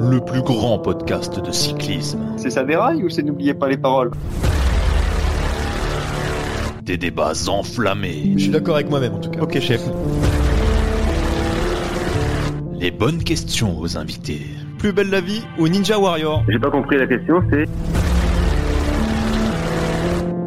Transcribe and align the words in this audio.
Le 0.00 0.20
plus 0.20 0.42
grand 0.42 0.78
podcast 0.78 1.40
de 1.44 1.50
cyclisme. 1.50 2.20
C'est 2.36 2.50
ça 2.50 2.62
déraille 2.62 3.02
ou 3.02 3.08
c'est 3.08 3.22
n'oubliez 3.22 3.52
pas 3.52 3.68
les 3.68 3.76
paroles? 3.76 4.12
Des 6.82 6.96
débats 6.96 7.32
enflammés. 7.48 8.32
Je 8.36 8.42
suis 8.42 8.50
d'accord 8.50 8.76
avec 8.76 8.88
moi-même 8.88 9.14
en 9.14 9.18
tout 9.18 9.30
cas. 9.30 9.40
Ok, 9.40 9.58
chef. 9.58 9.82
Les 12.74 12.92
bonnes 12.92 13.24
questions 13.24 13.76
aux 13.80 13.98
invités. 13.98 14.42
Plus 14.78 14.92
belle 14.92 15.10
la 15.10 15.20
vie 15.20 15.42
ou 15.58 15.66
Ninja 15.66 15.98
Warrior 15.98 16.44
J'ai 16.48 16.60
pas 16.60 16.70
compris 16.70 16.96
la 16.96 17.08
question, 17.08 17.42
c'est? 17.50 17.64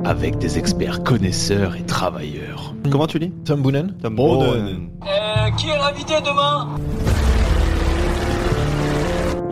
Avec 0.06 0.38
des 0.38 0.58
experts 0.58 1.04
connaisseurs 1.04 1.76
et 1.76 1.84
travailleurs. 1.84 2.74
Comment 2.90 3.08
tu 3.08 3.20
dis? 3.20 3.32
Tom 3.44 3.62
Boonen 3.62 3.94
Tom 4.02 4.16
Boonen. 4.16 4.90
qui 5.58 5.68
est 5.68 5.78
l'invité 5.78 6.14
demain? 6.26 6.70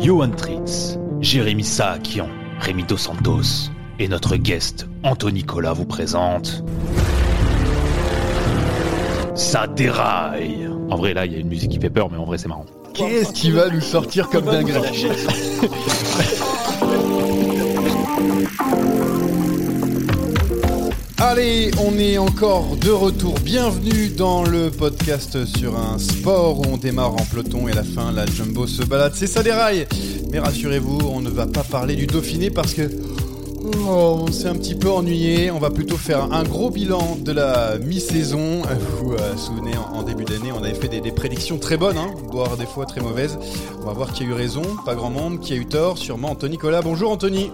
Johan 0.01 0.29
Tritz, 0.31 0.97
Jérémy 1.19 1.63
Saakian, 1.63 2.29
Rémi 2.61 2.83
Dos 2.83 2.97
Santos 2.97 3.69
et 3.99 4.07
notre 4.07 4.37
guest 4.37 4.87
Anthony 5.03 5.39
Nicolas 5.39 5.73
vous 5.73 5.85
présente. 5.85 6.63
Ça 9.35 9.67
déraille 9.67 10.69
En 10.89 10.95
vrai, 10.95 11.13
là, 11.13 11.25
il 11.25 11.33
y 11.33 11.35
a 11.35 11.39
une 11.39 11.49
musique 11.49 11.71
qui 11.71 11.79
fait 11.79 11.89
peur, 11.89 12.09
mais 12.09 12.17
en 12.17 12.23
vrai, 12.23 12.37
c'est 12.37 12.47
marrant. 12.47 12.65
Qu'est-ce 12.93 13.33
qui 13.33 13.51
va 13.51 13.69
nous 13.69 13.81
sortir 13.81 14.29
comme 14.29 14.45
dinguerie 14.45 15.07
Allez, 21.21 21.69
on 21.83 21.99
est 21.99 22.17
encore 22.17 22.77
de 22.77 22.91
retour. 22.91 23.33
Bienvenue 23.43 24.07
dans 24.07 24.41
le 24.41 24.71
podcast 24.71 25.45
sur 25.57 25.77
un 25.77 25.97
sport 25.97 26.61
où 26.61 26.63
on 26.71 26.77
démarre 26.77 27.11
en 27.11 27.25
peloton 27.29 27.67
et 27.67 27.73
à 27.73 27.75
la 27.75 27.83
fin, 27.83 28.13
la 28.13 28.25
jumbo 28.25 28.65
se 28.65 28.83
balade. 28.83 29.11
C'est 29.15 29.27
ça 29.27 29.43
des 29.43 29.51
rails. 29.51 29.85
Mais 30.31 30.39
rassurez-vous, 30.39 30.99
on 31.11 31.19
ne 31.19 31.29
va 31.29 31.45
pas 31.45 31.63
parler 31.63 31.97
du 31.97 32.07
Dauphiné 32.07 32.49
parce 32.49 32.73
que 32.73 32.89
oh, 33.85 34.23
on 34.27 34.31
s'est 34.31 34.47
un 34.47 34.55
petit 34.55 34.75
peu 34.75 34.89
ennuyé. 34.89 35.51
On 35.51 35.59
va 35.59 35.71
plutôt 35.71 35.97
faire 35.97 36.31
un 36.31 36.43
gros 36.43 36.69
bilan 36.69 37.17
de 37.19 37.33
la 37.33 37.77
mi-saison. 37.79 38.61
Vous 39.01 39.09
vous 39.09 39.17
souvenez, 39.37 39.73
en 39.93 40.03
début 40.03 40.23
d'année, 40.23 40.53
on 40.57 40.63
avait 40.63 40.73
fait 40.73 40.87
des, 40.87 41.01
des 41.01 41.11
prédictions 41.11 41.57
très 41.57 41.75
bonnes, 41.75 41.97
hein, 41.97 42.11
voire 42.31 42.55
des 42.55 42.65
fois 42.65 42.85
très 42.85 43.01
mauvaises. 43.01 43.37
On 43.81 43.87
va 43.87 43.91
voir 43.91 44.13
qui 44.13 44.23
a 44.23 44.25
eu 44.25 44.33
raison, 44.33 44.61
pas 44.85 44.95
grand 44.95 45.09
monde, 45.09 45.41
qui 45.41 45.51
a 45.51 45.57
eu 45.57 45.65
tort. 45.65 45.97
Sûrement 45.97 46.31
Anthony 46.31 46.51
Nicolas. 46.51 46.81
Bonjour 46.81 47.11
Anthony. 47.11 47.51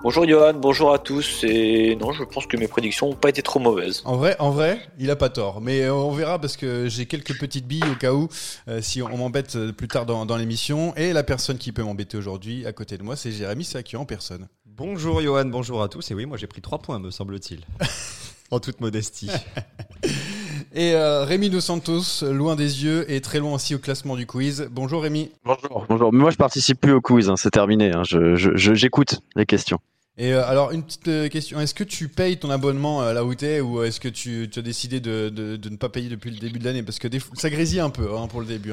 Bonjour 0.00 0.28
Johan, 0.28 0.54
bonjour 0.54 0.92
à 0.92 0.98
tous. 1.00 1.42
Et 1.42 1.96
non, 1.96 2.12
je 2.12 2.22
pense 2.22 2.46
que 2.46 2.56
mes 2.56 2.68
prédictions 2.68 3.08
n'ont 3.08 3.16
pas 3.16 3.30
été 3.30 3.42
trop 3.42 3.58
mauvaises. 3.58 4.02
En 4.04 4.16
vrai, 4.16 4.36
en 4.38 4.50
vrai, 4.50 4.80
il 4.98 5.10
a 5.10 5.16
pas 5.16 5.28
tort. 5.28 5.60
Mais 5.60 5.82
euh, 5.82 5.92
on 5.92 6.12
verra 6.12 6.38
parce 6.38 6.56
que 6.56 6.88
j'ai 6.88 7.06
quelques 7.06 7.36
petites 7.38 7.66
billes 7.66 7.82
au 7.90 7.96
cas 7.96 8.12
où, 8.12 8.28
euh, 8.68 8.80
si 8.80 9.02
on 9.02 9.16
m'embête 9.16 9.56
euh, 9.56 9.72
plus 9.72 9.88
tard 9.88 10.06
dans, 10.06 10.24
dans 10.24 10.36
l'émission. 10.36 10.94
Et 10.96 11.12
la 11.12 11.24
personne 11.24 11.58
qui 11.58 11.72
peut 11.72 11.82
m'embêter 11.82 12.16
aujourd'hui 12.16 12.64
à 12.64 12.72
côté 12.72 12.96
de 12.96 13.02
moi, 13.02 13.16
c'est 13.16 13.32
Jérémy 13.32 13.64
Sakian 13.64 14.02
en 14.02 14.06
personne. 14.06 14.48
Bonjour 14.66 15.20
Johan, 15.20 15.46
bonjour 15.46 15.82
à 15.82 15.88
tous. 15.88 16.12
Et 16.12 16.14
oui, 16.14 16.26
moi 16.26 16.36
j'ai 16.36 16.46
pris 16.46 16.60
3 16.60 16.78
points, 16.78 17.00
me 17.00 17.10
semble-t-il. 17.10 17.66
en 18.52 18.60
toute 18.60 18.80
modestie. 18.80 19.30
Et 20.74 20.92
euh, 20.94 21.24
Rémi 21.24 21.48
Dos 21.50 21.60
Santos, 21.60 22.22
loin 22.22 22.54
des 22.54 22.84
yeux 22.84 23.10
et 23.10 23.20
très 23.20 23.38
loin 23.38 23.54
aussi 23.54 23.74
au 23.74 23.78
classement 23.78 24.16
du 24.16 24.26
quiz. 24.26 24.68
Bonjour 24.70 25.02
Rémi. 25.02 25.30
Bonjour. 25.44 25.86
Bonjour. 25.88 26.12
Mais 26.12 26.18
moi, 26.20 26.30
je 26.30 26.36
participe 26.36 26.80
plus 26.80 26.92
au 26.92 27.00
quiz. 27.00 27.30
hein, 27.30 27.36
c'est 27.36 27.50
terminé. 27.50 27.92
hein. 27.92 28.02
Je- 28.04 28.36
je- 28.36 28.54
je- 28.54 28.74
J'écoute 28.74 29.20
les 29.34 29.46
questions. 29.46 29.78
Et 30.18 30.34
euh, 30.34 30.44
alors, 30.46 30.72
une 30.72 30.82
petite 30.82 31.08
euh, 31.08 31.28
question. 31.28 31.58
Est-ce 31.60 31.74
que 31.74 31.84
tu 31.84 32.08
payes 32.08 32.38
ton 32.38 32.50
abonnement 32.50 33.00
à 33.00 33.12
la 33.12 33.24
où 33.24 33.34
t'es 33.34 33.60
ou 33.60 33.82
est-ce 33.82 33.98
que 34.00 34.08
tu, 34.08 34.48
tu 34.52 34.58
as 34.58 34.62
décidé 34.62 35.00
de, 35.00 35.28
de- 35.30 35.56
de 35.56 35.68
ne 35.70 35.76
pas 35.76 35.88
payer 35.88 36.08
depuis 36.10 36.30
le 36.30 36.38
début 36.38 36.58
de 36.58 36.64
l'année? 36.64 36.82
Parce 36.82 36.98
que 36.98 37.08
des 37.08 37.20
ça 37.34 37.48
grésille 37.50 37.80
un 37.80 37.90
peu 37.90 38.14
hein, 38.16 38.26
pour 38.28 38.40
le 38.40 38.46
début. 38.46 38.72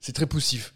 C'est 0.00 0.12
très 0.12 0.26
poussif. 0.26 0.72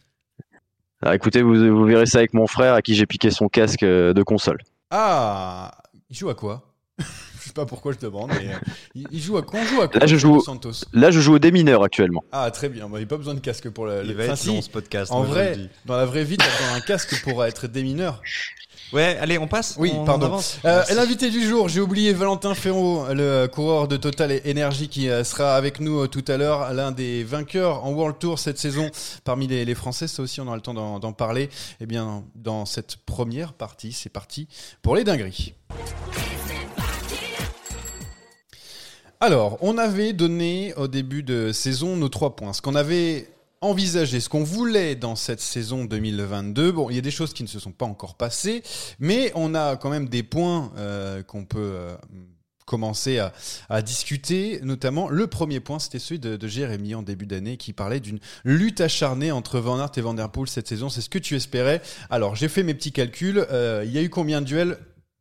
Alors, 1.03 1.15
écoutez, 1.15 1.43
vous, 1.43 1.55
vous 1.55 1.85
verrez 1.85 2.07
ça 2.07 2.19
avec 2.19 2.35
mon 2.35 2.47
frère 2.49 2.75
à 2.75 2.83
qui 2.83 2.95
j'ai 2.97 3.07
piqué 3.07 3.31
son 3.31 3.49
casque 3.49 3.85
de 3.85 4.23
console. 4.25 4.59
Ah 4.91 5.71
Il 6.11 6.17
joue 6.17 6.31
à 6.31 6.35
quoi? 6.35 6.68
Je 6.99 7.45
sais 7.45 7.53
pas 7.55 7.65
pourquoi 7.67 7.93
je 7.93 7.99
demande, 7.99 8.31
mais 8.39 8.49
euh, 8.53 8.59
il, 8.95 9.07
il 9.11 9.21
joue 9.23 9.37
à 9.39 9.43
quoi 9.43 9.61
On 9.61 9.65
joue 9.65 9.81
à 9.81 9.89
quoi 9.89 10.01
Là, 10.01 10.07
je 10.07 10.17
joue- 10.17 10.41
Santos? 10.43 10.85
Là, 10.93 11.11
je 11.11 11.21
joue 11.21 11.35
au 11.35 11.39
démineur 11.39 11.83
actuellement. 11.83 12.23
Ah, 12.33 12.51
très 12.51 12.69
bien. 12.69 12.85
Bah, 12.89 12.99
il 12.99 12.99
n'y 12.99 13.05
a 13.05 13.09
pas 13.09 13.17
besoin 13.17 13.35
de 13.35 13.41
casque 13.41 13.71
pour 13.71 13.87
le. 13.87 14.03
Il 14.05 14.09
le- 14.11 14.15
va 14.15 14.25
Enfin, 14.25 14.33
être 14.35 14.39
si, 14.39 14.49
long 14.49 14.61
ce 14.63 14.69
podcast. 14.69 15.11
En 15.13 15.19
moi, 15.21 15.27
je 15.27 15.31
le 15.31 15.35
vrai, 15.47 15.57
dis. 15.57 15.69
dans 15.87 15.97
la 15.97 16.05
vraie 16.05 16.25
vie, 16.25 16.37
t'as 16.37 16.45
besoin 16.45 16.75
d'un 16.75 16.81
casque 16.85 17.23
pour 17.23 17.45
être 17.45 17.67
démineur. 17.69 18.21
Ouais, 18.93 19.19
allez, 19.21 19.37
on 19.39 19.47
passe? 19.47 19.77
Oui, 19.79 19.93
On 19.95 20.05
pardon. 20.07 20.27
avance 20.27 20.59
Euh, 20.65 20.77
Merci. 20.79 20.95
L'invité 20.95 21.31
du 21.31 21.47
jour, 21.47 21.69
j'ai 21.69 21.81
oublié 21.81 22.13
Valentin 22.15 22.55
Ferraud, 22.55 23.05
le 23.11 23.47
coureur 23.47 23.87
de 23.87 23.97
Total 23.99 24.41
Energy 24.47 24.89
qui 24.89 25.11
euh, 25.11 25.25
sera 25.25 25.57
avec 25.57 25.79
nous 25.81 26.01
euh, 26.01 26.07
tout 26.09 26.25
à 26.27 26.39
l'heure, 26.39 26.73
l'un 26.73 26.91
des 26.91 27.23
vainqueurs 27.23 27.85
en 27.85 27.93
World 27.93 28.19
Tour 28.19 28.39
cette 28.39 28.59
saison 28.59 28.91
parmi 29.25 29.47
les, 29.47 29.65
les 29.67 29.75
Français. 29.75 30.09
Ça 30.09 30.23
aussi, 30.23 30.41
on 30.41 30.47
aura 30.47 30.57
le 30.57 30.63
temps 30.63 30.75
d'en 30.75 30.99
d'en 31.01 31.13
parler. 31.13 31.51
Eh 31.81 31.87
bien, 31.87 32.25
dans 32.35 32.65
cette 32.67 32.97
première 32.97 33.53
partie, 33.53 33.93
c'est 33.93 34.09
parti 34.11 34.49
pour 34.81 34.97
les 34.97 35.05
dingueries. 35.05 35.55
Alors, 39.21 39.59
on 39.63 39.79
avait 39.79 40.13
donné 40.13 40.73
au 40.75 40.87
début 40.87 41.25
de 41.25 41.51
saison 41.51 41.97
nos 41.97 42.09
trois 42.09 42.37
points. 42.37 42.53
Ce 42.53 42.63
qu'on 42.63 42.77
avait 42.77 43.29
envisagé, 43.61 44.21
ce 44.21 44.29
qu'on 44.29 44.45
voulait 44.45 44.95
dans 44.95 45.17
cette 45.17 45.41
saison 45.41 45.85
2022. 45.87 46.71
Bon, 46.71 46.89
il 46.89 46.95
y 46.95 46.99
a 46.99 47.03
des 47.03 47.11
choses 47.11 47.33
qui 47.33 47.43
ne 47.43 47.49
se 47.49 47.59
sont 47.59 47.73
pas 47.73 47.87
encore 47.87 48.15
passées, 48.15 48.63
mais 49.01 49.33
on 49.35 49.57
a 49.57 49.77
quand 49.77 49.91
même 49.91 50.09
des 50.09 50.23
points 50.23 50.71
euh, 50.77 51.25
qu'on 51.25 51.45
peut 51.45 51.59
euh, 51.59 51.97
commencer 52.65 53.19
à, 53.69 53.83
discuter. 53.83 54.61
Notamment, 54.63 55.09
le 55.09 55.27
premier 55.27 55.59
point, 55.59 55.81
c'était 55.81 55.99
celui 55.99 56.21
de, 56.21 56.37
de 56.37 56.47
Jérémy 56.47 56.95
en 56.95 57.03
début 57.03 57.27
d'année 57.27 57.57
qui 57.57 57.73
parlait 57.73 57.99
d'une 57.99 58.21
lutte 58.45 58.81
acharnée 58.81 59.33
entre 59.33 59.59
Van 59.59 59.81
Aert 59.81 59.91
et 59.97 60.01
Van 60.01 60.15
Der 60.15 60.31
Poel 60.31 60.49
cette 60.49 60.69
saison. 60.69 60.89
C'est 60.89 61.01
ce 61.01 61.11
que 61.11 61.19
tu 61.19 61.35
espérais. 61.35 61.83
Alors, 62.09 62.37
j'ai 62.37 62.49
fait 62.49 62.63
mes 62.63 62.75
petits 62.75 62.93
calculs. 62.93 63.45
Euh, 63.51 63.83
il 63.85 63.91
y 63.91 63.99
a 63.99 64.03
eu 64.03 64.11
combien 64.11 64.41
de 64.41 64.47
duels? 64.47 64.79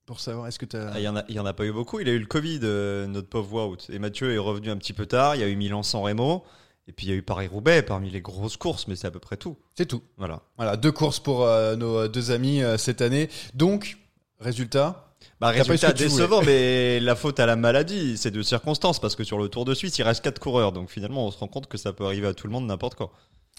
Pour 0.07 0.21
savoir 0.21 0.48
est-ce 0.48 0.57
que 0.57 0.65
tu 0.65 0.77
as... 0.77 0.89
Ah, 0.94 1.00
Il 1.00 1.04
y, 1.04 1.07
en 1.07 1.18
a, 1.18 1.24
il 1.27 1.36
y 1.36 1.39
en 1.39 1.45
a 1.45 1.54
pas 1.54 1.65
eu 1.65 1.71
beaucoup. 1.71 2.00
Il 2.00 2.09
a 2.09 2.13
eu 2.13 2.18
le 2.19 2.25
Covid, 2.25 2.62
euh, 2.63 3.06
notre 3.07 3.27
pauvre 3.27 3.68
Wout. 3.68 3.77
Et 3.89 4.00
Mathieu 4.00 4.33
est 4.33 4.38
revenu 4.39 4.71
un 4.71 4.77
petit 4.77 4.94
peu 4.94 5.06
tard. 5.06 5.36
Il 5.36 5.42
y 5.42 5.44
a 5.44 5.48
eu 5.48 5.56
Milan-San 5.56 6.01
Remo. 6.01 6.44
Et 6.88 6.94
puis 6.94 7.06
il 7.06 7.09
y 7.09 7.13
a 7.13 7.15
eu 7.15 7.21
Paris-Roubaix 7.21 7.81
parmi 7.81 8.09
les 8.09 8.21
grosses 8.21 8.56
courses, 8.56 8.88
mais 8.88 8.95
c'est 8.95 9.07
à 9.07 9.12
peu 9.12 9.19
près 9.19 9.36
tout. 9.36 9.57
C'est 9.75 9.86
tout. 9.86 10.01
Voilà. 10.15 10.42
Voilà, 10.56 10.77
deux 10.77 10.94
courses 10.94 11.19
pour 11.19 11.44
euh, 11.44 11.75
nos 11.75 12.07
deux 12.07 12.31
amis 12.31 12.63
euh, 12.63 12.77
cette 12.77 13.01
année. 13.01 13.30
Donc, 13.54 13.98
résultat, 14.39 15.12
Bah, 15.42 15.50
résultat 15.50 15.92
décevant, 15.92 16.42
mais 16.42 17.00
la 17.01 17.18
faute 17.18 17.42
à 17.42 17.45
la 17.45 17.57
maladie, 17.57 18.18
c'est 18.18 18.31
de 18.31 18.42
circonstances, 18.42 19.01
parce 19.01 19.18
que 19.18 19.25
sur 19.25 19.38
le 19.38 19.50
Tour 19.50 19.65
de 19.65 19.74
Suisse, 19.74 19.98
il 19.98 20.03
reste 20.03 20.24
quatre 20.24 20.39
coureurs, 20.39 20.71
donc 20.71 20.89
finalement, 20.89 21.27
on 21.27 21.31
se 21.31 21.38
rend 21.38 21.50
compte 21.50 21.68
que 21.68 21.77
ça 21.77 21.92
peut 21.92 22.06
arriver 22.06 22.27
à 22.27 22.33
tout 22.33 22.48
le 22.48 22.53
monde 22.53 22.65
n'importe 22.65 22.95
quand. 22.95 23.12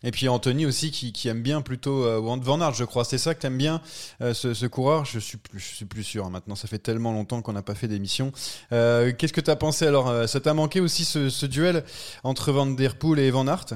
Et 0.04 0.12
puis 0.12 0.28
Anthony 0.28 0.64
aussi 0.64 0.92
qui, 0.92 1.12
qui 1.12 1.26
aime 1.28 1.42
bien 1.42 1.60
plutôt 1.60 2.04
euh, 2.04 2.20
van 2.20 2.60
Aert, 2.60 2.74
je 2.74 2.84
crois. 2.84 3.04
C'est 3.04 3.18
ça 3.18 3.34
que 3.34 3.40
t'aimes 3.40 3.58
bien, 3.58 3.80
euh, 4.22 4.32
ce, 4.32 4.54
ce 4.54 4.66
coureur? 4.66 5.04
Je 5.04 5.18
suis 5.18 5.38
plus, 5.38 5.58
je 5.58 5.74
suis 5.74 5.84
plus 5.86 6.04
sûr. 6.04 6.24
hein. 6.26 6.30
Maintenant, 6.30 6.54
ça 6.54 6.68
fait 6.68 6.78
tellement 6.78 7.12
longtemps 7.12 7.42
qu'on 7.42 7.52
n'a 7.52 7.62
pas 7.62 7.74
fait 7.74 7.88
d'émission. 7.88 8.30
Euh, 8.72 9.12
Qu'est-ce 9.16 9.32
que 9.32 9.40
t'as 9.40 9.56
pensé? 9.56 9.86
Alors 9.88 10.08
euh, 10.08 10.28
Ça 10.28 10.38
t'a 10.40 10.54
manqué 10.54 10.78
aussi 10.80 11.04
ce, 11.04 11.30
ce 11.30 11.46
duel 11.46 11.82
entre 12.22 12.52
Van 12.52 12.66
Der 12.66 12.94
Poel 12.96 13.18
et 13.18 13.30
Van 13.32 13.48
Aert? 13.48 13.66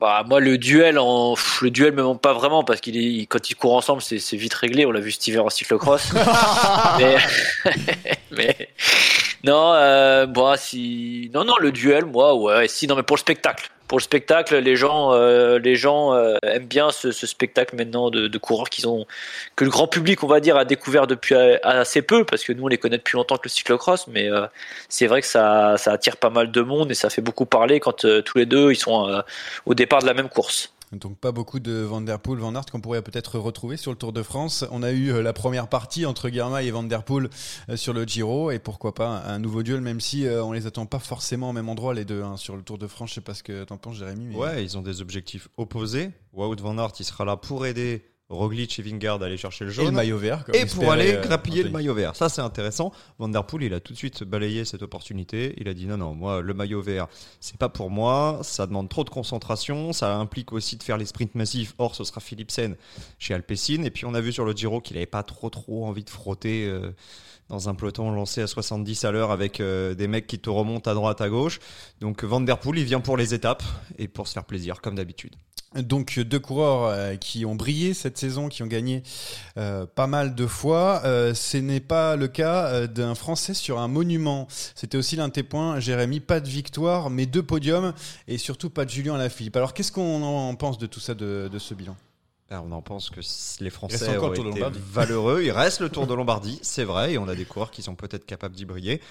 Bah 0.00 0.22
moi 0.24 0.38
le 0.38 0.58
duel 0.58 0.96
en 0.96 1.34
le 1.60 1.70
duel 1.72 1.92
me 1.92 2.04
manque 2.04 2.20
pas 2.20 2.32
vraiment 2.32 2.62
parce 2.62 2.80
qu'il 2.80 3.26
quand 3.26 3.50
ils 3.50 3.56
courent 3.56 3.74
ensemble 3.74 4.00
c'est 4.00 4.36
vite 4.36 4.54
réglé 4.54 4.86
on 4.86 4.92
l'a 4.92 5.00
vu 5.00 5.10
cet 5.10 5.26
hiver 5.26 5.44
en 5.44 5.50
cyclocross 5.50 6.12
mais 7.00 7.16
mais 8.30 8.68
non 9.42 9.72
euh, 9.74 10.28
moi 10.28 10.56
si 10.56 11.32
non 11.34 11.42
non 11.44 11.56
le 11.58 11.72
duel 11.72 12.04
moi 12.04 12.36
ouais 12.36 12.68
si 12.68 12.86
non 12.86 12.94
mais 12.94 13.02
pour 13.02 13.16
le 13.16 13.20
spectacle 13.22 13.72
pour 13.88 13.98
le 13.98 14.02
spectacle 14.02 14.56
les 14.56 14.76
gens 14.76 15.12
euh, 15.12 15.58
les 15.58 15.74
gens 15.74 16.14
euh, 16.14 16.36
aiment 16.42 16.66
bien 16.66 16.90
ce, 16.92 17.10
spectacle 17.10 17.74
maintenant 17.74 18.10
de, 18.10 18.38
coureurs 18.38 18.68
qu'ils 18.68 18.86
ont 18.86 19.06
que 19.56 19.64
le 19.64 19.70
grand 19.70 19.88
public 19.88 20.22
on 20.22 20.26
va 20.26 20.40
dire 20.40 20.56
a 20.56 20.64
découvert 20.64 21.06
depuis 21.06 21.34
assez 21.34 22.02
peu 22.02 22.24
parce 22.24 22.44
que 22.44 22.52
nous 22.52 22.64
on 22.64 22.68
les 22.68 22.78
connaît 22.78 22.98
depuis 22.98 23.16
longtemps 23.16 23.36
que 23.36 23.44
le 23.44 23.50
cyclocross 23.50 24.06
mais 24.06 24.30
euh, 24.30 24.46
c'est 24.88 25.06
vrai 25.06 25.22
que 25.22 25.26
ça 25.26 25.76
ça 25.78 25.92
attire 25.92 26.18
pas 26.18 26.30
mal 26.30 26.52
de 26.52 26.60
monde 26.60 26.90
et 26.90 26.94
ça 26.94 27.10
fait 27.10 27.22
beaucoup 27.22 27.46
parler 27.46 27.80
quand 27.80 28.04
tous 28.24 28.38
les 28.38 28.46
deux 28.46 28.70
ils 28.70 28.76
sont 28.76 29.22
au 29.66 29.74
départ 29.74 30.02
de 30.02 30.06
la 30.06 30.14
même 30.14 30.28
course. 30.28 30.72
Donc 30.92 31.18
pas 31.18 31.32
beaucoup 31.32 31.60
de 31.60 31.72
Van 31.82 32.00
Der 32.00 32.18
Poel, 32.18 32.38
Van 32.38 32.54
Aert 32.54 32.66
qu'on 32.66 32.80
pourrait 32.80 33.02
peut-être 33.02 33.38
retrouver 33.38 33.76
sur 33.76 33.90
le 33.90 33.98
Tour 33.98 34.12
de 34.12 34.22
France. 34.22 34.64
On 34.70 34.82
a 34.82 34.90
eu 34.90 35.10
euh, 35.10 35.22
la 35.22 35.32
première 35.32 35.68
partie 35.68 36.06
entre 36.06 36.28
Guermay 36.28 36.66
et 36.66 36.70
Van 36.70 36.82
Der 36.82 37.02
Poel 37.02 37.28
euh, 37.68 37.76
sur 37.76 37.92
le 37.92 38.04
Giro 38.04 38.50
et 38.50 38.58
pourquoi 38.58 38.94
pas 38.94 39.22
un 39.26 39.38
nouveau 39.38 39.62
duel 39.62 39.80
même 39.80 40.00
si 40.00 40.26
euh, 40.26 40.42
on 40.42 40.52
les 40.52 40.66
attend 40.66 40.86
pas 40.86 40.98
forcément 40.98 41.50
au 41.50 41.52
même 41.52 41.68
endroit 41.68 41.94
les 41.94 42.04
deux 42.04 42.22
hein, 42.22 42.36
sur 42.36 42.56
le 42.56 42.62
Tour 42.62 42.78
de 42.78 42.86
France. 42.86 43.10
Je 43.10 43.14
sais 43.16 43.20
pas 43.20 43.34
ce 43.34 43.42
que 43.42 43.64
t'en 43.64 43.76
penses 43.76 43.96
Jérémy. 43.96 44.34
Ouais, 44.34 44.64
ils 44.64 44.78
ont 44.78 44.82
des 44.82 45.00
objectifs 45.00 45.48
opposés. 45.56 46.10
Wout 46.32 46.56
van 46.60 46.78
Aert, 46.78 46.92
il 46.98 47.04
sera 47.04 47.24
là 47.24 47.36
pour 47.36 47.66
aider 47.66 48.04
Roglic 48.30 48.78
et 48.78 48.82
Vingard 48.82 49.22
aller 49.22 49.38
chercher 49.38 49.64
le 49.64 49.70
Et 49.70 49.74
jaune. 49.74 49.86
le 49.86 49.90
maillot 49.92 50.18
vert. 50.18 50.44
comme 50.44 50.54
et 50.54 50.66
pour 50.66 50.92
aller 50.92 51.14
euh, 51.14 51.22
grappiller 51.22 51.62
le 51.62 51.70
maillot 51.70 51.94
vert. 51.94 52.14
Ça, 52.14 52.28
c'est 52.28 52.42
intéressant. 52.42 52.92
Van 53.18 53.28
Der 53.28 53.42
Poel, 53.44 53.62
il 53.62 53.72
a 53.74 53.80
tout 53.80 53.94
de 53.94 53.98
suite 53.98 54.22
balayé 54.22 54.66
cette 54.66 54.82
opportunité. 54.82 55.54
Il 55.56 55.66
a 55.68 55.72
dit 55.74 55.86
non, 55.86 55.96
non, 55.96 56.14
moi, 56.14 56.42
le 56.42 56.52
maillot 56.52 56.82
vert, 56.82 57.06
c'est 57.40 57.56
pas 57.56 57.70
pour 57.70 57.90
moi. 57.90 58.40
Ça 58.42 58.66
demande 58.66 58.90
trop 58.90 59.04
de 59.04 59.10
concentration. 59.10 59.94
Ça 59.94 60.14
implique 60.16 60.52
aussi 60.52 60.76
de 60.76 60.82
faire 60.82 60.98
les 60.98 61.06
sprints 61.06 61.34
massifs. 61.34 61.74
Or, 61.78 61.94
ce 61.94 62.04
sera 62.04 62.20
Philipsen 62.20 62.76
chez 63.18 63.32
Alpecin. 63.32 63.82
Et 63.84 63.90
puis, 63.90 64.04
on 64.04 64.12
a 64.12 64.20
vu 64.20 64.32
sur 64.32 64.44
le 64.44 64.52
Giro 64.52 64.80
qu'il 64.82 64.98
avait 64.98 65.06
pas 65.06 65.22
trop, 65.22 65.48
trop 65.48 65.86
envie 65.86 66.04
de 66.04 66.10
frotter 66.10 66.66
euh, 66.66 66.90
dans 67.48 67.68
un 67.68 67.74
peloton 67.74 68.10
lancé 68.10 68.42
à 68.42 68.46
70 68.46 69.04
à 69.04 69.10
l'heure 69.10 69.30
avec 69.30 69.60
euh, 69.60 69.94
des 69.94 70.06
mecs 70.06 70.26
qui 70.26 70.38
te 70.38 70.50
remontent 70.50 70.90
à 70.90 70.94
droite, 70.94 71.20
à 71.20 71.28
gauche. 71.28 71.60
Donc, 72.00 72.24
Van 72.24 72.40
Der 72.40 72.58
Poel, 72.58 72.78
il 72.78 72.84
vient 72.84 73.00
pour 73.00 73.16
les 73.16 73.34
étapes 73.34 73.62
et 73.98 74.08
pour 74.08 74.28
se 74.28 74.34
faire 74.34 74.44
plaisir, 74.44 74.80
comme 74.80 74.94
d'habitude. 74.94 75.34
Donc 75.76 76.18
deux 76.18 76.38
coureurs 76.38 76.84
euh, 76.86 77.16
qui 77.16 77.44
ont 77.44 77.54
brillé 77.54 77.92
cette 77.92 78.16
saison, 78.16 78.48
qui 78.48 78.62
ont 78.62 78.66
gagné 78.66 79.02
euh, 79.58 79.84
pas 79.84 80.06
mal 80.06 80.34
de 80.34 80.46
fois. 80.46 81.02
Ce 81.04 81.58
n'est 81.58 81.80
pas 81.80 82.16
le 82.16 82.26
cas 82.26 82.86
d'un 82.86 83.14
Français 83.14 83.52
sur 83.52 83.78
un 83.78 83.86
monument. 83.86 84.48
C'était 84.74 84.96
aussi 84.96 85.14
l'un 85.16 85.28
de 85.28 85.34
tes 85.34 85.42
points, 85.42 85.78
Jérémy. 85.78 86.20
Pas 86.20 86.40
de 86.40 86.48
victoire, 86.48 87.10
mais 87.10 87.26
deux 87.26 87.42
podiums 87.42 87.92
et 88.28 88.38
surtout 88.38 88.70
pas 88.70 88.86
de 88.86 88.90
Julien 88.90 89.16
Alaphilippe. 89.16 89.56
Alors 89.56 89.74
qu'est-ce 89.74 89.92
qu'on 89.92 90.22
en 90.22 90.54
pense 90.54 90.78
de 90.78 90.86
tout 90.86 91.00
ça, 91.00 91.12
de 91.12 91.50
ce 91.58 91.74
bilan? 91.74 91.94
Ben, 92.50 92.64
on 92.66 92.72
en 92.72 92.80
pense 92.80 93.10
que 93.10 93.20
les 93.62 93.68
Français 93.70 94.16
ont 94.16 94.32
été 94.32 94.42
valeureux. 94.92 95.42
Il 95.44 95.50
reste 95.50 95.80
le 95.80 95.90
Tour 95.90 96.06
de 96.06 96.14
Lombardie, 96.16 96.58
c'est 96.62 96.84
vrai, 96.84 97.12
et 97.12 97.18
on 97.18 97.28
a 97.28 97.34
des 97.34 97.44
coureurs 97.44 97.70
qui 97.70 97.82
sont 97.82 97.94
peut-être 97.94 98.24
capables 98.24 98.54
d'y 98.54 98.64
briller. 98.64 99.02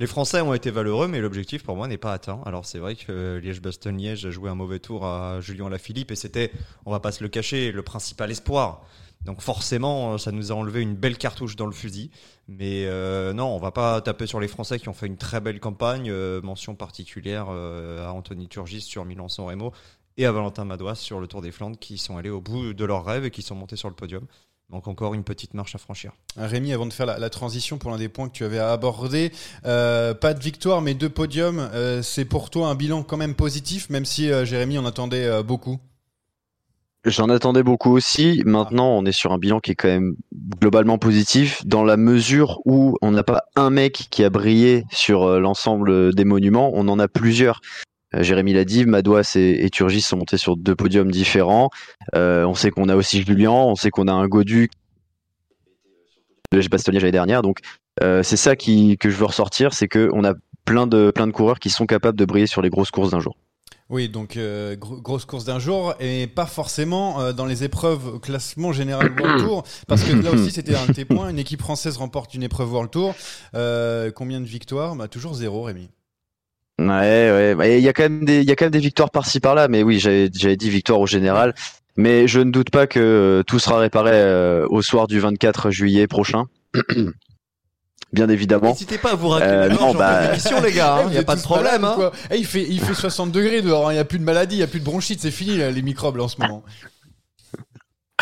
Les 0.00 0.08
Français 0.08 0.40
ont 0.40 0.52
été 0.54 0.72
valeureux, 0.72 1.06
mais 1.06 1.20
l'objectif 1.20 1.62
pour 1.62 1.76
moi 1.76 1.86
n'est 1.86 1.98
pas 1.98 2.12
atteint. 2.12 2.40
Alors 2.46 2.66
c'est 2.66 2.80
vrai 2.80 2.96
que 2.96 3.40
Liège-Bastogne-Liège 3.40 4.26
a 4.26 4.30
joué 4.30 4.50
un 4.50 4.56
mauvais 4.56 4.80
tour 4.80 5.06
à 5.06 5.40
Julien 5.40 5.68
Lafilippe, 5.68 6.10
et 6.10 6.16
c'était, 6.16 6.50
on 6.84 6.90
va 6.90 6.98
pas 6.98 7.12
se 7.12 7.22
le 7.22 7.28
cacher, 7.28 7.70
le 7.70 7.82
principal 7.82 8.32
espoir. 8.32 8.82
Donc 9.24 9.40
forcément, 9.40 10.18
ça 10.18 10.32
nous 10.32 10.52
a 10.52 10.54
enlevé 10.54 10.82
une 10.82 10.96
belle 10.96 11.16
cartouche 11.16 11.56
dans 11.56 11.66
le 11.66 11.72
fusil. 11.72 12.10
Mais 12.46 12.84
euh, 12.86 13.32
non, 13.32 13.46
on 13.46 13.58
va 13.58 13.70
pas 13.70 14.00
taper 14.02 14.26
sur 14.26 14.38
les 14.38 14.48
Français 14.48 14.78
qui 14.78 14.88
ont 14.90 14.92
fait 14.92 15.06
une 15.06 15.16
très 15.16 15.40
belle 15.40 15.60
campagne. 15.60 16.10
Euh, 16.10 16.42
mention 16.42 16.74
particulière 16.74 17.46
euh, 17.48 18.06
à 18.06 18.12
Anthony 18.12 18.48
Turgis 18.48 18.82
sur 18.82 19.04
Milan-San 19.06 19.46
Remo 19.46 19.72
et 20.16 20.26
à 20.26 20.32
Valentin 20.32 20.64
Madouas 20.64 20.94
sur 20.94 21.20
le 21.20 21.26
Tour 21.26 21.42
des 21.42 21.50
Flandres 21.50 21.78
qui 21.78 21.98
sont 21.98 22.16
allés 22.16 22.30
au 22.30 22.40
bout 22.40 22.72
de 22.72 22.84
leurs 22.84 23.04
rêves 23.04 23.24
et 23.24 23.30
qui 23.30 23.42
sont 23.42 23.54
montés 23.54 23.76
sur 23.76 23.88
le 23.88 23.94
podium. 23.94 24.26
Donc 24.70 24.88
encore 24.88 25.14
une 25.14 25.24
petite 25.24 25.54
marche 25.54 25.74
à 25.74 25.78
franchir. 25.78 26.12
Rémi, 26.36 26.72
avant 26.72 26.86
de 26.86 26.92
faire 26.92 27.06
la, 27.06 27.18
la 27.18 27.30
transition 27.30 27.76
pour 27.76 27.90
l'un 27.90 27.98
des 27.98 28.08
points 28.08 28.28
que 28.28 28.32
tu 28.32 28.44
avais 28.44 28.58
abordé, 28.58 29.30
euh, 29.66 30.14
pas 30.14 30.32
de 30.32 30.42
victoire 30.42 30.80
mais 30.80 30.94
deux 30.94 31.10
podiums, 31.10 31.58
euh, 31.74 32.02
c'est 32.02 32.24
pour 32.24 32.50
toi 32.50 32.68
un 32.68 32.74
bilan 32.74 33.02
quand 33.02 33.16
même 33.16 33.34
positif, 33.34 33.90
même 33.90 34.04
si 34.04 34.30
euh, 34.30 34.44
Jérémy 34.44 34.78
en 34.78 34.86
attendait 34.86 35.26
euh, 35.26 35.42
beaucoup. 35.42 35.78
J'en 37.04 37.28
attendais 37.28 37.62
beaucoup 37.62 37.94
aussi. 37.94 38.42
Maintenant, 38.46 38.88
on 38.96 39.04
est 39.04 39.12
sur 39.12 39.32
un 39.32 39.38
bilan 39.38 39.60
qui 39.60 39.72
est 39.72 39.74
quand 39.74 39.88
même 39.88 40.16
globalement 40.58 40.96
positif 40.96 41.64
dans 41.66 41.84
la 41.84 41.98
mesure 41.98 42.60
où 42.64 42.96
on 43.02 43.10
n'a 43.10 43.22
pas 43.22 43.42
un 43.56 43.68
mec 43.68 44.06
qui 44.10 44.24
a 44.24 44.30
brillé 44.30 44.86
sur 44.90 45.38
l'ensemble 45.38 46.14
des 46.14 46.24
monuments, 46.24 46.70
on 46.72 46.88
en 46.88 46.98
a 46.98 47.06
plusieurs. 47.06 47.60
Euh, 48.14 48.22
Jérémy 48.22 48.52
l'a 48.52 48.64
dit, 48.64 48.84
Madouas 48.86 49.32
et, 49.36 49.64
et 49.64 49.70
Turgis 49.70 50.02
sont 50.02 50.16
montés 50.16 50.36
sur 50.36 50.56
deux 50.56 50.74
podiums 50.74 51.10
différents. 51.10 51.70
Euh, 52.14 52.44
on 52.44 52.54
sait 52.54 52.70
qu'on 52.70 52.88
a 52.88 52.96
aussi 52.96 53.22
Julien, 53.22 53.50
on 53.50 53.74
sait 53.74 53.90
qu'on 53.90 54.08
a 54.08 54.12
un 54.12 54.26
Godu 54.26 54.70
Liège 56.52 56.70
Bastogne 56.70 56.96
l'année 56.96 57.10
dernière. 57.10 57.42
Donc 57.42 57.58
euh, 58.02 58.22
c'est 58.22 58.36
ça 58.36 58.56
qui, 58.56 58.96
que 58.98 59.10
je 59.10 59.16
veux 59.16 59.24
ressortir, 59.26 59.72
c'est 59.74 59.88
qu'on 59.88 60.24
a 60.24 60.34
plein 60.64 60.86
de, 60.86 61.10
plein 61.10 61.26
de 61.26 61.32
coureurs 61.32 61.58
qui 61.58 61.70
sont 61.70 61.86
capables 61.86 62.18
de 62.18 62.24
briller 62.24 62.46
sur 62.46 62.62
les 62.62 62.70
grosses 62.70 62.90
courses 62.90 63.10
d'un 63.10 63.20
jour. 63.20 63.36
Oui, 63.90 64.08
donc 64.08 64.38
euh, 64.38 64.76
gro- 64.76 64.98
grosse 65.00 65.26
course 65.26 65.44
d'un 65.44 65.58
jour 65.58 65.94
et 66.00 66.26
pas 66.26 66.46
forcément 66.46 67.20
euh, 67.20 67.32
dans 67.34 67.44
les 67.44 67.64
épreuves 67.64 68.06
au 68.14 68.18
classement 68.18 68.72
général 68.72 69.12
World 69.20 69.40
Tour, 69.44 69.64
parce 69.86 70.02
que 70.04 70.12
là 70.14 70.30
aussi 70.30 70.50
c'était 70.50 70.74
un 70.74 70.86
de 70.86 70.92
tes 70.92 71.04
points. 71.04 71.28
Une 71.28 71.38
équipe 71.38 71.60
française 71.60 71.98
remporte 71.98 72.32
une 72.34 72.42
épreuve 72.42 72.72
World 72.72 72.90
Tour. 72.90 73.14
Euh, 73.54 74.10
combien 74.10 74.40
de 74.40 74.46
victoires? 74.46 74.96
Bah, 74.96 75.06
Toujours 75.08 75.34
zéro, 75.34 75.62
Rémi. 75.64 75.90
Ouais, 76.80 76.86
ouais. 76.86 77.54
bah, 77.54 77.68
Il 77.68 77.80
y 77.82 77.88
a 77.88 77.92
quand 77.92 78.02
même 78.04 78.24
des, 78.24 78.40
il 78.40 78.48
y 78.48 78.50
a 78.52 78.56
quand 78.56 78.64
même 78.66 78.72
des 78.72 78.78
victoires 78.80 79.10
par-ci 79.10 79.40
par-là, 79.40 79.68
mais 79.68 79.82
oui, 79.82 79.98
j'avais, 80.00 80.28
j'avais 80.34 80.56
dit 80.56 80.70
victoire 80.70 81.00
au 81.00 81.06
général. 81.06 81.54
Mais 81.96 82.26
je 82.26 82.40
ne 82.40 82.50
doute 82.50 82.70
pas 82.70 82.88
que 82.88 82.98
euh, 82.98 83.42
tout 83.44 83.60
sera 83.60 83.78
réparé 83.78 84.10
euh, 84.14 84.66
au 84.68 84.82
soir 84.82 85.06
du 85.06 85.20
24 85.20 85.70
juillet 85.70 86.08
prochain. 86.08 86.46
Bien 88.12 88.28
évidemment. 88.28 88.68
N'hésitez 88.70 88.98
pas 88.98 89.12
à 89.12 89.14
vous 89.16 89.28
racler 89.28 89.48
Euh, 89.48 89.68
la 89.68 89.74
non, 89.74 89.92
bah- 89.94 90.32
les 90.64 90.72
gars. 90.72 91.02
Il 91.04 91.08
Eh, 91.08 91.10
n'y 91.12 91.18
a 91.18 91.22
pas 91.24 91.34
de 91.36 91.42
problème. 91.42 91.82
malades 91.82 91.84
Hein. 91.84 91.94
quoi? 91.96 92.12
Eh, 92.30 92.36
il, 92.38 92.46
fait, 92.46 92.64
il 92.68 92.80
fait 92.80 92.94
60 92.94 93.32
degrés 93.32 93.60
dehors, 93.60 93.90
il 93.90 93.94
n'y 93.94 94.00
a 94.00 94.04
plus 94.04 94.18
de 94.20 94.24
maladie, 94.24 94.56
il 94.56 94.58
n'y 94.58 94.64
a 94.64 94.68
plus 94.68 94.78
de 94.80 94.84
bronchite, 94.84 95.20
c'est 95.20 95.32
fini 95.32 95.56
là, 95.56 95.70
les 95.72 95.82
microbes 95.82 96.16
là, 96.16 96.24
en 96.24 96.28
ce 96.28 96.36
moment. 96.40 96.62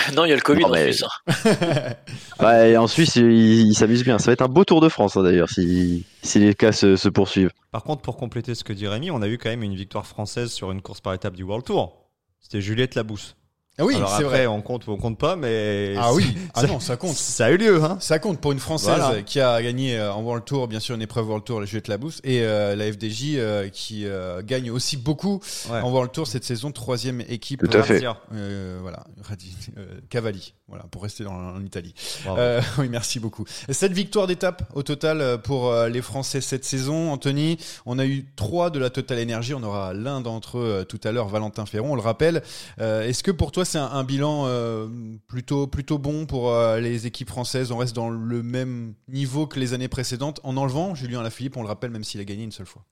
Non, 0.14 0.25
il 0.25 0.28
y 0.28 0.32
a 0.32 0.37
le 0.37 0.40
Covid 0.42 0.62
Non, 0.62 0.68
en 0.68 0.73
mais- 0.73 0.85
plus. 0.85 1.04
hein. 1.04 1.94
Ouais, 2.40 2.71
et 2.73 2.76
en 2.76 2.87
Suisse, 2.87 3.16
il, 3.16 3.68
il 3.68 3.75
s'amuse 3.75 4.04
bien. 4.04 4.18
Ça 4.18 4.26
va 4.26 4.32
être 4.32 4.42
un 4.42 4.49
beau 4.49 4.64
Tour 4.64 4.80
de 4.80 4.88
France 4.88 5.16
hein, 5.16 5.23
d'ailleurs, 5.23 5.49
si, 5.50 6.04
si 6.23 6.38
les 6.38 6.54
cas 6.54 6.73
se, 6.73 6.97
se 6.97 7.09
poursuivent. 7.09 7.50
Par 7.71 7.82
contre, 7.85 8.02
pour 8.02 8.16
compléter 8.16 8.54
ce 8.54 8.64
que 8.64 8.73
dit 8.73 8.87
Rémi, 8.88 9.11
on 9.11 9.23
a 9.23 9.28
eu 9.28 9.38
quand 9.38 9.50
même 9.50 9.62
une 9.62 9.75
victoire 9.75 10.06
française 10.06 10.50
sur 10.50 10.71
une 10.73 10.82
course 10.82 11.00
par 11.00 11.14
étape 11.14 11.35
du 11.35 11.42
World 11.42 11.64
Tour. 11.64 12.09
C'était 12.40 12.61
Juliette 12.61 12.94
Labousse. 12.94 13.37
Ah 13.79 13.87
oui, 13.87 13.95
Alors 13.97 14.11
c'est 14.11 14.14
après, 14.25 14.45
vrai. 14.45 14.47
on 14.47 14.61
compte 14.61 14.87
ou 14.87 14.91
on 14.93 14.99
compte 14.99 15.17
pas, 15.19 15.35
mais. 15.35 15.95
Ah 15.99 16.12
oui, 16.12 16.37
ah 16.55 16.61
ça- 16.61 16.67
non, 16.67 16.79
ça 16.79 16.97
compte. 16.99 17.17
Ça 17.17 17.47
a 17.47 17.50
eu 17.52 17.57
lieu, 17.57 17.83
hein. 17.83 17.97
Ça 18.00 18.19
compte 18.19 18.38
pour 18.38 18.52
une 18.52 18.59
Française 18.59 18.97
Voilà. 18.99 19.23
qui 19.23 19.41
a 19.41 19.62
gagné 19.62 19.97
euh, 19.99 20.12
en 20.12 20.21
World 20.23 20.45
Tour, 20.45 20.69
bien 20.69 20.79
sûr 20.79 20.95
une 20.95 21.00
épreuve 21.00 21.26
World 21.26 21.45
Tour, 21.45 21.59
la 21.59 21.64
Juliette 21.64 21.88
Labousse, 21.88 22.21
et 22.23 22.43
euh, 22.43 22.76
la 22.76 22.93
FDJ 22.93 23.37
euh, 23.37 23.69
qui 23.71 24.05
euh, 24.05 24.43
gagne 24.45 24.71
aussi 24.71 24.99
beaucoup 24.99 25.41
Ouais. 25.71 25.81
en 25.81 25.91
World 25.91 26.12
Tour 26.12 26.26
cette 26.26 26.45
saison, 26.45 26.71
troisième 26.71 27.23
équipe. 27.23 27.67
Tout 27.67 27.76
à 27.79 27.83
fait. 27.83 28.05
Euh, 28.35 28.79
voilà, 28.83 29.05
Radi- 29.26 29.57
euh, 29.79 29.87
Cavalli, 30.11 30.52
voilà, 30.69 30.85
pour 30.91 31.02
rester 31.02 31.25
dans, 31.25 31.33
en 31.33 31.64
Italie. 31.64 31.95
Euh, 32.26 32.61
oui, 32.79 32.88
merci 32.91 33.21
beaucoup. 33.21 33.47
Cette 33.71 33.93
victoire 33.93 34.26
d'étape 34.26 34.64
au 34.75 34.83
total 34.83 35.38
pour 35.43 35.73
les 35.91 36.02
Français 36.02 36.43
cette 36.43 36.67
saison, 36.67 37.11
Anthony, 37.11 37.57
on 37.87 37.99
a 37.99 38.05
eu 38.05 38.26
trois 38.37 38.69
de 38.69 38.79
la 38.79 38.91
Total 38.91 39.19
Energy, 39.23 39.55
on 39.55 39.62
aura 39.62 39.95
l'un 39.95 40.21
d'entre 40.21 40.59
eux 40.59 40.85
tout 40.87 41.00
à 41.05 41.11
l'heure, 41.11 41.29
Valentin 41.29 41.64
Ferron, 41.64 41.93
on 41.93 41.97
le 41.97 42.02
rappelle. 42.02 42.43
Euh, 42.79 43.09
Est-ce 43.09 43.23
que 43.23 43.31
pour 43.31 43.50
toi 43.50 43.62
c'est 43.73 43.79
un, 43.79 44.05
bilan 44.05 44.45
euh, 44.47 44.87
plutôt, 45.29 45.67
plutôt 45.67 45.99
bon 45.99 46.26
pour 46.26 46.52
euh, 46.55 46.79
les 46.79 47.07
équipes 47.07 47.29
françaises 47.29 47.73
On 47.73 47.79
reste 47.79 47.95
dans 47.97 48.11
le 48.11 48.43
même 48.43 48.95
niveau 49.09 49.47
que 49.47 49.59
les 49.59 49.73
années 49.75 49.88
précédentes 49.88 50.41
en 50.45 50.57
enlevant 50.57 50.95
Julien 50.95 51.21
Alaphilippe, 51.21 51.57
on 51.57 51.62
le 51.62 51.69
rappelle, 51.69 51.91
même 51.91 52.05
s'il 52.05 52.21
a 52.21 52.25
gagné 52.25 52.45
une 52.45 52.52
seule 52.52 52.67
fois. 52.67 52.83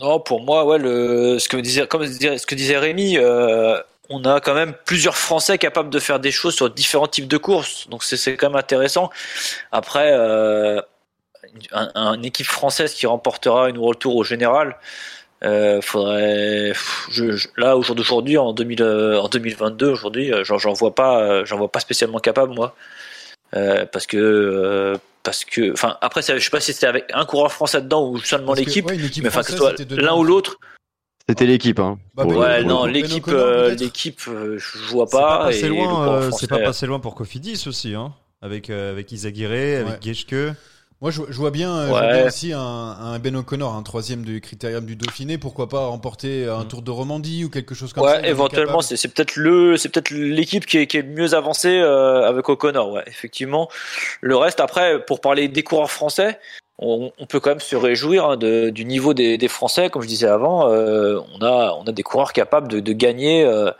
Non, 0.00 0.20
pour 0.20 0.42
moi, 0.44 0.64
ouais, 0.64 0.78
ce 0.78 1.48
que 1.48 1.56
disait, 1.56 1.86
comme 1.88 2.06
ce 2.06 2.46
que 2.46 2.54
disait 2.54 2.78
Rémi, 2.78 3.18
euh, 3.18 3.80
on 4.08 4.24
a 4.24 4.40
quand 4.40 4.54
même 4.54 4.74
plusieurs 4.84 5.16
Français 5.16 5.58
capables 5.58 5.90
de 5.90 5.98
faire 5.98 6.20
des 6.20 6.30
choses 6.30 6.54
sur 6.54 6.70
différents 6.70 7.08
types 7.08 7.26
de 7.28 7.36
courses. 7.36 7.88
Donc 7.88 8.04
c'est 8.04 8.36
quand 8.36 8.50
même 8.50 8.56
intéressant. 8.58 9.10
Après, 9.72 10.12
euh, 10.12 10.80
un, 11.72 11.90
un- 11.94 12.14
une 12.14 12.24
équipe 12.24 12.46
française 12.46 12.94
qui 12.94 13.06
remportera 13.06 13.68
une 13.70 13.78
World 13.78 13.98
Tour 13.98 14.16
au 14.16 14.24
général, 14.24 14.76
euh, 15.44 15.80
faudrait. 15.80 16.72
Je, 17.10 17.32
je- 17.36 17.48
là, 17.56 17.76
au 17.76 17.82
jour 17.82 17.94
d'aujourd'hui, 17.96 18.36
en, 18.38 18.52
2000, 18.52 18.82
euh, 18.82 19.20
en 19.20 19.28
2022, 19.28 19.88
aujourd'hui, 19.88 20.32
euh, 20.32 20.44
j'en 20.44 20.72
vois 20.72 20.94
pas, 20.94 21.20
euh, 21.22 21.44
j'en 21.44 21.56
vois 21.58 21.70
pas 21.70 21.80
spécialement 21.80 22.18
capable 22.18 22.54
moi. 22.54 22.74
euh, 23.56 23.84
parce 23.86 24.06
que 24.06 24.16
euh, 24.16 24.96
parce 25.22 25.44
que 25.44 25.72
enfin 25.72 25.96
après 26.00 26.22
ça, 26.22 26.38
je 26.38 26.44
sais 26.44 26.50
pas 26.50 26.60
si 26.60 26.72
c'était 26.72 26.86
avec 26.86 27.04
un 27.12 27.24
coureur 27.24 27.52
français 27.52 27.80
dedans 27.82 28.08
ou 28.08 28.18
seulement 28.18 28.54
l'équipe 28.54 28.86
ouais, 28.86 28.96
mais 29.22 29.28
enfin 29.28 29.42
que 29.42 29.50
ce 29.52 29.56
soit 29.56 29.74
l'un 29.90 30.14
ou 30.14 30.24
l'autre 30.24 30.56
C'était 31.28 31.46
l'équipe. 31.46 31.78
Hein, 31.80 31.98
Bah, 32.14 32.24
ouais 32.24 32.64
non 32.64 32.86
l'équipe 32.86 33.26
l'équipe 33.78 34.20
je 34.24 34.78
vois 34.90 35.06
C'est 35.06 35.16
pas 35.18 35.38
pas 35.38 35.44
passé 35.46 35.68
loin, 35.68 36.30
c'est 36.30 36.48
pas 36.48 36.58
passé 36.60 36.86
loin 36.86 37.00
pour 37.00 37.14
Cofidis 37.14 37.64
aussi, 37.66 37.94
hein. 37.94 38.12
Avec, 38.42 38.70
euh, 38.70 38.92
avec 38.92 39.12
Isaguirre, 39.12 39.50
avec 39.80 39.86
Ouais. 39.86 39.98
Geschke. 40.00 40.34
Moi, 41.02 41.10
je, 41.10 41.22
je 41.30 41.36
vois 41.38 41.50
bien, 41.50 41.74
euh, 41.74 41.84
je 41.86 41.88
vois 41.90 42.00
Ouais. 42.02 42.12
bien 42.18 42.26
aussi 42.26 42.52
un, 42.52 42.58
un 42.60 43.18
Ben 43.18 43.34
O'Connor, 43.34 43.74
un 43.74 43.82
troisième 43.82 44.22
du 44.22 44.42
critérium 44.42 44.84
du 44.84 44.96
Dauphiné. 44.96 45.38
Pourquoi 45.38 45.66
pas 45.68 45.86
remporter 45.86 46.46
un 46.46 46.64
Mm. 46.64 46.68
Tour 46.68 46.82
de 46.82 46.90
Romandie 46.90 47.44
ou 47.44 47.48
quelque 47.48 47.74
chose 47.74 47.94
comme 47.94 48.04
ça. 48.06 48.16
Ouais, 48.20 48.26
est 48.26 48.30
éventuellement, 48.30 48.82
c'est 48.82 48.96
c'est 48.98 49.08
peut-être 49.08 49.36
le, 49.36 49.78
c'est 49.78 49.88
peut-être 49.88 50.10
l'équipe 50.10 50.66
qui 50.66 50.76
est, 50.76 50.86
qui 50.86 50.98
est 50.98 51.02
le 51.02 51.08
mieux 51.08 51.32
avancée 51.32 51.78
euh, 51.80 52.28
avec 52.28 52.46
O'Connor. 52.50 52.92
Ouais, 52.92 53.04
effectivement. 53.06 53.70
Le 54.20 54.36
reste, 54.36 54.60
après, 54.60 55.02
pour 55.06 55.22
parler 55.22 55.48
des 55.48 55.62
coureurs 55.62 55.90
français, 55.90 56.38
on, 56.78 57.10
on 57.18 57.24
peut 57.26 57.40
quand 57.40 57.50
même 57.50 57.60
se 57.60 57.76
réjouir 57.76 58.26
hein, 58.26 58.36
de, 58.36 58.68
du 58.68 58.84
niveau 58.84 59.14
des, 59.14 59.38
des 59.38 59.48
Français. 59.48 59.88
Comme 59.88 60.02
je 60.02 60.06
disais 60.08 60.26
avant, 60.28 60.70
euh, 60.70 61.18
on 61.34 61.42
a, 61.42 61.74
on 61.80 61.84
a 61.84 61.92
des 61.92 62.02
coureurs 62.02 62.34
capables 62.34 62.68
de, 62.68 62.80
de 62.80 62.92
gagner. 62.92 63.42
euh, 63.44 63.70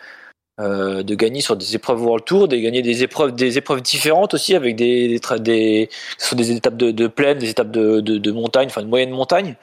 euh, 0.61 1.03
de 1.03 1.15
gagner 1.15 1.41
sur 1.41 1.57
des 1.57 1.75
épreuves 1.75 2.03
World 2.03 2.25
Tour, 2.25 2.49
de 2.49 2.57
gagner 2.57 2.83
des 2.83 3.03
épreuves, 3.03 3.35
des 3.35 3.59
épreuves 3.59 3.83
différentes 3.83 4.35
aussi 4.35 4.55
avec 4.55 4.77
des, 4.77 5.09
des, 5.09 5.39
des 5.41 5.89
soit 6.19 6.37
des 6.37 6.53
étapes 6.53 6.77
de, 6.77 6.91
de 6.91 7.07
plaine, 7.09 7.39
des 7.39 7.51
étapes 7.51 7.71
de, 7.71 8.01
de, 8.01 8.19
de 8.19 8.31
montagne, 8.31 8.69
enfin 8.69 8.83
de 8.83 8.89
moyenne 8.89 9.11
montagne. 9.11 9.57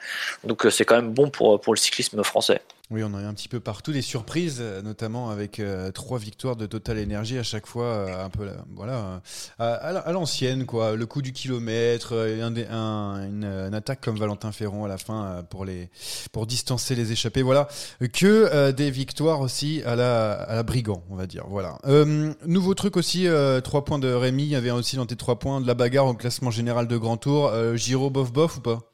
Donc 0.44 0.66
euh, 0.66 0.70
c'est 0.70 0.84
quand 0.84 0.96
même 0.96 1.12
bon 1.12 1.30
pour, 1.30 1.60
pour 1.60 1.72
le 1.74 1.78
cyclisme 1.78 2.22
français. 2.22 2.60
Oui, 2.90 3.02
on 3.04 3.12
a 3.12 3.18
un 3.18 3.34
petit 3.34 3.48
peu 3.48 3.60
partout 3.60 3.92
des 3.92 4.00
surprises, 4.00 4.58
euh, 4.60 4.80
notamment 4.80 5.28
avec 5.28 5.60
euh, 5.60 5.90
trois 5.92 6.18
victoires 6.18 6.56
de 6.56 6.64
Total 6.64 6.98
Energy 6.98 7.36
à 7.36 7.42
chaque 7.42 7.66
fois, 7.66 7.84
euh, 7.84 8.24
un 8.24 8.30
peu, 8.30 8.46
là, 8.46 8.52
voilà, 8.74 9.20
à, 9.58 9.74
à 9.74 9.92
la- 9.92 10.00
à 10.00 10.12
l'ancienne, 10.12 10.64
quoi. 10.64 10.96
Le 10.96 11.04
coup 11.04 11.20
du 11.20 11.34
kilomètre, 11.34 12.14
une, 12.14 13.74
attaque 13.74 14.00
comme 14.00 14.16
Valentin 14.16 14.52
Ferron 14.52 14.86
à 14.86 14.88
la 14.88 14.96
fin 14.96 15.44
pour 15.50 15.66
les, 15.66 15.90
pour 16.32 16.46
distancer 16.46 16.94
les 16.94 17.12
échappés, 17.12 17.42
voilà. 17.42 17.68
Que 18.10 18.70
des 18.70 18.90
victoires 18.90 19.40
aussi 19.40 19.82
à 19.84 19.94
la, 19.94 20.32
à 20.32 20.54
la 20.54 20.62
brigand, 20.62 21.02
on 21.10 21.14
va 21.16 21.26
dire, 21.26 21.44
voilà. 21.46 21.76
Nouveau 22.46 22.72
truc 22.72 22.96
aussi, 22.96 23.26
trois 23.64 23.84
points 23.84 23.98
de 23.98 24.10
Rémi. 24.10 24.44
Il 24.44 24.48
y 24.48 24.56
avait 24.56 24.70
aussi 24.70 24.96
dans 24.96 25.04
tes 25.04 25.16
trois 25.16 25.38
points 25.38 25.60
de 25.60 25.66
la 25.66 25.74
bagarre 25.74 26.06
au 26.06 26.14
classement 26.14 26.50
général 26.50 26.88
de 26.88 26.96
Grand 26.96 27.18
Tour. 27.18 27.52
Giro 27.76 28.08
bof 28.08 28.32
bof 28.32 28.56
ou 28.56 28.60
pas? 28.62 28.87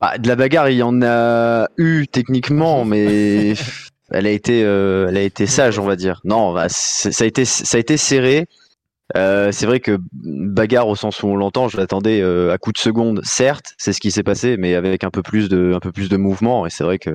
Bah, 0.00 0.18
de 0.18 0.28
la 0.28 0.36
bagarre, 0.36 0.68
il 0.68 0.76
y 0.76 0.82
en 0.82 1.00
a 1.02 1.68
eu 1.78 2.06
techniquement, 2.06 2.84
mais 2.84 3.54
elle 4.10 4.26
a 4.26 4.30
été, 4.30 4.62
euh, 4.64 5.06
elle 5.08 5.16
a 5.16 5.22
été 5.22 5.46
sage, 5.46 5.78
on 5.78 5.84
va 5.84 5.96
dire. 5.96 6.20
Non, 6.24 6.52
bah, 6.52 6.66
ça 6.68 7.24
a 7.24 7.26
été, 7.26 7.44
ça 7.44 7.76
a 7.76 7.80
été 7.80 7.96
serré. 7.96 8.46
Euh, 9.16 9.52
c'est 9.52 9.66
vrai 9.66 9.78
que 9.78 9.98
bagarre 10.12 10.88
au 10.88 10.96
sens 10.96 11.22
où 11.22 11.28
on 11.28 11.36
l'entend, 11.36 11.68
je 11.68 11.76
l'attendais 11.76 12.20
euh, 12.20 12.52
à 12.52 12.58
coup 12.58 12.72
de 12.72 12.78
seconde, 12.78 13.20
certes, 13.24 13.74
c'est 13.78 13.92
ce 13.92 14.00
qui 14.00 14.10
s'est 14.10 14.24
passé, 14.24 14.56
mais 14.58 14.74
avec 14.74 15.04
un 15.04 15.10
peu 15.10 15.22
plus 15.22 15.48
de, 15.48 15.72
un 15.74 15.80
peu 15.80 15.92
plus 15.92 16.08
de 16.08 16.16
mouvement. 16.16 16.66
Et 16.66 16.70
c'est 16.70 16.84
vrai 16.84 16.98
que, 16.98 17.10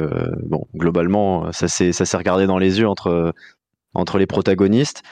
bon, 0.47 0.67
globalement, 0.75 1.51
ça 1.51 1.67
s'est, 1.67 1.91
ça 1.91 2.05
s'est 2.05 2.17
regardé 2.17 2.47
dans 2.47 2.57
les 2.57 2.79
yeux 2.79 2.87
entre, 2.87 3.33
entre 3.93 4.17
les 4.17 4.25
protagonistes. 4.25 5.03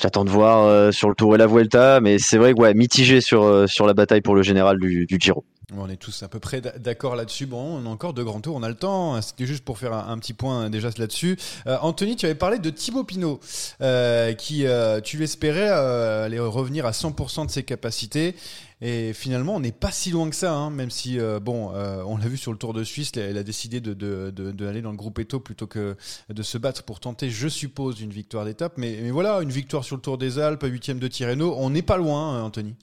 J'attends 0.00 0.24
de 0.24 0.30
voir 0.30 0.66
euh, 0.66 0.90
sur 0.90 1.08
le 1.08 1.14
Tour 1.14 1.34
et 1.34 1.38
la 1.38 1.46
Vuelta, 1.46 2.00
mais 2.00 2.18
c'est 2.18 2.38
vrai 2.38 2.54
que 2.54 2.60
ouais, 2.60 2.74
mitigé 2.74 3.20
sur, 3.20 3.44
euh, 3.44 3.66
sur 3.66 3.86
la 3.86 3.94
bataille 3.94 4.22
pour 4.22 4.34
le 4.34 4.42
général 4.42 4.78
du, 4.78 5.06
du 5.06 5.16
Giro. 5.20 5.44
On 5.76 5.88
est 5.88 5.96
tous 5.96 6.22
à 6.22 6.28
peu 6.28 6.38
près 6.38 6.60
d'a- 6.60 6.78
d'accord 6.78 7.16
là-dessus. 7.16 7.46
Bon, 7.46 7.78
on 7.78 7.86
a 7.86 7.88
encore 7.88 8.12
deux 8.12 8.24
grands 8.24 8.40
tours, 8.40 8.56
on 8.56 8.62
a 8.62 8.68
le 8.68 8.74
temps. 8.74 9.20
C'était 9.22 9.46
juste 9.46 9.64
pour 9.64 9.78
faire 9.78 9.92
un, 9.92 10.18
petit 10.18 10.34
point 10.34 10.70
déjà 10.70 10.90
là-dessus. 10.96 11.38
Euh, 11.66 11.78
Anthony, 11.80 12.16
tu 12.16 12.26
avais 12.26 12.34
parlé 12.34 12.58
de 12.58 12.70
Thibaut 12.70 13.04
Pinot, 13.04 13.40
euh, 13.80 14.34
qui, 14.34 14.66
euh, 14.66 15.00
tu 15.00 15.16
l'espérais, 15.18 15.68
euh, 15.70 16.26
aller 16.26 16.38
revenir 16.38 16.86
à 16.86 16.92
100% 16.92 17.46
de 17.46 17.50
ses 17.50 17.62
capacités. 17.62 18.34
Et 18.80 19.12
finalement, 19.12 19.54
on 19.54 19.60
n'est 19.60 19.70
pas 19.72 19.92
si 19.92 20.10
loin 20.10 20.28
que 20.28 20.34
ça, 20.34 20.52
hein, 20.52 20.70
même 20.70 20.90
si, 20.90 21.16
bon, 21.40 21.70
on 21.70 22.16
l'a 22.16 22.26
vu 22.26 22.36
sur 22.36 22.50
le 22.50 22.58
Tour 22.58 22.72
de 22.72 22.82
Suisse, 22.82 23.12
il 23.14 23.38
a 23.38 23.44
décidé 23.44 23.80
de, 23.80 23.94
de, 23.94 24.30
dans 24.30 24.90
le 24.90 24.96
groupe 24.96 25.20
Eto 25.20 25.38
plutôt 25.38 25.68
que 25.68 25.96
de 26.28 26.42
se 26.42 26.58
battre 26.58 26.82
pour 26.82 26.98
tenter, 26.98 27.30
je 27.30 27.46
suppose, 27.46 28.00
une 28.00 28.10
victoire 28.10 28.44
d'étape. 28.44 28.78
Mais, 28.78 28.98
mais 29.00 29.12
voilà, 29.12 29.40
une 29.40 29.52
victoire 29.52 29.84
sur 29.84 29.94
le 29.94 30.02
Tour 30.02 30.18
des 30.18 30.40
Alpes, 30.40 30.64
huitième 30.64 30.98
de 30.98 31.06
Tirreno, 31.06 31.54
on 31.58 31.70
n'est 31.70 31.82
pas 31.82 31.96
loin, 31.96 32.38
hein, 32.38 32.42
Anthony. 32.42 32.74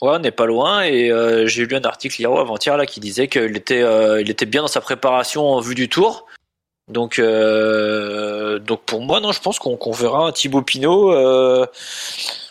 Ouais, 0.00 0.10
on 0.10 0.18
n'est 0.20 0.30
pas 0.30 0.46
loin 0.46 0.82
et 0.82 1.10
euh, 1.10 1.46
j'ai 1.46 1.66
lu 1.66 1.74
un 1.74 1.82
article 1.82 2.20
hier 2.20 2.30
ou 2.30 2.38
avant-hier 2.38 2.76
là 2.76 2.86
qui 2.86 3.00
disait 3.00 3.26
qu'il 3.26 3.56
était, 3.56 3.82
euh, 3.82 4.20
il 4.20 4.30
était 4.30 4.46
bien 4.46 4.62
dans 4.62 4.68
sa 4.68 4.80
préparation 4.80 5.48
en 5.48 5.60
vue 5.60 5.74
du 5.74 5.88
Tour. 5.88 6.26
Donc, 6.88 7.18
euh, 7.18 8.58
donc 8.60 8.82
pour 8.84 9.00
moi, 9.02 9.20
non, 9.20 9.32
je 9.32 9.40
pense 9.40 9.58
qu'on 9.58 9.76
qu'on 9.76 9.92
verra 9.92 10.26
un 10.26 10.32
Thibaut 10.32 10.62
Pinot 10.62 11.12
euh, 11.12 11.66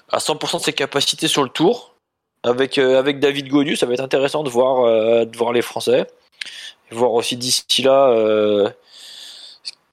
à 0.09 0.19
100% 0.19 0.59
de 0.59 0.63
ses 0.63 0.73
capacités 0.73 1.27
sur 1.27 1.43
le 1.43 1.49
Tour. 1.49 1.95
Avec, 2.43 2.77
euh, 2.77 2.99
avec 2.99 3.19
David 3.19 3.49
Gonu, 3.49 3.75
ça 3.75 3.85
va 3.87 3.93
être 3.93 4.03
intéressant 4.03 4.43
de 4.43 4.49
voir, 4.49 4.85
euh, 4.85 5.25
de 5.25 5.35
voir 5.37 5.53
les 5.53 5.61
Français. 5.61 6.07
Voir 6.91 7.11
aussi 7.13 7.35
d'ici 7.35 7.81
là 7.81 8.13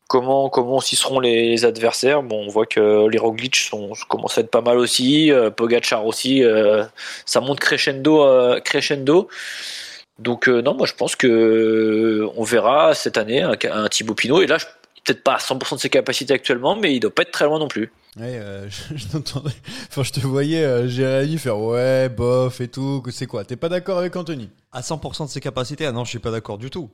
comment, 0.09 0.49
comment 0.49 0.81
s'y 0.81 0.97
seront 0.97 1.21
les, 1.21 1.51
les 1.51 1.65
adversaires. 1.65 2.23
Bon, 2.23 2.45
on 2.45 2.49
voit 2.49 2.67
que 2.67 3.09
les 3.09 3.19
Roglic 3.19 3.57
sont, 3.57 3.93
commencent 4.09 4.39
à 4.39 4.43
être 4.43 4.51
pas 4.51 4.61
mal 4.61 4.79
aussi. 4.79 5.31
Euh, 5.33 5.51
Pogacar 5.51 6.07
aussi. 6.07 6.43
euh, 6.45 6.85
ça 7.27 7.41
monte 7.41 7.61
crescendo, 7.61 8.23
euh, 8.25 8.61
crescendo. 8.61 9.29
Donc 10.19 10.49
euh, 10.49 10.63
non, 10.63 10.75
moi 10.75 10.87
je 10.87 10.95
pense 10.95 11.17
que 11.17 11.27
euh, 11.27 12.29
on 12.37 12.45
verra 12.45 12.95
cette 12.95 13.19
année 13.19 13.43
un, 13.43 13.57
un 13.73 13.89
Thibaut 13.89 14.15
Pinot. 14.15 14.43
Et 14.43 14.47
là, 14.47 14.59
je- 14.59 14.67
peut-être 15.05 15.23
pas 15.25 15.35
à 15.35 15.39
100% 15.39 15.75
de 15.75 15.81
ses 15.81 15.91
capacités 15.91 16.33
actuellement, 16.33 16.77
mais 16.77 16.95
il 16.95 17.01
doit 17.01 17.11
pas 17.15 17.23
être 17.23 17.31
très 17.33 17.45
loin 17.45 17.59
non 17.59 17.69
plus. 17.69 17.93
Ouais, 18.17 18.39
euh, 18.39 18.67
je, 18.71 18.97
je 18.97 19.07
t'entendais. 19.09 19.51
Enfin, 19.91 20.03
je 20.05 20.13
te 20.13 20.21
voyais, 20.21 20.65
euh, 20.65 20.87
Jérémy, 20.89 21.37
faire 21.37 21.59
ouais, 21.59 22.09
bof 22.09 22.61
et 22.61 22.69
tout. 22.69 23.03
que 23.05 23.11
C'est 23.11 23.27
quoi? 23.27 23.45
T'es 23.45 23.57
pas 23.57 23.69
d'accord 23.69 23.99
avec 23.99 24.15
Anthony? 24.17 24.49
À 24.73 24.81
100% 24.83 25.25
de 25.27 25.31
ses 25.31 25.41
capacités, 25.41 25.85
ah 25.85 25.93
non, 25.93 26.05
je 26.05 26.11
suis 26.11 26.21
pas 26.21 26.31
d'accord 26.31 26.59
du 26.59 26.71
tout. 26.71 26.89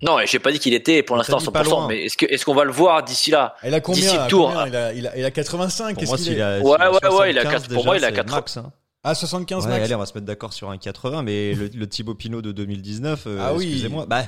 Non, 0.00 0.16
j'ai 0.24 0.38
pas 0.38 0.50
dit 0.50 0.58
qu'il 0.58 0.74
était 0.74 1.02
pour 1.02 1.16
l'instant 1.16 1.36
dit 1.38 1.50
pas 1.50 1.62
100%, 1.62 1.70
loin. 1.70 1.86
mais 1.88 2.04
est-ce 2.06 2.16
que 2.16 2.26
est-ce 2.26 2.44
qu'on 2.44 2.54
va 2.54 2.64
le 2.64 2.72
voir 2.72 3.04
d'ici 3.04 3.30
là 3.30 3.54
Il 3.64 3.72
a 3.74 3.80
combien, 3.80 4.00
D'ici 4.02 4.16
là, 4.16 4.24
le 4.24 4.30
tour? 4.30 4.48
combien? 4.48 4.66
Il, 4.66 4.76
a, 4.76 4.92
il, 4.92 5.06
a, 5.06 5.16
il 5.18 5.24
a 5.24 5.30
85, 5.30 5.94
Pour 5.94 6.00
qu'est-ce 6.00 6.30
moi, 6.30 6.44
a, 6.46 6.58
Ouais, 6.60 6.98
ouais, 6.98 7.14
ouais, 7.18 7.30
il 7.30 7.38
a 7.38 7.42
75 7.42 7.50
quatre- 7.62 7.74
pour 7.74 7.84
moi, 7.84 7.96
il 7.96 8.04
a 8.04 8.10
déjà, 8.10 8.22
c'est 8.22 8.26
80. 8.26 8.36
max, 8.36 8.56
hein. 8.56 8.72
Ah, 9.04 9.14
75 9.14 9.64
Ouais, 9.64 9.70
max 9.70 9.84
allez, 9.84 9.94
on 9.94 9.98
va 9.98 10.06
se 10.06 10.14
mettre 10.14 10.26
d'accord 10.26 10.52
sur 10.52 10.70
un 10.70 10.78
80, 10.78 11.22
mais 11.22 11.54
le, 11.54 11.68
le 11.74 11.88
Thibaut 11.88 12.14
Pinot 12.14 12.40
de 12.42 12.52
2019, 12.52 13.24
euh, 13.26 13.38
Ah 13.40 13.52
oui. 13.54 13.64
excusez-moi, 13.66 14.06
bah, 14.06 14.24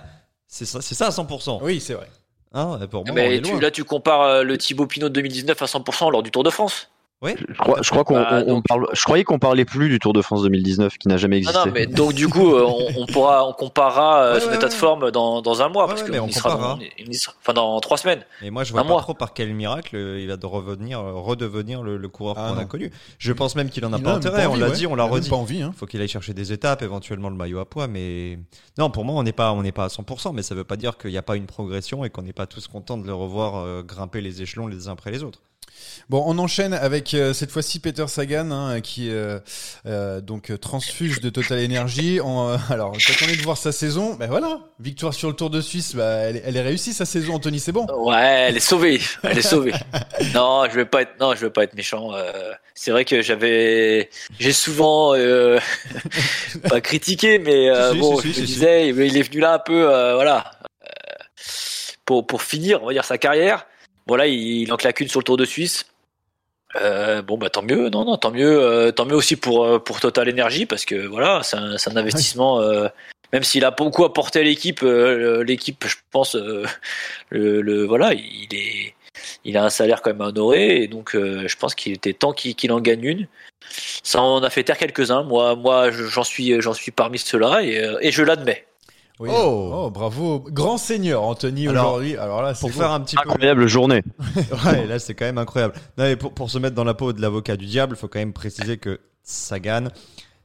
c'est 0.46 0.64
ça, 0.64 0.80
c'est 0.82 0.94
ça 0.94 1.06
à 1.06 1.10
100%. 1.10 1.58
Oui, 1.62 1.80
c'est 1.80 1.94
vrai. 1.94 2.08
Hein, 2.52 2.78
pour 2.88 3.04
moi, 3.04 3.10
on 3.10 3.14
Mais 3.14 3.36
est 3.36 3.40
tu- 3.42 3.50
loin. 3.52 3.60
là, 3.60 3.70
tu 3.72 3.82
compares 3.84 4.22
euh, 4.22 4.42
le 4.44 4.56
Thibaut 4.58 4.86
Pinot 4.86 5.08
de 5.08 5.14
2019 5.14 5.60
à 5.60 5.66
100% 5.66 6.10
lors 6.10 6.22
du 6.22 6.30
Tour 6.30 6.44
de 6.44 6.50
France. 6.50 6.88
Oui, 7.22 7.34
Je 7.48 7.54
crois, 7.56 7.78
je 7.80 7.88
crois 7.88 8.04
qu'on 8.04 8.14
Bah, 8.20 8.28
on- 8.32 8.36
on 8.42 8.54
donc- 8.56 8.64
parle. 8.68 8.86
Je 8.92 9.02
croyais 9.02 9.24
qu'on 9.24 9.38
parlait 9.38 9.64
plus 9.64 9.88
du 9.88 9.98
Tour 9.98 10.12
de 10.12 10.20
France 10.20 10.42
2019 10.42 10.98
qui 10.98 11.08
n'a 11.08 11.16
jamais 11.16 11.36
Non, 11.40 11.48
existé. 11.48 11.66
non, 11.68 11.72
mais 11.72 11.86
donc 11.86 12.12
du 12.12 12.28
coup, 12.28 12.52
euh, 12.54 12.66
on, 12.66 13.02
on 13.02 13.06
pourra, 13.06 13.48
on 13.48 13.54
comparera 13.54 14.24
euh, 14.24 14.34
Ouais, 14.34 14.40
son 14.40 14.48
ouais, 14.50 14.56
état 14.56 14.68
de 14.68 14.74
forme 14.74 15.10
dans, 15.10 15.40
dans 15.40 15.62
un 15.62 15.70
mois, 15.70 15.84
Ouais, 15.84 15.88
parce 15.88 16.02
ouais, 16.02 16.06
qu'on 16.08 16.12
mais 16.12 16.20
on 16.20 16.30
sera, 16.30 16.50
dans, 16.56 16.78
on 16.78 16.80
enfin 17.40 17.52
dans 17.54 17.80
trois 17.80 17.96
semaines. 17.96 18.22
Et 18.42 18.50
moi, 18.50 18.62
je 18.64 18.72
vois 18.72 18.82
Un 18.82 18.84
pas 18.84 18.90
mois. 18.90 19.00
trop 19.00 19.14
par 19.14 19.32
quel 19.32 19.54
miracle 19.54 19.96
euh, 19.96 20.20
il 20.20 20.28
va 20.28 20.36
de 20.36 20.44
revenir, 20.44 21.00
redevenir 21.00 21.82
le, 21.82 21.96
le 21.96 22.08
coureur 22.08 22.34
Ah, 22.38 22.50
qu'on 22.52 22.58
a 22.60 22.64
connu. 22.66 22.90
Je 23.18 23.32
pense 23.32 23.56
même 23.56 23.70
qu'il 23.70 23.86
en 23.86 23.94
a 23.94 23.96
Il 23.96 24.02
pas 24.02 24.14
intérêt. 24.16 24.42
pas 24.42 24.48
on 24.48 24.52
envie, 24.52 24.60
l'a 24.60 24.68
ouais. 24.68 24.72
dit, 24.74 24.86
on 24.86 24.94
l'a 24.94 25.04
redit. 25.04 25.30
pas 25.30 25.36
envie, 25.36 25.62
hein. 25.62 25.72
faut 25.74 25.86
qu'il 25.86 26.02
aille 26.02 26.08
chercher 26.08 26.34
des 26.34 26.52
étapes, 26.52 26.82
éventuellement 26.82 27.30
le 27.30 27.36
maillot 27.36 27.58
à 27.60 27.64
poids, 27.64 27.86
mais 27.86 28.38
non, 28.76 28.90
pour 28.90 29.06
moi, 29.06 29.14
on 29.18 29.22
n'est 29.22 29.32
pas, 29.32 29.52
on 29.52 29.62
n'est 29.62 29.72
pas 29.72 29.84
à 29.84 29.88
100%, 29.88 30.34
mais 30.34 30.42
ça 30.42 30.54
veut 30.54 30.64
pas 30.64 30.76
dire 30.76 30.98
qu'il 30.98 31.10
n'y 31.12 31.16
a 31.18 31.22
pas 31.22 31.36
une 31.36 31.46
progression 31.46 32.04
et 32.04 32.10
qu'on 32.10 32.22
n'est 32.22 32.34
pas 32.34 32.46
tous 32.46 32.68
contents 32.68 32.98
de 32.98 33.06
le 33.06 33.14
revoir 33.14 33.56
euh, 33.56 33.82
grimper 33.82 34.20
les 34.20 34.42
échelons 34.42 34.66
les 34.66 34.88
uns 34.88 34.92
après 34.92 35.10
les 35.10 35.22
autres. 35.22 35.40
Bon, 36.08 36.22
on 36.26 36.38
enchaîne 36.38 36.74
avec 36.74 37.14
euh, 37.14 37.32
cette 37.32 37.50
fois-ci 37.50 37.80
Peter 37.80 38.06
Sagan, 38.08 38.50
hein, 38.50 38.80
qui 38.80 39.10
euh, 39.10 39.38
euh, 39.86 40.20
donc 40.20 40.50
euh, 40.50 40.58
transfuge 40.58 41.20
de 41.20 41.30
Total 41.30 41.64
Energy. 41.64 42.20
On, 42.22 42.48
euh, 42.50 42.56
alors, 42.70 42.92
quand 42.92 43.24
on 43.24 43.28
est 43.28 43.36
de 43.36 43.42
voir 43.42 43.56
sa 43.56 43.72
saison, 43.72 44.14
ben 44.14 44.28
voilà, 44.28 44.60
victoire 44.80 45.14
sur 45.14 45.28
le 45.28 45.34
Tour 45.34 45.50
de 45.50 45.60
Suisse, 45.60 45.94
bah, 45.96 46.04
elle, 46.16 46.36
est- 46.36 46.42
elle 46.44 46.56
est 46.56 46.62
réussie 46.62 46.92
sa 46.92 47.04
saison, 47.06 47.34
Anthony, 47.34 47.58
c'est 47.60 47.72
bon. 47.72 47.86
Ouais, 47.96 48.46
elle 48.48 48.56
est 48.56 48.60
sauvée, 48.60 49.00
elle 49.22 49.38
est 49.38 49.42
sauvée. 49.42 49.72
non, 50.34 50.64
je 50.70 50.74
vais 50.76 50.84
pas 50.84 51.02
être, 51.02 51.18
non, 51.20 51.34
je 51.34 51.40
vais 51.40 51.50
pas 51.50 51.64
être 51.64 51.74
méchant. 51.74 52.14
euh, 52.14 52.52
c'est 52.74 52.90
vrai 52.90 53.04
que 53.04 53.22
j'avais, 53.22 54.10
j'ai 54.38 54.52
souvent 54.52 55.14
euh, 55.14 55.58
pas 56.68 56.80
critiqué, 56.80 57.38
mais 57.38 57.70
euh, 57.70 57.92
Si, 57.92 57.98
bon, 57.98 58.20
si, 58.20 58.32
je 58.32 58.40
me 58.40 58.46
disais, 58.46 58.88
il 58.88 59.16
est 59.16 59.22
venu 59.22 59.40
là 59.40 59.54
un 59.54 59.58
peu, 59.58 59.88
euh, 59.90 60.14
voilà, 60.14 60.50
euh, 60.84 60.86
pour 62.04 62.26
pour 62.26 62.42
finir, 62.42 62.82
on 62.82 62.86
va 62.86 62.92
dire 62.92 63.04
sa 63.04 63.18
carrière. 63.18 63.66
Voilà, 64.06 64.26
il, 64.26 64.62
il 64.62 64.72
en 64.72 64.76
claque 64.76 65.00
une 65.00 65.08
sur 65.08 65.20
le 65.20 65.24
Tour 65.24 65.36
de 65.36 65.44
Suisse. 65.44 65.86
Euh, 66.76 67.22
bon 67.22 67.38
bah 67.38 67.50
tant 67.50 67.62
mieux, 67.62 67.88
non 67.88 68.04
non 68.04 68.16
tant 68.16 68.32
mieux, 68.32 68.60
euh, 68.60 68.90
tant 68.90 69.04
mieux 69.06 69.14
aussi 69.14 69.36
pour 69.36 69.64
euh, 69.64 69.78
pour 69.78 70.00
Total 70.00 70.28
Energy 70.28 70.66
parce 70.66 70.84
que 70.84 71.06
voilà 71.06 71.40
c'est 71.44 71.56
un, 71.56 71.96
investissement. 71.96 72.60
euh, 72.60 72.88
même 73.32 73.44
s'il 73.44 73.64
a 73.64 73.70
beaucoup 73.70 74.04
apporté 74.04 74.40
à 74.40 74.42
l'équipe, 74.42 74.80
l'équipe 74.82 75.84
je 75.86 75.94
pense 76.10 76.34
le, 77.30 77.62
le- 77.62 77.84
voilà 77.84 78.12
il 78.12 78.48
est 78.52 78.94
il 79.44 79.56
a 79.56 79.64
un 79.64 79.70
salaire 79.70 80.02
quand 80.02 80.10
même 80.10 80.20
à 80.20 80.26
honorer 80.26 80.82
et 80.82 80.88
donc 80.88 81.12
je 81.14 81.56
pense 81.56 81.76
qu'il 81.76 81.92
était 81.92 82.12
temps 82.12 82.32
qu'il 82.32 82.72
en 82.72 82.80
gagne 82.80 83.04
une. 83.04 83.28
Ça 84.02 84.20
en 84.20 84.42
a 84.42 84.50
fait 84.50 84.64
taire 84.64 84.76
quelques 84.78 85.12
uns. 85.12 85.22
Moi 85.22 85.54
moi 85.54 85.92
je- 85.92 86.04
j'en 86.06 86.24
suis 86.24 86.60
j'en 86.60 86.74
suis 86.74 86.90
parmi 86.90 87.18
ceux-là 87.18 87.62
et, 87.62 87.88
et 88.00 88.10
je 88.10 88.22
l'admets. 88.24 88.66
Oui. 89.20 89.30
Oh. 89.32 89.70
Oh, 89.72 89.90
bravo. 89.90 90.40
Grand 90.50 90.76
seigneur, 90.76 91.22
Anthony, 91.22 91.68
aujourd'hui. 91.68 92.16
Alors 92.16 92.42
là, 92.42 92.52
c'est 92.54 92.60
Pour 92.62 92.70
beau. 92.70 92.78
faire 92.80 92.90
un 92.90 93.00
petit 93.00 93.14
peu. 93.16 93.30
Incroyable 93.30 93.68
journée. 93.68 94.02
Ouais, 94.66 94.86
là 94.86 94.98
c'est 94.98 95.14
quand 95.14 95.24
même 95.24 95.38
incroyable. 95.38 95.74
Non, 95.98 96.04
mais 96.04 96.16
pour, 96.16 96.32
pour 96.32 96.50
se 96.50 96.58
mettre 96.58 96.74
dans 96.74 96.84
la 96.84 96.94
peau 96.94 97.12
de 97.12 97.20
l'avocat 97.20 97.56
du 97.56 97.66
diable, 97.66 97.94
il 97.96 97.98
faut 97.98 98.08
quand 98.08 98.18
même 98.18 98.32
préciser 98.32 98.76
que 98.76 98.98
Sagan, 99.22 99.84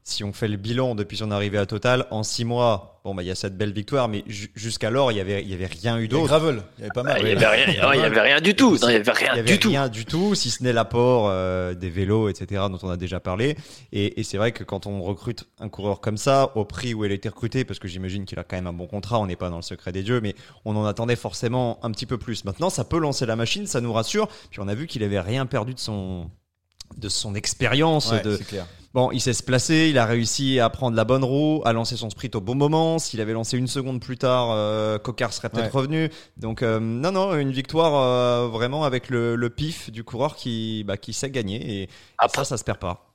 si 0.09 0.23
on 0.23 0.33
fait 0.33 0.47
le 0.47 0.57
bilan 0.57 0.95
depuis 0.95 1.17
son 1.17 1.31
arrivée 1.31 1.57
à 1.57 1.65
Total, 1.65 2.05
en 2.11 2.23
six 2.23 2.43
mois, 2.45 3.01
bon 3.05 3.15
bah 3.15 3.23
il 3.23 3.27
y 3.27 3.31
a 3.31 3.35
cette 3.35 3.57
belle 3.57 3.71
victoire, 3.71 4.07
mais 4.09 4.23
ju- 4.27 4.51
jusqu'alors 4.55 5.11
il 5.11 5.17
y 5.17 5.21
avait 5.21 5.41
il 5.41 5.49
y 5.49 5.53
avait 5.53 5.67
rien 5.67 5.97
eu 5.99 6.07
d'autre. 6.07 6.25
Gravel, 6.27 6.61
il 6.77 6.81
y 6.81 6.83
avait 6.83 6.91
pas 6.93 7.03
mal. 7.03 7.17
Il 7.21 7.27
y 7.29 7.31
avait 7.31 7.45
rien, 7.45 7.89
ouais, 7.89 7.97
il 7.97 8.01
y 8.01 8.03
avait 8.05 8.21
rien 8.21 8.41
du 8.41 8.55
tout. 8.55 8.77
Non, 8.81 8.89
il 8.89 8.93
y 8.93 8.95
avait 8.95 9.11
rien 9.11 9.29
Il 9.33 9.37
y 9.37 9.39
avait 9.39 9.51
du 9.51 9.59
tout. 9.59 9.69
rien 9.69 9.87
du 9.89 10.05
tout, 10.05 10.35
si 10.35 10.49
ce 10.49 10.63
n'est 10.63 10.73
l'apport 10.73 11.27
euh, 11.29 11.73
des 11.73 11.89
vélos, 11.89 12.27
etc., 12.29 12.63
dont 12.69 12.79
on 12.83 12.89
a 12.89 12.97
déjà 12.97 13.19
parlé. 13.19 13.55
Et, 13.91 14.19
et 14.19 14.23
c'est 14.23 14.37
vrai 14.37 14.51
que 14.51 14.63
quand 14.63 14.85
on 14.87 15.01
recrute 15.01 15.45
un 15.59 15.69
coureur 15.69 16.01
comme 16.01 16.17
ça, 16.17 16.51
au 16.55 16.65
prix 16.65 16.93
où 16.93 17.05
il 17.05 17.11
a 17.11 17.15
été 17.15 17.29
recruté, 17.29 17.63
parce 17.63 17.79
que 17.79 17.87
j'imagine 17.87 18.25
qu'il 18.25 18.39
a 18.39 18.43
quand 18.43 18.57
même 18.57 18.67
un 18.67 18.73
bon 18.73 18.87
contrat, 18.87 19.19
on 19.19 19.27
n'est 19.27 19.35
pas 19.35 19.49
dans 19.49 19.55
le 19.57 19.61
secret 19.61 19.91
des 19.91 20.03
dieux, 20.03 20.19
mais 20.21 20.35
on 20.65 20.75
en 20.75 20.85
attendait 20.85 21.15
forcément 21.15 21.79
un 21.83 21.91
petit 21.91 22.05
peu 22.05 22.17
plus. 22.17 22.43
Maintenant, 22.45 22.69
ça 22.69 22.83
peut 22.83 22.99
lancer 22.99 23.25
la 23.25 23.35
machine, 23.35 23.67
ça 23.67 23.79
nous 23.81 23.93
rassure. 23.93 24.27
Puis 24.49 24.59
on 24.59 24.67
a 24.67 24.75
vu 24.75 24.87
qu'il 24.87 25.03
avait 25.03 25.19
rien 25.21 25.45
perdu 25.45 25.73
de 25.73 25.79
son 25.79 26.29
de 26.97 27.09
son 27.09 27.35
expérience 27.35 28.11
Ouais, 28.11 28.21
de 28.21 28.35
c'est 28.37 28.43
clair. 28.45 28.65
bon 28.93 29.11
il 29.11 29.19
sait 29.21 29.33
se 29.33 29.43
placer 29.43 29.87
il 29.89 29.97
a 29.97 30.05
réussi 30.05 30.59
à 30.59 30.69
prendre 30.69 30.95
la 30.97 31.05
bonne 31.05 31.23
roue 31.23 31.61
à 31.65 31.73
lancer 31.73 31.95
son 31.95 32.09
sprint 32.09 32.35
au 32.35 32.41
bon 32.41 32.55
moment 32.55 32.99
s'il 32.99 33.21
avait 33.21 33.33
lancé 33.33 33.57
une 33.57 33.67
seconde 33.67 34.01
plus 34.01 34.17
tard 34.17 34.49
euh, 34.51 34.97
Cocard 34.97 35.31
serait 35.33 35.49
peut-être 35.49 35.73
Ouais. 35.73 35.81
revenu 35.81 36.09
donc 36.37 36.61
euh, 36.63 36.79
non 36.79 37.11
non 37.11 37.35
une 37.37 37.51
victoire 37.51 37.95
euh, 37.95 38.47
vraiment 38.47 38.83
avec 38.83 39.09
le, 39.09 39.35
le 39.35 39.49
pif 39.49 39.91
du 39.91 40.03
coureur 40.03 40.35
qui 40.35 40.83
bah, 40.85 40.97
qui 40.97 41.13
sait 41.13 41.29
gagner 41.29 41.81
et 41.83 41.89
Après- 42.17 42.43
ça 42.43 42.49
ça 42.51 42.57
se 42.57 42.63
perd 42.63 42.79
pas 42.79 43.08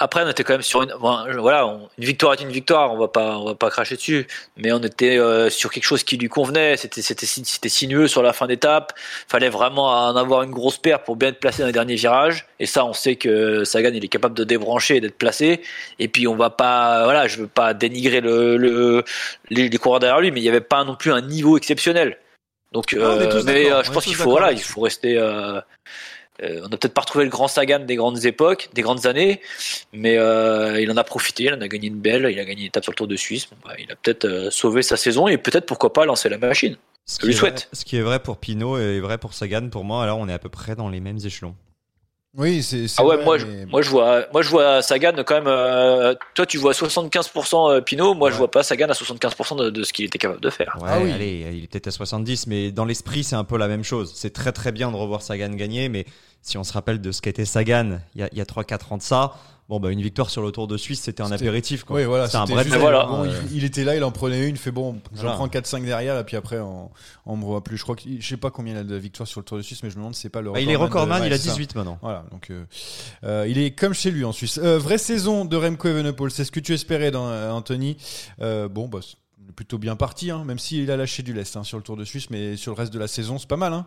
Après, 0.00 0.22
on 0.24 0.28
était 0.28 0.44
quand 0.44 0.54
même 0.54 0.62
sur 0.62 0.82
une, 0.82 0.92
bon, 1.00 1.18
voilà, 1.40 1.66
on- 1.66 1.88
une 1.98 2.04
victoire 2.04 2.32
est 2.34 2.40
une 2.40 2.50
victoire. 2.50 2.92
On 2.94 2.98
va 2.98 3.08
pas, 3.08 3.36
on 3.38 3.44
va 3.46 3.54
pas 3.56 3.68
cracher 3.68 3.96
dessus. 3.96 4.26
Mais 4.56 4.70
on 4.72 4.78
était 4.78 5.18
euh, 5.18 5.50
sur 5.50 5.70
quelque 5.72 5.84
chose 5.84 6.04
qui 6.04 6.16
lui 6.16 6.28
convenait. 6.28 6.76
C'était, 6.76 7.02
c'était, 7.02 7.26
c'était 7.26 7.68
sinueux 7.68 8.06
sur 8.06 8.22
la 8.22 8.32
fin 8.32 8.46
d'étape. 8.46 8.92
Fallait 9.28 9.48
vraiment 9.48 9.88
en 9.90 10.14
avoir 10.16 10.42
une 10.44 10.52
grosse 10.52 10.78
paire 10.78 11.02
pour 11.02 11.16
bien 11.16 11.28
être 11.30 11.40
placé 11.40 11.62
dans 11.62 11.66
les 11.66 11.72
derniers 11.72 11.96
virages. 11.96 12.46
Et 12.60 12.66
ça, 12.66 12.84
on 12.84 12.92
sait 12.92 13.16
que 13.16 13.64
Sagan, 13.64 13.90
il 13.92 14.04
est 14.04 14.08
capable 14.08 14.36
de 14.36 14.44
débrancher 14.44 14.96
et 14.96 15.00
d'être 15.00 15.18
placé. 15.18 15.62
Et 15.98 16.06
puis, 16.08 16.28
on 16.28 16.36
va 16.36 16.50
pas, 16.50 17.02
voilà, 17.04 17.26
je 17.26 17.38
veux 17.38 17.48
pas 17.48 17.74
dénigrer 17.74 18.20
le, 18.20 18.56
le 18.56 19.02
les, 19.50 19.68
les 19.68 19.78
coureurs 19.78 19.98
derrière 20.00 20.20
lui, 20.20 20.30
mais 20.30 20.40
il 20.40 20.44
y 20.44 20.48
avait 20.48 20.60
pas 20.60 20.84
non 20.84 20.94
plus 20.94 21.12
un 21.12 21.20
niveau 21.22 21.56
exceptionnel. 21.56 22.18
Donc, 22.72 22.92
Non, 22.92 23.00
euh, 23.02 23.42
mais 23.46 23.72
euh, 23.72 23.82
je 23.82 23.90
pense 23.90 24.04
qu'il 24.04 24.14
faut, 24.14 24.30
voilà, 24.30 24.52
il 24.52 24.60
faut 24.60 24.82
rester. 24.82 25.18
Euh, 26.42 26.60
on 26.64 26.68
n'a 26.68 26.76
peut-être 26.76 26.94
pas 26.94 27.00
retrouvé 27.00 27.24
le 27.24 27.30
grand 27.30 27.48
Sagan 27.48 27.80
des 27.80 27.96
grandes 27.96 28.24
époques, 28.24 28.68
des 28.72 28.82
grandes 28.82 29.06
années, 29.06 29.40
mais 29.92 30.16
euh, 30.18 30.80
il 30.80 30.90
en 30.90 30.96
a 30.96 31.04
profité, 31.04 31.44
il 31.44 31.54
en 31.54 31.60
a 31.60 31.68
gagné 31.68 31.88
une 31.88 31.98
belle, 32.00 32.28
il 32.30 32.38
a 32.38 32.44
gagné 32.44 32.62
une 32.62 32.66
étape 32.68 32.84
sur 32.84 32.92
le 32.92 32.96
Tour 32.96 33.08
de 33.08 33.16
Suisse. 33.16 33.48
Bon, 33.50 33.56
bah, 33.64 33.74
il 33.78 33.90
a 33.90 33.96
peut-être 33.96 34.24
euh, 34.24 34.50
sauvé 34.50 34.82
sa 34.82 34.96
saison 34.96 35.26
et 35.28 35.36
peut-être 35.38 35.66
pourquoi 35.66 35.92
pas 35.92 36.04
lancer 36.04 36.28
la 36.28 36.38
machine. 36.38 36.76
ce 37.06 37.16
Je 37.16 37.20
qui, 37.20 37.26
lui 37.26 37.32
est 37.34 37.36
souhaite. 37.36 37.60
vrai, 37.60 37.68
ce 37.72 37.84
qui 37.84 37.96
est 37.96 38.02
vrai 38.02 38.20
pour 38.20 38.38
Pinot 38.38 38.78
est 38.78 39.00
vrai 39.00 39.18
pour 39.18 39.34
Sagan 39.34 39.68
pour 39.68 39.84
moi 39.84 40.02
alors 40.02 40.18
on 40.18 40.28
est 40.28 40.32
à 40.32 40.38
peu 40.38 40.48
près 40.48 40.76
dans 40.76 40.88
les 40.88 41.00
mêmes 41.00 41.18
échelons 41.24 41.56
Oui, 42.36 42.62
c'est. 42.62 42.86
Ah 42.98 43.04
ouais, 43.04 43.16
vrai, 43.16 43.24
moi, 43.24 43.38
je, 43.38 43.46
moi 43.66 43.80
je 43.82 43.88
vois, 43.90 44.26
moi 44.32 44.42
je 44.42 44.50
vois 44.50 44.82
Sagan 44.82 45.12
quand 45.26 45.34
même. 45.34 45.46
euh, 45.48 46.14
toi, 46.34 46.44
tu 46.46 46.58
vois 46.58 46.72
75% 46.72 47.80
Pinot, 47.82 48.14
moi 48.14 48.30
je 48.30 48.36
vois 48.36 48.50
pas 48.50 48.62
Sagan 48.62 48.88
à 48.88 48.92
75% 48.92 49.56
de, 49.58 49.70
de 49.70 49.82
ce 49.82 49.92
qu'il 49.92 50.04
était 50.04 50.18
capable 50.18 50.40
de 50.40 50.50
faire. 50.50 50.76
Ouais, 50.80 50.88
Ah 50.92 50.98
oui. 51.02 51.10
allez, 51.10 51.46
il 51.54 51.64
est 51.64 51.66
peut-être 51.66 51.86
à 51.88 51.90
70, 51.90 52.46
mais 52.46 52.70
dans 52.70 52.84
l'esprit, 52.84 53.24
c'est 53.24 53.34
un 53.34 53.44
peu 53.44 53.56
la 53.56 53.66
même 53.66 53.82
chose. 53.82 54.12
C'est 54.14 54.32
très 54.32 54.52
très 54.52 54.72
bien 54.72 54.90
de 54.90 54.96
revoir 54.96 55.22
Sagan 55.22 55.48
gagner, 55.50 55.88
mais 55.88 56.04
si 56.42 56.58
on 56.58 56.64
se 56.64 56.72
rappelle 56.72 57.00
de 57.00 57.12
ce 57.12 57.22
qu'était 57.22 57.46
Sagan 57.46 57.98
il 58.14 58.20
y 58.20 58.24
a, 58.24 58.28
il 58.32 58.38
y 58.38 58.40
a 58.42 58.44
3-4 58.44 58.92
ans 58.92 58.96
de 58.98 59.02
ça, 59.02 59.32
bon, 59.68 59.80
bah, 59.80 59.90
une 59.90 60.00
victoire 60.00 60.30
sur 60.30 60.42
le 60.42 60.50
Tour 60.50 60.66
de 60.66 60.76
Suisse, 60.76 61.00
c'était 61.02 61.22
un 61.22 61.30
apéritif. 61.32 61.84
Quoi. 61.84 61.96
Oui, 61.96 62.04
voilà, 62.04 62.24
un 62.24 62.28
c'était 62.28 62.52
bref 62.52 62.64
juste- 62.64 62.74
Mais 62.76 62.80
voilà. 62.80 63.04
bon, 63.06 63.24
il, 63.24 63.56
il 63.58 63.64
était 63.64 63.84
là, 63.84 63.96
il 63.96 64.02
en 64.04 64.10
prenait 64.10 64.48
une, 64.48 64.54
il 64.54 64.58
fait 64.58 64.70
bon, 64.70 65.00
j'en 65.14 65.20
Voilà. 65.22 65.36
prends 65.36 65.48
4-5 65.48 65.84
derrière, 65.84 66.18
et 66.18 66.24
puis 66.24 66.36
après, 66.36 66.58
on, 66.58 66.90
on 67.26 67.36
me 67.36 67.44
voit 67.44 67.62
plus. 67.62 67.76
Je 67.76 67.82
crois 67.82 67.96
que, 67.96 68.02
je 68.18 68.26
sais 68.26 68.36
pas 68.36 68.50
combien 68.50 68.74
il 68.74 68.78
a 68.78 68.84
de 68.84 68.96
victoires 68.96 69.26
sur 69.28 69.40
le 69.40 69.44
Tour 69.44 69.58
de 69.58 69.62
Suisse, 69.62 69.82
mais 69.82 69.90
je 69.90 69.96
me 69.96 70.00
demande 70.00 70.14
si 70.14 70.22
c'est 70.22 70.28
pas 70.30 70.40
le 70.40 70.50
bah, 70.52 70.60
il 70.60 70.70
est 70.70 70.76
recordman 70.76 71.20
de- 71.20 71.26
il 71.26 71.32
a 71.32 71.34
ouais, 71.36 71.38
c'est 71.40 71.48
ça. 71.48 71.54
18 71.54 71.74
maintenant. 71.74 71.98
Voilà, 72.02 72.24
donc 72.30 72.50
euh, 72.50 72.64
euh, 73.24 73.46
il 73.48 73.58
est 73.58 73.72
comme 73.72 73.94
chez 73.94 74.10
lui 74.10 74.24
en 74.24 74.32
Suisse. 74.32 74.58
Euh, 74.62 74.78
vraie 74.78 74.98
saison 74.98 75.44
de 75.44 75.56
Remco 75.56 75.88
Evenepoel, 75.88 76.30
c'est 76.30 76.44
ce 76.44 76.50
que 76.52 76.60
tu 76.60 76.72
espérais, 76.74 77.10
dans, 77.10 77.28
Anthony. 77.52 77.96
Bon, 78.40 78.88
bah, 78.88 79.00
plutôt 79.56 79.78
bien 79.78 79.96
parti, 79.96 80.30
hein, 80.30 80.44
même 80.44 80.58
s'il 80.58 80.90
a 80.90 80.96
lâché 80.96 81.22
du 81.22 81.32
lest 81.32 81.56
hein, 81.56 81.64
sur 81.64 81.78
le 81.78 81.82
Tour 81.82 81.96
de 81.96 82.04
Suisse, 82.04 82.28
mais 82.30 82.56
sur 82.56 82.72
le 82.72 82.76
reste 82.76 82.92
de 82.92 82.98
la 82.98 83.08
saison, 83.08 83.38
c'est 83.38 83.48
pas 83.48 83.56
mal. 83.56 83.72
Hein. 83.72 83.86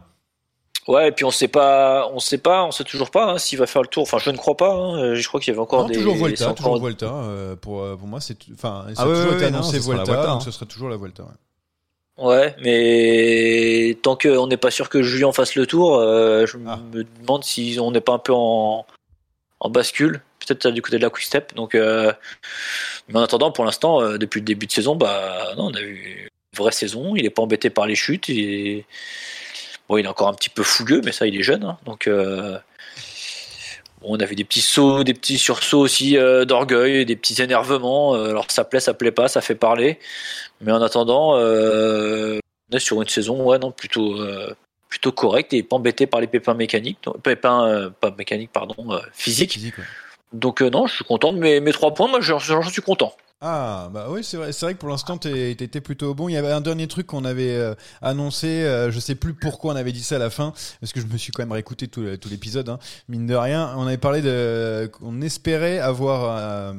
Ouais, 0.87 1.09
et 1.09 1.11
puis 1.11 1.25
on 1.25 1.31
sait 1.31 1.47
pas, 1.47 2.09
on 2.11 2.19
sait 2.19 2.39
pas, 2.39 2.63
on 2.63 2.71
sait 2.71 2.83
toujours 2.83 3.11
pas 3.11 3.25
hein, 3.33 3.37
s'il 3.37 3.59
va 3.59 3.67
faire 3.67 3.83
le 3.83 3.87
tour. 3.87 4.01
Enfin, 4.03 4.17
je 4.17 4.31
ne 4.31 4.37
crois 4.37 4.57
pas. 4.57 4.71
hein. 4.73 4.97
Euh, 5.03 5.15
Je 5.15 5.27
crois 5.27 5.39
qu'il 5.39 5.51
y 5.51 5.53
avait 5.53 5.61
encore 5.61 5.83
Non, 5.83 5.87
des. 5.89 5.93
toujours 5.95 6.15
encore- 6.15 6.55
toujours 6.55 6.79
Vuelta. 6.81 7.05
euh, 7.05 7.55
pour, 7.55 7.81
euh, 7.83 7.95
pour 7.95 8.07
moi, 8.07 8.19
c'est, 8.19 8.35
enfin, 8.53 8.85
ça 8.89 8.93
Ah 8.97 9.03
a 9.03 9.07
ouais, 9.07 9.13
toujours 9.13 9.29
ouais, 9.31 9.35
été 9.37 9.51
non, 9.51 9.59
annoncé 9.59 9.77
ce 9.77 9.83
sera 9.83 9.91
la 9.97 10.03
Vuelta, 10.03 10.11
Vuelta, 10.13 10.27
donc 10.31 10.41
hein. 10.41 10.45
ce 10.45 10.51
serait 10.51 10.65
toujours 10.65 10.89
la 10.89 10.97
Vuelta. 10.97 11.23
ouais. 11.23 11.29
Ouais, 12.17 12.55
mais 12.61 13.97
tant 14.01 14.15
qu'on 14.15 14.47
n'est 14.47 14.57
pas 14.57 14.69
sûr 14.71 14.89
que 14.89 15.01
Julien 15.01 15.31
fasse 15.31 15.55
le 15.55 15.65
tour, 15.65 15.97
euh, 15.97 16.45
je 16.45 16.57
Ah. 16.67 16.77
me 16.93 17.03
demande 17.21 17.43
si 17.43 17.77
on 17.79 17.91
n'est 17.91 18.01
pas 18.01 18.13
un 18.13 18.19
peu 18.19 18.33
en, 18.33 18.85
en 19.59 19.69
bascule, 19.69 20.21
peut-être 20.39 20.67
du 20.69 20.81
côté 20.81 20.97
de 20.97 21.01
la 21.03 21.09
Quick 21.09 21.25
Step. 21.25 21.53
Donc, 21.55 21.73
euh, 21.75 22.11
mais 23.07 23.19
en 23.19 23.23
attendant, 23.23 23.51
pour 23.51 23.65
l'instant, 23.65 24.01
euh, 24.01 24.17
depuis 24.17 24.39
le 24.39 24.45
début 24.45 24.65
de 24.67 24.71
saison, 24.71 24.95
bah 24.95 25.53
non, 25.57 25.67
on 25.71 25.73
a 25.75 25.81
eu 25.81 26.27
une 26.53 26.57
vraie 26.59 26.71
saison. 26.71 27.15
Il 27.15 27.23
n'est 27.23 27.29
pas 27.29 27.41
embêté 27.43 27.69
par 27.69 27.85
les 27.87 27.95
chutes. 27.95 28.29
Et... 28.29 28.85
Bon, 29.91 29.97
il 29.97 30.05
est 30.05 30.07
encore 30.07 30.29
un 30.29 30.33
petit 30.33 30.49
peu 30.49 30.63
fougueux, 30.63 31.01
mais 31.03 31.11
ça, 31.11 31.27
il 31.27 31.37
est 31.37 31.43
jeune. 31.43 31.65
hein. 31.65 31.77
donc, 31.85 32.07
euh, 32.07 32.57
bon, 33.99 34.15
on 34.15 34.19
a 34.21 34.25
vu 34.25 34.35
des 34.35 34.45
petits 34.45 34.61
sauts, 34.61 35.03
des 35.03 35.13
petits 35.13 35.37
sursauts 35.37 35.81
aussi 35.81 36.17
euh, 36.17 36.45
d'orgueil, 36.45 37.05
des 37.05 37.17
petits 37.17 37.41
énervements. 37.41 38.15
Euh, 38.15 38.29
alors, 38.29 38.49
ça 38.49 38.63
plaît, 38.63 38.79
ça 38.79 38.93
plaît 38.93 39.11
pas, 39.11 39.27
ça 39.27 39.41
fait 39.41 39.53
parler. 39.53 39.99
Mais 40.61 40.71
en 40.71 40.81
attendant, 40.81 41.33
on 41.33 42.39
est 42.71 42.79
sur 42.79 43.01
une 43.01 43.09
saison, 43.09 43.43
ouais, 43.43 43.59
non, 43.59 43.71
plutôt, 43.71 44.17
plutôt 44.87 45.11
correcte 45.11 45.51
et 45.51 45.61
pas 45.61 45.75
embêté 45.75 46.07
par 46.07 46.21
les 46.21 46.27
pépins 46.27 46.53
mécaniques, 46.53 46.99
donc- 47.03 47.21
pépins, 47.21 47.91
pas 47.99 48.11
mécaniques, 48.17 48.51
pardon, 48.53 48.97
physiques. 49.11 49.51
Physique, 49.51 49.77
ouais. 49.77 49.83
Donc 50.31 50.61
non, 50.61 50.87
je 50.87 50.95
suis 50.95 51.03
content 51.03 51.33
de 51.33 51.37
mes, 51.39 51.73
trois 51.73 51.93
points. 51.93 52.07
Moi, 52.07 52.21
j'en 52.21 52.39
suis 52.39 52.81
content. 52.81 53.13
Ah 53.43 53.89
bah 53.91 54.05
oui 54.11 54.23
c'est 54.23 54.37
vrai 54.37 54.51
c'est 54.53 54.67
vrai 54.67 54.75
que 54.75 54.79
pour 54.79 54.89
l'instant 54.89 55.17
t'étais 55.17 55.81
plutôt 55.81 56.13
bon. 56.13 56.29
Il 56.29 56.33
y 56.33 56.37
avait 56.37 56.51
un 56.51 56.61
dernier 56.61 56.87
truc 56.87 57.07
qu'on 57.07 57.25
avait 57.25 57.49
euh, 57.55 57.73
annoncé 58.03 58.45
euh, 58.47 58.91
je 58.91 58.99
sais 58.99 59.15
plus 59.15 59.33
pourquoi 59.33 59.73
on 59.73 59.75
avait 59.75 59.91
dit 59.91 60.03
ça 60.03 60.17
à 60.17 60.19
la 60.19 60.29
fin 60.29 60.53
parce 60.79 60.93
que 60.93 61.01
je 61.01 61.07
me 61.07 61.17
suis 61.17 61.31
quand 61.31 61.41
même 61.41 61.51
réécouté 61.51 61.87
tout, 61.87 62.01
le- 62.01 62.19
tout 62.19 62.29
l'épisode 62.29 62.69
hein. 62.69 62.77
mine 63.09 63.25
de 63.25 63.33
rien 63.33 63.73
on 63.77 63.87
avait 63.87 63.97
parlé 63.97 64.21
de 64.21 64.87
qu'on 64.93 65.21
espérait 65.23 65.79
avoir 65.79 66.37
euh, 66.37 66.73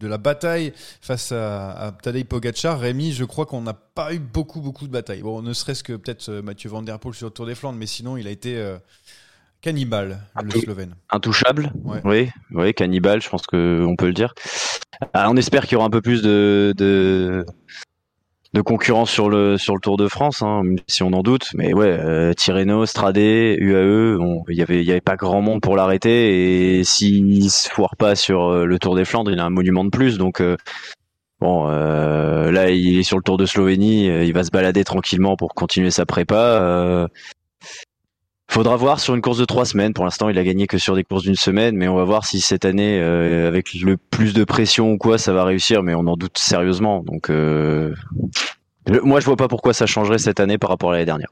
de 0.00 0.08
la 0.08 0.18
bataille 0.18 0.72
face 1.00 1.30
à, 1.30 1.70
à 1.72 1.92
Tadej 1.92 2.24
Pogacar. 2.24 2.80
Rémi 2.80 3.12
je 3.12 3.24
crois 3.24 3.46
qu'on 3.46 3.60
n'a 3.60 3.74
pas 3.74 4.12
eu 4.12 4.18
beaucoup 4.18 4.60
beaucoup 4.60 4.88
de 4.88 4.92
batailles. 4.92 5.22
Bon 5.22 5.42
ne 5.42 5.52
serait-ce 5.52 5.84
que 5.84 5.92
peut-être 5.92 6.28
euh, 6.28 6.42
Mathieu 6.42 6.70
Van 6.70 6.82
Der 6.82 6.98
Poel 6.98 7.14
sur 7.14 7.26
le 7.28 7.32
Tour 7.32 7.46
des 7.46 7.54
Flandres 7.54 7.78
mais 7.78 7.86
sinon 7.86 8.16
il 8.16 8.26
a 8.26 8.30
été 8.30 8.56
euh, 8.56 8.78
cannibale 9.60 10.18
le. 10.42 10.50
Slovène 10.60 10.94
Intouchable. 11.10 11.72
Ouais. 11.84 12.00
Oui, 12.04 12.28
oui, 12.52 12.74
cannibale, 12.74 13.20
je 13.22 13.28
pense 13.28 13.46
que 13.46 13.84
on 13.86 13.96
peut 13.96 14.06
le 14.06 14.12
dire. 14.12 14.34
Ah, 15.14 15.30
on 15.30 15.36
espère 15.36 15.62
qu'il 15.64 15.72
y 15.72 15.76
aura 15.76 15.86
un 15.86 15.90
peu 15.90 16.00
plus 16.02 16.22
de, 16.22 16.74
de, 16.76 17.44
de 18.52 18.60
concurrence 18.60 19.10
sur 19.10 19.30
le, 19.30 19.56
sur 19.56 19.74
le 19.74 19.80
Tour 19.80 19.96
de 19.96 20.08
France, 20.08 20.42
hein, 20.42 20.62
si 20.88 21.02
on 21.02 21.12
en 21.12 21.22
doute. 21.22 21.48
Mais 21.54 21.72
ouais, 21.72 21.88
euh, 21.88 22.32
Tirreno, 22.34 22.84
Stradé, 22.84 23.56
UAE, 23.58 24.18
il 24.48 24.56
y 24.56 24.62
avait, 24.62 24.84
y 24.84 24.90
avait 24.90 25.00
pas 25.00 25.16
grand 25.16 25.40
monde 25.40 25.60
pour 25.60 25.76
l'arrêter. 25.76 26.78
Et 26.78 26.84
s'il 26.84 27.50
se 27.50 27.68
foire 27.70 27.96
pas 27.96 28.14
sur 28.14 28.48
euh, 28.48 28.64
le 28.66 28.78
Tour 28.78 28.94
des 28.96 29.04
Flandres, 29.04 29.30
il 29.30 29.40
a 29.40 29.44
un 29.44 29.50
monument 29.50 29.84
de 29.84 29.90
plus. 29.90 30.18
Donc, 30.18 30.40
euh, 30.40 30.56
bon, 31.40 31.68
euh, 31.70 32.50
là, 32.50 32.70
il 32.70 32.98
est 32.98 33.02
sur 33.02 33.16
le 33.16 33.22
Tour 33.22 33.38
de 33.38 33.46
Slovénie, 33.46 34.06
il 34.06 34.32
va 34.32 34.44
se 34.44 34.50
balader 34.50 34.84
tranquillement 34.84 35.36
pour 35.36 35.54
continuer 35.54 35.90
sa 35.90 36.04
prépa. 36.04 36.60
euh, 36.60 37.06
Faudra 38.50 38.74
voir 38.74 38.98
sur 38.98 39.14
une 39.14 39.20
course 39.22 39.38
de 39.38 39.44
trois 39.44 39.64
semaines. 39.64 39.94
Pour 39.94 40.04
l'instant, 40.04 40.28
il 40.28 40.36
a 40.36 40.42
gagné 40.42 40.66
que 40.66 40.76
sur 40.76 40.96
des 40.96 41.04
courses 41.04 41.22
d'une 41.22 41.36
semaine, 41.36 41.76
mais 41.76 41.86
on 41.86 41.94
va 41.94 42.02
voir 42.02 42.24
si 42.26 42.40
cette 42.40 42.64
année, 42.64 42.98
euh, 43.00 43.46
avec 43.46 43.72
le 43.74 43.96
plus 43.96 44.34
de 44.34 44.42
pression 44.42 44.90
ou 44.90 44.98
quoi, 44.98 45.18
ça 45.18 45.32
va 45.32 45.44
réussir. 45.44 45.84
Mais 45.84 45.94
on 45.94 46.00
en 46.08 46.16
doute 46.16 46.36
sérieusement. 46.36 47.04
Donc, 47.04 47.30
euh, 47.30 47.94
je- 48.88 48.98
moi, 49.00 49.20
je 49.20 49.26
vois 49.26 49.36
pas 49.36 49.46
pourquoi 49.46 49.72
ça 49.72 49.86
changerait 49.86 50.18
cette 50.18 50.40
année 50.40 50.58
par 50.58 50.68
rapport 50.70 50.90
à 50.90 50.94
l'année 50.94 51.06
dernière. 51.06 51.28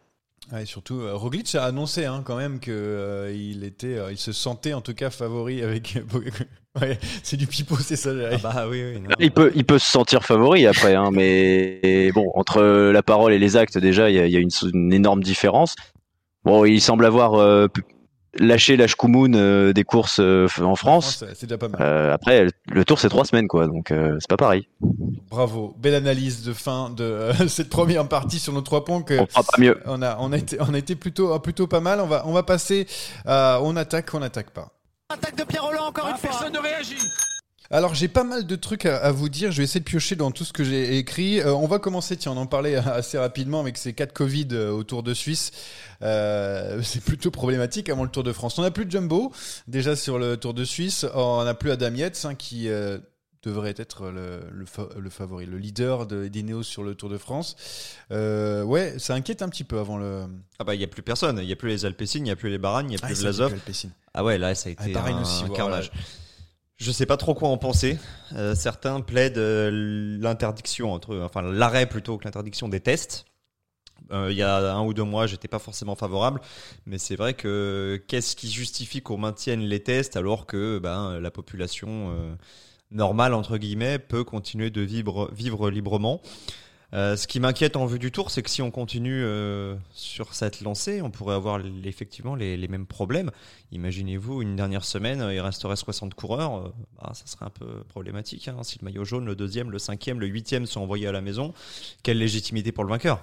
Ouais, 0.52 0.62
et 0.62 0.64
surtout, 0.64 1.00
euh, 1.00 1.12
Roglic 1.14 1.52
a 1.56 1.64
annoncé 1.64 2.04
hein, 2.04 2.22
quand 2.24 2.36
même 2.36 2.60
que 2.60 2.70
euh, 2.70 3.34
il 3.36 3.64
était, 3.64 3.98
euh, 3.98 4.12
il 4.12 4.16
se 4.16 4.30
sentait 4.30 4.72
en 4.72 4.80
tout 4.80 4.94
cas 4.94 5.10
favori 5.10 5.60
avec. 5.62 5.98
ouais, 6.80 6.98
c'est 7.24 7.36
du 7.36 7.48
pipeau, 7.48 7.76
c'est 7.80 7.96
ça. 7.96 8.10
Ah 8.32 8.36
bah 8.40 8.66
oui, 8.70 8.80
oui. 8.94 9.00
non. 9.00 9.10
Il 9.18 9.32
peut, 9.32 9.50
il 9.56 9.64
peut 9.64 9.80
se 9.80 9.90
sentir 9.90 10.22
favori 10.24 10.66
après, 10.68 10.94
hein, 10.94 11.10
mais 11.12 12.12
bon, 12.14 12.30
entre 12.34 12.62
la 12.62 13.02
parole 13.02 13.32
et 13.32 13.40
les 13.40 13.56
actes, 13.56 13.76
déjà, 13.76 14.08
il 14.08 14.14
y 14.16 14.20
a, 14.20 14.26
il 14.26 14.32
y 14.32 14.36
a 14.36 14.40
une, 14.40 14.50
une 14.72 14.92
énorme 14.92 15.22
différence. 15.22 15.74
Bon, 16.48 16.64
il 16.64 16.80
semble 16.80 17.04
avoir 17.04 17.34
euh, 17.34 17.66
lâché 18.38 18.78
la 18.78 18.86
Shkumun, 18.86 19.34
euh, 19.34 19.72
des 19.74 19.84
courses 19.84 20.18
euh, 20.18 20.46
en 20.62 20.76
France. 20.76 21.22
c'est 21.34 21.46
déjà 21.46 21.58
pas 21.58 21.68
mal. 21.68 21.80
Euh, 21.82 22.14
après, 22.14 22.46
le 22.70 22.84
tour 22.86 22.98
c'est 22.98 23.10
trois 23.10 23.26
semaines, 23.26 23.48
quoi, 23.48 23.66
donc 23.66 23.90
euh, 23.90 24.16
c'est 24.18 24.30
pas 24.30 24.38
pareil. 24.38 24.66
Bravo, 25.30 25.74
belle 25.78 25.94
analyse 25.94 26.44
de 26.44 26.54
fin 26.54 26.88
de 26.88 27.04
euh, 27.04 27.32
cette 27.48 27.68
première 27.68 28.08
partie 28.08 28.38
sur 28.38 28.54
nos 28.54 28.62
trois 28.62 28.84
points 28.84 29.02
que 29.02 29.18
On 29.20 29.26
fera 29.26 29.42
pas 29.42 29.60
mieux. 29.60 29.78
on 29.84 30.00
a, 30.00 30.16
on 30.20 30.32
a 30.32 30.38
été, 30.38 30.56
on 30.60 30.72
a 30.72 30.78
été 30.78 30.94
plutôt, 30.96 31.38
plutôt 31.38 31.66
pas 31.66 31.80
mal. 31.80 32.00
On 32.00 32.06
va, 32.06 32.22
on 32.26 32.32
va 32.32 32.42
passer, 32.42 32.86
à 33.26 33.60
on 33.62 33.76
attaque, 33.76 34.14
on 34.14 34.20
n'attaque 34.20 34.50
pas. 34.50 34.68
Attaque 35.10 35.36
de 35.36 35.44
Pierre 35.44 35.64
Roland 35.64 35.88
encore 35.88 36.08
une 36.08 36.16
fois. 36.16 36.30
Personne 36.30 36.52
ne 36.54 36.58
réagit. 36.60 36.96
Alors 37.70 37.94
j'ai 37.94 38.08
pas 38.08 38.24
mal 38.24 38.46
de 38.46 38.56
trucs 38.56 38.86
à, 38.86 38.96
à 38.96 39.12
vous 39.12 39.28
dire. 39.28 39.52
Je 39.52 39.58
vais 39.58 39.64
essayer 39.64 39.80
de 39.80 39.84
piocher 39.84 40.16
dans 40.16 40.30
tout 40.30 40.44
ce 40.44 40.52
que 40.54 40.64
j'ai 40.64 40.96
écrit. 40.96 41.40
Euh, 41.40 41.52
on 41.54 41.66
va 41.66 41.78
commencer. 41.78 42.16
Tiens, 42.16 42.32
on 42.32 42.36
en 42.38 42.46
parlait 42.46 42.74
assez 42.76 43.18
rapidement 43.18 43.60
avec 43.60 43.76
ces 43.76 43.92
cas 43.92 44.06
de 44.06 44.12
Covid 44.12 44.48
euh, 44.52 44.70
au 44.70 44.84
Tour 44.84 45.02
de 45.02 45.12
Suisse. 45.12 45.50
Euh, 46.02 46.80
c'est 46.82 47.02
plutôt 47.02 47.30
problématique 47.30 47.90
avant 47.90 48.04
le 48.04 48.10
Tour 48.10 48.22
de 48.24 48.32
France. 48.32 48.58
On 48.58 48.62
n'a 48.62 48.70
plus 48.70 48.86
de 48.86 48.90
Jumbo 48.90 49.32
déjà 49.66 49.96
sur 49.96 50.18
le 50.18 50.36
Tour 50.38 50.54
de 50.54 50.64
Suisse. 50.64 51.04
On 51.14 51.44
n'a 51.44 51.52
plus 51.54 51.70
Adam 51.70 51.92
Yates 51.94 52.24
hein, 52.24 52.34
qui 52.34 52.70
euh, 52.70 52.96
devrait 53.42 53.74
être 53.76 54.06
le, 54.08 54.40
le, 54.50 54.64
fa- 54.64 54.88
le 54.98 55.10
favori, 55.10 55.44
le 55.44 55.58
leader 55.58 56.06
de 56.06 56.26
d'Ineos 56.26 56.62
sur 56.62 56.82
le 56.82 56.94
Tour 56.94 57.10
de 57.10 57.18
France. 57.18 57.54
Euh, 58.12 58.62
ouais, 58.62 58.94
ça 58.98 59.12
inquiète 59.12 59.42
un 59.42 59.48
petit 59.50 59.64
peu 59.64 59.78
avant 59.78 59.98
le. 59.98 60.24
Ah 60.58 60.64
bah 60.64 60.74
il 60.74 60.80
y 60.80 60.84
a 60.84 60.88
plus 60.88 61.02
personne, 61.02 61.38
il 61.42 61.48
y 61.48 61.52
a 61.52 61.56
plus 61.56 61.68
les 61.68 61.84
Alpecin, 61.84 62.20
il 62.20 62.28
y 62.28 62.30
a 62.30 62.36
plus 62.36 62.48
les 62.48 62.56
Baragnes, 62.58 62.88
il 62.90 62.94
y 62.94 62.96
a 62.96 63.00
Ah, 63.02 63.06
plus 63.08 63.14
c'est 63.16 63.22
Vlasov. 63.24 63.54
Ah 64.14 64.24
ouais, 64.24 64.38
là 64.38 64.54
ça 64.54 64.70
a 64.70 64.72
Ah, 64.78 64.88
été 64.88 64.98
un, 64.98 65.20
aussi, 65.20 65.42
un 65.42 65.46
voilà. 65.48 65.54
carnage. 65.56 65.90
Je 66.78 66.92
sais 66.92 67.06
pas 67.06 67.16
trop 67.16 67.34
quoi 67.34 67.48
en 67.48 67.58
penser. 67.58 67.98
Euh, 68.34 68.54
certains 68.54 69.00
plaident 69.00 69.38
euh, 69.38 70.18
l'interdiction 70.20 70.92
entre, 70.92 71.18
enfin 71.18 71.42
l'arrêt 71.42 71.86
plutôt 71.86 72.16
que 72.18 72.24
l'interdiction 72.24 72.68
des 72.68 72.78
tests. 72.78 73.24
Euh, 74.12 74.28
il 74.30 74.38
y 74.38 74.42
a 74.42 74.74
un 74.74 74.82
ou 74.84 74.94
deux 74.94 75.02
mois, 75.02 75.26
j'étais 75.26 75.48
pas 75.48 75.58
forcément 75.58 75.96
favorable, 75.96 76.40
mais 76.86 76.98
c'est 76.98 77.16
vrai 77.16 77.34
que 77.34 78.00
qu'est-ce 78.06 78.36
qui 78.36 78.48
justifie 78.48 79.02
qu'on 79.02 79.18
maintienne 79.18 79.60
les 79.60 79.82
tests 79.82 80.16
alors 80.16 80.46
que 80.46 80.78
ben 80.78 81.18
la 81.18 81.30
population 81.32 82.14
normale 82.92 83.34
entre 83.34 83.58
guillemets 83.58 83.98
peut 83.98 84.22
continuer 84.22 84.70
de 84.70 84.80
vivre 84.80 85.70
librement? 85.70 86.22
Euh, 86.94 87.16
ce 87.16 87.26
qui 87.26 87.38
m'inquiète 87.38 87.76
en 87.76 87.84
vue 87.84 87.98
du 87.98 88.10
tour, 88.10 88.30
c'est 88.30 88.42
que 88.42 88.48
si 88.48 88.62
on 88.62 88.70
continue 88.70 89.22
euh, 89.22 89.76
sur 89.92 90.32
cette 90.32 90.62
lancée, 90.62 91.02
on 91.02 91.10
pourrait 91.10 91.34
avoir 91.34 91.60
effectivement 91.84 92.34
les, 92.34 92.68
mêmes 92.68 92.86
problèmes. 92.86 93.30
Imaginez-vous, 93.72 94.40
une 94.40 94.56
dernière 94.56 94.84
semaine, 94.84 95.20
euh, 95.20 95.34
il 95.34 95.40
resterait 95.40 95.76
60 95.76 96.14
coureurs, 96.14 96.72
bah, 96.96 97.12
ça 97.12 97.26
serait 97.26 97.44
un 97.44 97.50
peu 97.50 97.84
problématique. 97.88 98.48
hein. 98.48 98.62
Si 98.62 98.78
le 98.80 98.86
maillot 98.86 99.04
jaune, 99.04 99.26
le 99.26 99.36
deuxième, 99.36 99.70
le 99.70 99.78
cinquième, 99.78 100.18
le 100.18 100.26
huitième 100.26 100.64
sont 100.64 100.80
envoyés 100.80 101.06
à 101.06 101.12
la 101.12 101.20
maison, 101.20 101.52
quelle 102.02 102.18
légitimité 102.18 102.72
pour 102.72 102.84
le 102.84 102.90
vainqueur? 102.90 103.22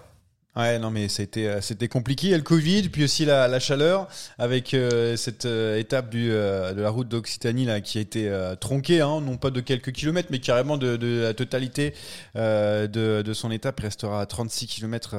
Ouais, 0.55 0.79
non, 0.79 0.89
mais 0.89 1.09
c'était 1.09 1.47
euh, 1.47 1.59
c'était 1.59 1.89
compliqué. 1.89 2.29
Le 2.35 2.41
Covid, 2.41 2.87
puis 2.87 3.03
aussi 3.03 3.25
la, 3.25 3.59
chaleur, 3.59 4.07
avec 4.37 4.73
euh, 4.73 5.17
cette 5.17 5.45
euh, 5.45 5.77
étape 5.77 6.11
de 6.11 6.73
la 6.77 6.89
route 6.89 7.09
d'Occitanie 7.09 7.67
qui 7.83 7.97
a 7.97 8.01
été 8.01 8.31
tronquée, 8.59 9.01
hein, 9.01 9.19
non 9.21 9.35
pas 9.37 9.49
de 9.49 9.59
quelques 9.59 9.91
kilomètres, 9.91 10.29
mais 10.31 10.39
carrément 10.39 10.77
de, 10.77 11.21
la 11.23 11.33
totalité 11.33 11.93
de, 12.35 13.33
son 13.33 13.51
étape. 13.51 13.79
Il 13.81 13.83
restera 13.83 14.21
à 14.21 14.25
36 14.25 14.67
kilomètres 14.67 15.15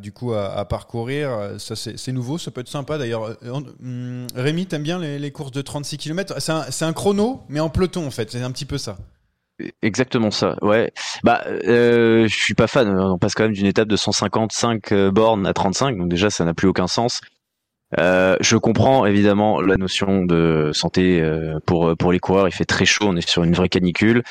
du 0.00 0.12
coup 0.12 0.32
à, 0.32 0.64
parcourir. 0.66 1.56
Ça 1.58 1.74
c'est 1.76 2.12
nouveau, 2.12 2.38
ça 2.38 2.50
peut 2.50 2.60
être 2.62 2.68
sympa 2.68 2.96
d'ailleurs. 2.98 3.36
Hum, 3.82 4.26
Rémi, 4.34 4.66
t'aimes 4.66 4.82
bien 4.82 4.98
les, 4.98 5.30
courses 5.30 5.52
de 5.52 5.62
36 5.62 5.98
kilomètres? 5.98 6.34
C'est 6.40 6.84
un 6.84 6.92
chrono, 6.92 7.42
mais 7.48 7.60
en 7.60 7.68
peloton 7.68 8.06
en 8.06 8.10
fait. 8.10 8.30
C'est 8.30 8.42
un 8.42 8.50
petit 8.50 8.66
peu 8.66 8.78
ça. 8.78 8.96
Exactement 9.82 10.30
ça, 10.30 10.56
ouais. 10.62 10.92
Bah, 11.24 11.42
euh, 11.66 12.28
je 12.28 12.34
suis 12.36 12.54
pas 12.54 12.66
fan. 12.68 12.88
On 12.98 13.18
passe 13.18 13.34
quand 13.34 13.44
même 13.44 13.52
d'une 13.52 13.66
étape 13.66 13.88
de 13.88 13.96
155 13.96 14.92
euh, 14.92 15.10
bornes 15.10 15.46
à 15.46 15.52
35, 15.52 15.96
donc 15.96 16.08
déjà 16.08 16.30
ça 16.30 16.44
n'a 16.44 16.54
plus 16.54 16.68
aucun 16.68 16.86
sens. 16.86 17.20
Euh, 17.98 18.36
je 18.40 18.56
comprends 18.56 19.06
évidemment 19.06 19.60
la 19.60 19.76
notion 19.76 20.24
de 20.24 20.70
santé 20.74 21.20
euh, 21.22 21.58
pour 21.66 21.96
pour 21.96 22.12
les 22.12 22.18
coureurs. 22.20 22.46
Il 22.46 22.52
fait 22.52 22.66
très 22.66 22.84
chaud, 22.84 23.06
on 23.08 23.16
est 23.16 23.26
sur 23.28 23.42
une 23.44 23.54
vraie 23.54 23.68
canicule. 23.70 24.22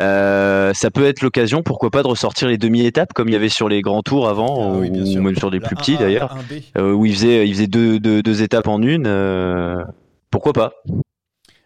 Euh, 0.00 0.72
ça 0.74 0.90
peut 0.90 1.06
être 1.06 1.22
l'occasion, 1.22 1.62
pourquoi 1.62 1.90
pas, 1.90 2.02
de 2.02 2.08
ressortir 2.08 2.46
les 2.48 2.58
demi-étapes 2.58 3.12
comme 3.14 3.28
il 3.28 3.32
y 3.32 3.36
avait 3.36 3.48
sur 3.48 3.68
les 3.68 3.80
grands 3.82 4.02
tours 4.02 4.28
avant, 4.28 4.74
Ah 4.74 4.78
oui, 4.78 4.90
ou, 4.90 5.06
sûr. 5.06 5.22
même 5.22 5.34
sur 5.36 5.50
des 5.50 5.60
plus 5.60 5.74
1A, 5.74 5.78
petits 5.78 5.96
d'ailleurs, 5.96 6.36
1B. 6.36 6.62
euh, 6.76 6.92
où 6.92 7.04
il 7.06 7.14
faisait 7.14 7.48
il 7.48 7.54
faisait 7.54 7.66
deux 7.66 7.98
deux, 7.98 8.22
deux 8.22 8.42
étapes 8.42 8.68
en 8.68 8.80
une. 8.82 9.06
euh, 9.06 9.82
pourquoi 10.30 10.52
pas? 10.52 10.72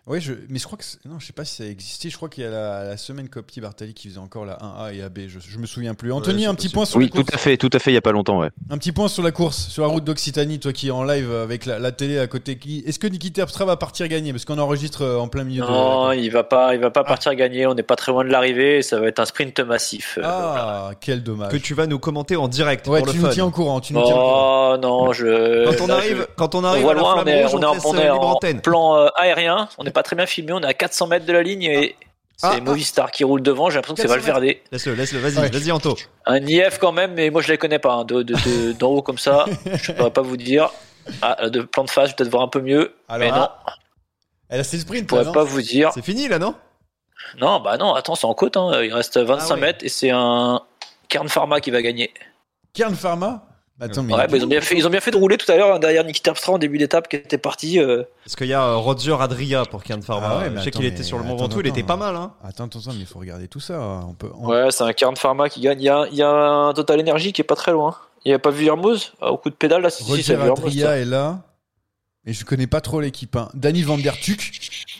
Oui, 0.09 0.21
je, 0.21 0.33
mais 0.49 0.59
je 0.59 0.65
crois 0.65 0.77
que 0.77 0.83
c'est- 0.85 0.99
non, 1.05 1.21
je 1.21 1.27
sais 1.27 1.33
pas 1.33 1.45
si 1.45 1.55
ça 1.55 1.65
existait. 1.65 2.11
Je 2.11 2.17
crois 2.17 2.29
qu'il 2.29 2.43
y 2.43 2.47
a 2.47 2.51
la, 2.51 2.83
la 2.83 2.97
semaine 2.97 3.29
Copti 3.29 3.61
Bartali 3.61 3.95
qui 3.95 4.09
faisait 4.09 4.19
encore 4.19 4.45
la 4.45 4.55
1A 4.59 4.93
et 4.97 5.01
AB. 5.03 5.21
Je, 5.29 5.38
je 5.38 5.59
me 5.59 5.67
souviens 5.67 5.95
plus. 5.95 6.12
Anthony, 6.12 6.45
un 6.45 6.55
petit 6.57 6.69
possible. 6.69 6.75
point 6.75 6.85
sur 6.87 6.97
Oui, 6.99 7.05
la 7.05 7.11
tout 7.11 7.17
course. 7.25 7.35
à 7.35 7.38
fait, 7.38 7.57
tout 7.57 7.71
à 7.73 7.79
fait. 7.79 7.93
Il 7.93 7.95
y 7.95 7.99
a 7.99 8.01
pas 8.03 8.11
longtemps, 8.11 8.41
ouais. 8.41 8.49
Un 8.69 8.79
petit 8.79 8.91
point 8.91 9.07
sur 9.07 9.23
la 9.23 9.31
course, 9.31 9.69
sur 9.69 9.83
la 9.85 9.88
route 9.88 10.03
d'Occitanie. 10.03 10.59
Toi 10.59 10.73
qui 10.73 10.88
es 10.88 10.91
en 10.91 11.05
live 11.05 11.31
avec 11.33 11.67
la, 11.67 11.79
la 11.79 11.93
télé 11.93 12.19
à 12.19 12.27
côté. 12.27 12.59
Est-ce 12.85 12.99
que 12.99 13.07
Niki 13.07 13.31
Terpstra 13.33 13.65
va 13.65 13.77
partir 13.77 14.09
gagner? 14.09 14.33
Parce 14.33 14.45
qu'on 14.45 14.59
enregistre 14.59 15.03
euh, 15.03 15.19
en 15.21 15.29
plein 15.29 15.45
milieu 15.45 15.62
de. 15.62 15.69
Non, 15.69 16.09
la- 16.09 16.17
il 16.17 16.31
va 16.33 16.43
pas, 16.43 16.75
il 16.75 16.81
va 16.81 16.91
pas 16.91 17.05
partir 17.05 17.33
gagner. 17.37 17.69
On 17.69 17.75
n'est 17.75 17.85
pas 17.85 17.95
très 17.95 18.11
loin 18.11 18.25
de 18.25 18.31
l'arrivée. 18.31 18.83
Ça 18.83 18.99
va 18.99 19.07
être 19.07 19.21
un 19.21 19.25
sprint 19.25 19.61
massif. 19.61 20.19
Euh, 20.19 20.23
Ah, 20.25 20.91
quel 21.01 21.23
dommage. 21.23 21.53
Que 21.53 21.57
tu 21.59 21.75
vas 21.75 21.87
nous 21.87 22.01
commenter 22.01 22.35
en 22.35 22.49
direct 22.49 22.88
Ouais, 22.88 22.99
pour 22.99 23.09
tu 23.09 23.15
le 23.19 23.21
nous 23.23 23.29
fun. 23.29 23.35
tiens 23.35 23.45
au 23.47 23.51
courant. 23.53 23.81
Tu 23.81 23.95
nous 23.95 24.03
tiens 24.05 24.15
au 24.17 24.19
courant. 24.19 24.73
Oh 24.75 24.77
non, 24.79 25.12
je. 25.12 25.65
Quand 25.77 25.85
on 25.85 25.87
là, 25.87 25.95
arrive, 25.99 26.17
je- 26.29 26.35
quand 26.35 26.55
on 26.57 26.65
arrive 26.65 26.83
voit 26.83 26.91
à 26.91 26.95
la 26.95 27.01
loin, 27.01 27.11
on 27.12 27.23
flamme 27.23 27.29
est, 27.29 27.45
on 27.55 27.62
en, 27.62 27.95
euh, 27.95 28.11
en 28.11 28.31
antenne. 28.33 28.61
plan 28.61 29.07
aérien. 29.15 29.69
On 29.79 29.85
pas 29.92 30.02
très 30.02 30.16
bien 30.16 30.26
filmé. 30.26 30.52
On 30.52 30.61
est 30.61 30.66
à 30.66 30.74
400 30.74 31.07
mètres 31.07 31.26
de 31.26 31.33
la 31.33 31.42
ligne 31.42 31.62
et 31.64 31.96
c'est 32.37 32.46
Ah, 32.46 32.52
ah. 32.57 32.61
Movistar 32.61 33.11
qui 33.11 33.24
roule 33.24 33.42
devant. 33.42 33.70
J'ai 33.70 33.76
l'impression 33.76 33.94
que 33.94 34.00
c'est 34.02 34.09
400 34.09 34.16
mètres. 34.16 34.35
Valverde. 34.35 34.57
Laisse-le, 34.72 34.94
laisse-le, 34.94 35.18
vas-y, 35.20 35.38
Ouais. 35.38 35.50
vas-y 35.50 35.70
Anto. 35.72 35.96
Un 36.26 36.44
IF 36.46 36.78
quand 36.78 36.92
même, 36.92 37.14
mais 37.14 37.31
moi 37.31 37.40
je 37.42 37.48
les 37.48 37.59
connais 37.59 37.78
pas. 37.78 37.92
hein, 37.94 38.05
de, 38.05 38.22
de, 38.22 38.35
de- 38.35 38.72
d'en 38.78 38.88
haut 38.90 39.02
comme 39.02 39.18
ça, 39.18 39.46
je 39.66 39.92
pourrais 39.92 40.11
pas 40.11 40.22
vous 40.22 40.37
dire. 40.37 40.70
Ah, 41.20 41.48
de 41.48 41.62
plan 41.62 41.85
de 41.85 41.90
face, 41.90 42.07
je 42.07 42.11
vais 42.12 42.16
peut-être 42.16 42.31
voir 42.31 42.42
un 42.44 42.48
peu 42.48 42.61
mieux. 42.61 42.94
Alors, 43.09 43.18
mais 43.18 43.31
non, 43.37 43.48
Elle 44.48 44.61
a 44.61 44.64
ses 44.64 44.76
je 44.78 44.83
sprints. 44.83 45.09
pourrais 45.09 45.24
là, 45.24 45.33
pas 45.33 45.44
vous 45.44 45.61
dire. 45.62 45.90
C'est 45.94 46.05
fini 46.05 46.28
là, 46.28 46.38
non 46.38 46.55
Non, 47.40 47.61
bah 47.61 47.76
non, 47.76 47.94
attends, 47.94 48.14
c'est 48.14 48.26
en 48.26 48.35
côte. 48.35 48.57
hein. 48.57 48.83
Il 48.83 48.92
reste 48.94 49.18
25 49.18 49.46
Ah 49.50 49.55
ouais. 49.55 49.61
mètres 49.61 49.85
et 49.85 49.88
c'est 49.88 50.11
un 50.11 50.61
Kern 51.09 51.28
Pharma 51.28 51.61
qui 51.61 51.70
va 51.70 51.83
gagner. 51.83 52.12
Kern 52.72 52.94
Pharma 52.94 53.44
Attends, 53.83 54.03
mais. 54.03 54.14
Ouais, 54.14 54.27
bah, 54.29 54.37
ils, 54.37 54.45
ont 54.45 54.49
bien 54.49 54.61
fait, 54.61 54.77
ils 54.77 54.87
ont 54.87 54.90
bien 54.90 55.01
fait 55.01 55.11
de 55.11 55.16
rouler 55.16 55.37
tout 55.37 55.51
à 55.51 55.57
l'heure 55.57 55.75
hein, 55.75 55.79
derrière 55.79 56.05
Niki 56.05 56.23
Terpstra 56.23 56.53
en 56.53 56.59
début 56.59 56.79
d'étape 56.79 57.09
qui 57.09 57.16
était 57.16 57.37
parti. 57.37 57.81
euh, 57.81 58.05
Parce 58.25 58.37
qu'il 58.37 58.47
y 58.47 58.55
a 58.55 58.64
euh, 58.64 58.77
Roger 58.77 59.16
Adria 59.21 59.64
pour 59.64 59.83
Kian 59.83 60.01
Pharma. 60.01 60.29
Ah 60.31 60.38
ouais, 60.45 60.53
je 60.57 60.61
sais 60.62 60.71
qu'il 60.71 60.85
était 60.85 61.03
sur 61.03 61.18
le 61.18 61.25
Mont 61.25 61.37
Ventoux, 61.37 61.61
il 61.61 61.66
était 61.66 61.83
pas 61.83 61.95
hein. 61.95 61.97
mal. 61.97 62.16
Hein. 62.16 62.33
Attends, 62.45 62.64
attends, 62.64 62.79
attends, 62.79 62.92
mais 62.92 63.01
il 63.01 63.07
faut 63.07 63.18
regarder 63.18 63.49
tout 63.49 63.61
ça. 63.61 63.81
On 64.09 64.14
peut. 64.14 64.31
on- 64.38 64.49
Ouais, 64.49 64.71
c'est 64.71 64.85
un 64.85 64.92
Kern 64.92 65.16
Pharma 65.16 65.49
qui 65.49 65.61
gagne. 65.61 65.81
Il 65.81 65.85
y 65.85 65.88
a, 65.88 66.07
il 66.11 66.16
y 66.16 66.23
a 66.23 66.31
un 66.31 66.73
Total 66.75 67.01
Energy 67.01 67.33
qui 67.33 67.40
est 67.40 67.45
pas 67.45 67.57
très 67.57 67.73
loin. 67.73 67.97
Il 68.25 68.29
n'y 68.29 68.35
a 68.35 68.38
pas 68.38 68.51
vu 68.51 68.66
Hermoz 68.66 69.12
au 69.21 69.37
coup 69.37 69.51
de 69.51 69.55
pédale 69.57 69.83
là 69.83 69.90
si, 69.90 70.05
si, 70.05 70.11
Roger 70.11 70.33
Hermoz, 70.35 70.59
Adria 70.61 70.97
est 70.99 71.05
là. 71.05 71.40
Et 72.25 72.33
je 72.33 72.45
connais 72.45 72.68
pas 72.68 72.81
trop 72.81 73.01
l'équipe. 73.01 73.35
Hein. 73.35 73.49
Danny 73.53 73.83
Van 73.83 73.99
Der 73.99 74.16
Tuck. 74.21 74.53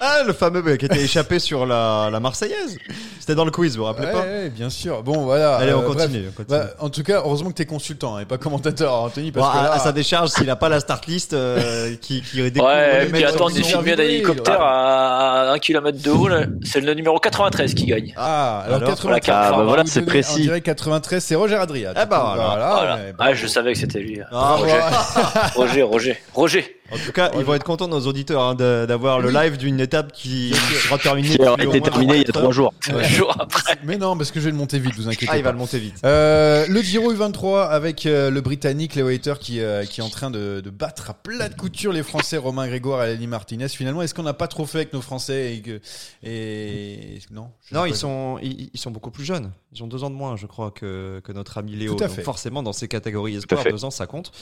Ah, 0.05 0.23
le 0.27 0.33
fameux 0.33 0.63
mec 0.63 0.81
qui 0.81 0.87
était 0.87 1.01
échappé 1.03 1.39
sur 1.39 1.65
la, 1.65 2.09
la 2.11 2.19
Marseillaise. 2.19 2.77
C'était 3.21 3.37
dans 3.37 3.45
le 3.45 3.53
quiz, 3.53 3.77
vous 3.77 3.83
vous 3.83 3.87
rappelez 3.87 4.07
Ouais, 4.09 4.13
pas 4.13 4.21
ouais, 4.23 4.51
bien 4.51 4.69
sûr. 4.69 5.05
Bon, 5.05 5.23
voilà. 5.23 5.55
Allez, 5.57 5.73
on 5.73 5.79
euh, 5.79 5.83
bref. 5.83 5.97
continue. 5.97 6.25
on 6.29 6.33
continue. 6.33 6.59
Bah, 6.59 6.67
en 6.81 6.89
tout 6.91 7.05
cas, 7.05 7.19
heureusement 7.25 7.51
que 7.51 7.55
t'es 7.55 7.67
consultant 7.67 8.17
hein, 8.17 8.21
et 8.23 8.25
pas 8.25 8.37
commentateur, 8.37 8.93
Anthony, 8.95 9.31
Bon, 9.31 9.41
parce 9.41 9.55
à, 9.55 9.59
que 9.61 9.65
là, 9.65 9.73
à 9.75 9.79
sa 9.79 9.93
décharge, 9.93 10.31
s'il 10.31 10.47
n'a 10.47 10.57
pas 10.57 10.69
la 10.69 10.81
start 10.81 11.07
list 11.07 11.35
euh, 11.35 11.95
qui, 12.01 12.21
qui 12.23 12.43
découvre 12.51 12.67
Ouais, 12.73 12.99
les 12.99 13.05
mecs 13.05 13.13
puis 13.13 13.21
sur 13.21 13.29
attends, 13.29 13.47
le 13.49 13.53
il 13.55 13.61
est 13.61 13.63
sont- 13.63 13.69
filmé 13.69 13.85
d'un 13.97 14.03
vibré, 14.03 14.15
hélicoptère 14.17 14.61
à 14.61 15.53
1 15.53 15.59
km 15.61 16.03
de 16.03 16.11
haut. 16.11 16.27
là. 16.27 16.47
C'est 16.65 16.81
le 16.81 16.95
numéro 16.95 17.19
93 17.21 17.73
qui 17.75 17.87
gagne. 17.87 18.13
Ah, 18.17 18.63
alors, 18.67 18.77
Alors, 18.79 18.89
93. 18.89 19.33
voilà, 19.35 19.47
Ah, 19.47 19.51
bah 19.51 19.55
on 19.55 19.59
va 19.59 19.65
voilà, 19.67 19.83
vous 19.85 19.89
c'est 19.89 20.01
donner 20.01 20.11
précis. 20.11 20.33
En 20.41 20.43
direct 20.43 20.67
93, 20.67 21.23
c'est 21.23 21.35
Roger 21.37 21.57
Adria. 21.57 21.93
Ah 21.95 22.07
bah, 22.07 22.35
voilà. 22.35 22.49
voilà. 22.51 22.75
Voilà. 22.75 22.97
mais 22.97 23.13
Ah, 23.21 23.35
je 23.35 23.47
savais 23.47 23.73
que 23.73 23.79
c'était 23.79 24.01
lui. 24.01 24.19
Ah, 24.33 24.57
Roger. 24.57 24.81
Roger, 25.55 25.83
Roger, 25.83 26.19
Roger. 26.35 26.77
En 26.93 26.97
tout 26.97 27.13
cas, 27.13 27.31
ils 27.39 27.45
vont 27.45 27.55
être 27.55 27.65
contents, 27.65 27.89
nos 27.89 28.01
auditeurs, 28.07 28.43
hein, 28.43 28.55
de- 28.55 28.85
d'avoir 28.87 29.19
le 29.21 29.31
live 29.31 29.57
d'une 29.57 29.81
étape 29.93 30.13
qui 30.13 30.53
sera 30.55 30.99
terminée. 30.99 31.37
Qui 31.37 31.43
a 31.43 31.51
depuis 31.53 31.67
au 31.67 31.71
été 31.71 31.81
moins 31.81 31.89
terminé 31.91 32.13
il 32.15 32.19
y 32.19 32.21
a 32.21 32.27
24 32.27 32.39
trois 32.41 32.53
jours. 32.53 32.75
Un 32.91 33.03
jour 33.03 33.37
après. 33.39 33.77
Mais 33.85 33.99
non, 33.99 34.17
parce 34.17 34.31
que 34.31 34.41
je 34.41 34.47
vais 34.47 34.51
le 34.51 34.57
monter 34.57 34.79
vite, 34.79 34.95
vous 34.97 35.09
inquiétez 35.09 35.29
Ah, 35.31 35.37
il 35.37 35.43
pas. 35.43 35.49
va 35.49 35.53
le 35.53 35.59
monter 35.59 35.79
vite. 35.79 35.97
Euh, 36.05 36.67
le 36.69 36.81
Giro 36.83 37.13
U23 37.13 37.69
avec 37.69 38.07
euh, 38.07 38.31
le 38.31 38.41
Britannique 38.41 38.95
Leo 38.95 39.09
Hayter 39.09 39.35
qui, 39.39 39.61
euh, 39.61 39.85
qui 39.85 40.01
est 40.01 40.05
en 40.05 40.09
train 40.09 40.31
de, 40.31 40.61
de 40.65 40.71
battre 40.71 41.11
à 41.11 41.15
plat 41.15 41.49
de 41.49 41.55
couture 41.55 41.93
les 41.93 42.03
Français 42.03 42.37
Romain 42.39 42.67
Grégoire 42.67 43.05
et 43.05 43.13
Lenny 43.13 43.27
Martinez. 43.27 43.69
Finalement, 43.69 44.03
est-ce 44.03 44.15
qu'on 44.15 44.23
n'a 44.23 44.35
pas 44.35 44.49
trop 44.49 44.65
fait 44.67 44.79
avec 44.79 44.93
nos 44.93 45.03
Français 45.03 45.57
et, 45.57 45.63
que, 45.63 45.81
et... 46.23 47.19
non 47.31 47.51
Non, 47.71 47.85
ils 47.85 47.95
sont, 47.95 48.39
ils, 48.43 48.71
ils 48.73 48.81
sont 48.81 48.91
beaucoup 48.91 49.11
plus 49.11 49.25
jeunes. 49.25 49.53
Ils 49.75 49.83
ont 49.83 49.87
deux 49.87 50.05
ans 50.05 50.11
de 50.11 50.15
moins, 50.17 50.37
je 50.37 50.47
crois, 50.47 50.71
que, 50.71 51.21
que 51.25 51.33
notre 51.33 51.59
ami 51.59 51.73
Léo. 51.73 51.95
Tout 51.95 52.05
à 52.05 52.07
Donc 52.07 52.17
fait. 52.17 52.23
forcément, 52.23 52.63
dans 52.63 52.73
ces 52.73 52.89
catégories 52.89 53.37
espoirs, 53.37 53.65
deux 53.65 53.85
ans, 53.85 53.91
ça 53.91 54.07
compte. 54.07 54.33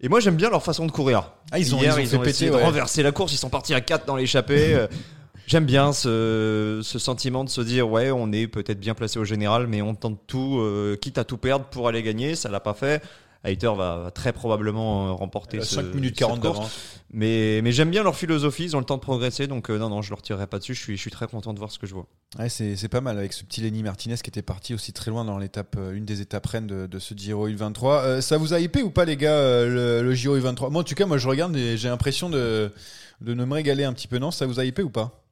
Et 0.00 0.08
moi, 0.08 0.20
j'aime 0.20 0.36
bien 0.36 0.50
leur 0.50 0.62
façon 0.62 0.86
de 0.86 0.92
courir. 0.92 1.32
Ah, 1.50 1.58
ils 1.58 1.74
ont, 1.74 1.78
Hier, 1.78 1.94
ils 1.94 2.00
ont 2.00 2.02
ils 2.02 2.08
fait 2.08 2.16
ont 2.16 2.20
péter. 2.20 2.30
essayé 2.30 2.50
ouais. 2.50 2.58
de 2.58 2.62
renverser 2.62 3.02
la 3.02 3.12
course. 3.12 3.32
Ils 3.32 3.38
sont 3.38 3.48
partis 3.48 3.72
à 3.74 3.80
4 3.80 4.06
dans 4.06 4.16
l'échappée. 4.16 4.74
Euh, 4.74 4.86
J'aime 5.46 5.64
bien 5.64 5.92
ce, 5.92 6.80
ce 6.82 6.98
sentiment 6.98 7.44
de 7.44 7.48
se 7.48 7.60
dire 7.60 7.88
ouais, 7.88 8.10
on 8.10 8.32
est 8.32 8.48
peut-être 8.48 8.80
bien 8.80 8.94
placé 8.94 9.20
au 9.20 9.24
général, 9.24 9.68
mais 9.68 9.80
on 9.80 9.94
tente 9.94 10.18
tout, 10.26 10.58
euh, 10.58 10.96
quitte 10.96 11.18
à 11.18 11.24
tout 11.24 11.36
perdre 11.36 11.66
pour 11.66 11.86
aller 11.86 12.02
gagner. 12.02 12.34
Ça 12.34 12.48
l'a 12.48 12.58
pas 12.58 12.74
fait. 12.74 13.00
Hayter 13.46 13.72
va, 13.76 14.10
très 14.14 14.32
probablement 14.32 15.08
euh, 15.08 15.12
remporter 15.12 15.58
Euh, 15.58 15.62
ce, 15.62 15.76
5 15.76 15.94
minutes 15.94 16.10
cette 16.18 16.18
40 16.28 16.40
course. 16.40 16.54
d'avance. 16.56 16.80
Mais, 17.12 17.60
mais 17.62 17.70
j'aime 17.72 17.90
bien 17.90 18.02
leur 18.02 18.16
philosophie. 18.16 18.64
Ils 18.64 18.76
ont 18.76 18.80
le 18.80 18.84
temps 18.84 18.96
de 18.96 19.00
progresser, 19.02 19.46
donc 19.46 19.70
euh, 19.70 19.78
non, 19.78 19.88
non, 19.88 20.02
je 20.02 20.10
leur 20.10 20.20
tirerai 20.22 20.46
pas 20.46 20.58
dessus. 20.58 20.74
Je 20.74 20.80
suis, 20.82 20.96
je 20.96 21.00
suis 21.00 21.10
très 21.10 21.26
content 21.28 21.54
de 21.54 21.58
voir 21.58 21.70
ce 21.70 21.78
que 21.78 21.86
je 21.86 21.94
vois. 21.94 22.06
Ouais, 22.38 22.48
c'est 22.48 22.74
c'est 22.76 22.88
pas 22.88 23.00
mal 23.00 23.16
avec 23.18 23.32
ce 23.32 23.44
petit 23.44 23.60
Lenny 23.60 23.82
Martinez 23.82 24.16
qui 24.16 24.28
était 24.28 24.42
parti 24.42 24.74
aussi 24.74 24.92
très 24.92 25.10
loin 25.10 25.24
dans 25.24 25.38
l'étape, 25.38 25.76
euh, 25.78 25.92
une 25.92 26.04
des 26.04 26.20
étapes 26.20 26.46
reines 26.46 26.66
de, 26.66 26.86
de 26.86 26.98
ce 26.98 27.14
Giro 27.14 27.48
U23. 27.48 27.84
Euh, 28.04 28.20
ça 28.20 28.36
vous 28.38 28.52
a 28.52 28.58
hypé 28.60 28.82
ou 28.82 28.90
pas 28.90 29.04
les 29.04 29.16
gars 29.16 29.30
euh, 29.32 30.00
le, 30.02 30.08
le 30.08 30.14
Giro 30.14 30.36
U23 30.36 30.70
Moi 30.70 30.80
en 30.80 30.84
tout 30.84 30.94
cas, 30.96 31.06
moi 31.06 31.16
je 31.18 31.28
regarde 31.28 31.56
et 31.56 31.76
j'ai 31.76 31.88
l'impression 31.88 32.28
de, 32.28 32.72
de 33.20 33.34
ne 33.34 33.44
me 33.44 33.54
régaler 33.54 33.84
un 33.84 33.92
petit 33.92 34.08
peu. 34.08 34.18
Non, 34.18 34.30
ça 34.32 34.44
vous 34.46 34.58
a 34.60 34.64
hypé 34.64 34.82
ou 34.82 34.90
pas? 34.90 35.22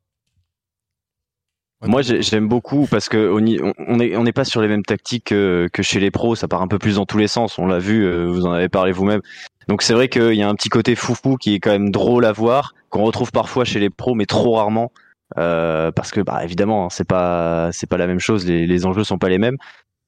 Moi, 1.87 2.03
j'aime 2.03 2.49
beaucoup 2.49 2.87
parce 2.90 3.09
que 3.09 3.31
on 3.31 3.40
n'est 3.40 4.16
on 4.16 4.23
n'est 4.23 4.33
pas 4.33 4.44
sur 4.44 4.62
les 4.62 4.68
mêmes 4.68 4.85
tactiques 4.85 5.25
que, 5.27 5.68
que 5.73 5.83
chez 5.83 6.01
les 6.01 6.11
pros. 6.11 6.35
Ça 6.35 6.49
part 6.49 6.62
un 6.62 6.68
peu 6.68 6.79
plus 6.79 6.97
dans 6.97 7.07
tous 7.07 7.18
les 7.18 7.29
sens. 7.29 7.59
On 7.59 7.66
l'a 7.66 7.79
vu, 7.79 8.05
euh, 8.05 8.27
vous 8.27 8.47
en 8.47 8.53
avez 8.53 8.68
parlé 8.68 8.92
vous-même. 8.92 9.20
Donc 9.68 9.83
c'est 9.83 9.94
vrai 9.94 10.09
qu'il 10.09 10.35
y 10.35 10.42
a 10.42 10.49
un 10.49 10.55
petit 10.55 10.68
côté 10.70 10.94
foufou 10.94 11.37
qui 11.37 11.55
est 11.55 11.61
quand 11.61 11.70
même 11.70 11.90
drôle 11.90 12.25
à 12.25 12.33
voir, 12.33 12.75
qu'on 12.90 13.03
retrouve 13.05 13.33
parfois 13.33 13.64
chez 13.64 13.81
les 13.81 13.90
pros, 13.90 14.14
mais 14.14 14.27
trop 14.27 14.55
rarement. 14.55 14.92
euh, 15.38 15.90
parce 15.92 16.11
que 16.11 16.20
bah, 16.20 16.44
évidemment, 16.44 16.87
hein, 16.87 16.88
c'est 16.90 17.07
pas 17.07 17.70
c'est 17.73 17.88
pas 17.88 17.97
la 17.97 18.07
même 18.07 18.20
chose, 18.20 18.47
les, 18.47 18.66
les 18.66 18.87
enjeux 18.87 19.05
sont 19.05 19.18
pas 19.18 19.29
les 19.29 19.38
mêmes, 19.38 19.57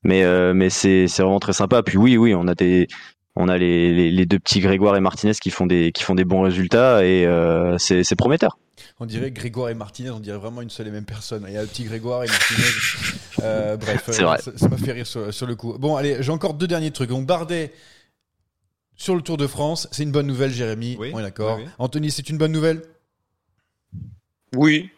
mais 0.04 0.24
euh, 0.24 0.52
mais 0.54 0.70
c'est 0.70 1.08
c'est 1.08 1.22
vraiment 1.22 1.40
très 1.40 1.52
sympa. 1.52 1.82
Puis 1.82 1.98
oui, 1.98 2.16
oui, 2.16 2.34
on 2.34 2.46
a 2.48 2.54
des 2.54 2.86
on 3.36 3.48
a 3.48 3.58
les, 3.58 3.92
les, 3.94 4.10
les 4.10 4.26
deux 4.26 4.38
petits 4.38 4.60
Grégoire 4.60 4.96
et 4.96 5.00
Martinez 5.00 5.32
qui 5.40 5.50
font 5.50 5.66
des 5.66 5.92
qui 5.92 6.02
font 6.04 6.14
des 6.14 6.24
bons 6.24 6.42
résultats 6.42 7.04
et 7.04 7.26
euh, 7.26 7.76
c'est 7.78 8.16
prometteur. 8.16 8.58
On 8.98 9.04
dirait 9.06 9.30
Grégoire 9.30 9.68
et 9.68 9.74
Martinez, 9.74 10.10
on 10.10 10.20
dirait 10.20 10.38
vraiment 10.38 10.62
une 10.62 10.70
seule 10.70 10.88
et 10.88 10.90
même 10.90 11.04
personne. 11.04 11.44
Il 11.48 11.52
y 11.54 11.56
a 11.58 11.62
le 11.62 11.68
petit 11.68 11.84
Grégoire 11.84 12.24
et 12.24 12.28
Martinez. 12.28 12.62
Euh, 13.42 13.76
bref, 13.76 14.08
euh, 14.08 14.12
vrai. 14.24 14.38
ça 14.40 14.50
ça 14.56 14.68
m'a 14.68 14.78
fait 14.78 14.92
rire 14.92 15.06
sur, 15.06 15.32
sur 15.32 15.46
le 15.46 15.54
coup. 15.54 15.76
Bon, 15.78 15.96
allez, 15.96 16.22
j'ai 16.22 16.32
encore 16.32 16.54
deux 16.54 16.66
derniers 16.66 16.90
trucs. 16.90 17.10
Donc 17.10 17.26
Bardet 17.26 17.72
sur 18.96 19.14
le 19.14 19.20
Tour 19.20 19.36
de 19.36 19.46
France, 19.46 19.86
c'est 19.92 20.02
une 20.04 20.12
bonne 20.12 20.26
nouvelle, 20.26 20.50
Jérémy. 20.50 20.96
Oui, 20.98 21.10
on 21.12 21.18
est 21.18 21.22
d'accord. 21.22 21.58
oui, 21.58 21.64
oui. 21.64 21.70
Anthony, 21.78 22.10
c'est 22.10 22.30
une 22.30 22.38
bonne 22.38 22.52
nouvelle? 22.52 22.82
Oui. 24.54 24.88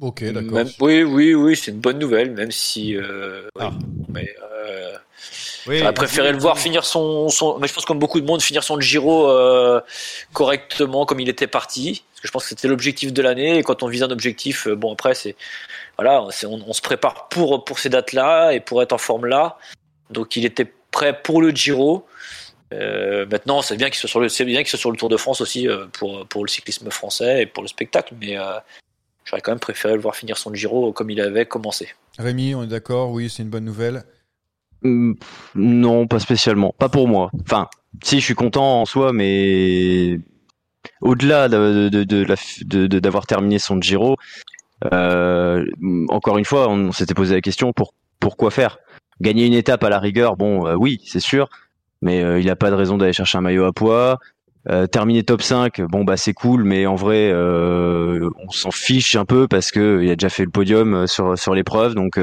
Ok, 0.00 0.22
d'accord. 0.32 0.64
Oui, 0.80 1.02
oui, 1.02 1.34
oui, 1.34 1.56
c'est 1.56 1.72
une 1.72 1.80
bonne 1.80 1.98
nouvelle, 1.98 2.30
même 2.30 2.52
si. 2.52 2.94
euh, 2.96 3.48
oui. 3.56 3.64
Ah. 3.64 3.72
Mais, 4.08 4.32
euh, 4.68 4.96
Oui, 5.66 5.78
J'aurais 5.78 5.92
préféré 5.92 6.30
le 6.32 6.38
voir 6.38 6.56
finir 6.56 6.84
son, 6.84 7.28
son. 7.28 7.58
Mais 7.58 7.66
je 7.66 7.74
pense 7.74 7.84
comme 7.84 7.98
beaucoup 7.98 8.20
de 8.20 8.26
monde 8.26 8.40
finir 8.40 8.62
son 8.62 8.78
Giro 8.80 9.28
euh, 9.28 9.80
correctement 10.32 11.04
comme 11.04 11.18
il 11.18 11.28
était 11.28 11.48
parti. 11.48 12.04
Parce 12.18 12.22
que 12.22 12.26
je 12.28 12.32
pense 12.32 12.42
que 12.42 12.48
c'était 12.48 12.66
l'objectif 12.66 13.12
de 13.12 13.22
l'année. 13.22 13.58
Et 13.58 13.62
quand 13.62 13.84
on 13.84 13.86
vise 13.86 14.02
un 14.02 14.10
objectif, 14.10 14.66
euh, 14.66 14.74
bon 14.74 14.92
après 14.92 15.14
c'est 15.14 15.36
voilà, 15.96 16.26
c'est- 16.32 16.46
on, 16.46 16.60
on 16.66 16.72
se 16.72 16.82
prépare 16.82 17.28
pour 17.28 17.64
pour 17.64 17.78
ces 17.78 17.88
dates-là 17.88 18.50
et 18.52 18.58
pour 18.60 18.82
être 18.82 18.92
en 18.92 18.98
forme 18.98 19.26
là. 19.26 19.56
Donc 20.10 20.34
il 20.34 20.44
était 20.44 20.64
prêt 20.90 21.22
pour 21.22 21.40
le 21.40 21.50
Giro. 21.50 22.06
Euh, 22.74 23.24
maintenant, 23.30 23.62
c'est 23.62 23.76
bien 23.76 23.88
qu'il 23.88 23.96
soit 23.98 24.08
sur 24.10 24.20
le, 24.20 24.28
c'est 24.28 24.44
bien 24.44 24.58
qu'il 24.58 24.68
soit 24.68 24.78
sur 24.78 24.90
le 24.90 24.96
Tour 24.96 25.08
de 25.08 25.16
France 25.16 25.40
aussi 25.40 25.68
euh, 25.68 25.86
pour 25.92 26.26
pour 26.26 26.44
le 26.44 26.48
cyclisme 26.48 26.90
français 26.90 27.42
et 27.42 27.46
pour 27.46 27.62
le 27.62 27.68
spectacle. 27.68 28.14
Mais 28.20 28.36
euh, 28.36 28.58
j'aurais 29.24 29.40
quand 29.40 29.52
même 29.52 29.60
préféré 29.60 29.94
le 29.94 30.00
voir 30.00 30.16
finir 30.16 30.36
son 30.36 30.52
Giro 30.52 30.92
comme 30.92 31.10
il 31.10 31.20
avait 31.20 31.46
commencé. 31.46 31.88
Rémi, 32.18 32.54
on 32.56 32.64
est 32.64 32.66
d'accord? 32.66 33.12
Oui, 33.12 33.30
c'est 33.30 33.44
une 33.44 33.48
bonne 33.50 33.64
nouvelle. 33.64 34.02
Hum, 34.84 35.14
Non, 35.54 36.06
pas 36.08 36.18
spécialement. 36.18 36.74
Pas 36.78 36.88
pour 36.88 37.06
moi. 37.06 37.30
Enfin, 37.42 37.68
si, 38.02 38.18
je 38.20 38.24
suis 38.24 38.34
content 38.34 38.82
en 38.82 38.86
soi, 38.86 39.12
mais 39.12 40.18
au-delà 41.00 41.48
de, 41.48 41.88
de, 41.88 42.04
de 42.04 42.98
d'avoir 42.98 43.26
terminé 43.26 43.58
son 43.58 43.80
Giro, 43.80 44.16
euh, 44.92 45.64
encore 46.08 46.38
une 46.38 46.44
fois, 46.44 46.68
on 46.68 46.92
s'était 46.92 47.14
posé 47.14 47.34
la 47.34 47.40
question 47.40 47.72
pour 47.72 47.94
pourquoi 48.20 48.50
faire? 48.50 48.78
Gagner 49.20 49.46
une 49.46 49.54
étape 49.54 49.82
à 49.84 49.88
la 49.88 49.98
rigueur, 49.98 50.36
bon, 50.36 50.66
euh, 50.66 50.74
oui, 50.74 51.00
c'est 51.04 51.20
sûr, 51.20 51.48
mais 52.02 52.22
euh, 52.22 52.40
il 52.40 52.46
n'a 52.46 52.56
pas 52.56 52.70
de 52.70 52.76
raison 52.76 52.96
d'aller 52.96 53.12
chercher 53.12 53.38
un 53.38 53.40
maillot 53.42 53.64
à 53.64 53.72
poids. 53.72 54.18
Euh, 54.68 54.86
terminer 54.86 55.22
top 55.22 55.40
5, 55.40 55.80
bon 55.82 56.04
bah 56.04 56.16
c'est 56.16 56.34
cool, 56.34 56.62
mais 56.64 56.84
en 56.86 56.94
vrai, 56.94 57.30
euh, 57.32 58.28
on 58.46 58.50
s'en 58.50 58.70
fiche 58.70 59.16
un 59.16 59.24
peu 59.24 59.48
parce 59.48 59.70
que 59.70 60.00
il 60.02 60.10
a 60.10 60.16
déjà 60.16 60.28
fait 60.28 60.44
le 60.44 60.50
podium 60.50 60.94
euh, 60.94 61.06
sur 61.06 61.38
sur 61.38 61.54
l'épreuve, 61.54 61.94
donc 61.94 62.18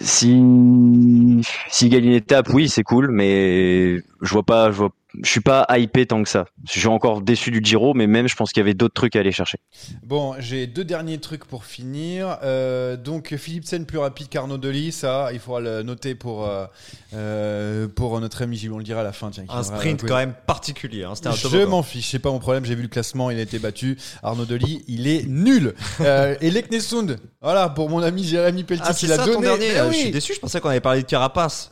si 0.00 1.40
s'il 1.68 1.88
gagne 1.88 2.04
une 2.04 2.12
étape, 2.12 2.48
oui, 2.52 2.68
c'est 2.68 2.82
cool, 2.82 3.10
mais 3.10 3.96
je 4.20 4.32
vois 4.32 4.42
pas, 4.42 4.70
je 4.70 4.76
vois, 4.76 4.90
je 5.22 5.28
suis 5.30 5.40
pas 5.40 5.66
hypé 5.76 6.06
tant 6.06 6.22
que 6.22 6.28
ça. 6.28 6.46
Je 6.72 6.78
suis 6.78 6.86
encore 6.88 7.20
déçu 7.22 7.50
du 7.50 7.60
Giro, 7.62 7.94
mais 7.94 8.06
même 8.06 8.28
je 8.28 8.36
pense 8.36 8.52
qu'il 8.52 8.60
y 8.60 8.64
avait 8.64 8.74
d'autres 8.74 8.94
trucs 8.94 9.16
à 9.16 9.20
aller 9.20 9.32
chercher. 9.32 9.58
Bon, 10.04 10.34
j'ai 10.38 10.66
deux 10.66 10.84
derniers 10.84 11.18
trucs 11.18 11.44
pour 11.44 11.64
finir. 11.64 12.38
Euh, 12.42 12.96
donc 12.96 13.34
Philipsen 13.36 13.86
plus 13.86 13.98
rapide 13.98 14.28
qu'Arnaud 14.28 14.58
Delis, 14.58 14.92
ça, 14.92 15.30
il 15.32 15.38
faudra 15.40 15.60
le 15.60 15.82
noter 15.82 16.14
pour 16.14 16.46
euh, 16.46 16.66
euh, 17.14 17.88
pour 17.88 18.20
notre 18.20 18.42
ami 18.42 18.56
Gilles, 18.56 18.72
on 18.72 18.78
le 18.78 18.84
dira 18.84 19.00
à 19.00 19.04
la 19.04 19.12
fin. 19.12 19.30
Tiens, 19.30 19.44
Un 19.48 19.62
sprint 19.62 20.04
quand 20.06 20.16
même 20.16 20.34
particulier. 20.46 21.04
hein, 21.04 21.14
C'était 21.14 21.28
un 21.28 21.32
Je 21.32 21.64
m'en 21.64 21.82
fiche, 21.82 22.10
c'est 22.10 22.18
pas 22.18 22.30
mon 22.30 22.38
problème. 22.38 22.64
J'ai 22.64 22.74
vu 22.74 22.82
le 22.82 22.88
classement, 22.88 23.30
il 23.30 23.38
a 23.38 23.42
été 23.42 23.58
battu. 23.58 23.96
Arnaud 24.22 24.44
Delis, 24.44 24.84
il 24.88 25.06
est 25.08 25.26
nul. 25.26 25.74
Euh, 26.00 26.36
et 26.40 26.50
Leknesund, 26.50 27.18
voilà 27.42 27.68
pour 27.68 27.90
mon 27.90 28.02
ami 28.02 28.24
Jérémy 28.24 28.64
Pelletier 28.64 28.86
Ah, 28.88 29.06
l'a 29.08 29.16
ça 29.16 29.24
ton 29.24 29.32
donné. 29.34 29.42
dernier. 29.46 29.68
Mais 29.72 29.78
Euh, 29.78 29.88
oui. 29.88 29.94
Je 29.94 30.00
suis 30.00 30.10
déçu. 30.10 30.34
Je 30.34 30.40
pensais 30.40 30.60
qu'on 30.60 30.68
avait 30.70 30.80
parlé 30.80 31.02
de 31.02 31.06
Carapace, 31.06 31.70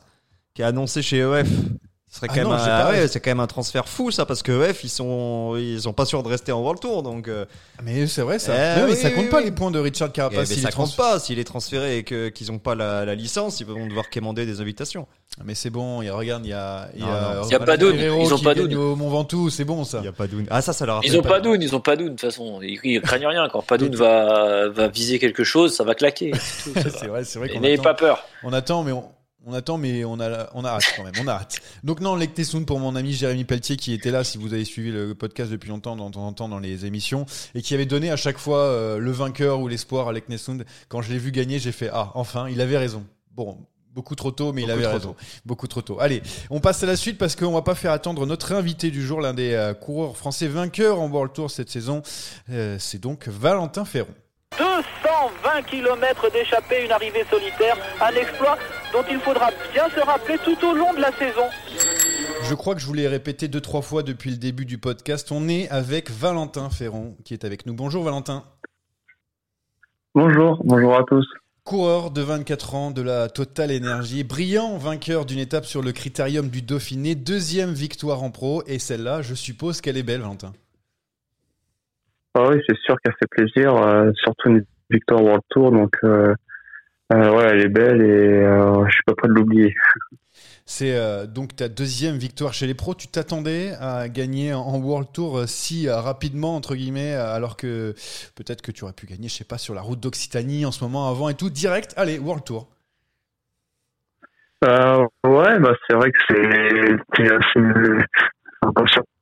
qui 0.55 0.63
a 0.63 0.69
annoncé 0.69 1.03
chez 1.03 1.19
EF. 1.19 1.47
Ce 2.11 2.21
serait 2.21 2.29
Ah 2.31 2.35
quand 2.37 2.43
non, 2.45 2.51
même, 2.57 2.61
un- 2.61 2.65
pas- 2.67 2.91
ouais, 2.91 3.07
c'est 3.07 3.21
quand 3.21 3.31
même 3.31 3.41
un 3.41 3.47
transfert 3.47 3.87
fou 3.87 4.11
ça, 4.11 4.25
parce 4.25 4.43
que 4.43 4.51
EF 4.71 4.83
ils 4.83 4.89
sont, 4.89 5.57
ils 5.59 5.83
sont 5.83 5.93
pas 5.93 6.07
sûrs 6.07 6.23
de 6.23 6.29
rester 6.29 6.53
en 6.53 6.61
World 6.63 6.81
Tour, 6.81 7.03
donc. 7.03 7.29
euh, 7.29 7.45
Mais 7.83 8.07
c'est 8.07 8.23
vrai 8.23 8.39
ça. 8.39 8.55
Eh 8.55 8.81
Non, 8.81 8.87
mais 8.87 8.93
oui, 8.95 8.97
ça 8.99 9.11
compte 9.11 9.25
oui, 9.25 9.31
pas 9.31 9.39
oui. 9.39 9.45
les 9.45 9.51
points 9.51 9.71
de 9.71 9.79
Richard 9.79 10.09
eh 10.09 10.13
Carapace. 10.17 10.39
ben, 10.49 10.55
s'il 10.55 10.63
ça 10.63 10.71
compte 10.73 10.97
pas 10.97 11.19
s'il 11.19 11.39
est 11.39 11.45
transféré 11.45 11.99
et 11.99 12.05
que 12.05 12.31
qu'ils 12.31 12.51
ont 12.51 12.59
pas 12.59 12.75
la, 12.75 13.05
la 13.05 13.15
licence, 13.15 13.61
ils 13.61 13.67
vont 13.67 13.87
devoir 13.87 14.09
quémander 14.09 14.47
des 14.47 14.63
invitations. 14.63 15.07
Mais 15.45 15.55
c'est 15.55 15.69
bon, 15.69 16.01
il 16.01 16.07
y 16.07 16.09
a, 16.09 16.15
regarde, 16.15 16.47
il 16.47 16.49
y 16.49 16.53
a, 16.55 16.89
il 16.97 17.01
y 17.01 17.05
a, 17.05 17.07
non. 17.07 17.43
Il 17.47 17.53
y 17.53 17.55
a 17.55 17.61
pas 17.61 17.77
Doun, 17.77 17.95
Ferrero 17.95 18.23
ils 18.25 18.35
ont 18.35 18.39
pas 18.39 18.55
gagne 18.55 18.69
Doun. 18.69 18.83
au 18.83 18.97
Mont 18.97 19.11
Ventoux, 19.11 19.51
c'est 19.51 19.65
bon 19.67 19.85
ça. 19.85 19.99
Il 20.01 20.07
y 20.07 20.09
a 20.09 20.13
pas. 20.13 20.25
Ah 20.49 20.63
ça, 20.63 20.73
ça 20.73 20.87
leur 20.87 20.97
a 20.97 21.01
Ils 21.05 21.11
fait 21.13 21.19
ont 21.19 21.23
pas- 21.23 21.41
ils 21.45 21.77
ont 21.77 21.81
pas 21.81 21.95
de 21.97 22.09
toute 22.09 22.21
façon. 22.23 22.61
Ils, 22.63 22.81
ils 22.85 23.03
craignent 23.03 23.27
rien. 23.27 23.49
Quand 23.53 23.61
Padoun 23.63 23.95
va, 23.95 24.69
va 24.71 24.89
viser 24.89 25.19
quelque 25.19 25.45
chose, 25.45 25.77
ça 25.77 25.85
va 25.85 25.95
claquer. 25.95 26.33
c'est 26.41 26.71
vrai, 27.07 27.23
c'est 27.25 27.39
vrai 27.39 27.51
N'ayez 27.61 27.77
pas 27.77 27.93
peur. 27.95 28.25
On 28.43 28.53
attend, 28.55 28.83
mais 28.83 28.93
on, 28.93 29.05
on 29.49 29.55
attend, 29.55 29.79
mais 29.79 30.05
on 30.05 30.21
a, 30.21 30.51
on 30.53 30.65
a 30.65 30.69
hâte 30.69 30.93
quand 30.95 31.05
même. 31.05 31.15
On 31.21 31.27
a 31.27 31.33
hâte. 31.33 31.61
Donc 31.85 32.01
non, 32.01 32.15
Lectesund 32.15 32.67
pour 32.67 32.79
mon 32.79 32.95
ami 32.95 33.15
Jérémy 33.15 33.45
Pelletier 33.45 33.77
qui 33.77 33.93
était 33.93 34.11
là, 34.11 34.23
si 34.23 34.37
vous 34.37 34.53
avez 34.53 34.65
suivi 34.65 34.91
le 34.93 35.15
podcast 35.15 35.51
depuis 35.51 35.71
longtemps, 35.71 35.97
de 35.97 36.13
temps 36.13 36.27
en 36.27 36.33
temps 36.33 36.49
dans 36.49 36.59
les 36.59 36.85
émissions, 36.85 37.25
et 37.55 37.63
qui 37.63 37.75
avait 37.75 37.87
donné 37.87 38.11
à 38.11 38.17
chaque 38.17 38.39
fois 38.39 38.59
euh, 38.59 38.99
le 38.99 39.11
vainqueur 39.11 39.61
ou 39.61 39.69
l'espoir 39.69 40.09
à 40.09 40.13
Lectesund. 40.13 40.67
Quand 40.89 41.01
je 41.01 41.11
l'ai 41.11 41.19
vu 41.19 41.33
gagner, 41.33 41.59
j'ai 41.59 41.73
fait 41.73 41.89
ah 41.93 42.13
enfin, 42.15 42.49
il 42.49 42.61
avait 42.61 42.79
raison. 42.79 43.05
Bon. 43.33 43.59
Beaucoup 43.95 44.15
trop 44.15 44.31
tôt, 44.31 44.53
mais 44.53 44.63
il 44.63 44.71
avait 44.71 44.87
raison. 44.87 45.17
Beaucoup 45.45 45.67
trop 45.67 45.83
tôt. 45.83 45.99
Allez, 45.99 46.23
on 46.51 46.61
passe 46.61 46.85
à 46.85 46.87
la 46.87 46.95
suite 46.95 47.19
parce 47.19 47.35
qu'on 47.35 47.51
va 47.51 47.63
pas 47.63 47.75
faire 47.75 47.91
attendre 47.91 48.27
notre 48.27 48.53
invité 48.53 48.93
du 48.93 49.05
jour, 49.05 49.21
l'un 49.21 49.35
des 49.35 49.55
euh, 49.55 49.75
coureurs 49.75 50.17
français 50.17 50.47
vainqueurs 50.47 51.01
en 51.01 51.09
World 51.09 51.33
Tour 51.33 51.51
cette 51.51 51.71
saison. 51.71 52.03
Euh, 52.51 52.77
C'est 52.79 53.01
donc 53.01 53.27
Valentin 53.27 53.85
Ferron. 53.85 54.15
220 54.59 55.63
km 55.63 56.31
d'échappée, 56.33 56.85
une 56.85 56.93
arrivée 56.93 57.25
solitaire, 57.31 57.77
un 58.01 58.15
exploit 58.15 58.59
dont 58.93 59.05
il 59.11 59.19
faudra 59.21 59.51
bien 59.73 59.89
se 59.91 60.01
rappeler 60.01 60.37
tout 60.45 60.57
au 60.67 60.75
long 60.75 60.93
de 60.95 61.01
la 61.01 61.13
saison. 61.13 61.45
Je 62.43 62.55
crois 62.55 62.75
que 62.75 62.81
je 62.81 62.87
vous 62.87 62.95
l'ai 62.95 63.09
répété 63.09 63.49
deux, 63.49 63.61
trois 63.61 63.83
fois 63.83 64.03
depuis 64.03 64.31
le 64.31 64.37
début 64.37 64.65
du 64.65 64.79
podcast. 64.79 65.31
On 65.31 65.49
est 65.49 65.69
avec 65.71 66.11
Valentin 66.11 66.71
Ferron 66.71 67.17
qui 67.25 67.35
est 67.35 67.45
avec 67.45 67.67
nous. 67.67 67.75
Bonjour 67.75 68.03
Valentin. 68.03 68.45
Bonjour, 70.15 70.61
bonjour 70.65 70.97
à 70.97 71.05
tous. 71.05 71.27
Coureur 71.65 72.11
de 72.11 72.23
24 72.23 72.75
ans 72.75 72.91
de 72.91 73.03
la 73.03 73.29
Total 73.29 73.71
Energy, 73.71 74.25
brillant 74.25 74.79
vainqueur 74.79 75.27
d'une 75.27 75.39
étape 75.39 75.67
sur 75.67 75.83
le 75.83 75.93
critérium 75.93 76.49
du 76.49 76.63
Dauphiné, 76.63 77.15
deuxième 77.15 77.75
victoire 77.75 78.23
en 78.23 78.31
pro, 78.31 78.63
et 78.67 78.79
celle-là, 78.79 79.21
je 79.21 79.35
suppose 79.35 79.83
qu'elle 79.83 79.99
est 79.99 80.03
belle, 80.03 80.23
Valentin. 80.23 80.55
Ah 82.41 82.51
oui, 82.51 82.63
c'est 82.69 82.79
sûr 82.79 82.97
qu'elle 83.01 83.15
fait 83.19 83.27
plaisir, 83.29 83.75
euh, 83.75 84.13
surtout 84.15 84.51
une 84.51 84.65
victoire 84.91 85.21
World 85.21 85.43
Tour, 85.49 85.73
donc 85.73 85.97
euh, 86.05 86.33
euh, 87.13 87.37
ouais, 87.37 87.49
elle 87.51 87.63
est 87.63 87.69
belle 87.69 88.01
et 88.01 88.45
je 88.87 88.93
suis 88.93 89.03
pas 89.05 89.15
prêt 89.17 89.27
de 89.27 89.33
l'oublier. 89.33 89.75
C'est 90.65 91.27
donc 91.27 91.57
ta 91.57 91.69
deuxième 91.69 92.17
victoire 92.17 92.53
chez 92.53 92.69
les 92.69 92.75
pros. 92.75 92.95
Tu 92.95 93.09
t'attendais 93.09 93.73
à 93.81 94.09
gagner 94.09 94.53
en 94.55 94.79
World 94.79 95.09
Tour 95.13 95.49
si 95.49 95.91
rapidement, 95.91 96.55
entre 96.55 96.77
guillemets, 96.77 97.15
alors 97.15 97.57
que 97.57 97.95
peut-être 98.37 98.63
que 98.63 98.71
tu 98.71 98.85
aurais 98.85 98.93
pu 98.93 99.07
gagner, 99.07 99.29
je 99.29 99.35
sais 99.35 99.45
pas, 99.45 99.59
sur 99.59 99.75
la 99.75 99.81
route 99.81 99.99
d'Occitanie 99.99 100.65
en 100.65 100.71
ce 100.71 100.85
moment 100.85 101.09
avant 101.11 101.29
et 101.31 101.35
tout, 101.35 101.51
direct, 101.51 101.93
allez, 101.97 102.21
World 102.21 102.45
Tour. 102.45 102.69
Ouais, 104.63 105.59
bah 105.59 105.73
c'est 105.89 105.97
vrai 105.97 106.13
que 106.13 106.19
c'est 106.29 106.97
c'est 107.17 107.33
assez 107.33 107.59
un 108.63 108.73
peu 108.73 108.87
surprenant, 108.87 109.18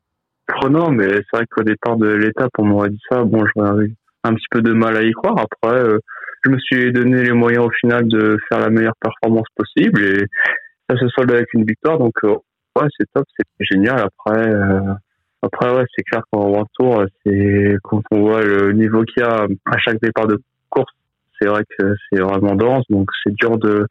mais 0.92 1.08
c'est 1.08 1.36
vrai 1.36 1.46
qu'au 1.50 1.62
départ 1.62 1.96
de 1.96 2.08
l'étape, 2.08 2.50
on 2.58 2.64
m'aurait 2.64 2.90
dit 2.90 3.00
ça. 3.10 3.24
Bon, 3.24 3.44
j'aurais 3.54 3.86
eu 3.86 3.94
un 4.24 4.34
petit 4.34 4.46
peu 4.50 4.62
de 4.62 4.72
mal 4.72 4.96
à 4.96 5.02
y 5.02 5.12
croire. 5.12 5.36
Après, 5.38 5.78
euh, 5.78 5.98
je 6.44 6.50
me 6.50 6.58
suis 6.58 6.92
donné 6.92 7.22
les 7.22 7.32
moyens 7.32 7.66
au 7.66 7.70
final 7.70 8.06
de 8.08 8.38
faire 8.48 8.60
la 8.60 8.70
meilleure 8.70 8.96
performance 9.00 9.46
possible 9.56 10.02
et 10.02 10.26
ça 10.88 10.96
se 10.96 11.08
solde 11.08 11.32
avec 11.32 11.52
une 11.54 11.64
victoire. 11.64 11.98
Donc, 11.98 12.14
euh, 12.24 12.36
ouais, 12.76 12.88
c'est 12.98 13.06
top, 13.14 13.24
c'est 13.36 13.46
génial. 13.60 13.98
Après, 13.98 14.48
euh, 14.48 14.94
après, 15.42 15.74
ouais, 15.74 15.84
c'est 15.96 16.02
clair 16.02 16.22
qu'en 16.30 16.48
World 16.48 16.68
Tour, 16.78 17.04
c'est 17.24 17.76
quand 17.82 18.02
on 18.10 18.20
voit 18.20 18.42
le 18.42 18.72
niveau 18.72 19.02
qu'il 19.02 19.22
y 19.22 19.26
a 19.26 19.46
à 19.66 19.78
chaque 19.78 20.00
départ 20.00 20.26
de 20.26 20.40
course, 20.70 20.92
c'est 21.40 21.48
vrai 21.48 21.62
que 21.78 21.94
c'est 22.10 22.20
vraiment 22.20 22.54
dense. 22.54 22.84
Donc, 22.88 23.10
c'est 23.22 23.34
dur 23.34 23.58
de 23.58 23.86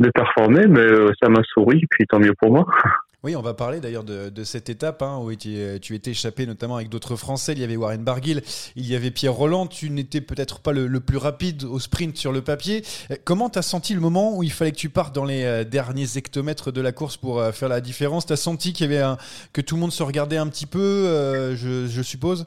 de 0.00 0.10
performer, 0.10 0.66
mais 0.66 0.80
euh, 0.80 1.12
ça 1.22 1.28
m'a 1.28 1.42
souri, 1.44 1.82
puis 1.88 2.06
tant 2.06 2.18
mieux 2.18 2.34
pour 2.40 2.52
moi. 2.52 2.66
Oui, 3.24 3.34
on 3.36 3.40
va 3.40 3.54
parler 3.54 3.80
d'ailleurs 3.80 4.04
de, 4.04 4.44
cette 4.44 4.68
étape 4.68 5.00
hein, 5.00 5.18
où 5.18 5.34
tu, 5.34 5.48
étais 5.94 6.10
échappé 6.10 6.44
notamment 6.44 6.76
avec 6.76 6.90
d'autres 6.90 7.16
Français. 7.16 7.52
Il 7.52 7.58
y 7.58 7.64
avait 7.64 7.74
Warren 7.74 8.04
Barguil, 8.04 8.42
il 8.76 8.86
y 8.86 8.94
avait 8.94 9.10
Pierre 9.10 9.32
Roland. 9.32 9.66
Tu 9.66 9.88
n'étais 9.88 10.20
peut-être 10.20 10.60
pas 10.60 10.72
le, 10.72 11.00
plus 11.00 11.16
rapide 11.16 11.64
au 11.64 11.78
sprint 11.78 12.18
sur 12.18 12.32
le 12.32 12.42
papier. 12.42 12.82
Euh, 13.10 13.14
Comment 13.24 13.48
tu 13.48 13.58
as 13.58 13.62
senti 13.62 13.94
le 13.94 14.00
moment 14.02 14.36
où 14.36 14.42
il 14.42 14.52
fallait 14.52 14.72
que 14.72 14.76
tu 14.76 14.90
partes 14.90 15.14
dans 15.14 15.24
les 15.24 15.42
euh, 15.42 15.64
derniers 15.64 16.04
hectomètres 16.16 16.70
de 16.70 16.82
la 16.82 16.92
course 16.92 17.16
pour 17.16 17.40
euh, 17.40 17.50
faire 17.52 17.70
la 17.70 17.80
différence? 17.80 18.26
Tu 18.26 18.34
as 18.34 18.36
senti 18.36 18.74
qu'il 18.74 18.92
y 18.92 18.94
avait 18.94 19.16
que 19.54 19.62
tout 19.62 19.76
le 19.76 19.80
monde 19.80 19.92
se 19.92 20.02
regardait 20.02 20.36
un 20.36 20.48
petit 20.48 20.66
peu, 20.66 21.54
je, 21.56 22.02
suppose? 22.02 22.46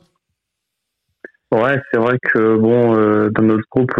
Ouais, 1.51 1.81
c'est 1.91 1.99
vrai 1.99 2.19
que 2.21 3.29
dans 3.31 3.41
notre 3.41 3.63
groupe, 3.71 3.99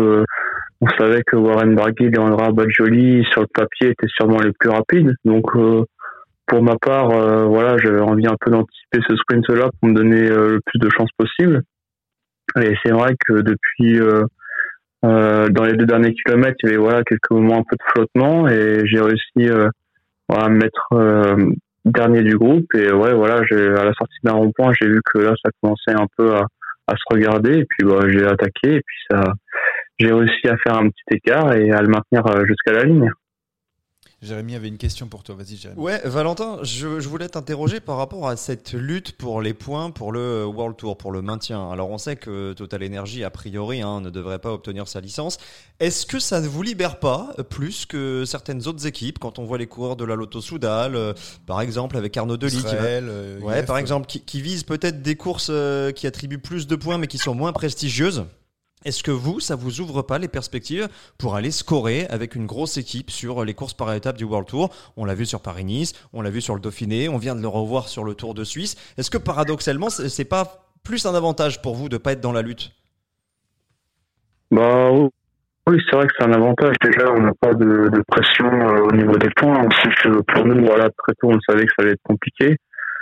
on 0.81 0.87
savait 0.99 1.23
que 1.25 1.37
Warren 1.37 1.73
Barguil 1.73 2.11
et 2.13 2.19
Andrea 2.19 2.51
Badjoli 2.51 3.25
sur 3.31 3.41
le 3.41 3.47
papier 3.51 3.89
étaient 3.89 4.07
sûrement 4.15 4.41
les 4.41 4.51
plus 4.59 4.69
rapides. 4.69 5.15
Donc, 5.25 5.47
pour 6.47 6.63
ma 6.63 6.77
part, 6.77 7.11
euh, 7.11 7.45
voilà, 7.45 7.77
j'avais 7.77 8.01
envie 8.01 8.25
un 8.25 8.35
peu 8.39 8.49
d'anticiper 8.51 8.99
ce 9.07 9.15
sprint-là 9.15 9.69
pour 9.79 9.89
me 9.89 9.93
donner 9.93 10.29
euh, 10.29 10.53
le 10.53 10.61
plus 10.65 10.79
de 10.79 10.89
chances 10.89 11.11
possible. 11.17 11.61
Et 12.61 12.73
c'est 12.83 12.91
vrai 12.91 13.15
que 13.27 13.41
depuis 13.41 13.99
euh, 13.99 14.23
euh, 15.05 15.49
dans 15.49 15.63
les 15.63 15.73
deux 15.73 15.85
derniers 15.85 16.13
kilomètres, 16.13 16.55
il 16.63 16.69
y 16.69 16.69
avait 16.71 16.81
voilà 16.81 17.03
quelques 17.03 17.29
moments 17.29 17.59
un 17.59 17.63
peu 17.69 17.75
de 17.75 17.91
flottement 17.91 18.47
et 18.47 18.81
j'ai 18.85 18.99
réussi 18.99 19.49
euh, 19.49 19.67
voilà, 20.29 20.45
à 20.45 20.49
me 20.49 20.57
mettre 20.57 20.87
euh, 20.93 21.51
dernier 21.85 22.23
du 22.23 22.37
groupe 22.37 22.73
et 22.73 22.91
ouais 22.91 23.13
voilà 23.13 23.35
à 23.35 23.83
la 23.85 23.93
sortie 23.93 24.17
d'un 24.23 24.33
rond-point 24.33 24.73
j'ai 24.79 24.87
vu 24.87 24.99
que 25.13 25.19
là 25.19 25.33
ça 25.41 25.51
commençait 25.61 25.93
un 25.93 26.07
peu 26.17 26.35
à, 26.35 26.47
à 26.87 26.95
se 26.95 27.13
regarder 27.13 27.59
et 27.59 27.65
puis 27.65 27.87
bah, 27.87 27.99
j'ai 28.07 28.25
attaqué 28.25 28.75
et 28.75 28.81
puis 28.81 28.97
ça 29.09 29.21
j'ai 29.99 30.11
réussi 30.11 30.47
à 30.47 30.57
faire 30.57 30.77
un 30.77 30.89
petit 30.89 31.03
écart 31.17 31.53
et 31.53 31.71
à 31.71 31.81
le 31.81 31.87
maintenir 31.87 32.23
jusqu'à 32.45 32.73
la 32.73 32.83
ligne. 32.83 33.09
Jérémy 34.27 34.55
avait 34.55 34.67
une 34.67 34.77
question 34.77 35.07
pour 35.07 35.23
toi. 35.23 35.35
Vas-y, 35.35 35.55
Jérémy. 35.57 35.79
Ouais, 35.81 36.01
Valentin, 36.05 36.59
je, 36.63 36.99
je 36.99 37.09
voulais 37.09 37.27
t'interroger 37.29 37.79
par 37.79 37.97
rapport 37.97 38.27
à 38.27 38.35
cette 38.35 38.73
lutte 38.73 39.13
pour 39.13 39.41
les 39.41 39.53
points 39.53 39.89
pour 39.91 40.11
le 40.11 40.45
World 40.45 40.77
Tour, 40.77 40.97
pour 40.97 41.11
le 41.11 41.21
maintien. 41.21 41.69
Alors, 41.71 41.89
on 41.89 41.97
sait 41.97 42.15
que 42.15 42.53
Total 42.53 42.83
Energy, 42.85 43.23
a 43.23 43.29
priori, 43.29 43.81
hein, 43.81 44.01
ne 44.01 44.09
devrait 44.09 44.39
pas 44.39 44.51
obtenir 44.53 44.87
sa 44.87 44.99
licence. 45.01 45.37
Est-ce 45.79 46.05
que 46.05 46.19
ça 46.19 46.41
ne 46.41 46.47
vous 46.47 46.61
libère 46.63 46.99
pas 46.99 47.33
plus 47.49 47.85
que 47.85 48.23
certaines 48.25 48.67
autres 48.67 48.85
équipes 48.85 49.19
quand 49.19 49.39
on 49.39 49.45
voit 49.45 49.57
les 49.57 49.67
coureurs 49.67 49.95
de 49.95 50.05
la 50.05 50.15
Lotto 50.15 50.41
Soudal, 50.41 50.95
euh, 50.95 51.13
par 51.45 51.61
exemple, 51.61 51.97
avec 51.97 52.15
Arnaud 52.17 52.37
Delis, 52.37 52.57
qui 52.57 52.63
va- 52.75 52.83
euh, 52.83 53.39
ouais, 53.39 53.63
par 53.63 53.75
ouais. 53.75 53.81
exemple, 53.81 54.07
qui, 54.07 54.21
qui 54.21 54.41
visent 54.41 54.63
peut-être 54.63 55.01
des 55.01 55.15
courses 55.15 55.47
euh, 55.49 55.91
qui 55.91 56.07
attribuent 56.07 56.37
plus 56.37 56.67
de 56.67 56.75
points 56.75 56.97
mais 56.97 57.07
qui 57.07 57.17
sont 57.17 57.35
moins 57.35 57.53
prestigieuses 57.53 58.25
est-ce 58.87 59.03
que 59.03 59.11
vous, 59.11 59.41
ça 59.41 59.55
vous 59.55 59.81
ouvre 59.81 60.01
pas 60.01 60.17
les 60.17 60.29
perspectives 60.29 60.87
pour 61.17 61.35
aller 61.35 61.51
scorer 61.51 62.07
avec 62.09 62.35
une 62.35 62.45
grosse 62.45 62.77
équipe 62.77 63.11
sur 63.11 63.43
les 63.43 63.53
courses 63.53 63.73
par 63.73 63.93
étapes 63.93 64.17
du 64.17 64.23
World 64.23 64.47
Tour? 64.47 64.73
On 64.95 65.03
l'a 65.03 65.13
vu 65.13 65.25
sur 65.25 65.41
Paris-Nice, 65.41 65.93
on 66.13 66.21
l'a 66.21 66.29
vu 66.29 66.39
sur 66.39 66.55
le 66.55 66.61
Dauphiné, 66.61 67.09
on 67.09 67.17
vient 67.17 67.35
de 67.35 67.41
le 67.41 67.49
revoir 67.49 67.89
sur 67.89 68.05
le 68.05 68.15
Tour 68.15 68.33
de 68.33 68.45
Suisse. 68.45 68.77
Est-ce 68.97 69.11
que 69.11 69.17
paradoxalement, 69.17 69.89
c'est 69.89 70.25
pas 70.25 70.71
plus 70.85 71.05
un 71.05 71.13
avantage 71.13 71.61
pour 71.61 71.75
vous 71.75 71.89
de 71.89 71.97
pas 71.97 72.13
être 72.13 72.21
dans 72.21 72.31
la 72.31 72.41
lutte? 72.41 72.71
Bah 74.51 74.91
oui, 75.67 75.81
c'est 75.89 75.97
vrai 75.97 76.07
que 76.07 76.13
c'est 76.17 76.25
un 76.25 76.31
avantage. 76.31 76.75
Déjà, 76.81 77.11
on 77.11 77.19
n'a 77.19 77.33
pas 77.41 77.53
de, 77.53 78.01
pression 78.07 78.45
euh, 78.45 78.85
au 78.85 78.91
niveau 78.93 79.17
des 79.17 79.29
points. 79.35 79.61
On 79.61 79.67
que 79.67 80.21
pour 80.21 80.45
nous, 80.45 80.65
voilà, 80.65 80.89
très 80.97 81.13
tôt, 81.19 81.29
on 81.29 81.39
savait 81.41 81.65
que 81.65 81.73
ça 81.75 81.83
allait 81.83 81.91
être 81.91 82.03
compliqué. 82.03 82.55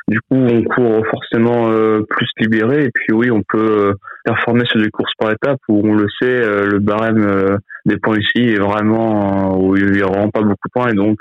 Du 0.07 0.19
coup, 0.21 0.35
on 0.35 0.63
court 0.63 1.03
forcément 1.07 1.71
euh, 1.71 2.03
plus 2.07 2.27
libéré. 2.39 2.85
Et 2.85 2.91
puis 2.93 3.11
oui, 3.11 3.31
on 3.31 3.41
peut 3.41 3.89
euh, 3.89 3.93
performer 4.23 4.63
sur 4.65 4.79
des 4.79 4.89
courses 4.89 5.13
par 5.17 5.31
étapes 5.31 5.59
où 5.67 5.81
on 5.83 5.95
le 5.95 6.07
sait, 6.21 6.27
euh, 6.27 6.65
le 6.67 6.79
barème 6.79 7.57
des 7.85 7.97
points 7.97 8.19
ici 8.19 8.49
est 8.49 8.59
vraiment 8.59 9.57
où 9.57 9.75
il 9.75 9.91
n'y 9.91 10.01
a 10.01 10.05
vraiment 10.05 10.29
pas 10.29 10.41
beaucoup 10.41 10.67
de 10.67 10.71
points. 10.71 10.89
Et 10.89 10.95
donc, 10.95 11.17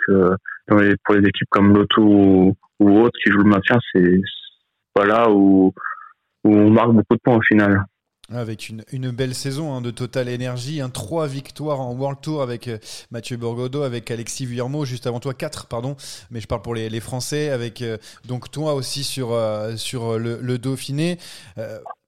pour 0.68 1.14
les 1.14 1.29
équipes 1.29 1.49
comme 1.51 1.75
Lotto 1.75 2.03
ou, 2.03 2.57
ou 2.81 3.01
autres 3.01 3.18
qui 3.23 3.31
jouent 3.31 3.44
le 3.44 3.51
maintien, 3.51 3.79
c'est 3.92 4.03
c'est 4.03 5.01
pas 5.01 5.07
là 5.07 5.29
où, 5.31 5.73
où 6.44 6.55
on 6.55 6.70
marque 6.70 6.92
beaucoup 6.92 7.14
de 7.14 7.20
points 7.25 7.37
au 7.37 7.42
final. 7.42 7.85
Avec 8.33 8.71
une, 8.71 9.11
belle 9.11 9.35
saison 9.35 9.75
hein, 9.75 9.83
de 9.83 9.91
Total 9.91 10.35
Energy, 10.35 10.81
un 10.81 10.89
3 10.89 11.27
victoires 11.27 11.81
en 11.81 11.93
World 11.93 12.21
Tour 12.23 12.41
avec 12.41 12.69
euh, 12.69 12.79
Mathieu 13.11 13.37
Borgodo, 13.37 13.83
avec 13.83 14.11
Alexis 14.11 14.47
Vuillermo, 14.47 14.87
juste 14.87 15.07
avant 15.07 15.21
toi 15.21 15.35
4, 15.35 15.67
pardon, 15.67 15.95
mais 16.31 16.41
je 16.41 16.47
parle 16.47 16.63
pour 16.63 16.75
les, 16.75 17.01
Français, 17.01 17.51
avec 17.51 17.83
euh, 17.83 17.99
donc 18.27 18.51
toi 18.51 18.73
aussi 18.75 19.05
sur, 19.05 19.33
euh, 19.33 19.77
sur 19.77 20.19
le, 20.19 20.57
Dauphiné. 20.57 21.19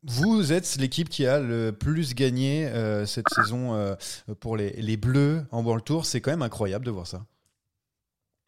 Vous 0.05 0.53
êtes 0.53 0.77
l'équipe 0.81 1.11
qui 1.11 1.27
a 1.27 1.39
le 1.39 1.73
plus 1.73 2.15
gagné 2.15 2.71
cette 3.07 3.29
saison 3.29 3.97
pour 4.41 4.57
les, 4.57 4.71
les 4.79 4.97
Bleus 4.97 5.43
en 5.51 5.65
World 5.65 5.85
Tour. 5.85 6.07
C'est 6.07 6.21
quand 6.21 6.31
même 6.31 6.43
incroyable 6.43 6.85
de 6.85 6.93
voir 6.93 7.09
ça. 7.09 7.23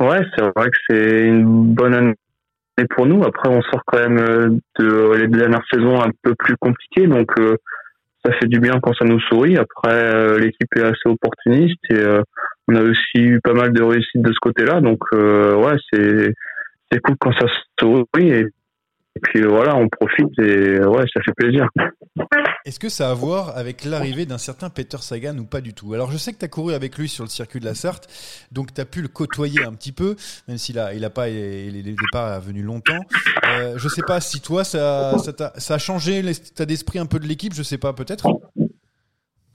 Ouais, 0.00 0.24
c'est 0.36 0.42
vrai 0.42 0.70
que 0.70 0.76
c'est 0.88 1.26
une 1.26 1.74
bonne 1.74 1.94
année 1.94 2.14
pour 2.86 3.06
nous. 3.06 3.24
Après, 3.24 3.48
on 3.48 3.62
sort 3.62 3.82
quand 3.86 3.98
même 3.98 4.18
euh, 4.18 4.48
de 4.78 5.14
les 5.16 5.28
dernières 5.28 5.64
saisons 5.72 6.00
un 6.00 6.10
peu 6.22 6.34
plus 6.38 6.56
compliquées, 6.56 7.06
donc 7.06 7.30
euh, 7.38 7.56
ça 8.24 8.32
fait 8.32 8.46
du 8.46 8.60
bien 8.60 8.80
quand 8.80 8.94
ça 8.94 9.04
nous 9.04 9.20
sourit. 9.20 9.56
Après, 9.56 9.92
euh, 9.92 10.38
l'équipe 10.38 10.68
est 10.76 10.82
assez 10.82 11.06
opportuniste 11.06 11.78
et 11.90 12.02
on 12.68 12.74
a 12.74 12.82
aussi 12.82 13.16
eu 13.16 13.40
pas 13.40 13.54
mal 13.54 13.72
de 13.72 13.82
réussites 13.82 14.22
de 14.22 14.32
ce 14.32 14.38
côté-là. 14.40 14.80
Donc, 14.80 15.00
ouais, 15.12 15.76
c'est 15.92 16.34
c'est 16.90 17.00
cool 17.00 17.16
quand 17.20 17.32
ça 17.32 17.46
sourit 17.78 18.44
et 19.16 19.20
puis 19.20 19.42
voilà, 19.42 19.74
on 19.76 19.88
profite 19.88 20.38
et 20.38 20.80
ouais, 20.80 21.04
ça 21.12 21.20
fait 21.22 21.32
plaisir. 21.36 21.68
Est-ce 22.64 22.78
que 22.78 22.88
ça 22.88 23.08
a 23.08 23.10
à 23.10 23.14
voir 23.14 23.56
avec 23.56 23.84
l'arrivée 23.84 24.26
d'un 24.26 24.38
certain 24.38 24.70
Peter 24.70 24.98
Sagan 24.98 25.36
ou 25.38 25.44
pas 25.44 25.60
du 25.60 25.74
tout? 25.74 25.94
Alors 25.94 26.10
je 26.10 26.18
sais 26.18 26.32
que 26.32 26.38
tu 26.38 26.44
as 26.44 26.48
couru 26.48 26.74
avec 26.74 26.98
lui 26.98 27.08
sur 27.08 27.24
le 27.24 27.30
circuit 27.30 27.60
de 27.60 27.64
la 27.64 27.74
Sarthe, 27.74 28.08
donc 28.52 28.74
tu 28.74 28.80
as 28.80 28.84
pu 28.84 29.00
le 29.02 29.08
côtoyer 29.08 29.64
un 29.64 29.72
petit 29.72 29.92
peu, 29.92 30.16
même 30.46 30.58
s'il 30.58 30.78
a, 30.78 30.94
il 30.94 31.04
a 31.04 31.10
pas, 31.10 31.28
il 31.28 31.88
est 31.88 31.94
pas 32.12 32.38
venu 32.38 32.62
longtemps. 32.62 33.00
Euh, 33.46 33.74
je 33.76 33.88
sais 33.88 34.02
pas 34.02 34.20
si 34.20 34.40
toi 34.40 34.64
ça, 34.64 35.18
ça, 35.18 35.32
t'a- 35.32 35.52
ça 35.56 35.74
a 35.74 35.78
changé 35.78 36.22
l'état 36.22 36.66
d'esprit 36.66 36.98
un 36.98 37.06
peu 37.06 37.18
de 37.18 37.26
l'équipe, 37.26 37.54
je 37.54 37.62
sais 37.62 37.78
pas 37.78 37.92
peut-être? 37.92 38.26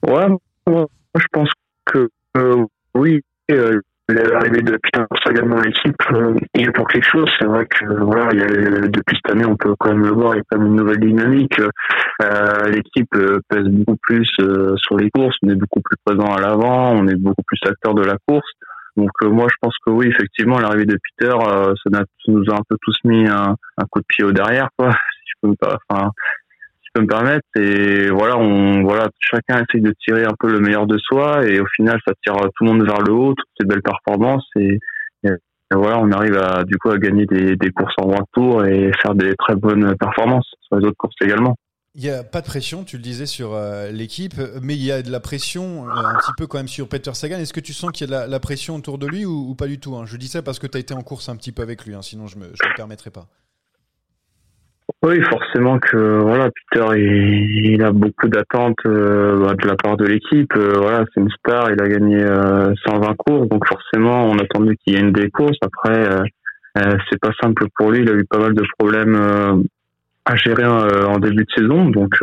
Ouais, 0.05 0.27
moi, 0.67 0.87
je 1.15 1.25
pense 1.31 1.49
que 1.85 2.09
euh, 2.37 2.65
oui, 2.95 3.21
euh, 3.51 3.79
l'arrivée 4.09 4.61
de 4.61 4.77
Peter 4.77 5.03
Sagan 5.23 5.47
dans 5.47 5.61
l'équipe, 5.61 5.95
euh, 6.11 6.35
pour 6.73 6.87
quelque 6.87 7.07
chose. 7.07 7.29
C'est 7.39 7.45
vrai 7.45 7.65
que 7.65 7.85
voilà, 7.85 8.29
il 8.33 8.39
y 8.39 8.43
a, 8.43 8.47
depuis 8.87 9.17
cette 9.23 9.33
année, 9.33 9.45
on 9.45 9.55
peut 9.55 9.75
quand 9.79 9.89
même 9.89 10.03
le 10.03 10.11
voir, 10.11 10.35
il 10.35 10.37
y 10.37 10.41
a 10.41 10.43
quand 10.49 10.59
même 10.59 10.67
une 10.67 10.75
nouvelle 10.75 10.99
dynamique. 10.99 11.59
Euh, 12.21 12.69
l'équipe 12.69 13.15
euh, 13.15 13.39
pèse 13.49 13.65
beaucoup 13.65 13.97
plus 14.01 14.29
euh, 14.41 14.75
sur 14.77 14.97
les 14.97 15.09
courses, 15.09 15.35
on 15.43 15.49
est 15.49 15.55
beaucoup 15.55 15.81
plus 15.81 15.97
présent 16.05 16.33
à 16.33 16.41
l'avant, 16.41 16.91
on 16.91 17.07
est 17.07 17.15
beaucoup 17.15 17.43
plus 17.45 17.59
acteur 17.65 17.93
de 17.93 18.03
la 18.03 18.17
course. 18.27 18.49
Donc 18.95 19.09
moi, 19.23 19.47
je 19.49 19.55
pense 19.59 19.75
que 19.85 19.89
oui, 19.89 20.07
effectivement, 20.07 20.59
l'arrivée 20.59 20.85
de 20.85 20.99
Peter, 21.17 21.33
ça, 21.41 22.03
nous 22.27 22.43
a 22.51 22.53
un 22.53 22.61
peu 22.69 22.77
tous 22.81 22.95
mis 23.05 23.27
un, 23.27 23.55
coup 23.89 23.99
de 23.99 24.05
pied 24.07 24.23
au 24.23 24.31
derrière, 24.31 24.69
quoi, 24.77 24.91
si 24.91 25.31
je 25.41 25.47
peux 25.47 25.55
pas- 25.55 26.11
peux 26.93 27.01
me 27.01 27.07
permettre. 27.07 27.45
Et 27.57 28.09
voilà, 28.09 28.37
on, 28.37 28.83
voilà, 28.83 29.09
chacun 29.19 29.63
essaye 29.63 29.81
de 29.81 29.93
tirer 30.05 30.25
un 30.25 30.33
peu 30.39 30.49
le 30.49 30.59
meilleur 30.59 30.87
de 30.87 30.97
soi, 30.97 31.45
et 31.45 31.59
au 31.59 31.65
final, 31.75 31.99
ça 32.05 32.13
tire 32.23 32.35
tout 32.35 32.63
le 32.63 32.71
monde 32.71 32.85
vers 32.85 33.01
le 33.01 33.13
haut, 33.13 33.33
toutes 33.33 33.49
ces 33.59 33.65
belles 33.65 33.81
performances, 33.81 34.47
et, 34.55 34.79
voilà, 35.75 35.97
on 35.97 36.11
arrive 36.11 36.37
à 36.37 36.63
du 36.63 36.77
coup 36.77 36.91
à 36.91 36.99
gagner 36.99 37.25
des, 37.25 37.55
des 37.55 37.71
courses 37.71 37.95
en 37.97 38.05
World 38.05 38.27
Tour 38.31 38.63
et 38.63 38.91
faire 39.01 39.15
des 39.15 39.33
très 39.35 39.55
bonnes 39.55 39.95
performances 39.97 40.47
sur 40.67 40.77
les 40.77 40.85
autres 40.85 40.97
courses 40.97 41.15
également. 41.23 41.55
Il 41.95 42.01
n'y 42.01 42.09
a 42.09 42.23
pas 42.23 42.41
de 42.41 42.45
pression, 42.47 42.83
tu 42.83 42.97
le 42.97 43.03
disais 43.03 43.27
sur 43.27 43.53
euh, 43.53 43.91
l'équipe, 43.91 44.33
mais 44.61 44.75
il 44.75 44.83
y 44.83 44.91
a 44.91 45.03
de 45.03 45.11
la 45.11 45.19
pression 45.19 45.87
euh, 45.87 45.91
un 45.91 46.15
petit 46.17 46.31
peu 46.37 46.47
quand 46.47 46.57
même 46.57 46.67
sur 46.67 46.87
Peter 46.89 47.13
Sagan. 47.13 47.37
Est-ce 47.37 47.53
que 47.53 47.59
tu 47.59 47.73
sens 47.73 47.91
qu'il 47.91 48.09
y 48.09 48.13
a 48.13 48.25
de 48.25 48.31
la, 48.31 48.39
pression 48.39 48.75
autour 48.75 48.97
de 48.97 49.05
lui 49.05 49.25
ou, 49.25 49.49
ou 49.49 49.55
pas 49.55 49.67
du 49.67 49.79
tout 49.79 49.95
hein? 49.95 50.05
Je 50.05 50.17
dis 50.17 50.27
ça 50.27 50.41
parce 50.41 50.57
que 50.57 50.65
tu 50.65 50.77
as 50.77 50.79
été 50.79 50.93
en 50.95 51.03
course 51.03 51.29
un 51.29 51.35
petit 51.35 51.51
peu 51.51 51.61
avec 51.61 51.85
lui, 51.85 51.93
hein, 51.93 52.01
sinon 52.01 52.25
je 52.25 52.37
ne 52.37 52.45
me, 52.45 52.47
je 52.47 52.67
me 52.67 52.75
permettrai 52.75 53.11
pas. 53.11 53.27
Oui, 55.01 55.21
forcément 55.23 55.79
que 55.79 56.19
voilà, 56.21 56.49
Peter, 56.49 56.85
il, 56.95 57.73
il 57.73 57.83
a 57.83 57.91
beaucoup 57.91 58.27
d'attentes 58.27 58.79
euh, 58.85 59.37
bah, 59.37 59.53
de 59.53 59.67
la 59.67 59.75
part 59.75 59.97
de 59.97 60.05
l'équipe. 60.05 60.53
Euh, 60.55 60.73
voilà, 60.77 61.05
c'est 61.13 61.21
une 61.21 61.29
star, 61.29 61.71
il 61.71 61.81
a 61.81 61.87
gagné 61.87 62.21
euh, 62.21 62.73
120 62.85 63.15
courses, 63.15 63.49
donc 63.49 63.65
forcément, 63.67 64.23
on 64.25 64.37
attendait 64.39 64.75
qu'il 64.77 64.93
y 64.93 64.97
ait 64.97 65.01
une 65.01 65.11
des 65.11 65.29
courses. 65.29 65.57
Après, 65.61 66.09
euh, 66.09 66.23
euh, 66.77 66.97
c'est 67.09 67.19
pas 67.19 67.31
simple 67.41 67.65
pour 67.75 67.91
lui. 67.91 68.01
Il 68.01 68.09
a 68.09 68.13
eu 68.13 68.25
pas 68.25 68.39
mal 68.39 68.53
de 68.53 68.63
problèmes 68.77 69.15
euh, 69.15 69.55
à 70.25 70.35
gérer 70.35 70.65
en 70.65 71.19
début 71.19 71.43
de 71.43 71.51
saison, 71.53 71.89
donc 71.89 72.13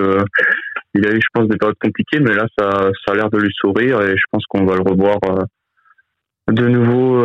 il 0.94 1.06
a 1.06 1.10
eu, 1.12 1.20
je 1.20 1.26
pense, 1.34 1.46
des 1.48 1.58
périodes 1.58 1.76
compliquées, 1.82 2.18
mais 2.20 2.32
là, 2.32 2.46
ça, 2.58 2.88
ça 3.04 3.12
a 3.12 3.14
l'air 3.14 3.28
de 3.28 3.36
lui 3.36 3.52
sourire 3.52 4.00
et 4.00 4.16
je 4.16 4.24
pense 4.32 4.42
qu'on 4.46 4.64
va 4.64 4.74
le 4.74 4.80
revoir 4.80 5.18
de 6.48 6.66
nouveau 6.66 7.22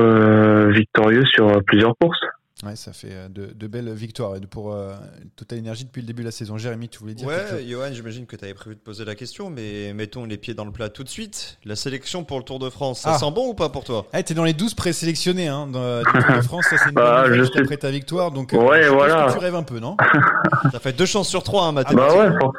victorieux 0.71 1.23
sur 1.27 1.63
plusieurs 1.63 1.93
courses. 1.97 2.19
Ouais, 2.63 2.77
ça 2.77 2.93
fait 2.93 3.11
euh, 3.11 3.27
de, 3.27 3.47
de 3.47 3.67
belles 3.67 3.91
victoires 3.93 4.37
et 4.37 4.39
de- 4.39 4.45
pour 4.45 4.71
euh, 4.73 4.93
Total 5.35 5.59
Energy 5.59 5.83
depuis 5.83 5.99
le 6.01 6.07
début 6.07 6.21
de 6.21 6.27
la 6.27 6.31
saison. 6.31 6.57
Jérémy, 6.57 6.87
tu 6.87 6.99
voulais 6.99 7.13
dire 7.13 7.27
quelque 7.27 7.49
chose? 7.49 7.57
Ouais, 7.57 7.65
Johan, 7.67 7.89
j'imagine 7.91 8.25
que 8.25 8.37
tu 8.37 8.45
avais 8.45 8.53
prévu 8.53 8.77
de 8.77 8.79
poser 8.79 9.03
la 9.03 9.13
question, 9.13 9.49
mais 9.49 9.91
mettons 9.93 10.23
les 10.25 10.37
pieds 10.37 10.53
dans 10.53 10.63
le 10.63 10.71
plat 10.71 10.87
tout 10.87 11.03
de 11.03 11.09
suite. 11.09 11.57
La 11.65 11.75
sélection 11.75 12.23
pour 12.23 12.37
le 12.37 12.45
Tour 12.45 12.59
de 12.59 12.69
France, 12.69 13.01
ça 13.01 13.11
Ah. 13.15 13.17
sent 13.17 13.31
bon 13.35 13.49
ou 13.49 13.53
pas 13.55 13.67
pour 13.67 13.83
toi? 13.83 14.05
Ah, 14.13 14.23
t'es 14.23 14.33
dans 14.33 14.45
les 14.45 14.53
12 14.53 14.73
présélectionnés 14.73 15.49
hein, 15.49 15.67
dans, 15.67 15.99
du 15.99 16.11
Tour 16.13 16.35
de 16.37 16.41
France, 16.41 16.65
ça 16.69 16.77
c'est 16.77 16.89
une 16.91 16.95
Bah, 16.95 17.27
bonne 17.27 17.45
sais. 17.45 17.59
après 17.59 17.75
ta 17.75 17.91
victoire. 17.91 18.31
Donc, 18.31 18.53
euh, 18.53 18.57
Ouais, 18.57 18.83
pense 18.87 18.95
voilà. 18.95 19.25
que 19.27 19.33
tu 19.33 19.37
rêves 19.39 19.55
un 19.55 19.63
peu, 19.63 19.79
non? 19.79 19.97
Ça 20.71 20.79
fait 20.79 20.93
deux 20.93 21.05
chances 21.05 21.27
sur 21.27 21.43
trois, 21.43 21.65
hein, 21.65 21.73
Bah 21.73 21.81
mathématiquement. 21.83 22.23
ouais, 22.23 22.39
for- 22.39 22.53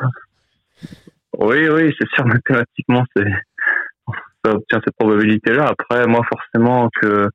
oui, 1.39 1.69
oui, 1.71 1.95
c'est 1.99 2.09
sûr, 2.15 2.27
mathématiquement, 2.27 3.03
c'est, 3.17 3.25
ça 4.45 4.53
obtient 4.53 4.81
cette 4.85 4.95
probabilité-là. 4.99 5.69
Après, 5.79 6.07
moi, 6.07 6.21
forcément, 6.29 6.91
que 7.01 7.29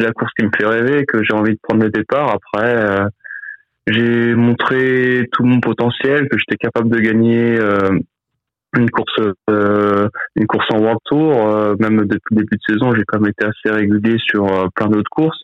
c'est 0.00 0.06
la 0.06 0.12
course 0.12 0.32
qui 0.38 0.44
me 0.44 0.50
fait 0.56 0.66
rêver, 0.66 1.04
que 1.04 1.22
j'ai 1.22 1.34
envie 1.34 1.52
de 1.52 1.58
prendre 1.62 1.82
le 1.82 1.90
départ. 1.90 2.30
Après, 2.30 2.74
euh, 2.74 3.06
j'ai 3.86 4.34
montré 4.34 5.26
tout 5.32 5.44
mon 5.44 5.60
potentiel, 5.60 6.28
que 6.28 6.38
j'étais 6.38 6.56
capable 6.56 6.88
de 6.90 7.00
gagner 7.00 7.58
euh, 7.58 7.98
une 8.76 8.90
course, 8.90 9.20
euh, 9.50 10.08
une 10.36 10.46
course 10.46 10.66
en 10.72 10.78
World 10.78 11.00
Tour. 11.04 11.76
Même 11.80 12.04
depuis 12.04 12.34
le 12.34 12.36
début 12.36 12.56
de 12.56 12.74
saison, 12.74 12.94
j'ai 12.94 13.04
quand 13.06 13.20
même 13.20 13.30
été 13.30 13.44
assez 13.46 13.74
régulier 13.74 14.16
sur 14.18 14.46
plein 14.74 14.86
d'autres 14.86 15.10
courses, 15.10 15.42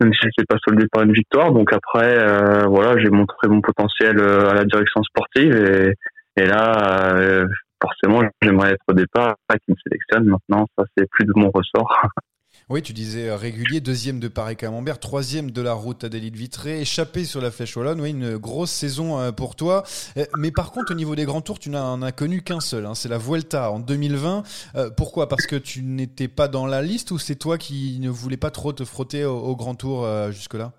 même 0.00 0.12
si 0.12 0.28
c'est 0.36 0.46
pas 0.46 0.58
soldé 0.66 0.86
par 0.92 1.02
une 1.02 1.12
victoire. 1.12 1.52
Donc 1.52 1.72
après, 1.72 2.66
voilà, 2.66 2.98
j'ai 3.02 3.10
montré 3.10 3.48
mon 3.48 3.60
potentiel 3.60 4.20
à 4.20 4.54
la 4.54 4.64
direction 4.64 5.02
sportive 5.02 5.94
et, 6.36 6.44
là, 6.44 7.46
forcément, 7.80 8.22
j'aimerais 8.42 8.72
être 8.72 8.84
au 8.88 8.92
départ, 8.92 9.36
pas 9.48 9.56
qu'ils 9.56 9.74
me 9.74 9.80
sélectionnent 9.88 10.28
maintenant. 10.28 10.66
Ça, 10.76 10.84
c'est 10.96 11.08
plus 11.08 11.24
de 11.24 11.32
mon 11.34 11.50
ressort. 11.50 12.02
Oui, 12.68 12.82
tu 12.82 12.92
disais 12.92 13.28
euh, 13.28 13.36
régulier, 13.36 13.80
deuxième 13.80 14.18
de 14.18 14.26
Paris-Camembert, 14.26 14.98
troisième 14.98 15.52
de 15.52 15.62
la 15.62 15.72
route 15.72 16.02
à 16.02 16.08
Adélie 16.08 16.32
de 16.32 16.36
Vitré, 16.36 16.80
échappé 16.80 17.22
sur 17.22 17.40
la 17.40 17.52
Flèche 17.52 17.76
Wallonne. 17.76 18.00
Oui, 18.00 18.10
une 18.10 18.38
grosse 18.38 18.72
saison 18.72 19.20
euh, 19.20 19.30
pour 19.30 19.54
toi. 19.54 19.84
Euh, 20.16 20.24
Mais 20.36 20.50
par 20.50 20.72
contre, 20.72 20.90
au 20.90 20.96
niveau 20.96 21.14
des 21.14 21.26
grands 21.26 21.42
tours, 21.42 21.60
tu 21.60 21.70
n'en 21.70 22.02
as 22.02 22.10
connu 22.10 22.42
qu'un 22.42 22.58
seul. 22.58 22.84
hein, 22.86 22.96
c'est 22.96 23.08
la 23.08 23.18
Vuelta 23.18 23.70
en 23.70 23.78
2020. 23.78 24.42
Euh, 24.74 24.90
pourquoi? 24.96 25.28
Parce 25.28 25.46
que 25.46 25.54
tu 25.54 25.80
n'étais 25.82 26.26
pas 26.26 26.48
dans 26.48 26.66
la 26.66 26.82
liste 26.82 27.12
ou 27.12 27.18
c'est 27.18 27.36
toi 27.36 27.56
qui 27.56 28.00
ne 28.00 28.10
voulais 28.10 28.36
pas 28.36 28.50
trop 28.50 28.72
te 28.72 28.84
frotter 28.84 29.24
au, 29.24 29.54
grand 29.54 29.76
tour 29.76 30.04
jusque-là? 30.32 30.72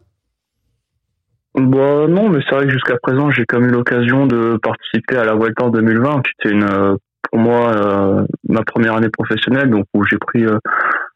Bah, 1.55 2.07
non, 2.09 2.27
mais 2.27 2.39
c'est 2.49 2.53
vrai 2.53 2.65
que 2.65 2.73
jusqu'à 2.73 2.97
présent, 3.01 3.31
j'ai 3.31 3.45
quand 3.47 3.61
même 3.61 3.69
eu 3.69 3.71
l'occasion 3.71 4.27
de 4.27 4.59
participer 4.61 5.15
à 5.15 5.23
la 5.23 5.35
Vuelta 5.35 5.63
en 5.63 5.69
2020, 5.69 6.21
qui 6.21 6.31
était 6.41 6.53
une, 6.53 6.97
pour 7.31 7.39
moi, 7.39 7.71
euh, 7.75 8.25
ma 8.47 8.63
première 8.63 8.95
année 8.95 9.09
professionnelle, 9.09 9.69
donc 9.69 9.85
où 9.93 10.03
j'ai 10.03 10.17
pris 10.17 10.45
euh, 10.45 10.57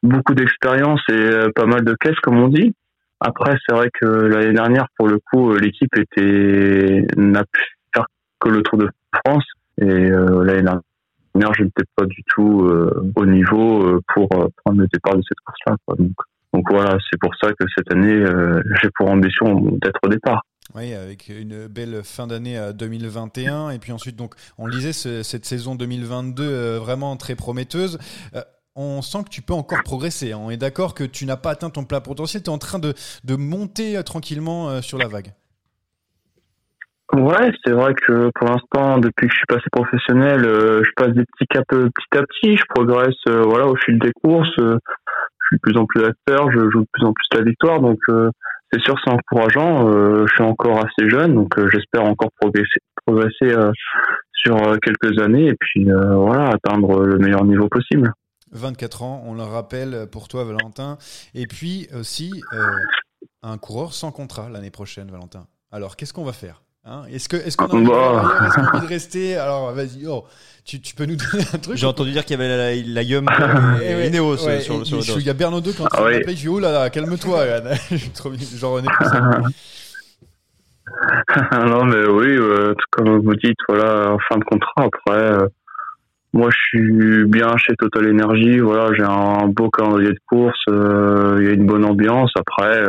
beaucoup 0.03 0.33
d'expérience 0.33 1.01
et 1.09 1.13
euh, 1.13 1.49
pas 1.55 1.65
mal 1.65 1.83
de 1.83 1.95
caisses, 1.99 2.19
comme 2.21 2.37
on 2.37 2.47
dit. 2.47 2.73
Après, 3.19 3.55
c'est 3.65 3.75
vrai 3.75 3.89
que 3.93 4.05
l'année 4.05 4.53
dernière, 4.53 4.87
pour 4.97 5.07
le 5.07 5.19
coup, 5.19 5.51
euh, 5.51 5.59
l'équipe 5.59 5.95
était 5.95 7.05
n'a 7.17 7.43
pu 7.43 7.61
faire 7.93 8.05
que 8.39 8.49
le 8.49 8.61
Tour 8.63 8.79
de 8.79 8.89
France, 9.25 9.45
et 9.79 9.85
euh, 9.85 10.43
l'année 10.43 10.63
dernière, 10.63 11.53
je 11.53 11.63
n'étais 11.63 11.83
pas 11.95 12.05
du 12.05 12.23
tout 12.27 12.61
euh, 12.65 13.11
au 13.15 13.25
niveau 13.25 13.99
pour 14.13 14.27
prendre 14.29 14.79
le 14.79 14.87
départ 14.91 15.15
de 15.15 15.21
cette 15.27 15.39
course-là. 15.45 15.75
Donc, 15.97 16.11
donc 16.53 16.65
voilà, 16.69 16.97
c'est 17.09 17.19
pour 17.19 17.33
ça 17.35 17.49
que 17.53 17.65
cette 17.77 17.91
année, 17.93 18.25
j'ai 18.81 18.89
pour 18.95 19.09
ambition 19.09 19.53
d'être 19.81 19.99
au 20.03 20.09
départ. 20.09 20.41
Oui, 20.75 20.93
avec 20.93 21.27
une 21.29 21.67
belle 21.67 22.01
fin 22.03 22.27
d'année 22.27 22.57
euh, 22.57 22.71
2021. 22.73 23.71
Et 23.71 23.79
puis 23.79 23.91
ensuite, 23.91 24.15
donc, 24.15 24.35
on 24.57 24.67
lisait 24.67 24.93
ce- 24.93 25.21
cette 25.23 25.45
saison 25.45 25.75
2022 25.75 26.43
euh, 26.43 26.79
vraiment 26.79 27.17
très 27.17 27.35
prometteuse. 27.35 27.99
Euh, 28.35 28.41
on 28.75 29.01
sent 29.01 29.25
que 29.25 29.29
tu 29.29 29.41
peux 29.41 29.53
encore 29.53 29.83
progresser. 29.83 30.31
hein. 30.31 30.39
On 30.41 30.49
est 30.49 30.55
d'accord 30.57 30.93
que 30.93 31.03
tu 31.03 31.25
n'as 31.25 31.35
pas 31.35 31.51
atteint 31.51 31.69
ton 31.69 31.83
plein 31.83 31.99
potentiel. 31.99 32.41
Tu 32.41 32.49
es 32.49 32.53
en 32.53 32.57
train 32.57 32.79
de, 32.79 32.93
de 33.25 33.35
monter 33.35 33.97
euh, 33.97 34.03
tranquillement 34.03 34.69
euh, 34.69 34.81
sur 34.81 34.97
la 34.97 35.07
vague. 35.09 35.33
Ouais, 37.13 37.51
c'est 37.65 37.73
vrai 37.73 37.93
que 37.93 38.31
pour 38.35 38.47
l'instant, 38.47 38.97
depuis 38.97 39.27
que 39.27 39.33
je 39.33 39.37
suis 39.39 39.45
passé 39.45 39.65
professionnel, 39.73 40.45
euh, 40.45 40.81
je 40.85 40.91
passe 40.95 41.13
des 41.13 41.25
petits 41.25 41.45
caps 41.49 41.65
euh, 41.73 41.89
petit 41.89 42.17
à 42.17 42.21
petit. 42.23 42.55
Je 42.55 42.63
progresse, 42.69 43.13
euh, 43.27 43.41
voilà, 43.41 43.67
au 43.67 43.75
fil 43.75 43.99
des 43.99 44.13
courses. 44.23 44.47
euh, 44.59 44.77
je 45.41 45.45
suis 45.47 45.55
de 45.57 45.61
plus 45.61 45.77
en 45.77 45.85
plus 45.85 46.05
acteur, 46.05 46.49
je 46.53 46.59
joue 46.69 46.79
de 46.83 46.87
plus 46.93 47.03
en 47.05 47.11
plus 47.11 47.27
la 47.37 47.43
victoire. 47.43 47.81
Donc, 47.81 47.99
euh, 48.07 48.29
c'est 48.71 48.81
sûr, 48.81 48.95
c'est 49.03 49.11
encourageant. 49.11 49.89
Euh, 49.89 50.25
je 50.27 50.33
suis 50.33 50.43
encore 50.43 50.79
assez 50.79 51.09
jeune, 51.09 51.35
donc 51.35 51.57
euh, 51.57 51.69
j'espère 51.71 52.03
encore 52.05 52.29
progresser, 52.39 53.53
euh, 53.53 53.71
sur 54.33 54.57
quelques 54.81 55.21
années 55.21 55.49
et 55.49 55.55
puis 55.59 55.85
voilà, 55.85 56.49
atteindre 56.49 57.03
le 57.03 57.19
meilleur 57.19 57.43
niveau 57.43 57.67
possible. 57.69 58.11
24 58.51 59.03
ans, 59.03 59.23
on 59.27 59.35
le 59.35 59.43
rappelle 59.43 60.07
pour 60.11 60.27
toi, 60.27 60.43
Valentin. 60.43 60.97
Et 61.35 61.45
puis 61.45 61.87
aussi, 61.93 62.41
un 63.43 63.57
coureur 63.59 63.93
sans 63.93 64.11
contrat 64.11 64.49
l'année 64.49 64.71
prochaine, 64.71 65.11
Valentin. 65.11 65.45
Alors, 65.71 65.95
qu'est-ce 65.95 66.13
qu'on 66.13 66.23
va 66.23 66.33
faire? 66.33 66.63
Hein 66.83 67.03
Est-ce 67.13 67.29
que 67.29 67.35
est-ce 67.37 67.57
qu'on 67.57 67.67
a 67.67 67.73
envie, 67.75 67.83
de- 67.85 67.89
Bah. 67.89 68.49
envie 68.73 68.85
de 68.85 68.89
rester 68.89 69.37
Alors, 69.37 69.71
vas-y, 69.71 70.07
oh, 70.07 70.23
tu, 70.65 70.81
tu 70.81 70.95
peux 70.95 71.05
nous 71.05 71.15
donner 71.15 71.43
un 71.53 71.57
truc 71.59 71.77
J'ai 71.77 71.85
entendu 71.85 72.11
dire 72.11 72.25
qu'il 72.25 72.39
y 72.39 72.43
avait 72.43 72.49
la, 72.75 72.87
la 72.93 73.01
Yum 73.03 73.27
Eh 73.83 73.91
et 73.91 73.95
ouais, 73.95 74.07
Ineos 74.07 74.43
ouais, 74.47 74.61
sur, 74.61 74.81
et- 74.81 74.85
sur 74.85 74.97
le 74.97 75.03
et 75.03 75.07
dos. 75.07 75.19
Il 75.19 75.25
y 75.25 75.29
a 75.29 75.33
Bernardo 75.33 75.71
qui 75.71 75.77
est 75.77 75.85
en 75.85 75.87
train 75.87 76.03
Ah 76.05 76.09
de 76.09 76.13
m'appeler, 76.17 76.35
je 76.35 76.41
dis 76.41 76.47
oh 76.47 76.59
là 76.59 76.71
là, 76.71 76.89
calme-toi, 76.89 77.45
René 78.73 78.87
Poussin. 78.97 79.41
non, 81.67 81.85
mais 81.85 82.05
oui, 82.07 82.35
euh, 82.37 82.73
comme 82.91 83.19
vous 83.19 83.35
dites, 83.35 83.57
voilà, 83.69 84.11
en 84.13 84.17
fin 84.27 84.37
de 84.39 84.43
contrat. 84.43 84.73
Après, 84.85 85.19
euh, 85.33 85.47
moi, 86.33 86.49
je 86.51 86.57
suis 86.79 87.25
bien 87.25 87.55
chez 87.57 87.75
Total 87.75 88.09
Energy. 88.09 88.59
Voilà, 88.59 88.91
j'ai 88.97 89.03
un 89.03 89.47
beau 89.47 89.69
calendrier 89.69 90.09
de 90.09 90.19
course. 90.27 90.59
euh, 90.69 91.37
Il 91.39 91.45
y 91.45 91.49
a 91.49 91.53
une 91.53 91.65
bonne 91.67 91.85
ambiance. 91.85 92.31
Après, 92.35 92.83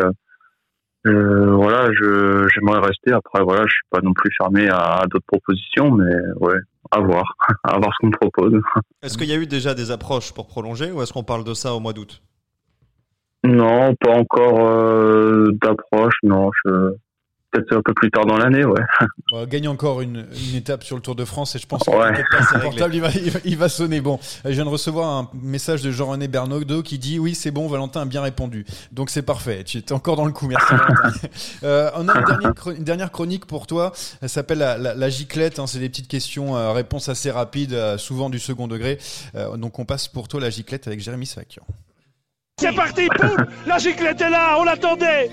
euh, 1.06 1.54
voilà, 1.54 1.90
je 1.92 2.48
j'aimerais 2.54 2.80
rester. 2.80 3.12
Après, 3.12 3.42
voilà, 3.42 3.62
je 3.66 3.72
suis 3.72 3.88
pas 3.90 4.00
non 4.02 4.12
plus 4.12 4.30
fermé 4.36 4.68
à, 4.68 5.00
à 5.00 5.06
d'autres 5.06 5.26
propositions, 5.26 5.90
mais 5.90 6.14
ouais, 6.40 6.58
à 6.90 7.00
voir, 7.00 7.24
à 7.64 7.78
voir 7.78 7.90
ce 7.92 7.98
qu'on 8.00 8.06
me 8.08 8.16
propose. 8.16 8.60
Est-ce 9.02 9.18
qu'il 9.18 9.28
y 9.28 9.32
a 9.32 9.36
eu 9.36 9.46
déjà 9.46 9.74
des 9.74 9.90
approches 9.90 10.32
pour 10.32 10.46
prolonger 10.46 10.92
ou 10.92 11.02
est-ce 11.02 11.12
qu'on 11.12 11.24
parle 11.24 11.44
de 11.44 11.54
ça 11.54 11.74
au 11.74 11.80
mois 11.80 11.92
d'août? 11.92 12.22
Non, 13.44 13.94
pas 13.96 14.12
encore 14.12 14.68
euh, 14.68 15.50
d'approche. 15.60 16.14
Non, 16.22 16.50
je 16.64 16.94
peut-être 17.52 17.76
un 17.76 17.82
peu 17.82 17.94
plus 17.94 18.10
tard 18.10 18.26
dans 18.26 18.36
l'année, 18.36 18.64
ouais. 18.64 18.80
On 19.32 19.44
gagne 19.46 19.68
encore 19.68 20.00
une, 20.00 20.26
une 20.50 20.56
étape 20.56 20.82
sur 20.84 20.96
le 20.96 21.02
Tour 21.02 21.14
de 21.14 21.24
France 21.24 21.54
et 21.54 21.58
je 21.58 21.66
pense 21.66 21.84
que 21.84 21.90
Ouais. 21.90 22.08
t'inquiète 22.08 22.26
pas, 22.30 22.38
c'est 22.44 22.56
réglé. 22.56 22.62
portable, 22.70 22.94
il 22.94 23.00
va, 23.00 23.08
il, 23.10 23.30
va, 23.30 23.38
il 23.44 23.56
va 23.58 23.68
sonner. 23.68 24.00
Bon, 24.00 24.18
je 24.44 24.50
viens 24.50 24.64
de 24.64 24.70
recevoir 24.70 25.08
un 25.08 25.30
message 25.34 25.82
de 25.82 25.90
Jean-René 25.90 26.28
Bernardo 26.28 26.82
qui 26.82 26.98
dit 26.98 27.18
oui, 27.18 27.34
c'est 27.34 27.50
bon, 27.50 27.68
Valentin 27.68 28.00
a 28.02 28.04
bien 28.06 28.22
répondu. 28.22 28.64
Donc 28.90 29.10
c'est 29.10 29.22
parfait, 29.22 29.62
tu 29.64 29.78
es 29.78 29.92
encore 29.92 30.16
dans 30.16 30.24
le 30.24 30.32
coup, 30.32 30.46
merci 30.48 30.66
Valentin. 30.72 31.12
Euh, 31.64 31.90
on 31.96 32.08
a 32.08 32.18
une 32.18 32.24
dernière, 32.24 32.52
chro- 32.54 32.76
une 32.76 32.84
dernière 32.84 33.10
chronique 33.12 33.46
pour 33.46 33.66
toi, 33.66 33.92
elle 34.20 34.28
s'appelle 34.28 34.58
la, 34.58 34.78
la, 34.78 34.94
la 34.94 35.08
giclette, 35.08 35.58
hein, 35.58 35.66
c'est 35.66 35.78
des 35.78 35.88
petites 35.88 36.08
questions, 36.08 36.56
euh, 36.56 36.72
réponses 36.72 37.08
assez 37.08 37.30
rapides, 37.30 37.72
euh, 37.74 37.98
souvent 37.98 38.30
du 38.30 38.38
second 38.38 38.66
degré. 38.66 38.98
Euh, 39.34 39.56
donc 39.56 39.78
on 39.78 39.84
passe 39.84 40.08
pour 40.08 40.26
toi 40.28 40.40
la 40.40 40.50
giclette 40.50 40.86
avec 40.88 41.00
Jérémy 41.00 41.26
Svakian. 41.26 41.62
C'est 42.58 42.74
parti, 42.74 43.06
poum 43.16 43.46
La 43.66 43.78
giclette 43.78 44.20
est 44.20 44.30
là, 44.30 44.56
on 44.58 44.64
l'attendait 44.64 45.30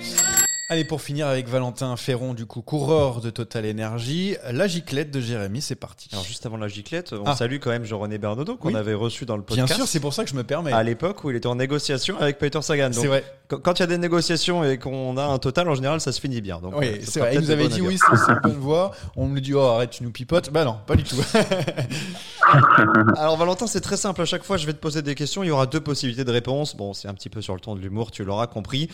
Allez, 0.72 0.84
pour 0.84 1.02
finir 1.02 1.26
avec 1.26 1.48
Valentin 1.48 1.98
Ferron, 1.98 2.36
du 2.36 2.46
coup, 2.46 2.62
coureur 2.62 3.22
de 3.22 3.32
Total 3.32 3.66
Energy, 3.68 4.36
la 4.52 4.68
giclette 4.68 5.10
de 5.10 5.20
Jérémy, 5.20 5.62
c'est 5.62 5.74
parti. 5.74 6.10
Alors 6.12 6.24
juste 6.24 6.46
avant 6.46 6.58
la 6.58 6.68
giclette, 6.68 7.12
on 7.14 7.24
Ah. 7.26 7.36
salue 7.36 7.58
quand 7.60 7.72
même 7.72 7.86
Jean-René 7.86 8.20
Bernaudot 8.20 8.56
qu'on 8.56 8.68
Oui. 8.68 8.76
avait 8.76 8.94
reçu 8.94 9.26
dans 9.26 9.36
le 9.36 9.42
Bien 9.42 9.64
podcast. 9.64 9.74
sûr, 9.80 9.88
c'est 9.88 10.00
pour 10.00 10.14
ça 10.14 10.24
que 10.24 10.30
je 10.30 10.36
me 10.36 10.44
permets. 10.44 10.72
à 10.72 10.84
l'époque 10.84 11.24
où 11.24 11.32
il 11.32 11.38
était 11.38 11.48
en 11.48 11.56
négociation 11.56 12.20
avec 12.20 12.38
Peter 12.38 12.62
Sagan. 12.62 12.92
C'est 12.94 13.08
vrai. 13.08 13.24
Quand 13.48 13.80
il 13.80 13.82
y 13.82 13.84
a 13.84 13.88
des 13.88 13.98
négociations 13.98 14.64
et 14.64 14.78
qu'on 14.78 15.18
a 15.18 15.24
un 15.24 15.40
total, 15.40 15.68
en 15.70 15.74
général, 15.74 16.02
ça 16.02 16.12
se 16.12 16.22
finit 16.22 16.40
bien. 16.40 16.60
Donc, 16.62 16.76
euh, 16.76 16.78
Oui, 16.82 17.00
ce 17.04 17.14
c'est 17.14 17.20
vrai. 17.20 17.34
Il 17.34 17.42
nous 17.42 17.50
avait 17.50 17.68
dit 17.68 17.82
oui, 17.82 17.98
c'est 17.98 18.32
une 18.32 18.40
bonne 18.44 18.60
voix. 18.60 18.92
On 19.16 19.26
me 19.28 19.40
dit, 19.42 19.56
oh, 19.56 19.62
arrête, 19.62 19.90
tu 19.90 20.04
nous 20.04 20.12
pipotes. 20.12 20.52
Bah 20.52 20.66
non, 20.66 20.78
pas 20.86 20.96
du 20.96 21.04
tout. 21.04 21.16
Alors 23.18 23.38
Valentin, 23.38 23.66
c'est 23.66 23.82
très 23.82 23.98
simple. 23.98 24.22
À 24.22 24.26
chaque 24.26 24.44
fois, 24.44 24.58
je 24.58 24.68
vais 24.68 24.74
te 24.74 24.78
poser 24.80 25.02
des 25.02 25.16
questions. 25.16 25.42
Il 25.42 25.48
y 25.48 25.52
aura 25.52 25.66
deux 25.66 25.80
possibilités 25.82 26.24
de 26.26 26.32
réponse. 26.32 26.76
Bon, 26.78 26.94
c'est 26.94 27.08
un 27.08 27.16
petit 27.16 27.30
peu 27.30 27.42
sur 27.42 27.56
le 27.56 27.60
ton 27.60 27.74
de 27.76 27.80
l'humour, 27.82 28.12
tu 28.12 28.24
l'auras 28.24 28.46
compris. 28.46 28.88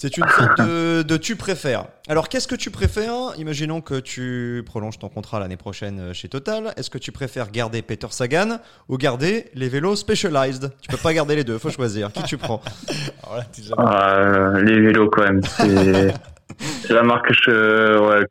C'est 0.00 0.16
une 0.16 0.28
sorte 0.28 0.60
de, 0.60 1.02
de 1.02 1.16
tu 1.16 1.34
préfères. 1.34 1.86
Alors, 2.08 2.28
qu'est-ce 2.28 2.46
que 2.46 2.54
tu 2.54 2.70
préfères? 2.70 3.32
Imaginons 3.36 3.80
que 3.80 3.98
tu 3.98 4.62
prolonges 4.64 4.96
ton 5.00 5.08
contrat 5.08 5.40
l'année 5.40 5.56
prochaine 5.56 5.98
euh, 5.98 6.12
chez 6.12 6.28
Total. 6.28 6.72
Est-ce 6.76 6.88
que 6.88 6.98
tu 6.98 7.10
préfères 7.10 7.50
garder 7.50 7.82
Peter 7.82 8.06
Sagan 8.10 8.60
ou 8.88 8.96
garder 8.96 9.46
les 9.54 9.68
vélos 9.68 9.96
Specialized? 9.96 10.70
Tu 10.80 10.88
peux 10.88 10.98
pas 11.02 11.12
garder 11.12 11.34
les 11.34 11.42
deux, 11.42 11.58
faut 11.58 11.70
choisir. 11.70 12.12
Qui 12.12 12.22
tu 12.22 12.36
prends? 12.38 12.62
Alors 13.24 13.38
là, 13.38 13.44
jamais- 13.60 13.90
Euh, 13.90 14.62
les 14.62 14.80
vélos 14.82 15.10
quand 15.10 15.24
même. 15.24 15.42
C'est 15.42 16.14
la 16.94 17.02
marque 17.02 17.26
que 17.26 17.34
je, 17.34 17.98
ouais, 17.98 18.24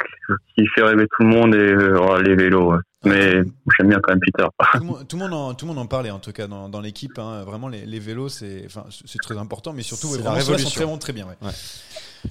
qui 0.56 0.66
fait 0.74 0.84
rêver 0.84 1.06
tout 1.18 1.24
le 1.24 1.30
monde 1.30 1.54
et 1.54 1.58
euh, 1.58 2.00
ouais, 2.00 2.24
les 2.24 2.36
vélos. 2.38 2.72
ouais. 2.72 2.80
Mais 3.08 3.32
j'aime 3.78 3.90
bien 3.90 4.00
quand 4.02 4.12
même 4.14 4.20
Peter. 4.20 4.48
Tout 4.74 4.80
le, 4.80 4.86
monde, 4.86 5.08
tout, 5.08 5.16
le 5.18 5.22
monde 5.24 5.34
en, 5.34 5.54
tout 5.54 5.66
le 5.66 5.74
monde 5.74 5.80
en 5.84 5.88
parlait, 5.88 6.12
en 6.12 6.20
tout 6.20 6.32
cas, 6.32 6.48
dans, 6.48 6.70
dans 6.70 6.82
l'équipe. 6.82 7.18
hein. 7.18 7.44
Vraiment, 7.46 7.68
les, 7.68 7.86
les 7.86 8.00
vélos, 8.00 8.30
c'est 8.30 8.64
enfin, 8.66 8.86
c'est 8.90 9.20
très 9.22 9.38
important, 9.38 9.74
mais 9.74 9.82
surtout, 9.84 10.08
ouais, 10.10 10.18
la 10.18 10.24
sont 10.26 10.32
révolution. 10.34 10.98
très 10.98 11.00
très 11.00 11.14
bien. 11.14 11.26
ouais. 11.26 11.50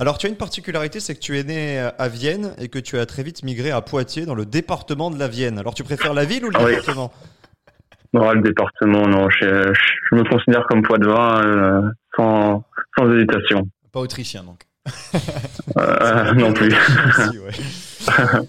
Alors, 0.01 0.18
tu 0.18 0.27
as 0.27 0.29
une 0.29 0.37
particularité, 0.37 1.01
c'est 1.01 1.14
que 1.14 1.20
tu 1.20 1.39
es 1.39 1.45
né 1.45 1.79
à 1.79 2.09
Vienne 2.09 2.53
et 2.59 2.68
que 2.68 2.79
tu 2.79 2.99
as 2.99 3.07
très 3.07 3.22
vite 3.22 3.43
migré 3.45 3.70
à 3.70 3.81
Poitiers, 3.81 4.27
dans 4.27 4.35
le 4.35 4.45
département 4.45 5.11
de 5.11 5.18
la 5.18 5.29
Vienne. 5.29 5.59
Alors, 5.59 5.74
tu 5.74 5.85
préfères 5.85 6.12
la 6.14 6.24
ville 6.24 6.45
ou 6.45 6.51
le 6.51 6.57
Ah 6.59 6.64
oui. 6.64 6.70
département? 6.72 7.12
Non, 8.12 8.33
le 8.33 8.41
département, 8.43 9.07
non. 9.07 9.29
Je, 9.31 9.72
je 10.11 10.14
me 10.16 10.24
considère 10.29 10.64
comme 10.68 10.83
poids 10.83 10.99
de 10.99 11.07
vin 11.07 11.43
euh, 11.45 11.83
sans, 12.16 12.64
sans 12.99 13.12
hésitation. 13.14 13.62
Pas 13.93 14.01
autrichien, 14.01 14.43
donc. 14.43 14.62
Euh, 15.79 16.33
non 16.35 16.53
plus. 16.53 16.70
Si, 17.31 17.39
ouais. 17.39 17.53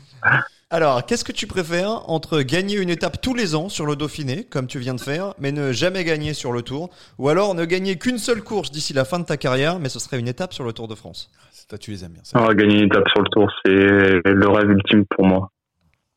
Alors, 0.69 1.05
qu'est-ce 1.05 1.23
que 1.23 1.31
tu 1.31 1.47
préfères 1.47 2.09
entre 2.09 2.41
gagner 2.41 2.75
une 2.75 2.89
étape 2.89 3.21
tous 3.21 3.33
les 3.33 3.55
ans 3.55 3.69
sur 3.69 3.85
le 3.85 3.95
Dauphiné, 3.95 4.43
comme 4.43 4.67
tu 4.67 4.79
viens 4.79 4.95
de 4.95 4.99
faire, 4.99 5.33
mais 5.39 5.53
ne 5.53 5.71
jamais 5.71 6.03
gagner 6.03 6.33
sur 6.33 6.51
le 6.51 6.61
Tour, 6.61 6.89
ou 7.17 7.29
alors 7.29 7.55
ne 7.55 7.63
gagner 7.63 7.97
qu'une 7.97 8.17
seule 8.17 8.41
course 8.41 8.69
d'ici 8.69 8.91
la 8.91 9.05
fin 9.05 9.17
de 9.19 9.23
ta 9.23 9.37
carrière, 9.37 9.79
mais 9.79 9.87
ce 9.87 9.99
serait 9.99 10.19
une 10.19 10.27
étape 10.27 10.51
sur 10.51 10.65
le 10.65 10.73
Tour 10.73 10.89
de 10.89 10.95
France? 10.95 11.31
Toi, 11.69 11.77
tu 11.77 11.91
les 11.91 12.03
aimes 12.03 12.11
bien. 12.11 12.21
ça. 12.25 12.37
Ah, 12.45 12.53
gagner 12.53 12.79
une 12.79 12.85
étape 12.87 13.07
sur 13.09 13.21
le 13.21 13.29
tour, 13.29 13.49
c'est 13.65 13.71
le 13.71 14.49
rêve 14.49 14.69
ultime 14.69 15.05
pour 15.09 15.25
moi. 15.25 15.49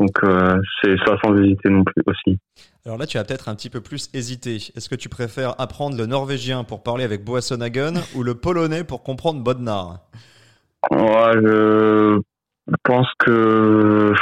Donc 0.01 0.17
euh, 0.25 0.61
c'est 0.83 0.97
ça 1.05 1.17
sans 1.23 1.37
hésiter 1.37 1.69
non 1.69 1.85
plus 1.85 2.03
aussi. 2.07 2.39
Alors 2.87 2.99
là, 2.99 3.07
tu 3.07 3.19
vas 3.19 3.25
peut-être 3.25 3.49
un 3.49 3.55
petit 3.55 3.69
peu 3.69 3.81
plus 3.81 4.11
hésiter. 4.15 4.57
Est-ce 4.77 4.89
que 4.89 4.95
tu 4.95 5.09
préfères 5.09 5.61
apprendre 5.61 5.97
le 5.97 6.07
norvégien 6.07 6.65
pour 6.65 6.83
parler 6.83 7.05
avec 7.05 7.25
Boasson-Hagen 7.25 7.95
ou 8.17 8.23
le 8.23 8.35
polonais 8.35 8.83
pour 8.83 9.03
comprendre 9.03 9.43
Bodnar? 9.43 9.99
Ouais, 10.91 11.35
je 11.43 12.21
pense 12.85 13.09
que 13.19 14.15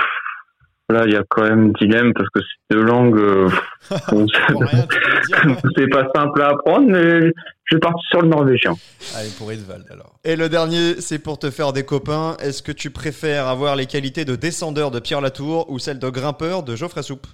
là 0.91 1.05
il 1.07 1.13
y 1.13 1.17
a 1.17 1.23
quand 1.29 1.43
même 1.43 1.73
dilemme 1.75 2.13
parce 2.15 2.29
que 2.31 2.41
c'est 2.41 2.77
deux 2.77 2.83
langues. 2.83 3.19
euh, 3.19 3.49
bon, 4.11 4.27
c'est 5.77 5.89
pas 5.89 6.09
simple 6.15 6.43
à 6.43 6.49
apprendre, 6.49 6.89
mais 6.89 7.33
je 7.65 7.77
vais 7.77 7.81
partir 7.81 8.03
sur 8.11 8.23
le 8.23 8.29
norvégien. 8.29 8.75
Allez, 9.17 9.31
pour 9.37 9.53
Edvald, 9.53 9.85
alors. 9.91 10.19
Et 10.25 10.37
le 10.37 10.49
dernier, 10.49 11.01
c'est 11.01 11.19
pour 11.19 11.39
te 11.39 11.51
faire 11.51 11.73
des 11.73 11.85
copains. 11.85 12.37
Est-ce 12.43 12.63
que 12.63 12.73
tu 12.73 12.91
préfères 12.91 13.47
avoir 13.47 13.77
les 13.77 13.87
qualités 13.87 14.25
de 14.25 14.37
descendeur 14.37 14.91
de 14.91 15.01
Pierre 15.01 15.21
Latour 15.21 15.71
ou 15.71 15.79
celles 15.79 15.99
de 15.99 16.09
grimpeur 16.09 16.63
de 16.63 16.77
Geoffrey 16.77 17.03
Soupe? 17.03 17.27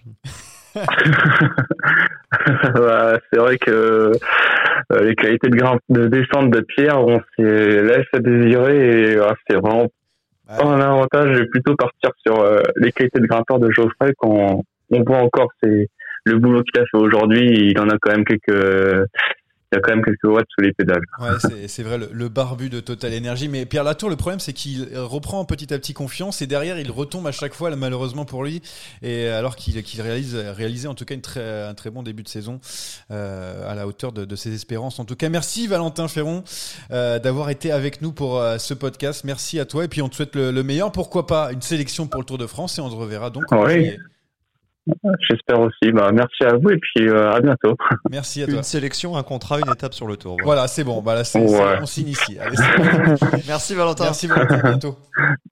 Ouais, 0.74 0.82
c'est 3.32 3.38
vrai 3.38 3.58
que 3.58 4.10
euh, 4.92 5.04
les 5.04 5.14
qualités 5.14 5.48
de 5.48 5.56
grimpe, 5.56 5.80
de 5.88 6.08
descente 6.08 6.50
de 6.50 6.60
Pierre, 6.60 7.00
on 7.00 7.20
s'est 7.36 7.82
laisse 7.82 8.06
à 8.12 8.18
désirer 8.18 9.12
et 9.12 9.18
ah, 9.18 9.34
c'est 9.48 9.56
vraiment 9.56 9.86
un 10.48 10.80
avantage. 10.80 11.34
Je 11.34 11.38
vais 11.40 11.46
plutôt 11.46 11.74
partir 11.76 12.10
sur 12.24 12.40
euh, 12.40 12.60
les 12.76 12.92
qualités 12.92 13.20
de 13.20 13.26
grimpeur 13.26 13.58
de 13.58 13.70
Geoffrey 13.70 14.12
quand 14.18 14.64
on 14.90 15.02
voit 15.02 15.18
encore 15.18 15.50
c'est 15.62 15.88
le 16.24 16.38
boulot 16.38 16.62
qu'il 16.62 16.80
a 16.80 16.84
fait 16.86 16.96
aujourd'hui. 16.96 17.70
Il 17.70 17.78
en 17.78 17.88
a 17.88 17.98
quand 18.00 18.12
même 18.12 18.24
quelques 18.24 19.06
il 19.74 19.76
y 19.76 19.78
a 19.78 19.80
quand 19.80 19.90
même 19.96 20.04
quelques 20.04 20.24
watts 20.24 20.46
sous 20.54 20.60
les 20.64 20.72
pédales. 20.72 21.02
Ouais, 21.20 21.28
c'est- 21.68 21.82
vrai, 21.82 21.98
le, 21.98 22.08
le 22.12 22.28
barbu 22.28 22.70
de 22.70 22.80
Total 22.80 23.12
Energy. 23.16 23.48
Mais 23.48 23.66
Pierre 23.66 23.84
Latour, 23.84 24.08
le 24.08 24.16
problème, 24.16 24.38
c'est 24.40 24.52
qu'il 24.52 24.88
reprend 24.96 25.44
petit 25.44 25.74
à 25.74 25.78
petit 25.78 25.92
confiance 25.94 26.40
et 26.42 26.46
derrière, 26.46 26.78
il 26.78 26.90
retombe 26.90 27.26
à 27.26 27.32
chaque 27.32 27.54
fois, 27.54 27.74
malheureusement 27.74 28.24
pour 28.24 28.44
lui. 28.44 28.62
Et 29.02 29.26
alors 29.28 29.56
qu'il 29.56 29.74
réalise, 30.00 30.36
réalisait 30.36 30.88
en 30.88 30.94
tout 30.94 31.04
cas 31.04 31.14
une 31.14 31.20
très, 31.20 31.62
un 31.64 31.74
très 31.74 31.90
bon 31.90 32.02
début 32.02 32.22
de 32.22 32.28
saison 32.28 32.60
euh, 33.10 33.68
à 33.70 33.74
la 33.74 33.86
hauteur 33.86 34.12
de, 34.12 34.24
de 34.24 34.36
ses 34.36 34.54
espérances. 34.54 34.98
En 35.00 35.04
tout 35.04 35.16
cas, 35.16 35.28
merci 35.28 35.66
Valentin 35.66 36.06
Ferron 36.08 36.44
euh, 36.90 37.18
d'avoir 37.18 37.50
été 37.50 37.72
avec 37.72 38.00
nous 38.02 38.12
pour 38.12 38.38
euh, 38.38 38.58
ce 38.58 38.74
podcast. 38.74 39.24
Merci 39.24 39.58
à 39.58 39.64
toi. 39.64 39.84
Et 39.84 39.88
puis, 39.88 40.02
on 40.02 40.08
te 40.08 40.14
souhaite 40.16 40.34
le, 40.36 40.50
le 40.52 40.62
meilleur. 40.62 40.92
Pourquoi 40.92 41.26
pas 41.26 41.50
une 41.52 41.62
sélection 41.62 42.06
pour 42.06 42.20
le 42.20 42.26
Tour 42.26 42.38
de 42.38 42.46
France 42.46 42.78
et 42.78 42.80
on 42.80 42.90
se 42.90 42.94
reverra 42.96 43.30
donc 43.30 43.44
Oui. 43.50 43.96
J'espère 45.30 45.60
aussi. 45.60 45.92
Bah, 45.92 46.10
merci 46.12 46.44
à 46.44 46.56
vous 46.56 46.70
et 46.70 46.76
puis 46.78 47.08
euh, 47.08 47.32
à 47.32 47.40
bientôt. 47.40 47.74
Merci 48.10 48.42
à 48.42 48.46
toi. 48.46 48.54
Une 48.56 48.62
sélection, 48.62 49.16
un 49.16 49.22
contrat, 49.22 49.58
une 49.58 49.70
étape 49.72 49.94
sur 49.94 50.06
le 50.06 50.16
tour. 50.16 50.32
voilà. 50.32 50.44
Voilà, 50.44 50.68
c'est 50.68 50.84
bon. 50.84 51.00
Bah, 51.00 51.14
là, 51.14 51.24
c'est- 51.24 51.40
Ouais. 51.40 51.48
c'est- 51.48 51.82
on 51.82 51.86
signe 51.86 52.08
ici. 52.08 52.38
Allez. 52.38 52.56
Merci 53.48 53.74
Valentin. 53.74 54.04
Merci 54.04 54.26
Valentin. 54.26 54.58
À 54.58 54.62
bientôt. 54.70 54.96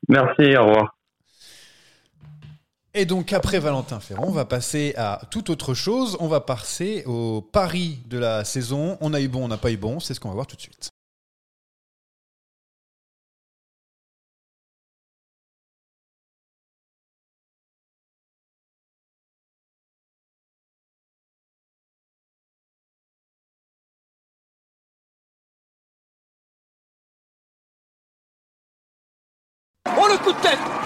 Merci, 0.08 0.56
au 0.56 0.66
revoir. 0.66 0.96
Et 2.94 3.06
donc 3.06 3.32
après 3.32 3.58
Valentin 3.58 4.00
Ferron, 4.00 4.26
on 4.28 4.32
va 4.32 4.44
passer 4.44 4.92
à 4.98 5.22
toute 5.30 5.48
autre 5.48 5.72
chose. 5.72 6.18
On 6.20 6.28
va 6.28 6.40
passer 6.40 7.02
au 7.06 7.40
pari 7.40 8.00
de 8.10 8.18
la 8.18 8.44
saison. 8.44 8.98
On 9.00 9.14
a 9.14 9.20
eu 9.22 9.28
bon, 9.28 9.44
on 9.46 9.48
n'a 9.48 9.56
pas 9.56 9.70
eu 9.72 9.78
bon. 9.78 9.98
C'est 9.98 10.12
ce 10.12 10.20
qu'on 10.20 10.28
va 10.28 10.34
voir 10.34 10.46
tout 10.46 10.56
de 10.56 10.60
suite. 10.60 10.90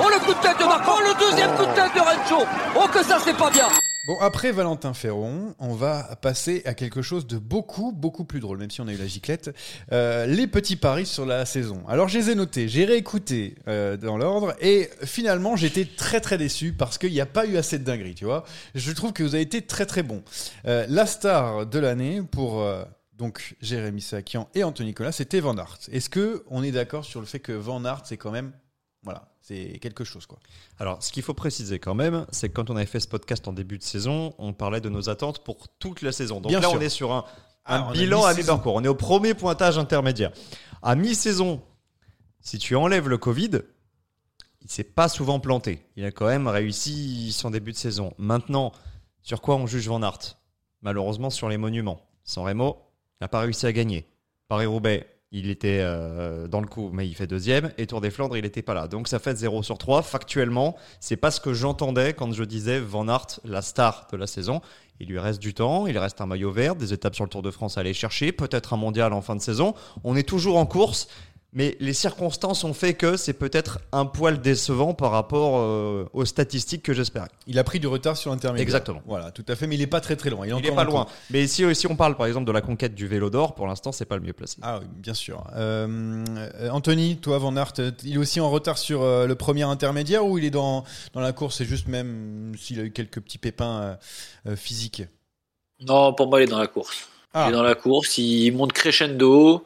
Oh 0.01 0.09
le 0.09 0.25
coup 0.25 0.35
de 0.35 0.43
tête 0.43 0.59
de 0.59 0.65
Marco 0.65 0.93
Oh 0.97 1.01
le 1.01 1.31
deuxième 1.31 1.51
coup 1.57 1.65
de 1.67 1.75
tête 1.75 1.95
de 1.95 2.01
Rencho 2.01 2.47
Oh 2.77 2.89
que 2.93 3.03
ça 3.05 3.19
c'est 3.25 3.37
pas 3.37 3.51
bien 3.51 3.69
Bon, 4.07 4.17
après 4.21 4.53
Valentin 4.53 4.95
Ferron, 4.95 5.57
on 5.59 5.75
va 5.75 6.15
passer 6.23 6.63
à 6.65 6.75
quelque 6.75 7.03
chose 7.03 7.27
de 7.27 7.39
beaucoup, 7.39 7.91
beaucoup 7.91 8.25
plus 8.25 8.39
drôle, 8.39 8.59
même 8.59 8.71
si 8.71 8.81
on 8.81 8.87
a 8.87 8.93
eu 8.93 8.97
la 8.97 9.09
giclette. 9.09 9.53
Euh, 9.91 10.27
les 10.27 10.47
petits 10.47 10.77
paris 10.77 11.07
sur 11.07 11.27
la 11.27 11.45
saison. 11.45 11.83
Alors, 11.89 12.07
je 12.07 12.17
les 12.17 12.31
ai 12.31 12.37
notés, 12.37 12.69
j'ai 12.69 12.85
réécouté 12.85 13.57
euh, 13.67 13.97
dans 13.97 14.17
l'ordre, 14.17 14.55
et 14.61 14.91
finalement, 15.03 15.57
j'étais 15.57 15.85
très, 15.85 16.21
très 16.21 16.39
déçu 16.39 16.73
parce 16.73 16.99
qu'il 16.99 17.11
n'y 17.11 17.21
a 17.21 17.27
pas 17.27 17.47
eu 17.47 17.57
assez 17.57 17.81
de 17.81 17.85
dinguerie, 17.85 18.15
tu 18.15 18.27
vois. 18.27 18.45
Je 18.77 18.93
trouve 18.93 19.13
que 19.13 19.25
vous 19.25 19.35
avez 19.35 19.43
été 19.43 19.63
très, 19.63 19.87
très 19.87 20.05
bon. 20.05 20.23
Euh, 20.69 20.87
la 20.89 21.07
star 21.07 21.67
de 21.67 21.79
l'année 21.81 22.23
pour. 22.31 22.65
donc 23.19 23.57
Jérémy 23.61 24.03
Sakian 24.03 24.49
et 24.55 24.63
Anthony 24.63 24.91
Nicolas, 24.91 25.11
c'était 25.11 25.41
Van 25.41 25.57
Aert. 25.59 25.79
Est-ce 25.91 26.11
que 26.11 26.45
on 26.49 26.63
est 26.63 26.71
d'accord 26.71 27.05
sur 27.05 27.19
le 27.19 27.27
fait 27.27 27.41
que 27.41 27.51
Van 27.51 27.85
Aert, 27.85 28.03
c'est 28.05 28.19
quand 28.19 28.31
même, 28.31 28.53
voilà, 29.03 29.27
c'est 29.47 29.79
quelque 29.81 30.03
chose 30.03 30.27
quoi. 30.27 30.39
Alors, 30.81 31.01
ce 31.05 31.13
qu'il 31.13 31.23
faut 31.23 31.35
préciser 31.35 31.79
quand 31.79 31.95
même, 31.95 32.27
c'est 32.33 32.49
que 32.49 32.55
quand 32.55 32.69
on 32.69 32.75
avait 32.75 32.85
fait 32.85 32.99
ce 32.99 33.07
podcast 33.07 33.47
en 33.47 33.53
début 33.53 33.79
de 33.79 33.85
saison, 33.85 34.35
on 34.39 34.53
parlait 34.53 34.81
de 34.81 34.89
nos 34.89 35.09
attentes 35.09 35.45
pour 35.45 35.69
toute 35.79 36.03
la 36.03 36.11
saison. 36.11 36.41
Donc 36.41 36.51
Bien 36.51 36.59
là, 36.59 36.69
sûr. 36.69 36.79
on 36.79 36.81
est 36.81 36.89
sur 36.89 37.13
un, 37.65 37.93
bilan 37.93 38.25
à 38.25 38.35
mi-parcours. 38.35 38.75
On 38.75 38.83
est 38.83 38.89
au 38.89 38.97
premier 38.97 39.35
pointage 39.35 39.79
intermédiaire. 39.79 40.33
À 40.83 40.97
mi-saison, 40.97 41.63
si 42.41 42.59
tu 42.59 42.75
enlèves 42.75 43.09
le 43.09 43.19
Covid, 43.19 43.61
il 44.63 44.69
s'est 44.69 44.83
pas 44.83 45.09
souvent 45.09 45.39
planté. 45.39 45.87
Il 45.95 46.05
a 46.05 46.11
quand 46.11 46.27
même 46.27 46.49
réussi 46.49 47.31
son 47.31 47.51
début 47.51 47.71
de 47.71 47.77
saison. 47.77 48.15
Maintenant, 48.19 48.73
sur 49.23 49.41
quoi 49.41 49.55
on 49.55 49.69
juge 49.69 49.87
Van 49.87 50.03
Aert? 50.03 50.39
Malheureusement, 50.83 51.31
sur 51.31 51.49
les 51.49 51.57
monuments. 51.57 52.01
San 52.25 52.45
Remo 52.45 52.79
n'a 53.21 53.29
pas 53.29 53.41
réussi 53.41 53.67
à 53.67 53.73
gagner. 53.73 54.09
Paris-Roubaix, 54.49 55.07
il 55.33 55.51
était 55.51 55.81
euh, 55.81 56.47
dans 56.47 56.61
le 56.61 56.67
coup, 56.67 56.91
mais 56.93 57.07
il 57.07 57.15
fait 57.15 57.27
deuxième. 57.27 57.73
Et 57.79 57.87
Tour 57.87 58.01
des 58.01 58.11
Flandres, 58.11 58.37
il 58.37 58.43
n'était 58.43 58.63
pas 58.63 58.75
là. 58.75 58.87
Donc 58.87 59.09
ça 59.09 59.19
fait 59.19 59.37
0 59.37 59.63
sur 59.63 59.77
3. 59.77 60.03
Factuellement, 60.03 60.77
c'est 61.01 61.17
pas 61.17 61.31
ce 61.31 61.41
que 61.41 61.53
j'entendais 61.53 62.15
quand 62.15 62.33
je 62.33 62.45
disais 62.45 62.79
Van 62.79 63.09
Aert, 63.09 63.41
la 63.45 63.63
star 63.63 64.07
de 64.13 64.17
la 64.17 64.27
saison. 64.27 64.61
Il 65.01 65.09
lui 65.09 65.19
reste 65.19 65.41
du 65.41 65.53
temps, 65.53 65.87
il 65.87 65.99
reste 65.99 66.21
un 66.21 66.27
maillot 66.27 66.53
vert, 66.53 66.75
des 66.75 66.93
étapes 66.93 67.15
sur 67.15 67.25
le 67.25 67.31
Tour 67.31 67.43
de 67.43 67.51
France 67.51 67.77
à 67.77 67.81
aller 67.81 67.93
chercher, 67.93 68.33
peut-être 68.33 68.73
un 68.73 68.79
mondial 68.79 69.13
en 69.13 69.21
fin 69.21 69.37
de 69.37 69.43
saison. 69.43 69.75
On 70.05 70.17
est 70.17 70.27
toujours 70.27 70.57
en 70.57 70.65
course, 70.65 71.09
mais 71.57 71.75
les 71.81 71.95
circonstances 71.95 72.65
ont 72.65 72.75
fait 72.75 72.93
que 72.93 73.17
c'est 73.17 73.33
peut-être 73.33 73.79
un 73.91 74.05
poil 74.05 74.43
décevant 74.43 74.93
par 74.93 75.11
rapport 75.11 75.57
euh, 75.57 76.05
aux 76.13 76.27
statistiques 76.27 76.83
que 76.83 76.93
j'espérais. 76.93 77.29
Il 77.47 77.59
a 77.59 77.65
pris 77.65 77.81
du 77.81 77.87
retard 77.87 78.15
sur 78.19 78.31
l'intermédiaire. 78.31 78.63
Exactement. 78.63 79.01
Voilà, 79.07 79.31
tout 79.31 79.45
à 79.49 79.57
fait, 79.57 79.67
mais 79.67 79.77
il 79.77 79.81
est 79.81 79.87
pas 79.87 80.03
très 80.03 80.17
très 80.17 80.29
loin. 80.29 80.47
Il 80.47 80.51
est, 80.51 80.51
Il 80.51 80.55
encore 80.55 80.71
est 80.71 80.75
pas 80.77 80.85
loin. 80.85 81.07
Mais 81.31 81.47
si, 81.47 81.75
si 81.75 81.87
on 81.87 81.97
parle 81.97 82.15
par 82.15 82.27
exemple 82.27 82.45
de 82.45 82.53
la 82.53 82.61
conquête 82.61 82.95
du 82.95 83.07
vélo 83.07 83.31
d'or, 83.31 83.55
pour 83.55 83.67
l'instant, 83.67 83.91
c'est 83.91 84.05
pas 84.05 84.17
le 84.17 84.23
mieux 84.23 84.35
placé. 84.35 84.59
Ah 84.61 84.81
oui, 84.81 84.87
bien 84.99 85.15
sûr. 85.15 85.45
Euh, 85.57 86.25
Anthony, 86.71 87.17
toi, 87.17 87.39
Van 87.39 87.57
Aert, 87.57 87.73
euh, 87.79 87.91
il 88.05 88.17
est 88.17 88.19
aussi 88.19 88.39
en 88.39 88.51
retard 88.51 88.77
sur 88.77 89.03
euh, 89.03 89.27
le 89.27 89.35
premier 89.35 89.63
intermédiaire 89.63 90.27
ou 90.27 90.37
il 90.37 90.45
est 90.45 90.51
dans, 90.51 90.85
dans 91.15 91.23
la 91.23 91.33
course? 91.33 91.57
C'est 91.57 91.65
juste 91.65 91.89
même 91.89 92.53
s'il 92.59 92.79
a 92.81 92.83
eu 92.83 92.91
quelques 92.91 93.21
petits 93.21 93.39
pépins 93.39 93.97
physiques 94.57 95.05
Non, 95.81 96.13
pour 96.13 96.29
moi, 96.29 96.41
il 96.41 96.45
est 96.45 96.51
dans 96.51 96.59
la 96.59 96.67
course. 96.67 97.09
Ah. 97.33 97.47
Il 97.47 97.55
est 97.55 97.57
dans 97.57 97.63
la 97.63 97.75
course, 97.75 98.19
il 98.19 98.51
monte 98.53 98.75
crescendo. 98.75 99.65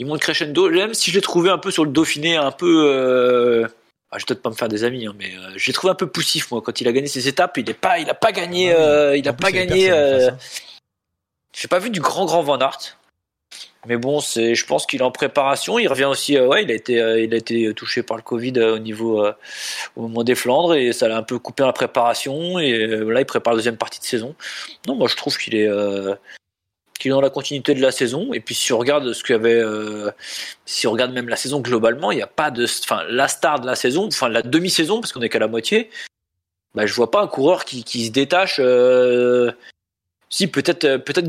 Il 0.00 0.06
monte 0.06 0.20
crescendo. 0.20 0.68
Même 0.70 0.94
si 0.94 1.10
je 1.10 1.16
l'ai 1.16 1.20
trouvé 1.20 1.50
un 1.50 1.58
peu 1.58 1.70
sur 1.70 1.84
le 1.84 1.92
Dauphiné, 1.92 2.36
un 2.36 2.50
peu. 2.50 2.86
Euh... 2.88 3.68
ah, 4.10 4.18
je 4.18 4.22
vais 4.22 4.28
peut-être 4.28 4.42
pas 4.42 4.50
me 4.50 4.54
faire 4.54 4.68
des 4.68 4.82
amis, 4.82 5.06
hein, 5.06 5.14
mais 5.18 5.26
euh, 5.36 5.52
je 5.56 5.66
l'ai 5.66 5.72
trouvé 5.72 5.92
un 5.92 5.94
peu 5.94 6.08
poussif, 6.08 6.50
moi. 6.50 6.62
Quand 6.62 6.80
il 6.80 6.88
a 6.88 6.92
gagné 6.92 7.06
ses 7.06 7.28
étapes, 7.28 7.58
il 7.58 7.66
n'a 7.66 7.74
pas, 7.74 7.98
il 7.98 8.08
a 8.10 8.14
pas 8.14 8.32
gagné. 8.32 8.72
Ah 8.72 8.80
euh, 8.80 9.16
il 9.16 9.28
a 9.28 9.32
plus, 9.32 9.42
pas 9.42 9.52
gagné. 9.52 9.88
personne 9.88 9.92
en 9.92 10.26
euh, 10.26 10.30
hein. 10.30 10.38
J'ai 11.54 11.68
pas 11.68 11.78
vu 11.78 11.90
du 11.90 12.00
grand, 12.00 12.24
grand 12.24 12.42
Van 12.42 12.58
Aert. 12.58 12.96
Mais 13.86 13.96
bon, 13.96 14.20
c'est, 14.20 14.54
je 14.54 14.66
pense 14.66 14.84
qu'il 14.86 15.00
est 15.00 15.04
en 15.04 15.10
préparation. 15.10 15.78
Il 15.78 15.88
revient 15.88 16.04
aussi. 16.04 16.36
euh, 16.36 16.46
ouais, 16.46 16.62
il 16.64 16.70
a 16.70 16.74
été, 16.74 17.00
euh, 17.00 17.20
il 17.20 17.32
a 17.32 17.36
été 17.36 17.72
touché 17.74 18.02
par 18.02 18.16
le 18.16 18.22
Covid 18.22 18.52
euh, 18.56 18.76
au 18.76 18.78
niveau, 18.78 19.26
au 19.96 20.02
moment 20.02 20.22
des 20.22 20.34
Flandres 20.34 20.74
et 20.74 20.92
ça 20.92 21.08
l'a 21.08 21.16
un 21.16 21.22
peu 21.22 21.38
coupé 21.38 21.62
la 21.62 21.72
préparation. 21.72 22.58
Et 22.58 22.86
là, 22.86 23.20
il 23.20 23.26
prépare 23.26 23.54
la 23.54 23.58
deuxième 23.58 23.76
partie 23.76 24.00
de 24.00 24.04
saison. 24.04 24.34
Non, 24.86 24.94
moi, 24.94 25.08
je 25.08 25.16
trouve 25.16 25.36
qu'il 25.38 25.54
est, 25.54 25.68
qu'il 27.00 27.10
est 27.10 27.14
dans 27.14 27.20
la 27.20 27.30
continuité 27.30 27.74
de 27.74 27.80
la 27.80 27.90
saison. 27.90 28.32
Et 28.32 28.40
puis, 28.40 28.54
si 28.54 28.72
on 28.72 28.78
regarde 28.78 29.12
ce 29.12 29.24
qu'il 29.24 29.34
y 29.34 29.38
avait, 29.38 29.54
euh, 29.54 30.10
si 30.66 30.86
on 30.86 30.92
regarde 30.92 31.12
même 31.12 31.28
la 31.28 31.36
saison 31.36 31.60
globalement, 31.60 32.12
il 32.12 32.16
n'y 32.16 32.22
a 32.22 32.28
pas 32.28 32.50
de, 32.50 32.64
enfin, 32.64 33.02
la 33.08 33.26
star 33.26 33.58
de 33.60 33.66
la 33.66 33.74
saison, 33.74 34.06
enfin, 34.06 34.28
la 34.28 34.42
demi-saison, 34.42 35.00
parce 35.00 35.12
qu'on 35.12 35.22
est 35.22 35.28
qu'à 35.28 35.40
la 35.40 35.48
moitié. 35.48 35.90
Bah, 36.74 36.86
je 36.86 36.94
vois 36.94 37.10
pas 37.10 37.22
un 37.22 37.26
coureur 37.26 37.64
qui, 37.64 37.82
qui 37.82 38.06
se 38.06 38.12
détache. 38.12 38.60
euh, 38.60 39.50
si, 40.28 40.46
peut-être 40.46 40.84
euh, 40.84 40.98
peut-être 40.98 41.28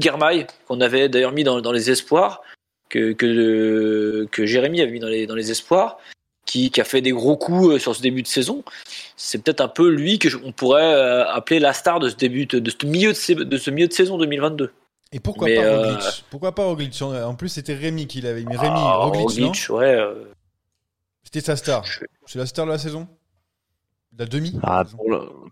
qu'on 0.68 0.82
avait 0.82 1.10
d'ailleurs 1.10 1.32
mis 1.32 1.44
dans, 1.44 1.62
dans 1.62 1.72
les 1.72 1.90
espoirs, 1.90 2.44
que, 2.90 3.14
que, 3.14 4.46
Jérémy 4.46 4.82
avait 4.82 4.92
mis 4.92 5.00
dans 5.00 5.08
les, 5.08 5.26
dans 5.26 5.36
les 5.36 5.50
espoirs, 5.50 5.98
qui, 6.46 6.70
qui 6.70 6.82
a 6.82 6.84
fait 6.84 7.02
des 7.02 7.12
gros 7.12 7.38
coups 7.38 7.82
sur 7.82 7.96
ce 7.96 8.02
début 8.02 8.22
de 8.22 8.28
saison. 8.28 8.64
C'est 9.16 9.42
peut-être 9.42 9.62
un 9.62 9.70
peu 9.70 9.90
lui 9.90 10.20
que 10.20 10.28
on 10.44 10.52
pourrait 10.52 10.94
appeler 11.30 11.60
la 11.60 11.74
star 11.74 12.00
de 12.00 12.10
ce 12.10 12.16
début 12.16 12.46
de, 12.46 12.70
ce 12.70 12.86
milieu 12.86 13.14
de 13.14 13.58
ce 13.58 13.72
milieu 13.72 13.88
de 13.88 13.94
saison 13.94 14.18
2022. 14.18 14.72
Et 15.14 15.20
pourquoi 15.20 15.48
Mais, 15.48 15.56
pas 15.56 15.64
euh, 15.64 15.82
Roglic? 15.94 16.26
Pourquoi 16.30 16.56
pas 16.56 16.64
Roglic? 16.66 17.02
En 17.02 17.14
en 17.14 17.36
plus, 17.36 17.50
c'était 17.50 17.74
Rémi 17.74 18.08
qui 18.08 18.22
l'avait 18.22 18.44
mis. 18.44 18.56
Rémi, 18.56 18.76
Ah, 18.78 18.96
Roglic, 18.96 19.40
non? 19.40 19.48
Roglic, 19.48 19.68
ouais. 19.70 19.96
euh, 19.96 20.26
C'était 21.24 21.42
sa 21.42 21.56
star. 21.56 21.84
C'est 22.26 22.40
la 22.40 22.46
star 22.46 22.66
de 22.66 22.72
la 22.72 22.78
saison? 22.78 23.08
La 24.18 24.26
demi? 24.26 24.60
Ah, 24.62 24.84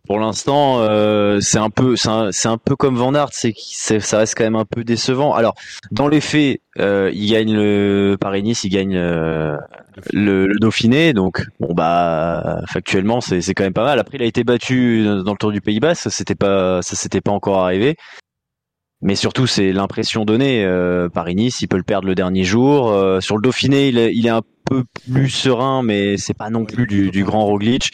pour 0.05 0.19
l'instant, 0.19 0.79
euh, 0.81 1.39
c'est 1.39 1.57
un 1.59 1.69
peu, 1.69 1.95
c'est 1.95 2.09
un, 2.09 2.57
peu 2.57 2.75
comme 2.75 2.97
Van 2.97 3.13
Aert, 3.15 3.29
c'est 3.31 3.53
ça 4.01 4.17
reste 4.17 4.35
quand 4.37 4.43
même 4.43 4.57
un 4.57 4.65
peu 4.65 4.83
décevant. 4.83 5.33
Alors, 5.33 5.55
dans 5.91 6.09
les 6.09 6.19
faits, 6.19 6.59
euh, 6.77 7.09
il 7.13 7.31
gagne 7.31 7.53
le 7.55 8.17
Paris-Nice, 8.19 8.65
il 8.65 8.69
gagne 8.69 8.97
euh, 8.97 9.55
le, 10.11 10.45
le 10.45 10.59
Dauphiné, 10.59 11.13
donc 11.13 11.45
bon 11.61 11.73
bah 11.73 12.59
factuellement 12.67 13.21
c'est 13.21 13.41
quand 13.53 13.63
même 13.63 13.73
pas 13.73 13.85
mal. 13.85 13.97
Après, 13.97 14.17
il 14.17 14.23
a 14.23 14.27
été 14.27 14.43
battu 14.43 15.05
dans 15.05 15.31
le 15.31 15.37
Tour 15.37 15.53
du 15.53 15.61
Pays 15.61 15.79
Bas, 15.79 15.95
ça 15.95 16.09
c'était 16.09 16.35
pas, 16.35 16.81
ça 16.81 16.97
s'était 16.97 17.21
pas 17.21 17.31
encore 17.31 17.59
arrivé. 17.63 17.95
Mais 19.01 19.15
surtout, 19.15 19.47
c'est 19.47 19.71
l'impression 19.71 20.25
donnée. 20.25 20.65
Euh, 20.65 21.07
Paris-Nice, 21.09 21.61
il 21.61 21.67
peut 21.67 21.77
le 21.77 21.83
perdre 21.83 22.07
le 22.07 22.15
dernier 22.15 22.43
jour. 22.43 22.89
Euh, 22.91 23.21
sur 23.21 23.37
le 23.37 23.41
Dauphiné, 23.41 23.87
il 23.87 23.97
est, 23.97 24.13
il 24.13 24.25
est 24.25 24.29
un 24.31 24.41
peu 24.65 24.83
plus 25.09 25.29
serein, 25.29 25.83
mais 25.83 26.17
c'est 26.17 26.33
pas 26.33 26.49
non 26.49 26.65
plus 26.65 26.85
du, 26.85 27.09
du 27.09 27.23
grand 27.23 27.45
Roglic. 27.45 27.91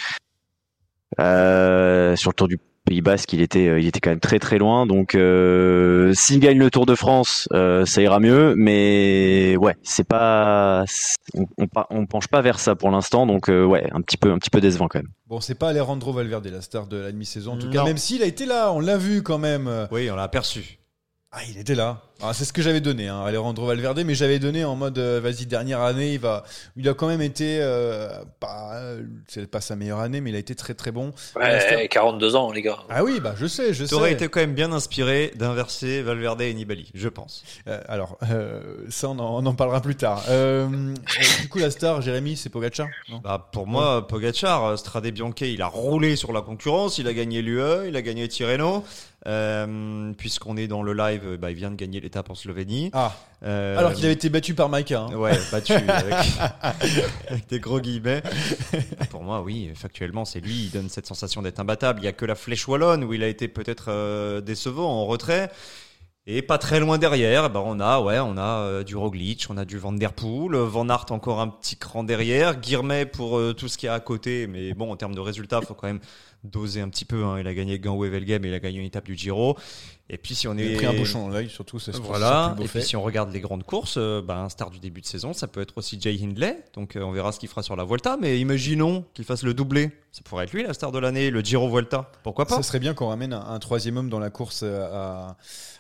Euh, 1.20 2.16
sur 2.16 2.32
le 2.32 2.36
Tour 2.36 2.48
du 2.48 2.58
Pays 2.86 3.02
Basque, 3.02 3.34
il 3.34 3.42
était, 3.42 3.68
euh, 3.68 3.80
il 3.80 3.88
était 3.88 4.00
quand 4.00 4.10
même 4.10 4.20
très 4.20 4.40
très 4.40 4.58
loin. 4.58 4.86
Donc, 4.86 5.16
euh, 5.16 6.12
s'il 6.14 6.40
gagne 6.40 6.58
le 6.60 6.70
Tour 6.70 6.86
de 6.86 6.96
France, 6.96 7.48
euh, 7.54 7.86
ça 7.86 8.02
ira 8.02 8.20
mieux. 8.20 8.54
Mais 8.58 9.56
ouais, 9.58 9.76
c'est 9.84 10.08
pas, 10.08 10.86
on, 11.36 11.46
on, 11.92 12.06
penche 12.08 12.28
pas 12.28 12.42
vers 12.42 12.60
ça 12.60 12.76
pour 12.76 12.90
l'instant. 12.92 13.26
Donc, 13.28 13.50
euh, 13.50 13.64
ouais, 13.64 13.88
un 13.94 14.02
petit 14.02 14.18
peu, 14.18 14.32
un 14.32 14.38
petit 14.38 14.50
peu 14.50 14.60
décevant 14.60 14.88
quand 14.88 15.00
même. 15.00 15.10
Bon, 15.28 15.40
c'est 15.40 15.56
pas 15.56 15.70
Alejandro 15.70 16.14
Valverde, 16.14 16.48
la 16.48 16.62
star 16.62 16.88
de 16.88 16.98
la 16.98 17.12
demi-saison. 17.12 17.54
En 17.54 17.58
tout 17.58 17.68
Non. 17.68 17.72
cas, 17.74 17.84
même 17.84 17.98
s'il 17.98 18.22
a 18.24 18.26
été 18.26 18.46
là, 18.46 18.72
on 18.72 18.80
l'a 18.80 18.98
vu 18.98 19.24
quand 19.24 19.38
même. 19.40 19.88
Oui, 19.92 20.10
on 20.12 20.16
l'a 20.16 20.24
aperçu. 20.24 20.80
Ah, 21.38 21.42
il 21.50 21.58
était 21.58 21.76
là. 21.76 22.00
Ah, 22.22 22.34
c'est 22.34 22.46
ce 22.46 22.54
que 22.54 22.62
j'avais 22.62 22.80
donné, 22.80 23.10
hein, 23.10 23.22
Alejandro 23.26 23.66
Valverde, 23.68 24.02
mais 24.06 24.16
j'avais 24.16 24.40
donné 24.40 24.64
en 24.64 24.78
mode 24.78 24.98
euh, 24.98 25.20
vas-y 25.22 25.46
dernière 25.46 25.82
année, 25.82 26.14
il 26.14 26.20
va, 26.20 26.46
il 26.78 26.88
a 26.88 26.94
quand 26.94 27.08
même 27.08 27.22
été 27.22 27.58
euh, 27.60 28.24
pas, 28.40 28.80
c'est 29.28 29.46
pas 29.46 29.60
sa 29.60 29.76
meilleure 29.76 30.00
année, 30.00 30.22
mais 30.22 30.30
il 30.30 30.36
a 30.38 30.40
été 30.40 30.56
très 30.56 30.74
très 30.76 30.92
bon. 30.92 31.12
Ouais, 31.36 31.90
42 31.92 32.38
ans 32.38 32.54
les 32.54 32.62
gars. 32.62 32.78
Ah 32.90 33.04
oui, 33.04 33.20
bah 33.20 33.36
je 33.38 33.48
sais, 33.48 33.74
je 33.74 33.84
sais. 33.84 33.90
T'aurais 33.90 34.14
été 34.14 34.30
quand 34.30 34.40
même 34.40 34.54
bien 34.54 34.72
inspiré 34.72 35.34
d'inverser 35.36 36.02
Valverde 36.04 36.42
et 36.42 36.54
Nibali, 36.54 36.90
je 36.94 37.10
pense. 37.10 37.44
Euh, 37.68 37.82
alors, 37.90 38.18
euh, 38.32 38.62
ça 38.90 39.10
on 39.10 39.20
en, 39.20 39.44
on 39.44 39.46
en 39.46 39.56
parlera 39.56 39.82
plus 39.82 39.96
tard. 39.98 40.24
Euh, 40.30 40.70
euh, 40.70 41.42
du 41.42 41.50
coup, 41.50 41.60
la 41.60 41.70
star, 41.70 42.02
Jérémy, 42.02 42.38
c'est 42.38 42.50
Pogacar 42.50 42.88
non? 43.10 43.20
Bah, 43.22 43.50
pour 43.52 43.68
moi, 43.68 44.08
Pogacar, 44.08 44.80
Strade 44.80 45.08
Bianche, 45.08 45.42
il 45.42 45.62
a 45.62 45.68
roulé 45.68 46.16
sur 46.16 46.32
la 46.32 46.42
concurrence, 46.42 46.98
il 46.98 47.10
a 47.10 47.14
gagné 47.14 47.42
l'UE, 47.42 47.90
il 47.90 47.96
a 47.98 48.02
gagné 48.02 48.26
Tirreno. 48.30 48.86
Euh, 49.28 50.14
Puisqu'on 50.18 50.56
est 50.58 50.68
dans 50.68 50.84
le 50.84 50.94
live, 50.94 51.22
euh, 51.26 51.38
bah, 51.38 51.50
il 51.52 51.58
vient 51.58 51.72
de 51.72 51.76
gagner 51.76 52.00
l'étape 52.00 52.30
en 52.30 52.36
Slovénie. 52.36 52.92
Ah. 52.94 53.16
Euh, 53.44 53.78
Alors 53.78 53.94
qu'il 53.94 54.06
avait 54.06 54.14
été 54.14 54.30
battu 54.30 54.54
par 54.54 54.70
Maïka. 54.70 55.02
hein. 55.02 55.16
Ouais, 55.16 55.38
battu 55.52 55.74
avec, 55.88 56.14
avec 57.30 57.50
des 57.50 57.60
gros 57.60 57.80
guillemets. 57.80 58.22
Pour 59.10 59.24
moi, 59.24 59.42
oui, 59.42 59.72
factuellement, 59.76 60.26
c'est 60.26 60.40
lui. 60.40 60.66
Il 60.66 60.72
donne 60.72 60.90
cette 60.90 61.08
sensation 61.08 61.42
d'être 61.42 61.60
imbattable. 61.60 62.02
Il 62.02 62.06
y 62.06 62.08
a 62.08 62.12
que 62.14 62.26
la 62.26 62.36
flèche 62.36 62.68
wallonne 62.68 63.04
où 63.04 63.14
il 63.14 63.24
a 63.24 63.28
été 63.28 63.48
peut-être 63.48 63.86
euh, 63.90 64.42
décevant 64.42 64.90
en 64.90 65.06
retrait. 65.06 65.50
Et 66.28 66.42
pas 66.42 66.58
très 66.58 66.80
loin 66.80 66.98
derrière, 66.98 67.52
bah 67.52 67.62
on 67.64 67.80
a 67.80 68.02
ouais, 68.02 68.18
on 68.18 68.36
a 68.36 68.84
du 68.84 68.96
Roglic, 68.96 69.46
on 69.52 69.58
a 69.58 69.66
du 69.66 69.78
Van 69.78 69.92
Der 69.94 70.12
Poel, 70.12 70.56
Van 70.56 70.90
Aert 70.90 71.06
encore 71.12 71.40
un 71.40 71.50
petit 71.50 71.78
cran 71.78 72.04
derrière, 72.04 72.60
Guirmet 72.60 73.06
pour 73.06 73.40
tout 73.54 73.68
ce 73.68 73.78
qui 73.78 73.86
est 73.86 73.90
à 73.90 74.00
côté, 74.00 74.48
mais 74.48 74.74
bon 74.74 74.92
en 74.92 74.96
termes 74.96 75.14
de 75.14 75.20
résultats, 75.20 75.62
faut 75.62 75.76
quand 75.76 75.86
même 75.86 76.00
doser 76.46 76.82
un 76.82 76.90
petit 76.90 77.06
peu. 77.06 77.24
Hein. 77.26 77.40
Il 77.40 77.48
a 77.48 77.54
gagné 77.54 77.80
Gand-Wevelgem 77.80 78.46
et 78.46 78.48
il 78.48 78.54
a 78.54 78.60
gagné 78.60 78.80
une 78.80 78.86
étape 78.86 79.06
du 79.06 79.16
Giro. 79.16 79.58
Et 80.10 80.18
puis 80.18 80.36
si 80.36 80.48
on 80.48 80.54
Il 80.54 80.62
est 80.62 80.74
a 80.76 80.78
pris 80.78 80.86
un 80.86 80.94
bouchon 80.94 81.22
dans 81.28 81.30
l'œil, 81.34 81.50
surtout. 81.50 81.80
c'est- 81.80 81.96
voilà. 81.98 82.50
plus 82.56 82.60
beau 82.60 82.66
Et 82.66 82.68
puis 82.68 82.84
si 82.84 82.96
on 82.96 83.02
regarde 83.02 83.34
les 83.34 83.40
grandes 83.40 83.64
courses, 83.64 83.96
euh, 83.98 84.22
bah, 84.22 84.38
un 84.38 84.50
star 84.50 84.70
du 84.70 84.78
début 84.80 85.02
de 85.02 85.08
saison, 85.08 85.34
ça 85.34 85.48
peut 85.48 85.62
être 85.62 85.74
aussi 85.78 86.00
Jay 86.00 86.16
Hindley. 86.22 86.64
Donc 86.76 86.96
euh, 86.96 87.02
on 87.02 87.12
verra 87.12 87.32
ce 87.32 87.40
qu'il 87.40 87.50
fera 87.50 87.64
sur 87.64 87.76
la 87.76 87.84
Volta. 87.84 88.16
Mais 88.22 88.40
imaginons 88.40 89.04
qu'il 89.16 89.26
fasse 89.26 89.42
le 89.44 89.54
doublé. 89.56 89.90
Ça 90.12 90.22
pourrait 90.24 90.44
être 90.46 90.54
lui 90.54 90.62
la 90.64 90.74
star 90.74 90.92
de 90.92 91.00
l'année, 91.00 91.32
le 91.32 91.42
Giro 91.42 91.68
Volta. 91.68 92.12
Pourquoi 92.24 92.46
pas? 92.46 92.56
Ça 92.58 92.64
serait 92.64 92.80
bien 92.80 92.94
qu'on 92.94 93.08
ramène 93.08 93.34
un, 93.34 93.46
un 93.48 93.60
troisième 93.60 93.98
homme 93.98 94.10
dans 94.10 94.20
la 94.20 94.30
course 94.30 94.62
euh, 94.64 94.88
à- 94.92 95.38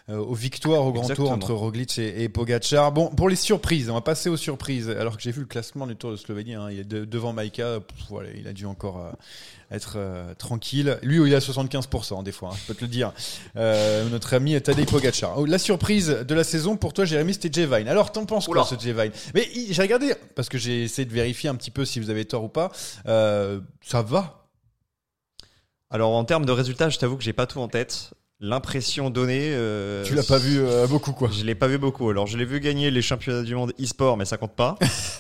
euh, 0.10 0.18
aux 0.18 0.36
victoires 0.36 0.86
au 0.86 0.91
grand 0.91 1.01
Exactement. 1.01 1.28
tour 1.30 1.36
entre 1.36 1.53
Roglic 1.53 1.97
et, 1.97 2.24
et 2.24 2.30
Pogacar. 2.30 2.91
Bon, 2.91 3.08
pour 3.10 3.28
les 3.28 3.36
surprises, 3.36 3.89
on 3.89 3.95
va 3.95 4.01
passer 4.01 4.30
aux 4.30 4.38
surprises. 4.38 4.89
Alors 4.89 5.18
que 5.18 5.24
j'ai 5.24 5.32
vu 5.32 5.39
le 5.41 5.47
classement 5.47 5.88
du 5.88 5.95
Tour 5.95 6.12
de 6.12 6.16
Slovénie, 6.16 6.53
hein, 6.53 6.68
il 6.72 6.80
est 6.80 6.84
de- 6.84 7.06
devant 7.06 7.34
pff, 7.34 8.06
voilà, 8.10 8.30
il 8.36 8.47
a 8.47 8.53
dû 8.53 8.66
encore 8.68 8.99
euh, 9.01 9.12
être 9.72 9.93
euh, 9.97 10.34
tranquille. 10.36 10.99
Lui, 11.01 11.18
il 11.26 11.34
est 11.34 11.36
à 11.36 11.39
75% 11.39 12.24
des 12.24 12.32
fois, 12.32 12.49
hein, 12.53 12.58
je 12.62 12.68
peux 12.68 12.76
te 12.76 12.82
le 12.82 12.88
dire. 12.88 13.14
Notre 13.56 14.36
ami 14.36 14.62
Tadej 14.62 14.86
Pogacar. 14.86 15.39
Oh, 15.39 15.45
la 15.45 15.58
surprise 15.58 16.08
de 16.10 16.36
la 16.36 16.43
saison 16.43 16.78
pour 16.78 16.93
toi, 16.93 17.06
Jérémy, 17.06 17.34
c'était 17.34 17.49
Jay 17.51 17.66
Vine. 17.66 17.88
Alors, 17.88 18.12
t'en 18.12 18.26
penses 18.26 18.45
quoi, 18.45 18.64
ce 18.66 18.76
Jay 18.80 18.93
Vine? 18.93 19.12
Mais 19.34 19.49
j'ai 19.72 19.82
regardé 19.82 20.14
parce 20.36 20.49
que 20.49 20.58
j'ai 20.60 20.84
essayé 20.84 21.06
de 21.08 21.14
vérifier 21.14 21.49
un 21.49 21.56
petit 21.56 21.72
peu 21.72 21.84
si 21.84 21.99
vous 21.99 22.12
avez 22.12 22.26
tort 22.26 22.43
ou 22.43 22.49
pas. 22.49 22.72
Ça 23.06 24.01
va? 24.03 24.41
Alors 25.89 26.12
en 26.12 26.26
termes 26.26 26.45
de 26.45 26.51
résultats, 26.51 26.89
je 26.89 26.97
t'avoue 26.97 27.16
que 27.18 27.24
j'ai 27.24 27.34
pas 27.34 27.45
tout 27.47 27.60
en 27.60 27.68
tête. 27.68 28.12
L'impression 28.41 29.09
donnée. 29.09 29.51
euh, 29.53 30.03
Tu 30.03 30.13
l'as 30.13 30.23
pas 30.23 30.38
vu 30.38 30.59
euh, 30.59 30.88
beaucoup, 30.88 31.13
quoi. 31.13 31.29
Je 31.31 31.45
l'ai 31.45 31.55
pas 31.55 31.67
vu 31.67 31.77
beaucoup. 31.77 32.09
Alors 32.09 32.27
je 32.27 32.38
l'ai 32.38 32.43
vu 32.43 32.59
gagner 32.59 32.91
les 32.91 33.01
championnats 33.01 33.43
du 33.43 33.55
monde 33.55 33.71
e-sport, 33.81 34.17
mais 34.17 34.25
ça 34.25 34.36
compte 34.36 34.55
pas. 34.55 34.77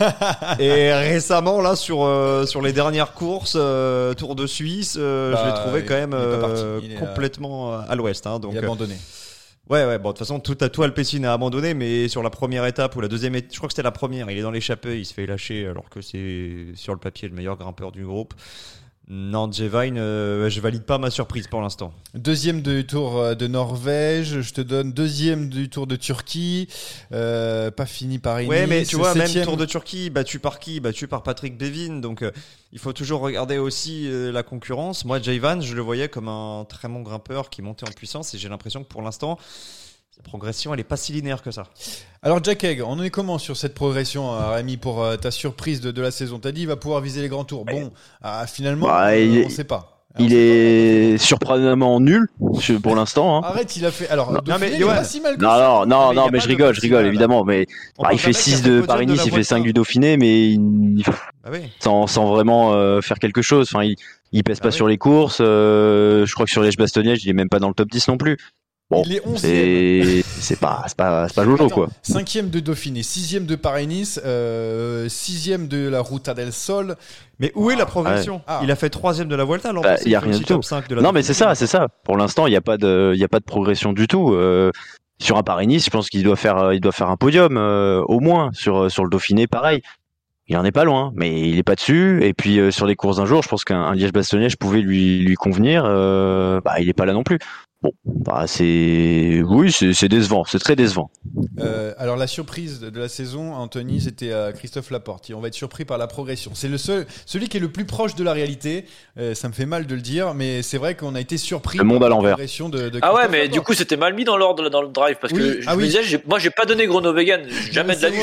Et 0.59 0.91
récemment 0.93 1.61
là 1.61 1.77
sur 1.77 2.03
euh, 2.03 2.45
sur 2.45 2.61
les 2.61 2.73
dernières 2.73 3.13
courses, 3.13 3.55
euh, 3.55 4.13
Tour 4.15 4.35
de 4.35 4.45
Suisse, 4.45 4.97
euh, 4.99 5.31
Bah, 5.31 5.39
je 5.41 5.49
l'ai 5.49 5.55
trouvé 5.55 5.85
quand 5.85 5.95
même 5.95 6.99
complètement 6.99 7.79
à 7.79 7.95
l'ouest. 7.95 8.27
Hein, 8.27 8.39
donc 8.39 8.51
Il 8.53 8.57
abandonné. 8.59 8.95
Ouais, 9.69 9.83
ouais, 9.85 9.97
bon, 9.97 10.09
de 10.09 10.13
toute 10.13 10.19
façon, 10.19 10.39
tout 10.39 10.57
à 10.61 10.69
tout 10.69 10.83
Alpecin 10.83 11.23
a 11.23 11.33
abandonné, 11.33 11.73
mais 11.73 12.07
sur 12.07 12.21
la 12.21 12.29
première 12.29 12.65
étape 12.67 12.95
ou 12.97 13.01
la 13.01 13.07
deuxième, 13.07 13.33
étape, 13.33 13.51
je 13.51 13.57
crois 13.57 13.67
que 13.67 13.73
c'était 13.73 13.81
la 13.81 13.91
première, 13.91 14.29
il 14.29 14.37
est 14.37 14.43
dans 14.43 14.51
l'échappée, 14.51 14.99
il 14.99 15.05
se 15.05 15.13
fait 15.13 15.25
lâcher 15.25 15.65
alors 15.65 15.89
que 15.89 16.01
c'est 16.01 16.65
sur 16.75 16.93
le 16.93 16.99
papier 16.99 17.27
le 17.29 17.33
meilleur 17.33 17.57
grimpeur 17.57 17.91
du 17.91 18.05
groupe. 18.05 18.35
Non, 19.07 19.51
Jevine, 19.51 19.99
euh, 19.99 20.49
je 20.49 20.59
valide 20.59 20.81
pas 20.81 20.97
ma 20.97 21.11
surprise 21.11 21.45
pour 21.47 21.61
l'instant. 21.61 21.93
Deuxième 22.15 22.63
du 22.63 22.87
Tour 22.87 23.19
euh, 23.19 23.35
de 23.35 23.45
Norvège, 23.45 24.41
je 24.41 24.51
te 24.51 24.61
donne 24.61 24.93
deuxième 24.93 25.47
du 25.47 25.69
Tour 25.69 25.85
de 25.85 25.95
Turquie, 25.95 26.67
euh, 27.11 27.69
pas 27.69 27.85
fini 27.85 28.17
par 28.17 28.39
Nice. 28.39 28.49
Ouais, 28.49 28.65
mais 28.65 28.83
tu 28.83 28.95
vois, 28.95 29.13
même 29.13 29.29
Tour 29.43 29.57
de 29.57 29.65
Turquie, 29.65 30.09
battu 30.09 30.39
par 30.39 30.59
qui? 30.59 30.79
Battu 30.79 31.07
par 31.07 31.21
Patrick 31.21 31.55
Bevin, 31.55 32.01
donc 32.01 32.23
euh, 32.23 32.31
il 32.73 32.79
faut 32.79 32.93
toujours 32.93 33.21
regarder 33.21 33.59
aussi 33.59 34.09
la 34.09 34.41
concurrence. 34.41 35.05
Moi, 35.05 35.21
Jayvan, 35.21 35.61
je 35.61 35.75
le 35.75 35.81
voyais 35.81 36.09
comme 36.09 36.27
un 36.27 36.65
très 36.67 36.87
bon 36.87 37.01
grimpeur 37.01 37.51
qui 37.51 37.61
montait 37.61 37.87
en 37.87 37.91
puissance, 37.91 38.33
et 38.33 38.39
j'ai 38.39 38.49
l'impression 38.49 38.83
que 38.83 38.89
pour 38.89 39.03
l'instant, 39.03 39.37
sa 40.15 40.21
progression, 40.23 40.73
elle 40.73 40.79
est 40.79 40.83
pas 40.83 40.97
si 40.97 41.11
linéaire 41.11 41.41
que 41.41 41.51
ça. 41.51 41.63
Alors 42.23 42.41
Jack 42.43 42.63
Egg, 42.63 42.81
on 42.81 42.91
en 42.93 43.03
est 43.03 43.09
comment 43.09 43.37
sur 43.37 43.57
cette 43.57 43.73
progression, 43.73 44.33
euh, 44.33 44.51
Rémi, 44.55 44.77
pour 44.77 45.03
euh, 45.03 45.17
ta 45.17 45.29
surprise 45.31 45.81
de, 45.81 45.91
de 45.91 46.01
la 46.01 46.11
saison? 46.11 46.39
T'as 46.39 46.51
dit 46.51 46.61
il 46.61 46.67
va 46.67 46.77
pouvoir 46.77 47.01
viser 47.01 47.21
les 47.21 47.27
grands 47.27 47.43
tours. 47.43 47.65
Bon, 47.65 47.91
ah, 48.23 48.45
finalement, 48.47 48.87
Bah, 48.87 49.07
euh, 49.09 49.19
il 49.19 49.37
est- 49.39 49.45
on 49.45 49.49
sait 49.49 49.63
pas. 49.65 49.91
Il 50.17 50.33
est 50.33 51.17
surprenamment 51.17 51.99
nul 51.99 52.29
pour 52.81 52.95
l'instant. 52.95 53.35
hein. 53.37 53.41
Arrête, 53.43 53.75
il 53.75 53.85
a 53.85 53.91
fait. 53.91 54.07
Alors, 54.07 54.31
Non. 54.31 54.39
Dauphiné, 54.39 54.57
mais 54.61 54.67
il 54.69 54.75
est 54.75 54.79
Johan- 54.79 54.95
pas 54.95 55.03
si 55.03 55.19
mal 55.19 55.35
que 55.35 55.41
Non, 55.43 55.49
ça. 55.49 55.57
non, 55.85 55.85
non, 55.85 56.09
mais 56.31 56.37
non, 56.37 56.39
je 56.39 56.43
de 56.45 56.47
rigole, 56.47 56.73
je 56.73 56.79
rigole, 56.79 57.05
évidemment. 57.05 57.43
Mais 57.43 57.65
bah, 57.99 58.11
il 58.13 58.17
fait 58.19 58.31
d'un 58.31 58.37
mec 58.37 58.43
qui 58.45 58.51
a 58.53 58.55
6 58.55 58.61
fait 58.63 58.69
de 58.69 58.79
Paris-Nice, 58.81 59.17
la 59.17 59.23
il 59.23 59.25
fait 59.25 59.35
Vuelta. 59.35 59.49
5 59.55 59.63
du 59.63 59.73
Dauphiné, 59.73 60.15
mais 60.15 60.51
il- 60.51 61.03
Ah 61.43 61.49
oui. 61.51 61.59
sans, 61.81 62.07
sans 62.07 62.27
vraiment 62.27 62.73
euh, 62.75 63.01
faire 63.01 63.19
quelque 63.19 63.41
chose. 63.41 63.67
Enfin, 63.69 63.83
il, 63.83 63.97
il 64.31 64.41
pèse 64.45 64.59
Ah 64.61 64.63
pas 64.63 64.69
oui. 64.69 64.73
sur 64.75 64.87
les 64.87 64.97
courses. 64.97 65.39
euh, 65.41 66.25
je 66.25 66.33
crois 66.33 66.45
que 66.45 66.51
sur 66.51 66.61
les 66.63 66.71
bastogne 66.71 67.13
il 67.21 67.29
est 67.29 67.33
même 67.33 67.49
pas 67.49 67.59
dans 67.59 67.67
le 67.67 67.73
top 67.73 67.89
10 67.91 68.07
non 68.07 68.15
plus. 68.15 68.37
Bon, 68.91 69.01
Il 69.05 69.13
est 69.15 69.25
11e. 69.25 70.23
c'est 70.39 70.59
pas, 70.59 70.83
c'est 70.87 70.95
pas, 70.95 71.27
c'est 71.27 71.33
pas 71.35 71.43
Jojo, 71.43 71.65
Attends, 71.65 71.73
quoi. 71.73 71.87
Cinquième 72.03 72.51
de 72.51 72.59
Dauphiné, 72.59 73.01
sixième 73.01 73.47
de 73.47 73.55
Paris-Nice, 73.55 74.21
euh, 74.23 75.09
sixième 75.09 75.67
de 75.67 75.87
la 75.89 76.01
Ruta 76.03 76.35
del 76.35 76.53
Sol. 76.53 76.95
Mais 77.39 77.51
où 77.55 77.71
est 77.71 77.75
la 77.75 77.87
progression 77.87 78.41
Ah. 78.45 78.59
Il 78.63 78.69
a 78.69 78.75
fait 78.75 78.91
troisième 78.91 79.27
de 79.27 79.35
la 79.35 79.43
Volta, 79.43 79.73
l'an 79.73 79.81
Bah, 79.81 79.95
il 80.05 80.11
y 80.11 80.15
a 80.15 80.19
rien 80.19 80.37
du 80.37 80.45
tout. 80.45 80.53
top 80.53 80.63
5 80.63 80.87
de 80.87 80.95
la 80.95 81.01
Non, 81.01 81.11
mais 81.13 81.23
c'est 81.23 81.33
ça, 81.33 81.55
c'est 81.55 81.65
ça. 81.67 81.87
Pour 82.03 82.15
l'instant, 82.15 82.45
il 82.45 82.51
n'y 82.51 82.55
a 82.55 82.61
pas 82.61 82.77
de, 82.77 83.11
il 83.15 83.19
y 83.19 83.23
a 83.23 83.27
pas 83.27 83.39
de 83.39 83.45
progression 83.45 83.91
du 83.91 84.07
tout. 84.07 84.33
Euh, 84.33 84.71
sur 85.19 85.37
un 85.37 85.43
Paris-Nice, 85.43 85.85
je 85.85 85.89
pense 85.89 86.07
qu'il 86.09 86.21
doit 86.23 86.35
faire, 86.35 86.57
euh, 86.59 86.75
il 86.75 86.79
doit 86.81 86.91
faire 86.91 87.09
un 87.09 87.17
podium 87.17 87.57
euh, 87.57 88.01
au 88.07 88.19
moins. 88.19 88.51
Sur 88.53 88.91
sur 88.91 89.03
le 89.03 89.09
Dauphiné, 89.09 89.47
pareil. 89.47 89.81
Il 90.47 90.55
en 90.57 90.63
est 90.63 90.71
pas 90.71 90.83
loin, 90.83 91.11
mais 91.15 91.49
il 91.49 91.57
est 91.57 91.63
pas 91.63 91.73
dessus. 91.73 92.23
Et 92.23 92.33
puis 92.35 92.59
euh, 92.59 92.69
sur 92.69 92.85
les 92.85 92.95
courses 92.95 93.17
d'un 93.17 93.25
jour, 93.25 93.41
je 93.41 93.47
pense 93.49 93.63
qu'un 93.63 93.81
un 93.81 93.95
Liège-Bastogne-Liège 93.95 94.57
pouvait 94.57 94.81
lui 94.81 95.21
lui 95.23 95.33
convenir. 95.33 95.83
Euh, 95.87 96.61
bah, 96.63 96.79
il 96.79 96.87
est 96.87 96.93
pas 96.93 97.05
là 97.05 97.13
non 97.13 97.23
plus. 97.23 97.39
Bon, 97.85 97.91
bah 98.03 98.45
c'est, 98.47 99.43
oui, 99.45 99.71
c'est 99.71 100.07
décevant, 100.07 100.43
c'est 100.43 100.57
très 100.57 100.75
décevant. 100.75 101.11
Euh, 101.59 101.93
alors 101.99 102.17
la 102.17 102.25
surprise 102.25 102.79
de 102.79 102.99
la 102.99 103.07
saison, 103.07 103.53
Anthony, 103.53 104.01
c'était 104.01 104.31
euh, 104.31 104.51
Christophe 104.53 104.89
Laporte. 104.89 105.31
On 105.35 105.39
va 105.39 105.49
être 105.49 105.53
surpris 105.53 105.85
par 105.85 105.99
la 105.99 106.07
progression. 106.07 106.49
C'est 106.55 106.67
le 106.67 106.79
seul, 106.79 107.05
celui 107.27 107.47
qui 107.47 107.57
est 107.57 107.59
le 107.59 107.69
plus 107.69 107.85
proche 107.85 108.15
de 108.15 108.23
la 108.23 108.33
réalité. 108.33 108.85
Euh, 109.19 109.35
ça 109.35 109.49
me 109.49 109.53
fait 109.53 109.67
mal 109.67 109.85
de 109.85 109.93
le 109.93 110.01
dire, 110.01 110.33
mais 110.33 110.63
c'est 110.63 110.79
vrai 110.79 110.95
qu'on 110.95 111.13
a 111.13 111.19
été 111.21 111.37
surpris 111.37 111.77
Le 111.77 111.83
monde 111.83 111.99
par 111.99 112.07
à 112.07 112.09
la 112.09 112.15
l'envers. 112.15 112.31
progression 112.31 112.69
de, 112.69 112.89
de 112.89 112.99
Ah 113.03 113.09
ouais, 113.13 113.19
Christophe 113.19 113.31
mais 113.31 113.37
du 113.43 113.49
Laporte. 113.49 113.67
coup, 113.67 113.73
c'était 113.75 113.97
mal 113.97 114.15
mis 114.15 114.23
dans 114.23 114.37
l'ordre 114.37 114.69
dans 114.69 114.81
le 114.81 114.87
drive 114.87 115.17
parce 115.21 115.31
Oui, 115.33 115.39
que 115.39 115.61
je 115.61 115.69
ah 115.69 115.75
me 115.75 115.81
oui. 115.81 115.87
disais, 115.89 116.23
moi, 116.27 116.39
j'ai 116.39 116.49
pas 116.49 116.65
donné 116.65 116.87
Groenewegen, 116.87 117.41
jamais 117.71 117.95
de 117.95 118.01
la 118.01 118.09
vie. 118.09 118.17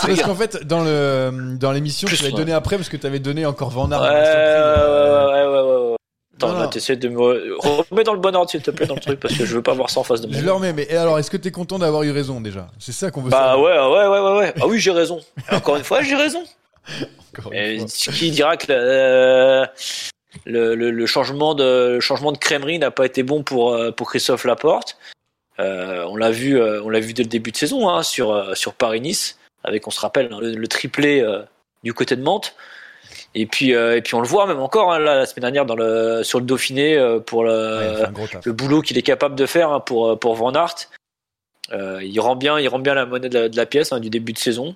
C'est 0.00 0.06
parce 0.08 0.22
qu'en 0.22 0.36
fait, 0.36 0.64
dans 0.68 0.84
le 0.84 1.56
dans 1.58 1.72
l'émission, 1.72 2.06
tu 2.06 2.14
Plus, 2.14 2.22
l'avais 2.22 2.36
donné 2.36 2.52
après 2.52 2.76
parce 2.76 2.88
que 2.88 2.96
tu 2.96 3.06
avais 3.08 3.18
donné 3.18 3.44
encore 3.44 3.70
Van 3.70 3.90
Aert. 3.90 4.02
Ouais, 4.02 4.08
ouais, 4.08 5.46
ouais, 5.46 5.89
ouais. 5.89 5.89
Attends, 6.48 6.58
là, 6.58 6.68
t'essaies 6.68 6.96
de 6.96 7.08
me 7.08 7.18
remets 7.58 8.04
dans 8.04 8.14
le 8.14 8.20
bon 8.20 8.34
ordre, 8.34 8.50
s'il 8.50 8.62
te 8.62 8.70
plaît, 8.70 8.86
dans 8.86 8.94
le 8.94 9.00
truc, 9.00 9.20
parce 9.20 9.34
que 9.36 9.44
je 9.44 9.54
veux 9.54 9.62
pas 9.62 9.74
voir 9.74 9.90
ça 9.90 10.00
en 10.00 10.04
face 10.04 10.20
de 10.20 10.26
moi. 10.28 10.36
Je 10.38 10.44
le 10.44 10.52
remets, 10.52 10.72
mais 10.72 10.86
et 10.90 10.96
alors, 10.96 11.18
est-ce 11.18 11.30
que 11.30 11.36
tu 11.36 11.48
es 11.48 11.50
content 11.50 11.78
d'avoir 11.78 12.02
eu 12.02 12.10
raison 12.10 12.40
déjà? 12.40 12.68
C'est 12.78 12.92
ça 12.92 13.10
qu'on 13.10 13.20
veut 13.22 13.30
Bah 13.30 13.50
savoir. 13.52 13.90
ouais, 13.90 14.08
ouais, 14.08 14.18
ouais, 14.20 14.30
ouais, 14.32 14.38
ouais. 14.38 14.54
Ah 14.60 14.66
oui, 14.66 14.78
j'ai 14.78 14.90
raison. 14.92 15.20
Encore 15.50 15.76
une 15.76 15.84
fois, 15.84 16.02
j'ai 16.02 16.16
raison. 16.16 16.42
Encore 17.38 17.52
une 17.52 17.58
Et 17.58 17.78
fois. 17.78 18.12
qui 18.12 18.30
dira 18.30 18.56
que 18.56 18.66
le, 18.72 19.66
le, 20.46 20.74
le- 20.74 20.90
le 20.90 21.06
changement 21.06 21.54
de 21.54 21.92
le 21.94 22.00
changement 22.00 22.32
de 22.32 22.38
crèmerie 22.38 22.78
n'a 22.78 22.90
pas 22.90 23.06
été 23.06 23.22
bon 23.22 23.42
pour 23.42 23.74
euh, 23.74 23.90
pour 23.92 24.08
Christophe 24.10 24.44
Laporte. 24.44 24.96
Euh, 25.58 26.04
on 26.08 26.16
l'a 26.16 26.30
vu, 26.30 26.58
euh, 26.60 26.82
on 26.82 26.88
l'a 26.88 27.00
vu 27.00 27.12
dès 27.12 27.22
le 27.22 27.28
début 27.28 27.50
de 27.52 27.56
saison 27.56 27.88
hein, 27.88 28.02
sur 28.02 28.32
euh, 28.32 28.54
sur 28.54 28.72
Paris-Nice, 28.74 29.38
avec 29.62 29.86
on 29.86 29.90
se 29.90 30.00
rappelle 30.00 30.30
hein, 30.32 30.38
le, 30.40 30.52
le 30.54 30.68
triplé 30.68 31.20
euh, 31.20 31.42
du 31.84 31.92
côté 31.92 32.16
de 32.16 32.22
Mantes. 32.22 32.54
Et 33.34 33.46
puis 33.46 33.74
euh, 33.74 33.96
et 33.96 34.02
puis 34.02 34.14
on 34.14 34.20
le 34.20 34.26
voit 34.26 34.46
même 34.46 34.58
encore 34.58 34.92
hein, 34.92 34.98
là, 34.98 35.14
la 35.16 35.26
semaine 35.26 35.42
dernière 35.42 35.66
dans 35.66 35.76
le 35.76 36.22
sur 36.24 36.40
le 36.40 36.46
Dauphiné 36.46 36.96
euh, 36.96 37.20
pour 37.20 37.44
le 37.44 38.04
Ouais, 38.44 38.52
boulot 38.52 38.82
qu'il 38.82 38.98
est 38.98 39.02
capable 39.02 39.36
de 39.36 39.46
faire 39.46 39.70
hein, 39.70 39.80
pour 39.80 40.18
pour 40.18 40.34
Van 40.34 40.52
Aert. 40.52 40.88
Euh, 41.72 42.02
il 42.02 42.18
rend 42.18 42.34
bien, 42.34 42.58
il 42.58 42.68
rend 42.68 42.80
bien 42.80 42.94
la 42.94 43.06
monnaie 43.06 43.28
de 43.28 43.38
la, 43.38 43.48
de 43.48 43.56
la 43.56 43.66
pièce 43.66 43.92
hein, 43.92 44.00
du 44.00 44.10
début 44.10 44.32
de 44.32 44.38
saison. 44.38 44.74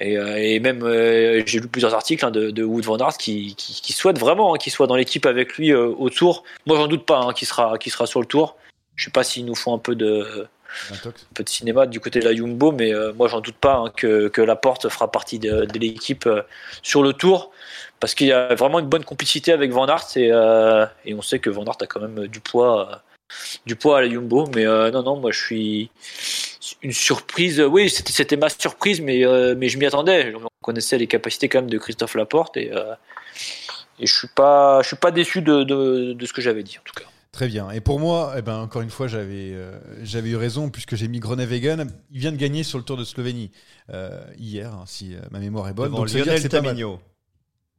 Et, 0.00 0.16
euh, 0.16 0.36
et 0.38 0.60
même, 0.60 0.82
euh, 0.82 1.42
j'ai 1.44 1.60
lu 1.60 1.68
plusieurs 1.68 1.94
articles 1.94 2.28
de, 2.30 2.50
de 2.50 2.64
Wood 2.64 2.84
Van 2.84 2.96
Aert 2.98 3.18
qui, 3.18 3.54
qui, 3.54 3.80
qui 3.82 3.92
souhaite 3.92 4.18
vraiment 4.18 4.54
qu'il 4.54 4.72
soit 4.72 4.86
dans 4.86 4.96
l'équipe 4.96 5.26
avec 5.26 5.56
lui 5.58 5.72
euh, 5.72 5.88
au 5.98 6.08
tour. 6.08 6.44
Moi, 6.66 6.76
j'en 6.76 6.86
doute 6.86 7.04
pas 7.04 7.32
qu'il 7.34 7.46
sera, 7.46 7.76
qu'il 7.76 7.92
sera 7.92 8.06
sur 8.06 8.20
le 8.20 8.26
tour. 8.26 8.56
Je 8.96 9.04
sais 9.04 9.10
pas 9.10 9.24
s'ils 9.24 9.44
nous 9.44 9.54
font 9.54 9.74
un 9.74 9.78
peu 9.78 9.94
de, 9.94 10.46
Un 10.90 10.96
peu 11.34 11.42
de 11.42 11.48
cinéma 11.48 11.86
du 11.86 12.00
côté 12.00 12.20
de 12.20 12.24
la 12.24 12.34
Jumbo, 12.34 12.72
mais 12.72 12.94
euh, 12.94 13.12
moi, 13.12 13.28
j'en 13.28 13.40
doute 13.40 13.56
pas 13.56 13.76
hein, 13.76 13.92
que, 13.94 14.28
que 14.28 14.40
Laporte 14.40 14.88
fera 14.88 15.10
partie 15.10 15.38
de, 15.38 15.66
l'équipe 15.78 16.26
euh, 16.26 16.42
sur 16.82 17.02
le 17.02 17.12
tour. 17.12 17.50
Parce 17.98 18.14
qu'il 18.14 18.28
y 18.28 18.32
a 18.32 18.54
vraiment 18.54 18.78
une 18.78 18.88
bonne 18.88 19.04
complicité 19.04 19.52
avec 19.52 19.72
Van 19.72 19.86
Aert 19.86 20.16
et, 20.16 20.30
euh, 20.32 20.86
on 21.12 21.22
sait 21.22 21.38
que 21.38 21.50
Van 21.50 21.64
Aert 21.64 21.76
a 21.80 21.86
quand 21.86 22.00
même 22.00 22.28
du 22.28 22.40
poids, 22.40 23.02
du 23.66 23.76
poids 23.76 23.98
à 23.98 24.02
la 24.02 24.08
Jumbo. 24.08 24.46
Mais 24.54 24.64
non, 24.64 25.02
non, 25.02 25.16
moi 25.16 25.32
je 25.32 25.38
suis, 25.38 25.90
une 26.82 26.92
surprise. 26.92 27.60
Oui, 27.60 27.90
c'était 27.90 28.36
ma 28.36 28.48
surprise, 28.48 29.02
mais 29.02 29.22
mais 29.54 29.68
je 29.68 29.78
m'y 29.78 29.84
attendais. 29.84 30.32
On 30.34 30.48
connaissait 30.62 30.96
les 30.96 31.08
capacités 31.08 31.50
quand 31.50 31.58
même 31.58 31.70
de 31.70 31.76
Christophe 31.76 32.14
Laporte 32.14 32.56
et 32.56 32.70
et 33.98 34.06
je 34.06 34.14
suis 34.14 34.28
pas 34.28 34.80
je 34.80 34.86
suis 34.86 34.96
pas 34.96 35.10
déçu 35.10 35.42
de 35.42 36.24
ce 36.24 36.32
que 36.32 36.40
j'avais 36.40 36.62
dit 36.62 36.78
en 36.78 36.82
tout 36.82 36.94
cas. 36.98 37.10
Très 37.32 37.46
bien. 37.46 37.70
Et 37.70 37.80
pour 37.80 38.00
moi, 38.00 38.34
eh 38.36 38.42
ben, 38.42 38.58
encore 38.58 38.82
une 38.82 38.90
fois, 38.90 39.06
j'avais 39.06 39.52
euh, 39.52 39.78
j'avais 40.02 40.30
eu 40.30 40.36
raison 40.36 40.68
puisque 40.68 40.96
j'ai 40.96 41.06
mis 41.06 41.20
Groenewegen. 41.20 41.86
Il 42.10 42.18
vient 42.18 42.32
de 42.32 42.36
gagner 42.36 42.64
sur 42.64 42.76
le 42.76 42.84
Tour 42.84 42.96
de 42.96 43.04
Slovénie 43.04 43.52
euh, 43.92 44.20
hier, 44.36 44.72
hein, 44.74 44.84
si 44.86 45.14
euh, 45.14 45.20
ma 45.30 45.38
mémoire 45.38 45.68
est 45.68 45.72
bonne. 45.72 45.92
Devant 45.92 46.04
que 46.04 46.18
Lionel. 46.18 46.48
Tamigno 46.48 47.00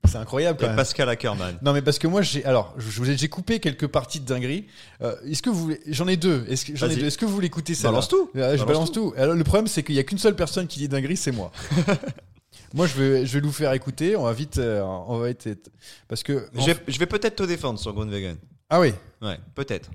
C'est 0.08 0.18
incroyable 0.18 0.58
quand 0.58 0.66
et 0.66 0.70
même. 0.70 0.78
Pascal 0.78 1.10
Ackermann. 1.10 1.58
Non 1.62 1.74
mais 1.74 1.82
parce 1.82 2.00
que 2.00 2.08
moi 2.08 2.22
j'ai 2.22 2.46
alors 2.46 2.74
vous 2.78 3.04
j'ai 3.04 3.28
coupé 3.28 3.60
quelques 3.60 3.88
parties 3.88 4.22
de 4.22 4.26
dinguerie. 4.26 4.68
Euh, 5.02 5.16
Est-ce 5.30 5.42
que 5.42 5.50
vous 5.50 5.74
j'en 5.88 6.08
ai 6.08 6.16
deux. 6.16 6.46
Est-ce 6.48 6.66
que 6.66 6.76
j'en 6.78 6.86
ai 6.86 6.90
Vas-y. 6.92 7.00
deux. 7.02 7.08
Est-ce 7.08 7.18
que 7.18 7.26
vous 7.26 7.34
voulez 7.34 7.48
écouter 7.48 7.76
ça 7.76 7.90
Balance 7.90 8.08
tout. 8.08 8.30
je 8.34 8.40
Balance 8.40 8.66
balance 8.66 8.92
tout. 8.94 9.14
Alors 9.18 9.36
le 9.36 9.44
problème 9.44 9.68
c'est 9.68 9.84
qu'il 9.84 9.96
y 9.96 10.00
a 10.00 10.04
qu'une 10.04 10.18
seule 10.18 10.36
personne 10.36 10.68
qui 10.68 10.80
dit 10.80 10.88
dinguerie, 10.88 11.18
c'est 11.18 11.34
moi. 11.34 11.52
moi 12.74 12.88
je 12.88 12.96
vais 12.96 13.26
je 13.26 13.34
vais 13.34 13.42
nous 13.42 13.52
faire 13.52 13.74
écouter. 13.74 14.16
On 14.16 14.24
va 14.24 14.34
vite 14.34 14.60
euh, 14.60 14.82
on 14.82 15.18
va 15.20 15.30
être 15.30 15.50
parce 16.08 16.24
que 16.24 16.48
Je 16.56 17.00
vais, 17.00 17.06
peut-être 17.06 17.36
te 17.36 17.44
défendre 17.44 17.80
sur 17.80 17.94
Groenewegen. 17.94 18.38
Ah 18.72 18.80
oui. 18.80 18.94
Ouais, 19.22 19.38
peut-être. 19.54 19.92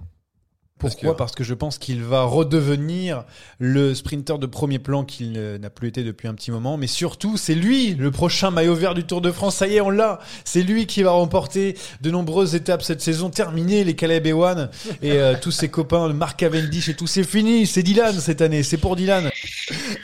Pourquoi 0.78 1.16
Parce 1.16 1.32
que 1.32 1.42
je 1.42 1.54
pense 1.54 1.78
qu'il 1.78 2.02
va 2.02 2.22
redevenir 2.24 3.24
le 3.58 3.94
sprinter 3.94 4.38
de 4.38 4.46
premier 4.46 4.78
plan 4.78 5.04
qu'il 5.04 5.32
n'a 5.32 5.70
plus 5.70 5.88
été 5.88 6.04
depuis 6.04 6.28
un 6.28 6.34
petit 6.34 6.50
moment. 6.50 6.76
Mais 6.76 6.86
surtout, 6.86 7.36
c'est 7.36 7.54
lui, 7.54 7.94
le 7.94 8.10
prochain 8.10 8.50
maillot 8.50 8.74
vert 8.74 8.94
du 8.94 9.04
Tour 9.04 9.20
de 9.22 9.32
France. 9.32 9.56
Ça 9.56 9.66
y 9.66 9.76
est, 9.76 9.80
on 9.80 9.88
l'a. 9.90 10.18
C'est 10.44 10.62
lui 10.62 10.86
qui 10.86 11.02
va 11.02 11.12
remporter 11.12 11.76
de 12.02 12.10
nombreuses 12.10 12.54
étapes 12.54 12.82
cette 12.82 13.00
saison. 13.00 13.30
Terminé 13.30 13.84
les 13.84 13.94
Caleb 13.96 14.26
Ewan 14.26 14.68
et 15.02 15.12
euh, 15.12 15.34
tous 15.40 15.50
ses 15.50 15.68
copains, 15.68 16.08
Marc 16.12 16.38
Cavendish 16.40 16.88
et 16.90 16.94
tout. 16.94 17.06
C'est 17.06 17.24
fini. 17.24 17.66
C'est 17.66 17.82
Dylan 17.82 18.18
cette 18.20 18.42
année. 18.42 18.62
C'est 18.62 18.76
pour 18.76 18.96
Dylan. 18.96 19.30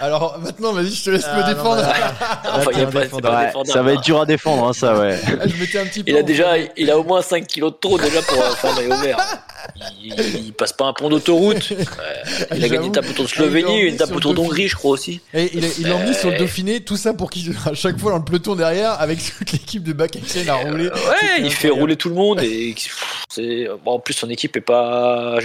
Alors 0.00 0.38
maintenant, 0.38 0.72
vas-y, 0.72 0.90
je 0.90 1.04
te 1.04 1.10
laisse 1.10 1.26
me 1.26 1.46
défendre. 1.46 1.82
Ça 3.64 3.82
va 3.82 3.90
hein. 3.90 3.94
être 3.94 4.02
dur 4.02 4.20
à 4.20 4.26
défendre, 4.26 4.68
hein, 4.68 4.72
ça, 4.72 4.98
ouais. 4.98 5.18
je 5.46 5.60
mettais 5.60 5.78
un 5.78 5.84
petit 5.86 6.02
peu. 6.02 6.10
Il 6.10 6.16
a 6.16 6.22
déjà, 6.22 6.54
il 6.76 6.90
a 6.90 6.98
au 6.98 7.04
moins 7.04 7.22
5 7.22 7.46
kilos 7.46 7.72
de 7.72 7.76
trop 7.78 7.98
déjà 7.98 8.20
pour 8.22 8.38
euh, 8.38 8.50
faire 8.52 8.72
un 8.72 8.76
maillot 8.76 9.02
vert. 9.02 9.18
Il, 10.02 10.12
il- 10.18 10.46
il 10.46 10.52
passe 10.62 10.72
pas 10.72 10.84
un 10.84 10.92
pont 10.92 11.08
d'autoroute. 11.08 11.72
Euh, 12.02 12.56
il 12.56 12.64
a 12.64 12.68
gagné 12.68 12.86
une 12.86 12.92
étape 12.92 13.08
autour 13.10 13.24
de 13.24 13.30
Ah, 13.30 13.34
Slovénie, 13.36 13.80
une 13.80 13.94
étape 13.94 14.14
autour 14.14 14.34
d'Hongrie, 14.34 14.68
je 14.68 14.76
crois 14.76 14.92
aussi. 14.92 15.20
Et 15.34 15.50
il, 15.54 15.64
il 15.78 15.88
l'a 15.88 15.96
emmené 15.96 16.14
sur 16.14 16.30
le 16.30 16.36
Euh, 16.36 16.38
Dauphiné, 16.38 16.80
tout 16.80 16.96
ça 16.96 17.12
pour 17.14 17.30
qu'il 17.30 17.54
à 17.66 17.74
chaque 17.74 17.98
fois 17.98 18.12
dans 18.12 18.18
le 18.18 18.24
peloton 18.24 18.54
derrière, 18.54 19.00
avec 19.00 19.18
toute 19.38 19.52
l'équipe 19.52 19.82
de 19.82 19.92
back 19.92 20.16
action 20.16 20.40
à 20.48 20.54
rouler. 20.54 20.86
Ouais, 20.86 20.92
C'était 21.20 21.42
il 21.42 21.52
fait 21.52 21.68
rouler 21.68 21.96
tout 21.96 22.08
le 22.08 22.14
monde 22.14 22.40
et 22.42 22.72
pff, 22.74 23.24
c'est 23.28 23.68
bon, 23.84 23.92
en 23.92 23.98
plus 23.98 24.14
son 24.14 24.30
équipe 24.30 24.56
est 24.56 24.60
pas. 24.60 25.38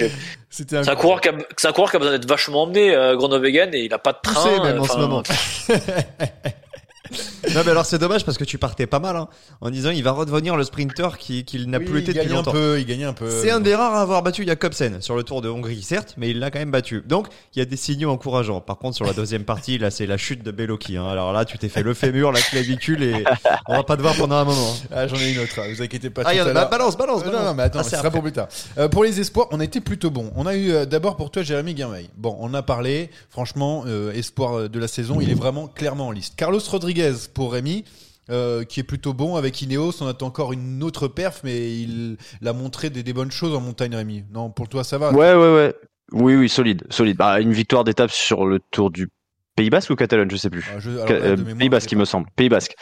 C'est 0.50 0.74
un 0.74 0.96
coureur 0.96 1.22
qui 1.22 1.30
a, 1.30 1.34
un 1.34 1.72
coureur 1.72 1.90
qui 1.90 1.96
a 1.98 2.00
besoin 2.00 2.18
d'être 2.18 2.28
vachement 2.28 2.64
emmené, 2.64 2.96
euh, 2.96 3.16
Groenewegen, 3.16 3.74
et 3.74 3.86
il 3.86 3.94
a 3.94 4.00
pas 4.00 4.14
de 4.14 4.20
train. 4.22 4.34
Poussé, 4.34 4.60
même, 4.62 4.80
en 4.80 4.84
enfin, 4.84 4.94
ce 4.94 5.00
moment. 5.00 5.24
Non 7.56 7.62
mais 7.66 7.72
alors 7.72 7.86
c'est 7.86 7.98
dommage 7.98 8.26
parce 8.26 8.38
que 8.38 8.44
tu 8.44 8.58
partais 8.58 8.88
pas 8.88 9.00
mal 9.00 9.16
hein, 9.16 9.28
en 9.62 9.70
disant 9.70 9.90
il 9.90 10.04
va 10.04 10.12
redevenir 10.12 10.56
le 10.56 10.64
sprinter 10.64 11.18
qui- 11.18 11.44
qu'il 11.46 11.70
n'a 11.70 11.78
Oui, 11.80 11.86
plus 11.86 12.00
été 12.02 12.12
il 12.12 12.16
depuis 12.16 12.30
longtemps. 12.34 12.52
peu, 12.52 12.80
il 12.80 12.86
gagne 12.86 13.06
un 13.06 13.14
peu. 13.14 13.30
C'est 13.30 13.52
un 13.52 13.60
des 13.60 13.74
rares 13.76 13.96
à 13.96 14.02
avoir 14.02 14.22
battu 14.24 14.46
Jacobsen 14.46 15.02
sur 15.02 15.16
le 15.16 15.24
Tour 15.24 15.42
de 15.42 15.50
Hongrie, 15.50 15.82
certes, 15.82 16.14
mais 16.18 16.30
il 16.30 16.40
l'a 16.40 16.52
quand 16.52 16.60
même 16.60 16.72
battu. 16.72 17.04
Donc, 17.06 17.28
il 17.56 17.60
y 17.60 17.62
a 17.62 17.66
des 17.66 17.78
signaux 17.78 18.10
encourageants. 18.12 18.62
Par 18.62 18.78
contre, 18.78 18.96
sur 18.96 19.06
la 19.06 19.14
deuxième 19.14 19.44
partie, 19.44 19.78
là, 19.78 19.92
c'est 19.92 20.06
la 20.06 20.18
chute 20.18 20.44
de 20.44 20.52
Beloki. 20.52 20.98
hein. 20.98 21.06
Alors 21.08 21.32
là, 21.34 21.46
tu 21.46 21.58
t'es 21.58 21.70
fait 21.70 21.84
le 21.84 21.94
fémur, 21.94 22.32
la 22.32 22.42
clavicule, 22.42 23.04
et 23.04 23.24
on 23.68 23.76
va 23.76 23.84
pas 23.84 23.96
te 23.98 24.02
voir 24.02 24.16
pendant 24.16 24.36
un 24.36 24.44
moment. 24.46 24.74
Ah, 24.92 25.08
j'en 25.08 25.16
ai 25.18 25.32
une 25.34 25.40
autre, 25.40 25.60
vous 25.74 25.82
inquiétez 25.82 26.10
pas. 26.10 26.24
Ah, 26.26 26.32
tout 26.32 26.38
y 26.38 26.40
a- 26.40 26.54
bah, 26.54 26.66
balance, 26.66 26.98
balance, 26.98 27.22
Euh, 27.22 27.26
Non, 27.26 27.32
balance. 27.32 27.46
non, 27.48 27.54
mais 27.56 27.64
attends, 27.64 27.80
Ah, 27.80 27.84
ce 27.84 27.96
sera 27.96 28.12
pour 28.12 28.22
plus 28.22 28.32
tard. 28.34 28.48
Euh, 28.78 28.88
pour 28.90 29.04
les 29.04 29.20
espoirs, 29.20 29.48
on 29.52 29.60
a 29.60 29.64
été 29.64 29.80
plutôt 29.82 30.12
bon. 30.12 30.32
On 30.36 30.46
a 30.46 30.56
eu 30.56 30.72
euh, 30.72 30.86
d'abord 30.86 31.16
pour 31.18 31.32
toi 31.32 31.44
Jérémy 31.44 31.74
Guinveil. 31.74 32.10
Bon, 32.18 32.36
on 32.40 32.54
a 32.54 32.62
parlé, 32.62 33.10
franchement, 33.30 33.84
euh, 33.88 34.12
espoir 34.14 34.70
de 34.70 34.80
la 34.80 34.88
saison, 34.88 35.20
il 35.22 35.30
est 35.30 35.34
vraiment 35.36 35.68
clairement 35.68 36.08
en 36.08 36.12
liste. 36.12 36.36
Carlos 36.36 36.60
Rodriguez 36.70 37.14
pour 37.38 37.54
Rémi. 37.54 37.86
euh, 38.30 38.66
qui 38.66 38.82
est 38.82 38.84
plutôt 38.84 39.14
bon 39.14 39.38
avec 39.38 39.62
Ineos, 39.62 39.94
on 40.02 40.08
attend 40.08 40.26
encore 40.28 40.52
une 40.52 40.84
autre 40.84 41.08
perf, 41.08 41.40
mais 41.46 41.72
il 41.80 42.18
a 42.46 42.52
montré 42.52 42.90
des, 42.90 43.02
des 43.02 43.14
bonnes 43.14 43.32
choses 43.32 43.56
en 43.56 43.62
montagne, 43.62 43.96
Rémi. 43.96 44.26
Non, 44.34 44.50
pour 44.50 44.68
toi, 44.68 44.84
ça 44.84 44.98
va. 44.98 45.14
Ouais, 45.14 45.34
ouais, 45.34 45.56
ouais. 45.56 45.74
Oui, 46.12 46.36
oui, 46.36 46.50
solide, 46.50 46.84
solide. 46.90 47.16
Bah, 47.16 47.40
une 47.40 47.54
victoire 47.54 47.86
d'étape 47.86 48.12
sur 48.12 48.46
le 48.46 48.60
Tour 48.72 48.92
du 48.92 49.08
Pays 49.56 49.70
Basque 49.70 49.92
ou 49.92 49.96
Catalogne, 49.96 50.30
je 50.30 50.36
sais 50.36 50.50
plus. 50.50 50.66
Ah, 50.76 50.80
je- 50.80 50.90
alors 50.90 51.08
euh, 51.10 51.38
mémoire, 51.38 51.58
Pays 51.58 51.70
Basque, 51.70 51.92
il 51.94 51.98
me 51.98 52.04
semble. 52.06 52.28
Pays 52.36 52.50
Basque. 52.50 52.76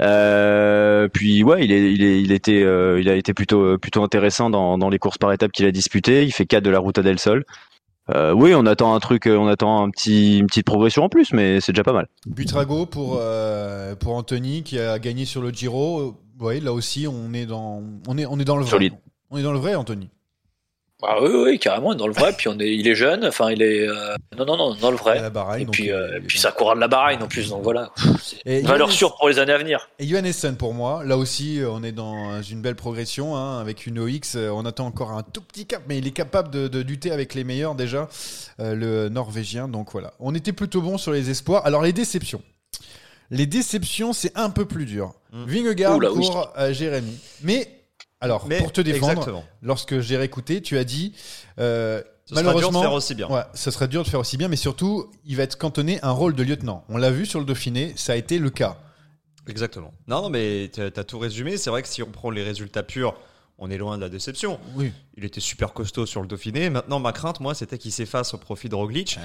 Euh, 0.00 1.08
puis 1.08 1.42
ouais, 1.44 1.64
il 1.64 1.72
est, 1.72 1.92
il 1.92 2.02
est, 2.02 2.20
il 2.22 2.32
était, 2.32 2.60
il 2.62 3.08
a 3.08 3.14
été 3.14 3.34
plutôt, 3.34 3.76
plutôt 3.78 4.02
intéressant 4.02 4.48
dans, 4.50 4.78
dans 4.78 4.88
les 4.88 4.98
courses 4.98 5.18
par 5.18 5.32
étapes 5.32 5.52
qu'il 5.52 5.66
a 5.66 5.70
disputées. 5.72 6.24
Il 6.24 6.32
fait 6.32 6.46
4 6.46 6.64
de 6.64 6.70
la 6.70 6.78
Ruta 6.80 7.02
del 7.02 7.18
Sol. 7.18 7.44
Euh, 8.14 8.32
oui, 8.32 8.54
on 8.54 8.66
attend 8.66 8.94
un 8.94 9.00
truc, 9.00 9.26
euh, 9.26 9.36
on 9.36 9.46
attend 9.46 9.84
un 9.84 9.90
petit, 9.90 10.38
une 10.38 10.46
petite 10.46 10.66
progression 10.66 11.04
en 11.04 11.08
plus, 11.08 11.32
mais 11.32 11.60
c'est 11.60 11.72
déjà 11.72 11.84
pas 11.84 11.92
mal. 11.92 12.08
Butrago 12.26 12.86
pour, 12.86 13.18
euh, 13.20 13.94
pour 13.94 14.14
Anthony 14.14 14.62
qui 14.62 14.78
a 14.78 14.98
gagné 14.98 15.24
sur 15.24 15.42
le 15.42 15.50
Giro. 15.50 16.16
Oui, 16.40 16.60
là 16.60 16.72
aussi, 16.72 17.06
on 17.06 17.32
est 17.34 17.46
dans, 17.46 17.82
on 18.08 18.18
est, 18.18 18.26
on 18.26 18.38
est 18.40 18.44
dans 18.44 18.56
le 18.56 18.62
vrai. 18.62 18.70
Solide. 18.70 18.94
On 19.30 19.36
est 19.36 19.42
dans 19.42 19.52
le 19.52 19.58
vrai, 19.58 19.74
Anthony. 19.74 20.08
Ah 21.02 21.16
oui, 21.22 21.30
oui, 21.32 21.58
carrément, 21.58 21.94
dans 21.94 22.06
le 22.06 22.12
vrai. 22.12 22.32
Puis 22.36 22.48
on 22.48 22.58
est, 22.58 22.74
il 22.74 22.86
est 22.88 22.94
jeune. 22.94 23.24
Enfin, 23.24 23.50
il 23.50 23.62
est. 23.62 23.88
euh, 23.88 24.14
non, 24.36 24.44
non, 24.44 24.56
non, 24.56 24.74
dans 24.74 24.90
le 24.90 24.96
vrai. 24.96 25.20
La 25.20 25.30
Bahreïn, 25.30 25.62
et 25.62 25.64
donc, 25.64 25.74
puis, 25.74 25.90
euh, 25.90 26.20
puis 26.26 26.38
ça 26.38 26.52
courra 26.52 26.74
de 26.74 26.80
la 26.80 26.88
Bahreïn 26.88 27.22
en 27.22 27.28
plus. 27.28 27.50
Donc 27.50 27.62
voilà. 27.62 27.90
C'est 28.22 28.60
une 28.60 28.66
valeur 28.66 28.90
sûre 28.90 29.16
pour 29.16 29.28
les 29.28 29.38
années 29.38 29.52
à 29.52 29.58
venir. 29.58 29.88
Et 29.98 30.06
Johan 30.06 30.24
Essen 30.24 30.56
pour 30.56 30.74
moi, 30.74 31.02
là 31.04 31.16
aussi 31.16 31.60
euh, 31.60 31.70
on 31.70 31.82
est 31.82 31.92
dans 31.92 32.42
une 32.42 32.60
belle 32.62 32.74
progression 32.76 33.36
hein, 33.36 33.58
avec 33.60 33.86
une 33.86 33.98
OX, 33.98 34.36
on 34.36 34.64
attend 34.66 34.86
encore 34.86 35.12
un 35.12 35.22
tout 35.22 35.40
petit 35.40 35.66
cap 35.66 35.82
mais 35.88 35.98
il 35.98 36.06
est 36.06 36.12
capable 36.12 36.50
de, 36.50 36.68
de 36.68 36.80
lutter 36.80 37.10
avec 37.10 37.34
les 37.34 37.44
meilleurs 37.44 37.74
déjà, 37.74 38.08
euh, 38.60 38.74
le 38.74 39.08
norvégien, 39.08 39.68
donc 39.68 39.92
voilà. 39.92 40.12
On 40.20 40.34
était 40.34 40.52
plutôt 40.52 40.80
bon 40.80 40.98
sur 40.98 41.12
les 41.12 41.30
espoirs, 41.30 41.66
alors 41.66 41.82
les 41.82 41.92
déceptions. 41.92 42.42
Les 43.30 43.46
déceptions 43.46 44.12
c'est 44.12 44.36
un 44.36 44.50
peu 44.50 44.64
plus 44.64 44.84
dur. 44.86 45.14
Vingegaard 45.32 45.96
Oula, 45.96 46.12
oui. 46.12 46.26
pour 46.26 46.52
Jérémy. 46.70 47.16
Mais 47.42 47.68
alors 48.20 48.46
Mais 48.46 48.58
pour 48.58 48.72
te 48.72 48.80
défendre, 48.80 49.12
exactement. 49.12 49.44
lorsque 49.62 50.00
j'ai 50.00 50.16
réécouté, 50.16 50.60
tu 50.60 50.76
as 50.78 50.84
dit 50.84 51.14
euh, 51.58 52.02
Ce 52.26 52.34
sera 52.34 52.42
dur 52.42 52.50
de 52.50 52.54
malheureusement 52.54 52.82
faire 52.82 52.92
aussi 52.92 53.14
bien. 53.14 53.28
Ouais, 53.28 53.42
ce 53.54 53.70
serait 53.70 53.88
dur 53.88 54.02
de 54.02 54.08
faire 54.08 54.20
aussi 54.20 54.36
bien 54.36 54.48
mais 54.48 54.56
surtout 54.56 55.10
il 55.24 55.36
va 55.36 55.42
être 55.44 55.56
cantonné 55.56 55.98
un 56.02 56.10
rôle 56.10 56.34
de 56.34 56.42
lieutenant. 56.42 56.84
On 56.88 56.98
l'a 56.98 57.10
vu 57.10 57.26
sur 57.26 57.40
le 57.40 57.46
Dauphiné, 57.46 57.92
ça 57.96 58.12
a 58.12 58.16
été 58.16 58.38
le 58.38 58.50
cas. 58.50 58.76
Exactement. 59.48 59.92
Non, 60.06 60.22
non, 60.22 60.30
mais 60.30 60.70
t'as 60.72 60.86
as 60.94 61.04
tout 61.04 61.18
résumé. 61.18 61.56
C'est 61.56 61.70
vrai 61.70 61.82
que 61.82 61.88
si 61.88 62.02
on 62.02 62.10
prend 62.10 62.30
les 62.30 62.42
résultats 62.42 62.82
purs, 62.82 63.14
on 63.58 63.70
est 63.70 63.78
loin 63.78 63.96
de 63.96 64.02
la 64.02 64.08
déception. 64.08 64.60
Oui. 64.76 64.92
Il 65.16 65.24
était 65.24 65.40
super 65.40 65.72
costaud 65.72 66.06
sur 66.06 66.22
le 66.22 66.28
Dauphiné. 66.28 66.70
Maintenant, 66.70 66.98
ma 66.98 67.12
crainte, 67.12 67.40
moi, 67.40 67.54
c'était 67.54 67.78
qu'il 67.78 67.92
s'efface 67.92 68.32
au 68.32 68.38
profit 68.38 68.68
de 68.68 68.74
Roglic. 68.74 69.18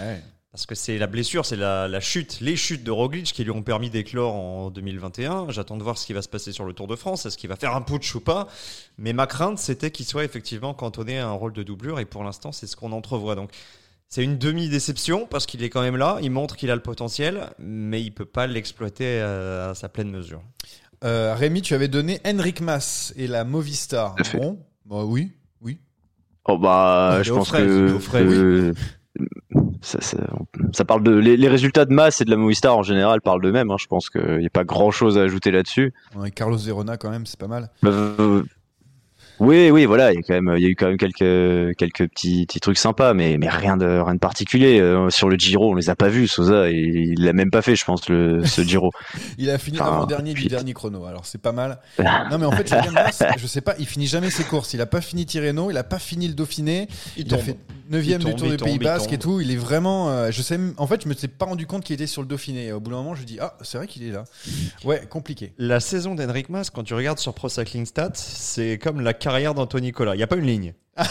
Parce 0.56 0.66
que 0.68 0.76
c'est 0.76 0.98
la 0.98 1.08
blessure, 1.08 1.46
c'est 1.46 1.58
la, 1.58 1.90
la 1.90 2.00
chute, 2.00 2.40
les 2.40 2.56
chutes 2.56 2.86
de 2.86 2.90
Roglic 2.92 3.26
qui 3.34 3.44
lui 3.44 3.52
ont 3.52 3.62
permis 3.62 3.90
d'éclore 3.90 4.34
en 4.36 4.70
2021. 4.72 5.48
J'attends 5.50 5.76
de 5.76 5.84
voir 5.84 5.98
ce 5.98 6.06
qui 6.06 6.14
va 6.14 6.22
se 6.22 6.30
passer 6.30 6.54
sur 6.54 6.64
le 6.64 6.72
Tour 6.72 6.88
de 6.88 6.96
France. 6.96 7.26
Est-ce 7.26 7.38
qu'il 7.38 7.50
va 7.50 7.58
faire 7.58 7.76
un 7.76 7.82
putsch 7.82 8.16
ou 8.16 8.22
pas 8.22 8.48
Mais 8.98 9.12
ma 9.12 9.28
crainte, 9.28 9.60
c'était 9.60 9.92
qu'il 9.92 10.06
soit 10.06 10.24
effectivement 10.24 10.74
cantonné 10.74 11.20
à 11.20 11.28
un 11.28 11.34
rôle 11.34 11.52
de 11.52 11.62
doublure. 11.62 12.00
Et 12.00 12.06
pour 12.06 12.24
l'instant, 12.24 12.54
c'est 12.54 12.68
ce 12.68 12.78
qu'on 12.78 12.94
entrevoit. 12.94 13.36
Donc, 13.36 13.52
c'est 14.08 14.24
une 14.24 14.38
demi-déception 14.38 15.28
parce 15.30 15.46
qu'il 15.46 15.62
est 15.62 15.70
quand 15.70 15.82
même 15.82 15.98
là. 15.98 16.20
Il 16.22 16.32
montre 16.32 16.56
qu'il 16.56 16.72
a 16.72 16.76
le 16.76 16.82
potentiel, 16.82 17.50
mais 17.60 18.02
il 18.02 18.12
peut 18.12 18.24
pas 18.24 18.48
l'exploiter 18.48 19.20
à, 19.20 19.72
à 19.72 19.76
sa 19.76 19.90
pleine 19.90 20.10
mesure. 20.10 20.42
Euh, 21.04 21.36
Rémi, 21.36 21.64
tu 21.64 21.74
avais 21.74 21.90
donné 21.90 22.22
Henrik 22.26 22.62
Mas 22.62 23.14
et 23.18 23.28
la 23.28 23.44
Movistar. 23.44 24.16
Bon, 24.34 24.58
bah 24.86 25.04
oui, 25.04 25.34
oui. 25.60 25.80
Oh 26.48 26.58
bah, 26.58 27.16
Il 27.18 27.20
est 27.20 27.24
je 27.26 27.34
pense 27.34 27.50
fraises. 27.50 27.68
que- 27.68 28.74
ça, 29.86 30.02
ça- 30.02 30.18
ça 30.74 30.86
parle 30.86 31.04
de 31.04 31.12
les, 31.12 31.38
les 31.38 31.48
résultats 31.48 31.86
de 31.86 31.94
masse 31.94 32.22
et 32.22 32.26
de 32.26 32.32
la 32.32 32.38
Movistar 32.38 32.78
en 32.78 32.84
général 32.84 33.22
parlent 33.22 33.42
d'eux-mêmes. 33.42 33.72
hein. 33.72 33.78
Je 33.80 33.88
pense 33.88 34.10
qu'il 34.10 34.38
n'y 34.40 34.46
a 34.48 34.50
pas 34.50 34.64
grand-chose 34.64 35.18
à 35.18 35.22
ajouter 35.22 35.52
là-dessus. 35.52 35.94
Ouais, 36.16 36.32
Carlos 36.32 36.58
Verona 36.58 36.98
quand 36.98 37.10
même, 37.10 37.26
c'est 37.26 37.40
pas 37.40 37.48
mal. 37.48 37.70
Euh, 37.86 38.44
oui, 39.42 39.70
oui, 39.70 39.84
voilà, 39.84 40.14
il 40.14 40.16
y 40.16 40.20
a 40.20 40.22
quand 40.22 40.34
même, 40.34 40.54
il 40.58 40.64
y 40.64 40.66
a 40.66 40.70
eu 40.70 40.76
quand 40.76 40.88
même 40.88 40.96
quelques 40.98 41.76
quelques 41.76 42.08
petits, 42.10 42.46
petits 42.46 42.62
trucs 42.62 42.78
sympas, 42.78 43.14
mais 43.14 43.38
mais 43.38 43.50
rien 43.50 43.76
de 43.76 43.86
rien 43.86 44.14
de 44.14 44.20
particulier. 44.20 44.80
Euh, 44.80 45.10
sur 45.10 45.28
le 45.28 45.36
Giro, 45.36 45.72
on 45.72 45.76
les 45.76 45.90
a 45.90 45.96
pas 45.98 46.08
vus. 46.08 46.30
Sosa, 46.30 46.70
il, 46.70 47.16
l'a 47.22 47.34
même 47.34 47.52
pas 47.52 47.62
fait, 47.62 47.76
je 47.76 47.84
pense, 47.84 48.08
le 48.08 48.46
ce 48.46 48.62
Giro. 48.64 48.92
Il 49.38 49.50
a 49.50 49.58
fini 49.58 49.78
Enfin, 49.82 49.92
avant-dernier 49.92 50.34
du 50.34 50.40
puis- 50.40 50.48
dernier 50.48 50.72
chrono, 50.72 51.04
alors 51.06 51.26
c'est 51.26 51.42
pas 51.42 51.52
mal. 51.52 51.80
Non 52.32 52.38
mais 52.38 52.46
en 52.46 52.52
fait, 52.52 52.74
Mas, 52.94 53.22
je 53.38 53.46
sais 53.46 53.60
pas, 53.60 53.76
il 53.78 53.86
finit 53.86 54.08
jamais 54.08 54.30
ses 54.30 54.46
courses. 54.46 54.74
Il 54.74 54.80
a 54.80 54.86
pas 54.86 55.02
fini 55.02 55.26
Tirreno, 55.26 55.70
il 55.70 55.76
a 55.78 55.84
pas 55.84 56.00
fini 56.00 56.30
le 56.30 56.34
Dauphiné. 56.34 56.88
Il 57.18 57.26
a 57.34 57.36
tombe. 57.36 57.46
fait 57.46 57.58
9ème 57.92 58.02
Il 58.04 58.18
du 58.20 58.36
Tour 58.36 58.50
du 58.50 58.58
Pays 58.58 58.80
Basque 58.80 59.12
et 59.14 59.18
tout. 59.18 59.42
Il 59.42 59.52
est 59.52 59.56
vraiment. 59.56 60.10
euh, 60.10 60.32
je 60.32 60.42
sais, 60.42 60.60
en 60.78 60.88
fait, 60.88 61.04
je 61.04 61.08
me 61.10 61.14
suis 61.14 61.28
pas 61.28 61.46
rendu 61.46 61.66
compte 61.68 61.84
qu'il 61.84 61.94
était 61.94 62.08
sur 62.08 62.22
le 62.22 62.28
Dauphiné. 62.28 62.72
Au 62.72 62.80
bout 62.80 62.92
d'un 62.92 62.98
moment, 62.98 63.16
je 63.16 63.24
dis 63.24 63.38
ah, 63.42 63.56
c'est 63.62 63.78
vrai 63.78 63.88
qu'il 63.88 64.04
est 64.08 64.12
là. 64.12 64.24
Ouais, 64.84 65.02
compliqué. 65.10 65.54
La 65.58 65.80
saison 65.80 66.16
d'Henrik 66.16 66.50
Mas, 66.50 66.70
quand 66.70 66.84
tu 66.84 66.94
regardes 66.94 67.20
sur 67.20 67.34
Pro 67.34 67.50
Cycling 67.50 67.86
Stats, 67.86 68.12
c'est 68.16 68.78
comme 68.78 69.02
la 69.02 69.14
carrière 69.14 69.54
d'Anthony 69.54 69.88
Nicolas. 69.88 70.16
Il 70.16 70.18
n'y 70.18 70.24
a 70.24 70.28
pas 70.28 70.36
une 70.38 70.46
ligne. 70.48 70.74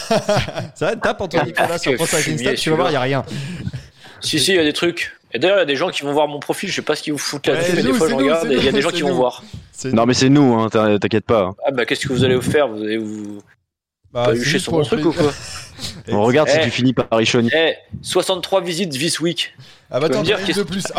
c'est 0.75 0.85
vrai, 0.85 0.97
tape 1.01 1.21
Anthony 1.21 1.47
Nicolas 1.47 1.79
sur 1.79 1.95
Pro 1.95 2.07
Cycling 2.07 2.39
Stats, 2.39 2.55
tu 2.55 2.71
vas 2.71 2.77
voir, 2.77 2.89
il 2.89 2.93
n'y 2.93 2.97
a 2.97 3.01
rien. 3.01 3.25
Si, 4.21 4.41
si, 4.41 4.53
il 4.53 4.57
y 4.57 4.59
a 4.59 4.65
des 4.65 4.73
trucs. 4.73 5.13
Et 5.33 5.39
d'ailleurs, 5.39 5.57
il 5.59 5.61
y 5.61 5.63
a 5.63 5.67
des 5.67 5.77
gens 5.77 5.91
qui 5.91 6.03
vont 6.05 6.13
voir 6.13 6.29
mon 6.29 6.39
profil. 6.39 6.71
Je 6.71 6.77
sais 6.77 6.83
pas 6.83 6.95
ce 6.95 7.03
qu'ils 7.03 7.13
vous 7.13 7.19
foutent 7.19 7.47
là-dessus, 7.49 7.71
Ouais, 7.73 7.77
mais 7.77 7.83
des 7.83 7.89
nous, 7.89 7.95
fois, 7.97 8.07
je 8.09 8.13
nous, 8.13 8.19
regarde 8.19 8.47
c'est 8.49 8.55
et 8.55 8.57
il 8.59 8.65
y 8.65 8.69
a 8.69 8.71
nous, 8.71 8.77
des 8.77 8.83
gens 8.83 8.89
c'est 8.91 8.97
qui 8.97 9.03
vont 9.03 9.09
nous. 9.09 9.17
voir. 9.17 9.43
Non, 9.93 10.07
mais 10.07 10.15
c'est 10.15 10.29
nous, 10.29 10.55
hein, 10.55 10.69
t'in- 10.71 10.97
t'inquiète 10.99 11.25
pas. 11.27 11.51
Ah 11.67 11.73
bah, 11.73 11.85
qu'est-ce 11.85 12.07
que 12.07 12.13
vous 12.13 12.23
allez 12.25 12.37
vous 12.37 12.41
faire? 12.41 12.69
Vous 12.69 12.81
allez 12.83 12.97
vous. 12.99 13.41
Bah, 14.15 14.33
chez 14.43 14.61
son 14.61 14.81
truc 14.83 15.05
ou 15.05 15.13
quoi 15.13 15.33
On 16.09 16.23
regarde 16.23 16.49
si 16.49 16.57
Eh. 16.61 16.65
tu 16.65 16.71
finis 16.71 16.93
par 16.93 17.09
Richoni. 17.11 17.51
Eh, 17.53 17.75
63 18.01 18.61
visites 18.63 18.91
this 18.91 19.19
week. 19.19 19.53
Ah 19.91 19.99
bah 19.99 20.07
attends, 20.07 20.23
dire 20.23 20.39
une 20.39 20.55
de 20.55 20.63
plus. 20.63 20.85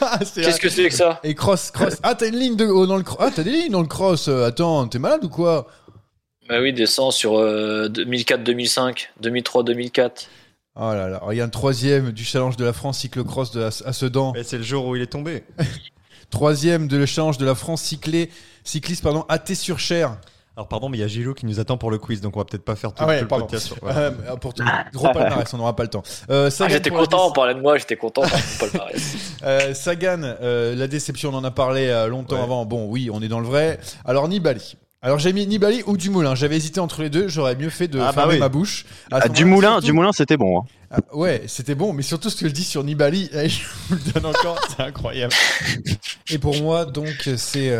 Ah, 0.00 0.18
Qu'est-ce 0.18 0.60
que 0.60 0.68
c'est 0.68 0.88
que 0.88 0.94
ça 0.94 1.20
Et 1.22 1.34
cross, 1.34 1.70
cross. 1.70 1.94
Ah, 2.02 2.14
t'as 2.14 2.28
une 2.28 2.36
ligne 2.36 2.56
de, 2.56 2.66
oh, 2.66 2.84
dans 2.86 2.96
le 2.96 3.04
Ah, 3.20 3.30
t'as 3.34 3.42
des 3.44 3.50
lignes 3.52 3.70
dans 3.70 3.80
le 3.80 3.86
cross. 3.86 4.28
Euh, 4.28 4.44
Attends, 4.44 4.86
t'es 4.88 4.98
malade 4.98 5.24
ou 5.24 5.28
quoi 5.28 5.68
Bah 6.48 6.60
oui, 6.60 6.72
descend 6.72 7.12
sur 7.12 7.38
euh, 7.38 7.88
2004-2005, 7.88 9.08
2003-2004. 9.22 10.26
Oh 10.76 10.80
là 10.92 11.08
là. 11.08 11.22
Il 11.30 11.38
y 11.38 11.40
a 11.40 11.44
un 11.44 11.48
troisième 11.48 12.10
du 12.10 12.24
challenge 12.24 12.56
de 12.56 12.64
la 12.64 12.72
France 12.72 12.98
cyclocross 12.98 13.52
de, 13.52 13.62
à 13.62 13.70
Sedan. 13.92 14.34
Et 14.34 14.42
c'est 14.42 14.58
le 14.58 14.64
jour 14.64 14.84
où 14.86 14.96
il 14.96 15.00
est 15.02 15.06
tombé. 15.06 15.44
Troisième 16.30 16.88
de 16.88 16.96
le 16.96 17.06
challenge 17.06 17.38
de 17.38 17.46
la 17.46 17.54
France 17.54 17.80
cyclé, 17.82 18.30
cycliste, 18.64 19.02
pardon, 19.04 19.24
AT 19.28 19.54
sur 19.54 19.78
Cher. 19.78 20.18
Alors 20.56 20.68
pardon, 20.68 20.88
mais 20.88 20.98
il 20.98 21.00
y 21.00 21.04
a 21.04 21.08
Gilou 21.08 21.34
qui 21.34 21.46
nous 21.46 21.58
attend 21.58 21.76
pour 21.76 21.90
le 21.90 21.98
quiz, 21.98 22.20
donc 22.20 22.36
on 22.36 22.38
va 22.38 22.44
peut-être 22.44 22.64
pas 22.64 22.76
faire 22.76 22.90
tout, 22.92 23.02
Ah 23.02 23.08
ouais, 23.08 23.18
tout 23.18 23.24
le 23.24 23.28
podcast. 23.40 23.66
sur- 23.66 23.76
Euh, 23.86 24.10
pour 24.40 24.54
tout- 24.54 24.62
gros 24.92 25.08
palmarès, 25.12 25.52
on 25.52 25.56
n'aura 25.58 25.74
pas 25.74 25.82
le 25.82 25.88
temps. 25.88 26.04
Euh, 26.30 26.46
Ah, 26.46 26.50
Sagan 26.50 26.70
j'étais 26.74 26.90
content, 26.90 27.26
on 27.28 27.32
parlait 27.32 27.54
de 27.54 27.60
moi, 27.60 27.76
j'étais 27.76 27.96
content. 27.96 28.22
Paul 28.60 28.70
Palmarès. 28.70 29.16
Euh, 29.42 29.74
Sagan, 29.74 30.20
euh, 30.22 30.74
la 30.76 30.86
déception, 30.86 31.30
on 31.30 31.34
en 31.34 31.44
a 31.44 31.50
parlé 31.50 32.06
longtemps 32.08 32.36
Ouais. 32.36 32.42
avant. 32.42 32.64
Bon, 32.64 32.86
oui, 32.88 33.10
on 33.12 33.20
est 33.20 33.28
dans 33.28 33.40
le 33.40 33.46
vrai. 33.46 33.78
Alors 34.04 34.28
Nibali. 34.28 34.76
Alors 35.02 35.18
j'ai 35.18 35.34
mis 35.34 35.46
Nibali 35.46 35.82
ou 35.86 35.96
Dumoulin. 35.98 36.34
J'avais 36.34 36.56
hésité 36.56 36.80
entre 36.80 37.02
les 37.02 37.10
deux. 37.10 37.28
J'aurais 37.28 37.56
mieux 37.56 37.68
fait 37.68 37.88
de 37.88 37.98
Ah 38.00 38.06
bah 38.06 38.12
fermer 38.22 38.34
oui. 38.34 38.38
ma 38.40 38.48
bouche. 38.48 38.86
Ah, 39.10 39.28
Dumoulin, 39.28 39.72
surtout- 39.72 39.86
Dumoulin, 39.86 40.12
c'était 40.12 40.38
bon. 40.38 40.60
hein. 40.60 40.64
Ah, 40.90 40.98
ouais, 41.12 41.42
c'était 41.46 41.74
bon, 41.74 41.92
mais 41.92 42.02
surtout 42.02 42.30
ce 42.30 42.36
que 42.36 42.48
je 42.48 42.54
dis 42.54 42.64
sur 42.64 42.82
Nibali, 42.84 43.28
je 43.34 43.58
vous 43.90 43.96
le 43.96 44.12
donne 44.12 44.26
encore, 44.26 44.58
c'est 44.68 44.82
incroyable. 44.82 45.34
Et 46.30 46.38
pour 46.38 46.56
moi, 46.62 46.84
donc, 46.86 47.28
c'est 47.36 47.76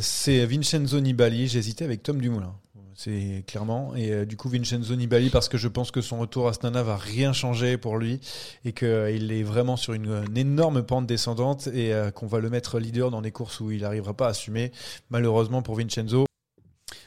c'est 0.00 0.46
Vincenzo 0.46 1.00
Nibali. 1.00 1.48
J'hésitais 1.48 1.84
avec 1.84 2.02
Tom 2.02 2.20
Dumoulin. 2.20 2.54
C'est 2.98 3.44
clairement. 3.46 3.94
Et 3.94 4.10
euh, 4.10 4.24
du 4.24 4.36
coup, 4.36 4.48
Vincenzo 4.48 4.96
Nibali, 4.96 5.30
parce 5.30 5.48
que 5.48 5.56
je 5.56 5.68
pense 5.68 5.92
que 5.92 6.00
son 6.00 6.18
retour 6.18 6.48
à 6.48 6.50
Astana 6.50 6.82
va 6.82 6.96
rien 6.96 7.32
changer 7.32 7.78
pour 7.78 7.96
lui 7.96 8.20
et 8.64 8.72
qu'il 8.72 9.30
est 9.30 9.44
vraiment 9.44 9.76
sur 9.76 9.92
une, 9.92 10.24
énorme 10.34 10.82
pente 10.82 11.06
descendante 11.06 11.68
et 11.68 11.94
euh, 11.94 12.10
qu'on 12.10 12.26
va 12.26 12.40
le 12.40 12.50
mettre 12.50 12.80
leader 12.80 13.12
dans 13.12 13.22
des 13.22 13.30
courses 13.30 13.60
où 13.60 13.70
il 13.70 13.82
n'arrivera 13.82 14.14
pas 14.14 14.26
à 14.26 14.30
assumer, 14.30 14.72
malheureusement 15.10 15.62
pour 15.62 15.76
Vincenzo. 15.76 16.26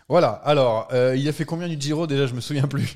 Voilà, 0.07 0.29
alors, 0.29 0.87
euh, 0.93 1.13
il 1.17 1.27
a 1.27 1.33
fait 1.33 1.43
combien 1.43 1.67
du 1.67 1.75
Giro? 1.77 2.07
Déjà 2.07 2.25
Je 2.25 2.35
me 2.35 2.41
souviens 2.41 2.67
plus. 2.69 2.95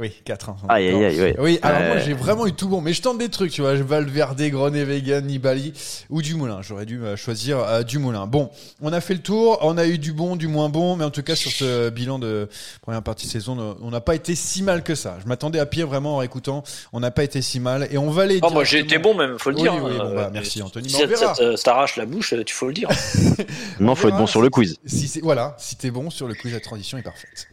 Oui, 0.00 0.12
4 0.24 0.50
ans. 0.50 0.56
Aïe, 0.68 0.86
aïe, 0.90 1.04
aïe, 1.06 1.20
ouais. 1.20 1.36
Oui, 1.40 1.58
alors 1.60 1.80
moi 1.80 1.96
Euh, 1.96 2.02
j'ai 2.04 2.12
vraiment 2.12 2.46
eu 2.46 2.52
tout 2.52 2.68
bon, 2.68 2.80
mais 2.80 2.92
je 2.92 3.02
tente 3.02 3.18
des 3.18 3.28
trucs, 3.30 3.50
tu 3.50 3.62
vois, 3.62 3.74
Valverde, 3.74 4.40
Groenewegen, 4.40 5.26
Nibali 5.26 5.72
ou 6.08 6.22
Dumoulin. 6.22 6.62
J'aurais 6.62 6.86
dû 6.86 7.02
euh, 7.02 7.16
choisir 7.16 7.58
euh, 7.58 7.82
Dumoulin. 7.82 8.28
Bon, 8.28 8.48
on 8.80 8.92
a 8.92 9.00
fait 9.00 9.14
le 9.14 9.22
tour, 9.22 9.58
on 9.62 9.76
a 9.76 9.86
eu 9.88 9.98
du 9.98 10.12
bon, 10.12 10.36
du 10.36 10.46
moins 10.46 10.68
bon, 10.68 10.94
mais 10.94 11.04
en 11.04 11.10
tout 11.10 11.24
cas 11.24 11.34
sur 11.34 11.50
ce 11.50 11.90
bilan 11.90 12.20
de 12.20 12.48
première 12.80 13.02
partie 13.02 13.26
de 13.26 13.32
saison, 13.32 13.76
on 13.82 13.90
n'a 13.90 14.00
pas 14.00 14.14
été 14.14 14.36
si 14.36 14.62
mal 14.62 14.84
que 14.84 14.94
ça. 14.94 15.18
Je 15.20 15.26
m'attendais 15.26 15.58
à 15.58 15.66
pire 15.66 15.88
vraiment 15.88 16.18
en 16.18 16.22
écoutant, 16.22 16.62
on 16.92 17.00
n'a 17.00 17.10
pas 17.10 17.24
été 17.24 17.42
si 17.42 17.58
mal 17.58 17.88
et 17.90 17.98
on 17.98 18.08
va 18.10 18.22
aller. 18.22 18.38
Oh, 18.42 18.50
moi 18.50 18.62
j'ai 18.62 18.78
été 18.78 18.98
bon 18.98 19.14
même, 19.16 19.36
faut 19.40 19.50
le 19.50 19.56
Oui, 19.56 19.62
dire. 19.62 19.74
oui, 19.82 19.94
hein. 19.98 20.04
bon, 20.04 20.14
bah, 20.14 20.26
Euh, 20.26 20.30
merci, 20.32 20.62
Anthony, 20.62 20.90
Si 20.90 21.02
ça 21.16 21.34
t'arrache 21.64 21.96
la 21.96 22.06
bouche, 22.06 22.34
tu 22.46 22.54
faut 22.54 22.68
le 22.68 22.72
dire. 22.74 22.88
Non, 23.80 23.96
faut 23.96 24.06
être 24.08 24.16
bon 24.16 24.28
sur 24.28 24.42
le 24.42 24.48
quiz. 24.50 24.76
Si 24.86 25.08
c'est 25.08 25.20
voilà, 25.22 25.56
si 25.58 25.74
t'es 25.74 25.90
bon 25.90 26.08
sur 26.10 26.28
le 26.28 26.34
quiz, 26.34 26.52
la 26.52 26.60
transition 26.60 26.98
est 26.98 27.02
parfaite. 27.02 27.48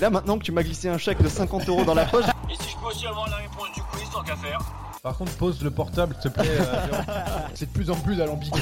Et 0.00 0.02
là, 0.02 0.08
maintenant 0.08 0.38
que 0.38 0.44
tu 0.44 0.50
m'as 0.52 0.62
glissé 0.62 0.88
un 0.88 0.96
chèque 0.96 1.20
de 1.22 1.28
50 1.28 1.68
euros 1.68 1.84
dans 1.84 1.92
la 1.92 2.06
poche, 2.06 2.24
Et 2.50 2.54
si 2.54 2.70
je 2.70 2.76
peux 2.78 2.86
aussi 2.86 3.06
avoir 3.06 3.28
la 3.28 3.36
réponse 3.36 3.68
du 3.74 3.82
quiz, 3.82 4.08
tant 4.10 4.22
qu'à 4.22 4.34
faire 4.34 4.58
Par 5.02 5.14
contre, 5.14 5.32
pose 5.32 5.62
le 5.62 5.70
portable, 5.70 6.16
s'il 6.22 6.30
te 6.30 6.38
plaît. 6.40 6.48
euh, 6.58 6.86
c'est 7.54 7.66
de 7.66 7.70
plus 7.72 7.90
en 7.90 7.96
plus 7.96 8.18
alambiqué. 8.22 8.58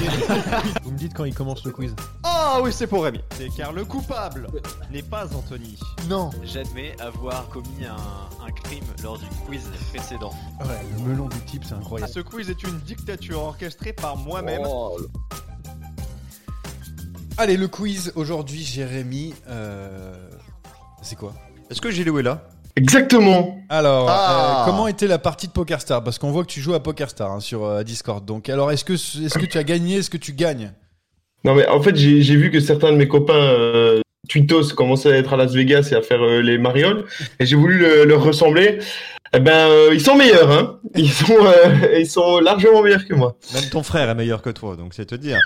Vous 0.83 0.91
me 0.91 0.99
dites 0.99 1.15
quand 1.15 1.23
il 1.25 1.35
commence 1.35 1.65
le 1.65 1.71
quiz. 1.71 1.95
Ah 2.25 2.59
oui, 2.61 2.73
c'est 2.73 2.89
pour 2.89 3.05
Rémi. 3.05 3.21
C'est 3.37 3.51
car 3.51 3.73
le 3.73 3.85
coupable 3.85 4.49
n'est 4.91 5.03
pas 5.05 5.27
Anthony. 5.33 5.79
Non. 6.09 6.31
J'admets 6.43 7.01
avoir 7.01 7.47
commis 7.51 7.85
un, 7.87 8.45
un 8.45 8.51
crime 8.51 8.85
lors 9.05 9.17
du 9.19 9.27
quiz 9.47 9.63
précédent. 9.95 10.33
Ouais, 10.63 10.81
le 10.97 11.03
melon 11.05 11.29
du 11.29 11.39
type, 11.43 11.63
c'est 11.65 11.75
incroyable. 11.75 12.11
Ce 12.13 12.19
quiz 12.19 12.51
est 12.51 12.65
une 12.65 12.81
dictature 12.81 13.41
orchestrée 13.45 13.93
par 13.93 14.17
moi-même. 14.17 14.63
Oh, 14.67 14.99
Allez, 17.37 17.57
le 17.57 17.69
quiz 17.69 18.13
aujourd'hui, 18.17 18.65
Jérémy. 18.65 19.35
euh, 19.47 20.17
C'est 21.03 21.17
quoi 21.17 21.33
Est-ce 21.71 21.81
que 21.81 21.91
Gilou 21.91 22.19
est 22.19 22.23
là 22.23 22.43
Exactement. 22.77 23.59
Alors, 23.69 24.07
Ah. 24.09 24.63
euh, 24.63 24.71
comment 24.71 24.87
était 24.87 25.07
la 25.09 25.19
partie 25.19 25.49
de 25.49 25.53
PokerStar 25.53 26.05
Parce 26.05 26.19
qu'on 26.19 26.31
voit 26.31 26.43
que 26.45 26.51
tu 26.51 26.61
joues 26.61 26.75
à 26.75 26.83
PokerStar 26.83 27.31
hein, 27.33 27.41
sur 27.41 27.65
euh, 27.65 27.83
Discord. 27.83 28.25
Donc, 28.25 28.49
alors, 28.49 28.71
est-ce 28.71 28.85
que, 28.85 29.47
tu 29.47 29.59
as 29.59 29.65
gagné? 29.65 29.97
Est-ce 29.97 30.11
que 30.11 30.17
tu 30.17 30.33
gagnes? 30.33 30.73
Non, 31.45 31.55
mais 31.55 31.67
en 31.67 31.81
fait, 31.83 31.97
j'ai 31.97 32.23
j'ai 32.23 32.37
vu 32.37 32.51
que 32.51 32.61
certains 32.61 32.93
de 32.93 32.97
mes 32.97 33.09
copains 33.09 33.35
euh, 33.35 34.01
Twittos 34.29 34.75
commençaient 34.77 35.13
à 35.13 35.17
être 35.17 35.33
à 35.33 35.37
Las 35.37 35.53
Vegas 35.55 35.89
et 35.93 35.95
à 35.97 36.03
faire 36.03 36.23
euh, 36.23 36.41
les 36.41 36.59
marioles, 36.59 37.05
et 37.41 37.47
j'ai 37.47 37.57
voulu 37.57 37.79
le- 37.79 38.05
leur 38.05 38.23
ressembler. 38.23 38.79
Eh 39.35 39.41
ben, 39.41 39.69
euh, 39.69 39.91
ils 39.93 40.01
sont 40.01 40.17
meilleurs, 40.17 40.51
hein. 40.51 40.79
Ils 40.97 41.11
sont, 41.13 41.37
euh, 41.39 41.97
ils 41.99 42.09
sont 42.09 42.39
largement 42.41 42.83
meilleurs 42.83 43.05
que 43.07 43.15
moi. 43.15 43.37
Même 43.55 43.65
ton 43.71 43.83
frère 43.83 44.09
est 44.09 44.15
meilleur 44.15 44.41
que 44.43 44.51
toi, 44.51 44.75
donc 44.77 44.95
c'est 44.95 45.05
te 45.07 45.15
dire. 45.15 45.39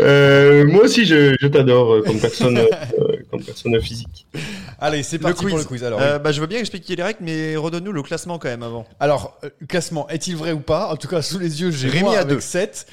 Euh, 0.00 0.66
moi 0.66 0.84
aussi, 0.84 1.04
je, 1.04 1.36
je 1.40 1.46
t'adore 1.48 1.94
euh, 1.94 2.02
comme 2.02 2.18
personne, 2.18 2.58
comme 3.38 3.44
personne 3.46 3.80
physique. 3.80 4.26
Allez, 4.78 5.02
c'est 5.02 5.16
Le 5.18 5.22
parti 5.22 5.40
quiz. 5.40 5.50
pour 5.50 5.58
le 5.58 5.64
quiz. 5.64 5.84
Alors, 5.84 6.00
Euh, 6.00 6.18
bah, 6.18 6.32
je 6.32 6.40
veux 6.40 6.46
bien 6.46 6.58
expliquer 6.58 6.96
les 6.96 7.02
règles, 7.02 7.18
mais 7.22 7.56
redonne-nous 7.56 7.92
le 7.92 8.02
classement 8.02 8.38
quand 8.38 8.48
même 8.48 8.62
avant. 8.62 8.86
alors 9.00 9.38
euh, 9.44 9.50
classement, 9.68 10.08
est-il 10.08 10.36
vrai 10.36 10.52
ou 10.52 10.60
pas? 10.60 10.88
En 10.92 10.96
tout 10.96 11.08
cas, 11.08 11.22
sous 11.22 11.38
les 11.38 11.60
yeux, 11.60 11.70
j'ai 11.70 11.88
Rémi 11.88 12.08
à 12.14 12.20
avec 12.20 12.28
deux. 12.28 12.40
7, 12.40 12.86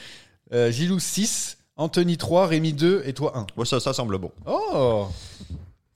euh, 0.54 0.72
Gilou 0.72 1.00
6, 1.00 1.58
Anthony 1.78 2.18
3, 2.18 2.48
Rémi 2.48 2.74
2 2.74 3.04
et 3.06 3.14
toi 3.14 3.34
1. 3.38 3.48
Bon, 3.56 3.66
ça, 3.66 3.80
ça 3.80 3.94
semble 3.94 4.18
bon. 4.18 4.32
Oh 4.46 5.08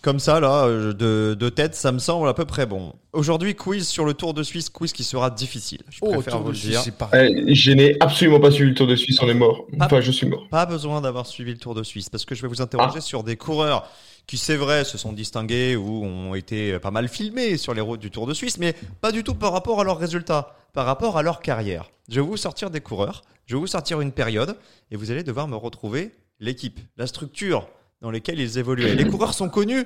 Comme 0.02 0.20
ça, 0.20 0.39
là, 0.39 0.66
euh, 0.66 0.93
de, 0.93 1.36
de 1.38 1.50
tête, 1.50 1.76
ça 1.76 1.91
me 1.91 2.00
semble 2.00 2.30
à 2.30 2.34
peu 2.34 2.45
près 2.45 2.66
bon. 2.66 2.93
Aujourd'hui, 3.12 3.54
quiz 3.54 3.86
sur 3.86 4.06
le 4.06 4.14
Tour 4.14 4.34
de 4.34 4.43
Suisse, 4.43 4.70
quiz 4.70 4.93
qui 4.93 5.04
sera 5.04 5.30
difficile. 5.30 5.82
Je 5.89 5.97
Oh, 6.02 6.14
préfère 6.14 6.39
vous 6.39 6.52
le 6.52 6.58
dire. 6.58 6.82
Euh, 7.14 7.30
je 7.47 7.72
n'ai 7.74 7.97
absolument 8.00 8.39
pas 8.39 8.50
suivi 8.50 8.70
le 8.70 8.76
Tour 8.76 8.88
de 8.88 8.95
Suisse, 8.95 9.22
on 9.22 9.28
est 9.28 9.34
mort. 9.34 9.66
Enfin, 9.82 10.00
je 10.00 10.12
suis 10.12 10.26
mort. 10.26 10.47
Pas 10.50 10.66
besoin 10.66 11.02
d'avoir 11.02 11.28
suivi 11.28 11.52
le 11.52 11.58
Tour 11.58 11.76
de 11.76 11.84
Suisse 11.84 12.08
parce 12.08 12.24
que 12.24 12.34
je 12.34 12.41
vais 12.41 12.47
vous 12.47 12.62
interroger 12.62 13.02
sur 13.02 13.24
des 13.24 13.36
coureurs 13.36 13.89
qui, 14.26 14.38
c'est 14.38 14.56
vrai, 14.56 14.86
se 14.86 14.97
sont 14.97 15.12
distingués 15.12 15.76
ou 15.76 16.06
ont 16.06 16.34
été 16.34 16.80
pas 16.80 16.91
mal 16.91 17.10
filmés 17.10 17.58
sur 17.58 17.74
les 17.74 17.82
routes 17.82 18.00
du 18.00 18.10
Tour 18.10 18.26
de 18.26 18.34
Suisse, 18.34 18.58
mais 18.58 18.76
pas 19.02 19.12
du 19.12 19.24
tout 19.26 19.36
par 19.36 19.52
rapport 19.52 19.82
à 19.82 19.84
leurs 19.84 19.97
résultats, 19.97 20.56
par 20.72 20.86
rapport 20.86 21.18
à 21.18 21.24
leur 21.24 21.41
carrière. 21.41 21.89
Je 22.08 22.22
vais 22.22 22.26
vous 22.26 22.38
sortir 22.38 22.70
des 22.70 22.80
coureurs, 22.80 23.24
je 23.47 23.56
vais 23.56 23.60
vous 23.60 23.68
sortir 23.68 24.00
une 24.00 24.14
période 24.14 24.56
et 24.91 24.95
vous 24.95 25.12
allez 25.12 25.24
devoir 25.24 25.50
me 25.50 25.58
retrouver 25.58 26.12
l'équipe, 26.39 26.80
la 26.95 27.06
structure 27.06 27.68
dans 28.02 28.12
lesquelles 28.12 28.39
ils 28.39 28.58
évoluaient. 28.58 28.95
Les 28.95 29.06
coureurs 29.10 29.34
sont 29.34 29.50
connus, 29.50 29.86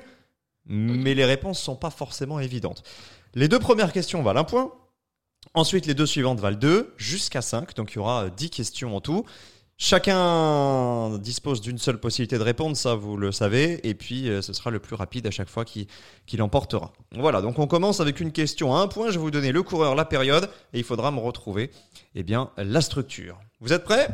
mais 0.66 1.14
les 1.14 1.24
réponses 1.24 1.60
sont 1.60 1.76
pas 1.76 1.90
forcément 1.90 2.40
évidentes. 2.40 2.82
Les 3.34 3.48
deux 3.48 3.58
premières 3.58 3.92
questions 3.92 4.22
valent 4.22 4.40
un 4.40 4.44
point. 4.44 4.72
Ensuite, 5.52 5.86
les 5.86 5.94
deux 5.94 6.06
suivantes 6.06 6.40
valent 6.40 6.58
2 6.58 6.94
jusqu'à 6.96 7.42
5. 7.42 7.74
Donc, 7.74 7.92
il 7.92 7.96
y 7.96 7.98
aura 7.98 8.30
10 8.30 8.50
questions 8.50 8.96
en 8.96 9.00
tout. 9.00 9.24
Chacun 9.76 11.18
dispose 11.18 11.60
d'une 11.60 11.78
seule 11.78 11.98
possibilité 11.98 12.38
de 12.38 12.44
répondre, 12.44 12.76
ça 12.76 12.94
vous 12.94 13.16
le 13.16 13.32
savez, 13.32 13.80
et 13.86 13.94
puis 13.94 14.28
euh, 14.28 14.40
ce 14.40 14.52
sera 14.52 14.70
le 14.70 14.78
plus 14.78 14.94
rapide 14.94 15.26
à 15.26 15.32
chaque 15.32 15.48
fois 15.48 15.64
qui, 15.64 15.88
qui 16.26 16.36
l'emportera. 16.36 16.92
Voilà, 17.10 17.40
donc 17.40 17.58
on 17.58 17.66
commence 17.66 17.98
avec 17.98 18.20
une 18.20 18.30
question 18.30 18.74
à 18.76 18.78
un 18.78 18.86
point, 18.86 19.08
je 19.08 19.14
vais 19.14 19.18
vous 19.18 19.32
donner 19.32 19.50
le 19.50 19.64
coureur, 19.64 19.96
la 19.96 20.04
période, 20.04 20.48
et 20.72 20.78
il 20.78 20.84
faudra 20.84 21.10
me 21.10 21.18
retrouver 21.18 21.72
eh 22.14 22.22
bien, 22.22 22.50
la 22.56 22.80
structure. 22.80 23.40
Vous 23.60 23.72
êtes 23.72 23.82
prêts? 23.82 24.06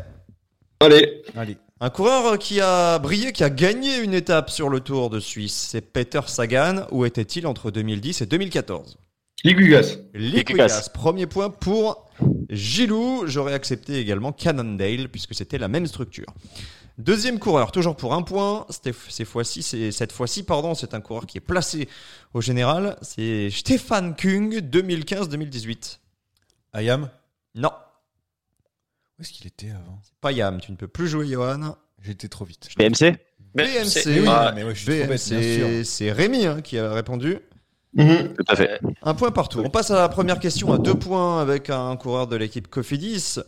Allez. 0.81 1.23
Allez. 1.37 1.59
Un 1.83 1.89
coureur 1.89 2.39
qui 2.39 2.61
a 2.61 2.99
brillé, 2.99 3.33
qui 3.33 3.43
a 3.43 3.49
gagné 3.49 4.01
une 4.01 4.13
étape 4.13 4.51
sur 4.51 4.69
le 4.69 4.81
Tour 4.81 5.09
de 5.09 5.19
Suisse, 5.19 5.69
c'est 5.71 5.81
Peter 5.81 6.21
Sagan. 6.27 6.87
Où 6.91 7.07
était-il 7.07 7.47
entre 7.47 7.71
2010 7.71 8.21
et 8.21 8.27
2014 8.27 8.99
Ligugas. 9.45 9.97
Liquigas. 10.13 10.91
Premier 10.93 11.25
point 11.25 11.49
pour 11.49 12.11
Gilou. 12.51 13.23
J'aurais 13.25 13.55
accepté 13.55 13.99
également 13.99 14.31
Cannondale 14.31 15.09
puisque 15.09 15.35
c'était 15.35 15.57
la 15.57 15.69
même 15.69 15.87
structure. 15.87 16.27
Deuxième 16.99 17.39
coureur, 17.39 17.73
toujours 17.73 17.97
pour 17.97 18.13
un 18.13 18.21
point. 18.21 18.67
Fois-ci, 19.25 19.63
cette 19.91 20.13
fois-ci, 20.13 20.43
pardon, 20.43 20.75
c'est 20.75 20.93
un 20.93 21.01
coureur 21.01 21.25
qui 21.25 21.39
est 21.39 21.41
placé 21.41 21.89
au 22.35 22.43
général. 22.43 22.99
C'est 23.01 23.49
Stéphane 23.49 24.15
Kung, 24.17 24.59
2015-2018. 24.59 25.99
Ayam? 26.75 27.09
Non, 27.55 27.73
Où 29.21 29.23
est-ce 29.23 29.33
qu'il 29.33 29.47
était 29.47 29.69
avant? 29.71 30.01
Pas 30.23 30.33
Yam. 30.33 30.61
Tu 30.63 30.73
ne 30.73 30.77
peux 30.79 30.89
plus 30.89 31.07
jouer, 31.07 31.27
Johan. 31.29 31.77
J'étais 32.03 32.29
trop 32.29 32.47
vite. 32.47 32.71
BMC 32.79 33.19
BMC. 33.55 33.85
c'est- 33.85 34.21
oui, 34.21 34.27
Ah, 34.27 34.53
mais 34.55 34.65
ouais, 34.65 34.75
je 34.75 34.79
suis 34.81 34.87
trop 34.87 35.09
bête, 35.09 35.29
bien 35.29 35.39
BMC. 35.39 35.57
sûr. 35.83 35.87
C'est 35.87 36.11
Rémi 36.13 36.47
hein, 36.47 36.63
qui 36.63 36.79
a 36.79 36.91
répondu. 36.95 37.39
Mhm. 37.95 38.33
Tout 38.35 38.45
à 38.49 38.57
fait. 38.57 38.81
Un 39.03 39.13
point 39.15 39.31
partout. 39.31 39.61
On 39.63 39.69
passe 39.69 39.91
à 39.91 39.97
la 39.99 40.09
première 40.09 40.39
question 40.41 40.73
à 40.73 40.79
deux 40.79 40.95
points 40.95 41.43
avec 41.43 41.69
un 41.69 41.95
coureur 41.97 42.27
de 42.29 42.37
l'équipe 42.37 42.69
Cofidis. 42.69 43.41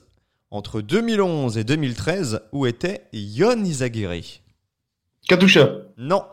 Entre 0.51 0.83
2011 0.83 1.57
et 1.57 1.64
2013, 1.64 2.43
où 2.53 2.66
était 2.66 3.07
Yon 3.14 3.64
Izagiri? 3.64 4.43
Katusha. 5.27 5.70
Non, 5.97 6.25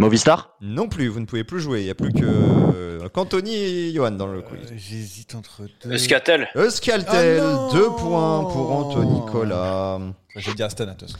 Movistar 0.00 0.56
non 0.62 0.88
plus, 0.88 1.08
vous 1.08 1.20
ne 1.20 1.26
pouvez 1.26 1.44
plus 1.44 1.60
jouer. 1.60 1.80
Il 1.82 1.84
n'y 1.84 1.90
a 1.90 1.94
plus 1.94 2.10
que 2.10 2.24
euh, 2.24 3.06
qu'Anthony 3.10 3.54
et 3.54 3.92
Johan 3.92 4.12
dans 4.12 4.28
le 4.28 4.40
quiz. 4.40 4.58
Euh, 4.72 4.74
J'hésite 4.74 5.34
entre 5.34 5.66
deux. 5.84 5.92
Euskaltel. 5.92 6.48
Euskaltel, 6.56 7.42
Ah 7.42 7.68
deux 7.70 7.90
points 7.90 8.44
pour 8.44 8.72
Anthony 8.72 9.20
Nicolas. 9.20 9.98
Je 10.34 10.48
vais 10.48 10.56
dire 10.56 10.70
façon. 10.70 11.18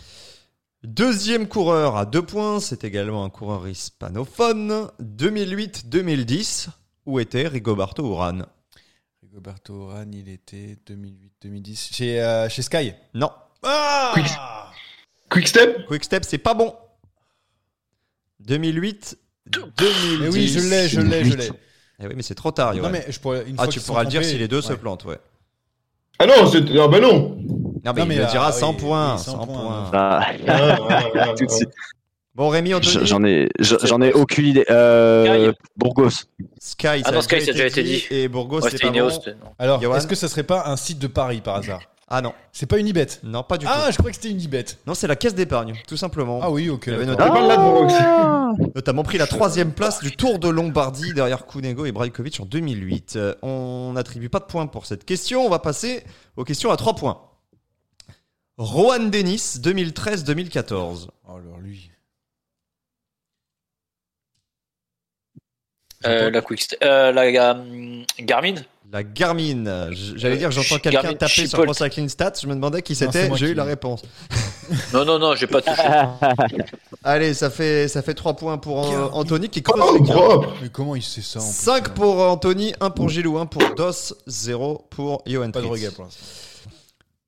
Deuxième 0.83 1.47
coureur 1.47 1.97
à 1.99 2.07
deux 2.07 2.23
points, 2.23 2.59
c'est 2.59 2.85
également 2.85 3.23
un 3.23 3.29
coureur 3.29 3.69
hispanophone. 3.69 4.89
2008-2010, 5.03 6.69
où 7.05 7.21
était 7.21 7.49
Rigoberto 7.49 8.11
Urán 8.11 8.47
Rigoberto 9.23 9.75
Urán, 9.75 10.11
il 10.15 10.31
était 10.31 10.79
2008-2010 10.89 11.95
chez, 11.95 12.23
euh, 12.23 12.49
chez 12.49 12.63
Sky? 12.63 12.95
Non. 13.13 13.31
Ah 13.63 14.15
Quick 15.29 15.49
Step 15.49 15.87
Quick 15.87 16.05
Step, 16.05 16.25
c'est 16.27 16.39
pas 16.39 16.55
bon. 16.55 16.75
2008, 18.47 19.19
2010. 19.47 20.19
Mais 20.21 20.29
oui, 20.29 20.49
je 20.49 20.61
l'ai, 20.61 20.89
je 20.89 21.01
l'ai, 21.01 21.25
je 21.25 21.37
l'ai. 21.37 21.51
Eh 22.03 22.07
oui, 22.07 22.13
mais 22.17 22.23
c'est 22.23 22.35
trop 22.35 22.51
tard, 22.51 22.73
Non, 22.75 22.79
Johan. 22.81 22.91
mais 22.91 23.05
je 23.09 23.21
pourrais, 23.21 23.45
une 23.47 23.55
ah, 23.59 23.65
fois 23.65 23.67
tu 23.69 23.79
qu'ils 23.79 23.87
pourras 23.87 24.01
sont 24.01 24.05
le 24.05 24.11
dire 24.11 24.21
trompés, 24.23 24.33
si 24.35 24.39
les 24.39 24.49
deux 24.49 24.63
se 24.63 24.73
ouais. 24.73 24.79
plantent, 24.79 25.05
ouais. 25.05 25.19
Ah 26.19 26.27
non, 26.27 26.47
c'est... 26.51 26.59
Ah 26.79 26.89
bah 26.89 27.01
non 27.01 27.37
Non, 27.85 27.93
mais 27.95 28.01
Non, 28.01 28.07
mais 28.07 28.15
il 28.15 28.19
le 28.19 28.25
là, 28.25 28.31
dira 28.31 28.51
oui, 28.53 28.59
100 28.59 28.71
oui, 28.71 28.77
points. 28.79 29.19
100 29.19 29.33
100 29.33 29.47
points. 29.47 29.55
points. 29.57 29.91
Ah, 29.93 30.27
Ah, 30.47 30.77
ah, 30.89 31.01
ah, 31.15 31.27
tout 31.37 31.45
de 31.47 31.51
ah. 31.51 31.55
suite. 31.57 31.69
Bon, 32.35 32.49
Rémi, 32.49 32.73
Anthony. 32.73 33.07
J'en 33.07 33.23
ai, 33.25 33.49
j'en 33.59 34.01
ai 34.01 34.13
aucune 34.13 34.47
idée. 34.47 34.65
Euh, 34.71 35.53
Burgos. 35.77 36.11
Sky, 36.59 36.87
Ah 36.87 36.99
ça 37.05 37.11
non, 37.13 37.19
a 37.19 37.23
Sky, 37.23 37.41
ça 37.43 37.51
a 37.51 37.53
déjà 37.53 37.67
été 37.67 37.83
dit. 37.83 38.05
Et 38.11 38.29
Burgos, 38.29 38.57
Ouais, 38.61 38.71
c'est 38.71 38.77
c'était 38.79 38.87
pas 38.91 38.95
Ineos. 38.97 39.09
bon. 39.09 39.15
c'était- 39.15 39.31
non. 39.33 39.53
Alors, 39.59 39.83
Johan 39.83 39.97
est-ce 39.97 40.07
que 40.07 40.15
ça 40.15 40.29
serait 40.29 40.43
pas 40.45 40.65
un 40.67 40.77
site 40.77 40.99
de 40.99 41.07
Paris 41.07 41.41
par 41.43 41.57
hasard? 41.57 41.81
Ah 42.13 42.21
non, 42.21 42.35
C'est 42.53 42.67
pas 42.67 42.79
Unibet 42.79 43.07
non, 43.23 43.45
pas 43.45 43.57
du 43.57 43.67
Ah, 43.69 43.85
tout. 43.87 43.93
je 43.93 43.99
crois 43.99 44.11
que 44.11 44.17
c'était 44.17 44.31
Unibet. 44.31 44.65
Non, 44.85 44.95
c'est 44.95 45.07
la 45.07 45.15
caisse 45.15 45.35
d'épargne, 45.37 45.75
tout 45.87 45.97
simplement. 45.97 46.41
Ah 46.43 46.51
oui, 46.51 46.69
ok. 46.69 46.89
Il 46.89 46.95
avait 46.95 47.07
Ladbrokes. 47.07 47.93
Notamment 48.75 49.05
pris 49.05 49.17
la 49.17 49.29
troisième 49.29 49.73
place 49.73 50.01
du 50.03 50.17
Tour 50.17 50.41
de 50.41 50.49
Lombardie 50.49 51.15
derrière 51.15 51.47
Kunego 51.47 51.87
et 51.87 51.93
Brajkovic 51.93 52.41
en 52.41 52.47
2008. 52.47 53.15
Euh, 53.15 53.35
On 53.43 53.93
n'attribue 53.95 54.29
pas 54.29 54.41
de 54.41 54.45
points 54.47 54.67
pour 54.67 54.87
cette 54.87 55.05
question. 55.05 55.47
On 55.47 55.49
va 55.49 55.61
passer 55.61 56.03
aux 56.37 56.43
questions 56.43 56.73
à 56.73 56.77
trois 56.77 56.97
points. 56.97 57.21
Rohan 58.59 59.05
Dennis, 59.05 59.59
2013-2014. 59.63 61.07
Oh, 61.29 61.33
alors 61.37 61.59
lui. 61.61 61.91
Euh, 66.07 66.31
la 66.31 66.41
Quick 66.41 66.77
euh, 66.83 67.13
la 67.13 67.23
euh, 67.23 68.03
Garmin 68.21 68.55
La 68.91 69.03
Garmin. 69.03 69.91
J'allais 70.17 70.39
dire, 70.39 70.51
j'entends 70.51 70.79
quelqu'un 70.79 71.13
taper 71.13 71.47
sur. 71.47 71.63
Pro 71.63 71.75
Cycling 71.75 72.09
Stats. 72.09 72.33
Je 72.43 72.47
me 72.47 72.55
demandais 72.55 72.81
qui 72.81 72.95
c'était. 72.95 73.31
J'ai 73.35 73.51
eu 73.51 73.55
la 73.55 73.65
réponse. 73.65 74.03
Non, 74.95 75.05
non, 75.05 75.19
non, 75.19 75.35
j'ai 75.35 75.47
pas 75.47 75.61
touché. 75.61 75.83
Allez, 77.05 77.35
ça 77.35 77.51
fait, 77.51 77.89
ça 77.89 78.03
fait 78.03 78.15
3 78.15 78.37
points 78.37 78.57
pour 78.57 78.89
Garmin. 78.89 79.11
Anthony 79.13 79.49
qui 79.49 79.63
Oh, 79.69 79.99
l'écart. 79.99 80.17
propre 80.17 80.55
Mais 80.63 80.69
comment 80.69 80.97
il 80.97 81.03
sait 81.03 81.23
ça 81.23 81.41
en 81.41 81.43
plus, 81.43 81.53
5 81.53 81.89
hein 81.89 81.93
pour 81.95 82.21
Anthony, 82.21 82.73
1 82.81 82.91
pour 82.91 83.09
Gilou, 83.09 83.39
1 83.39 83.47
pour 83.47 83.75
Dos, 83.75 84.15
0 84.27 84.87
pour 84.91 85.23
Johan 85.27 85.51
Pas 85.51 85.61
de 85.61 85.67
regret 85.67 85.91
pour 85.91 86.05
l'instant. 86.05 86.25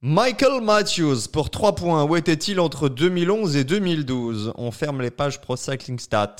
Michael 0.00 0.62
Matthews 0.62 1.28
pour 1.32 1.50
3 1.50 1.74
points. 1.74 2.04
Où 2.04 2.16
était-il 2.16 2.58
entre 2.58 2.88
2011 2.88 3.56
et 3.56 3.64
2012 3.64 4.54
On 4.56 4.70
ferme 4.70 5.02
les 5.02 5.10
pages 5.10 5.40
Pro 5.40 5.56
Cycling 5.56 5.98
Stat. 5.98 6.36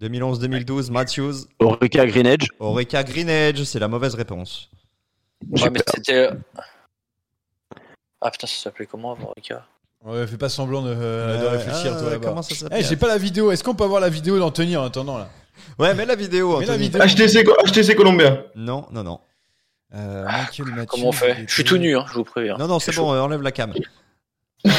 2011-2012, 0.00 0.90
Matthews. 0.90 1.34
Orica 1.58 2.06
Green 2.06 2.26
Edge. 2.26 2.48
Orica 2.58 3.02
Green 3.04 3.28
Edge, 3.28 3.62
c'est 3.64 3.78
la 3.78 3.88
mauvaise 3.88 4.14
réponse. 4.14 4.70
Ouais, 5.50 5.70
mais 5.70 5.80
c'était. 5.94 6.30
Ah 8.20 8.30
putain, 8.30 8.46
ça 8.46 8.54
s'appelait 8.64 8.86
comment, 8.86 9.16
Rika 9.36 9.64
Ouais, 10.04 10.26
fais 10.26 10.38
pas 10.38 10.48
semblant 10.48 10.80
de, 10.82 10.88
euh, 10.96 11.38
de 11.38 11.44
Euh, 11.44 11.50
réfléchir, 11.50 11.92
ah, 11.94 12.00
toi 12.00 12.18
comment 12.18 12.40
ça 12.42 12.54
s'appelle 12.54 12.78
Eh, 12.80 12.84
j'ai 12.84 12.96
pas 12.96 13.08
la 13.08 13.18
vidéo. 13.18 13.50
Est-ce 13.52 13.62
qu'on 13.62 13.74
peut 13.74 13.84
avoir 13.84 14.00
la 14.00 14.08
vidéo 14.08 14.38
d'Anthony 14.38 14.76
en 14.76 14.84
attendant 14.84 15.18
là? 15.18 15.28
Ouais, 15.78 15.92
mais 15.94 16.06
la 16.06 16.14
vidéo, 16.14 16.58
Mais 16.58 16.64
la 16.66 16.72
Anthony. 16.74 16.88
vidéo. 16.88 17.02
HTC, 17.02 17.44
HTC 17.66 17.94
Columbia. 17.94 18.44
Non, 18.54 18.86
non, 18.92 19.02
non. 19.02 19.20
Euh, 19.94 20.24
Michael 20.24 20.66
Matthews, 20.68 20.86
Comment 20.86 21.08
on 21.08 21.12
fait? 21.12 21.44
Je 21.46 21.52
suis 21.52 21.64
tout 21.64 21.76
nu, 21.76 21.96
hein, 21.98 22.06
je 22.08 22.14
vous 22.14 22.24
préviens. 22.24 22.56
Non, 22.56 22.66
non, 22.68 22.78
c'est 22.78 22.94
bon, 22.96 23.12
euh, 23.12 23.20
enlève 23.20 23.42
la 23.42 23.52
cam. 23.52 23.74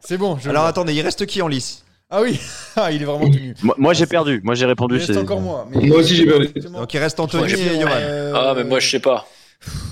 C'est 0.00 0.16
bon. 0.18 0.38
Je 0.38 0.48
Alors 0.48 0.62
vois. 0.62 0.68
attendez, 0.70 0.94
il 0.94 1.00
reste 1.02 1.26
qui 1.26 1.42
en 1.42 1.48
lice? 1.48 1.83
Ah 2.10 2.20
oui, 2.22 2.38
Ah, 2.76 2.92
il 2.92 3.02
est 3.02 3.04
vraiment 3.04 3.26
tout 3.30 3.38
nu. 3.38 3.54
Moi, 3.62 3.74
moi, 3.78 3.92
j'ai 3.94 4.06
perdu. 4.06 4.40
Moi, 4.44 4.54
j'ai 4.54 4.64
Il 4.64 4.68
répondu. 4.68 4.96
reste 4.96 5.12
c'est- 5.12 5.18
encore 5.18 5.40
moi. 5.40 5.66
mais- 5.70 5.86
Moi 5.86 5.98
aussi, 5.98 6.14
j'ai 6.16 6.26
perdu. 6.26 6.48
Donc 6.70 6.92
il 6.94 6.98
reste 6.98 7.18
Anthony 7.20 7.52
et 7.52 7.80
Johan. 7.80 7.90
Euh, 7.94 8.32
Ah, 8.34 8.52
mais 8.56 8.64
moi, 8.64 8.78
je 8.80 8.90
sais 8.90 9.00
pas. 9.00 9.26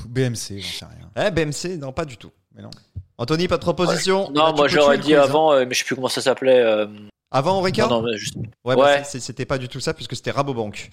BMC, 0.08 0.58
j'en 0.60 0.68
sais 0.78 0.84
rien. 0.84 1.26
Eh, 1.26 1.30
BMC, 1.30 1.78
non, 1.78 1.92
pas 1.92 2.04
du 2.04 2.16
tout. 2.16 2.30
Mais 2.54 2.62
non. 2.62 2.70
Anthony, 3.18 3.48
pas 3.48 3.56
de 3.56 3.62
proposition 3.62 4.30
Non, 4.34 4.46
Là, 4.46 4.52
moi, 4.52 4.68
j'aurais 4.68 4.98
dit 4.98 5.04
quiz, 5.08 5.16
hein. 5.16 5.22
avant, 5.22 5.52
euh, 5.52 5.64
mais 5.66 5.74
je 5.74 5.78
sais 5.80 5.84
plus 5.84 5.94
comment 5.94 6.08
ça 6.08 6.20
s'appelait. 6.20 6.60
euh, 6.60 6.86
Avant 7.30 7.58
Orica 7.58 7.86
Non, 7.86 8.02
non, 8.02 8.10
mais 8.10 8.18
juste. 8.18 8.36
Ouais, 8.64 8.76
bah, 8.76 8.82
Ouais. 8.82 9.02
c'était 9.04 9.46
pas 9.46 9.56
du 9.58 9.68
tout 9.68 9.80
ça 9.80 9.94
puisque 9.94 10.14
c'était 10.16 10.32
Rabobank. 10.32 10.90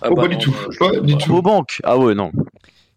Ah, 0.00 0.08
Oh, 0.10 0.14
bah 0.14 0.22
pas 0.22 0.28
non, 0.28 0.34
du 0.36 0.38
tout. 0.38 0.54
euh, 0.54 0.70
je- 0.70 0.78
Pas 0.78 1.00
du 1.00 1.16
tout. 1.18 1.42
Banques. 1.42 1.80
Ah 1.84 1.98
ouais, 1.98 2.14
non. 2.14 2.32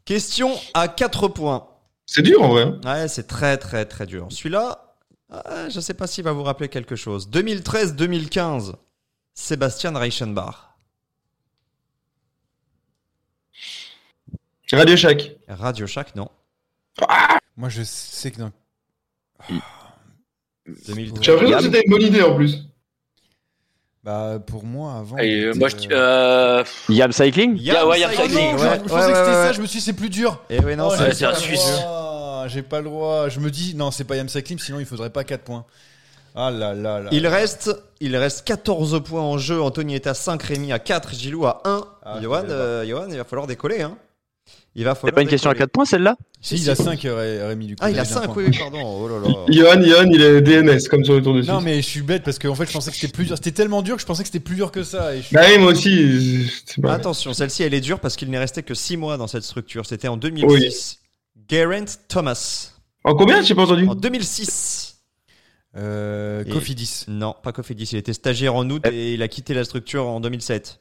Question 0.05 0.51
à 0.73 0.87
4 0.87 1.27
points. 1.27 1.65
C'est 2.05 2.21
dur 2.21 2.41
en 2.41 2.49
vrai. 2.49 2.65
Ouais, 2.85 3.07
c'est 3.07 3.27
très 3.27 3.57
très 3.57 3.85
très 3.85 4.05
dur. 4.05 4.27
Celui-là, 4.29 4.88
ah, 5.31 5.69
je 5.69 5.79
sais 5.79 5.93
pas 5.93 6.07
s'il 6.07 6.23
va 6.23 6.31
vous 6.31 6.43
rappeler 6.43 6.69
quelque 6.69 6.95
chose. 6.95 7.29
2013-2015, 7.29 8.73
Sébastien 9.33 9.91
Reichenbach. 9.97 10.75
Radio 14.71 14.95
Shack. 14.95 15.31
Radio 15.47 15.87
Shack, 15.87 16.15
non. 16.15 16.29
Moi, 17.57 17.69
je 17.69 17.81
sais 17.83 18.31
que 18.31 18.39
dans. 18.39 18.51
2013. 20.67 21.23
J'ai 21.23 21.31
l'impression 21.31 21.57
que 21.57 21.63
c'était 21.63 21.81
une 21.85 21.91
bonne 21.91 22.01
idée 22.01 22.21
en 22.21 22.35
plus. 22.35 22.57
Bah, 24.03 24.39
pour 24.45 24.63
moi, 24.63 24.93
avant. 24.99 25.17
Et, 25.17 25.27
il 25.39 25.45
euh, 25.47 25.53
moi, 25.55 25.69
je 25.69 25.75
dis. 25.75 25.87
euh, 25.91 26.59
Euh... 26.59 26.63
Yam 26.89 27.11
Cycling 27.11 27.57
Yeah, 27.57 27.85
ouais, 27.87 27.99
Yam 27.99 28.11
Ah 28.13 28.21
Cycling. 28.23 28.51
non, 28.51 28.57
je, 28.57 28.63
Ouais, 28.63 28.79
pensais 28.79 28.93
ouais, 28.95 29.01
que 29.01 29.07
c'était 29.07 29.19
ouais, 29.27 29.33
ça, 29.33 29.47
ouais. 29.47 29.53
je 29.53 29.61
me 29.61 29.65
suis 29.67 29.79
dit, 29.79 29.85
c'est 29.85 29.93
plus 29.93 30.09
dur. 30.09 30.41
Et 30.49 30.59
oui, 30.59 30.75
non, 30.75 30.87
Oh, 30.89 30.93
c'est 30.95 31.03
Ouais, 31.25 31.31
un 31.31 31.35
Suisse. 31.35 31.81
J'ai 32.49 32.61
pas 32.63 32.79
le 32.79 32.85
droit. 32.85 33.29
Je 33.29 33.39
me 33.39 33.49
dis, 33.49 33.75
non, 33.75 33.91
c'est 33.91 34.03
pas 34.03 34.15
Yam 34.15 34.27
Cycling, 34.29 34.59
sinon 34.59 34.79
il 34.79 34.85
faudrait 34.85 35.09
pas 35.11 35.23
4 35.23 35.43
points. 35.43 35.65
Ah 36.35 36.51
là 36.51 36.73
là 36.73 36.99
là. 37.01 37.09
Il 37.11 37.25
reste, 37.27 37.71
il 38.01 38.15
reste 38.15 38.45
14 38.45 39.01
points 39.03 39.21
en 39.21 39.37
jeu. 39.37 39.61
Anthony 39.61 39.95
est 39.95 40.05
à 40.07 40.13
5, 40.13 40.41
Rémi 40.43 40.71
à 40.71 40.79
4, 40.79 41.13
Gilou 41.15 41.45
à 41.45 41.61
1. 41.65 41.83
Ah, 42.03 42.19
Johan, 42.21 42.43
euh, 42.49 42.85
Johan, 42.85 43.07
il 43.09 43.17
va 43.17 43.23
falloir 43.23 43.47
décoller. 43.47 43.81
Hein. 43.81 43.97
Il 44.75 44.85
va 44.85 44.91
C'est 44.91 45.01
falloir 45.01 45.15
pas 45.15 45.21
une 45.23 45.27
question 45.27 45.49
à 45.49 45.53
décoller. 45.53 45.65
4 45.67 45.71
points, 45.71 45.85
celle-là 45.85 46.15
Si, 46.39 46.55
il 46.57 46.69
a 46.69 46.75
5, 46.75 47.01
Rémi, 47.03 47.65
du 47.65 47.75
coup. 47.75 47.81
Ah, 47.83 47.89
il 47.89 47.97
a 47.97 48.01
avait 48.03 48.11
un 48.11 48.13
5, 48.13 48.25
point. 48.25 48.33
oui, 48.37 48.43
oui, 48.51 48.57
pardon. 48.57 48.79
Oh 48.83 49.07
là 49.09 49.27
là. 49.27 49.35
Johan, 49.49 49.81
Johan, 49.81 50.09
il 50.11 50.21
est 50.21 50.41
DNS 50.41 50.87
comme 50.87 51.03
sur 51.03 51.15
le 51.15 51.23
tour 51.23 51.33
de 51.33 51.41
Suisse. 51.41 51.51
Non, 51.51 51.61
mais 51.61 51.77
je 51.81 51.87
suis 51.87 52.03
bête 52.03 52.23
parce 52.23 52.37
qu'en 52.37 52.53
fait, 52.55 52.67
je 52.67 52.73
pensais 52.73 52.91
que 52.91 52.97
c'était 52.97 53.11
plus 53.11 53.25
dur. 53.25 53.35
C'était 53.35 53.51
tellement 53.51 53.81
dur 53.81 53.95
que 53.95 54.01
je 54.01 54.05
pensais 54.07 54.21
que 54.21 54.27
c'était 54.27 54.39
plus 54.39 54.55
dur 54.55 54.71
que 54.71 54.83
ça. 54.83 55.15
Et 55.15 55.17
je 55.17 55.25
suis- 55.25 55.35
Bah 55.35 55.41
oui, 55.51 55.57
moi 55.57 55.71
aussi. 55.71 56.49
Attention, 56.87 57.33
celle-ci, 57.33 57.63
elle 57.63 57.73
est 57.73 57.81
dure 57.81 57.99
parce 57.99 58.15
qu'il 58.15 58.29
n'est 58.29 58.37
resté 58.39 58.61
que 58.61 58.75
6 58.75 58.95
mois 58.97 59.17
dans 59.17 59.27
cette 59.27 59.43
structure. 59.43 59.85
C'était 59.87 60.07
en 60.07 60.15
2006. 60.17 60.99
Geraint 61.49 61.85
Thomas. 62.07 62.73
En 63.03 63.15
combien 63.15 63.41
J'ai 63.41 63.55
pas 63.55 63.63
entendu. 63.63 63.87
En 63.87 63.95
2006. 63.95 65.01
Euh, 65.75 66.43
Et- 66.45 66.49
Cofidis. 66.49 67.05
Non, 67.07 67.35
pas 67.41 67.51
Cofidis. 67.51 67.89
Il 67.93 67.97
était 67.97 68.13
stagiaire 68.13 68.55
en 68.55 68.69
août 68.69 68.85
et 68.91 69.13
il 69.13 69.21
a 69.21 69.27
quitté 69.27 69.53
la 69.53 69.63
structure 69.63 70.05
en 70.07 70.19
2007. 70.19 70.79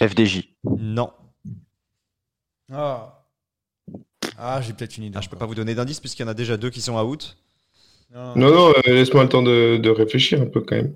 FDJ. 0.00 0.48
Non. 0.78 1.10
Ah. 2.72 3.24
Ah, 4.38 4.60
j'ai 4.60 4.72
peut-être 4.74 4.96
une 4.98 5.04
idée. 5.04 5.16
Ah, 5.18 5.22
je 5.22 5.28
peux 5.28 5.36
pas 5.38 5.46
vous 5.46 5.54
donner 5.54 5.74
d'indice 5.74 6.00
puisqu'il 6.00 6.22
y 6.22 6.24
en 6.24 6.28
a 6.28 6.34
déjà 6.34 6.56
deux 6.56 6.70
qui 6.70 6.80
sont 6.82 6.96
out. 6.98 7.36
Non, 8.14 8.36
Non, 8.36 8.50
non, 8.54 8.68
euh, 8.86 8.92
laisse-moi 8.92 9.22
le 9.24 9.28
temps 9.28 9.42
de, 9.42 9.78
de 9.82 9.90
réfléchir 9.90 10.40
un 10.42 10.46
peu 10.46 10.60
quand 10.60 10.76
même. 10.76 10.94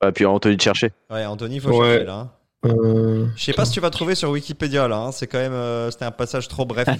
Ah, 0.00 0.12
puis 0.12 0.24
Anthony 0.24 0.56
de 0.56 0.60
chercher. 0.60 0.92
Ouais, 1.10 1.24
Anthony, 1.26 1.58
faut 1.60 1.70
Ouais. 1.70 1.90
chercher 1.90 2.04
là. 2.04 2.14
hein. 2.14 2.32
Euh, 2.64 3.26
Je 3.36 3.44
sais 3.44 3.52
pas 3.52 3.64
si 3.64 3.72
tu 3.72 3.80
vas 3.80 3.90
trouver 3.90 4.14
sur 4.14 4.30
Wikipédia 4.30 4.88
là. 4.88 4.96
hein. 4.96 5.12
C'est 5.12 5.26
quand 5.26 5.38
même, 5.38 5.52
euh, 5.52 5.90
c'était 5.90 6.04
un 6.04 6.10
passage 6.10 6.48
trop 6.48 6.64
bref. 6.64 6.86
Non, 6.88 6.94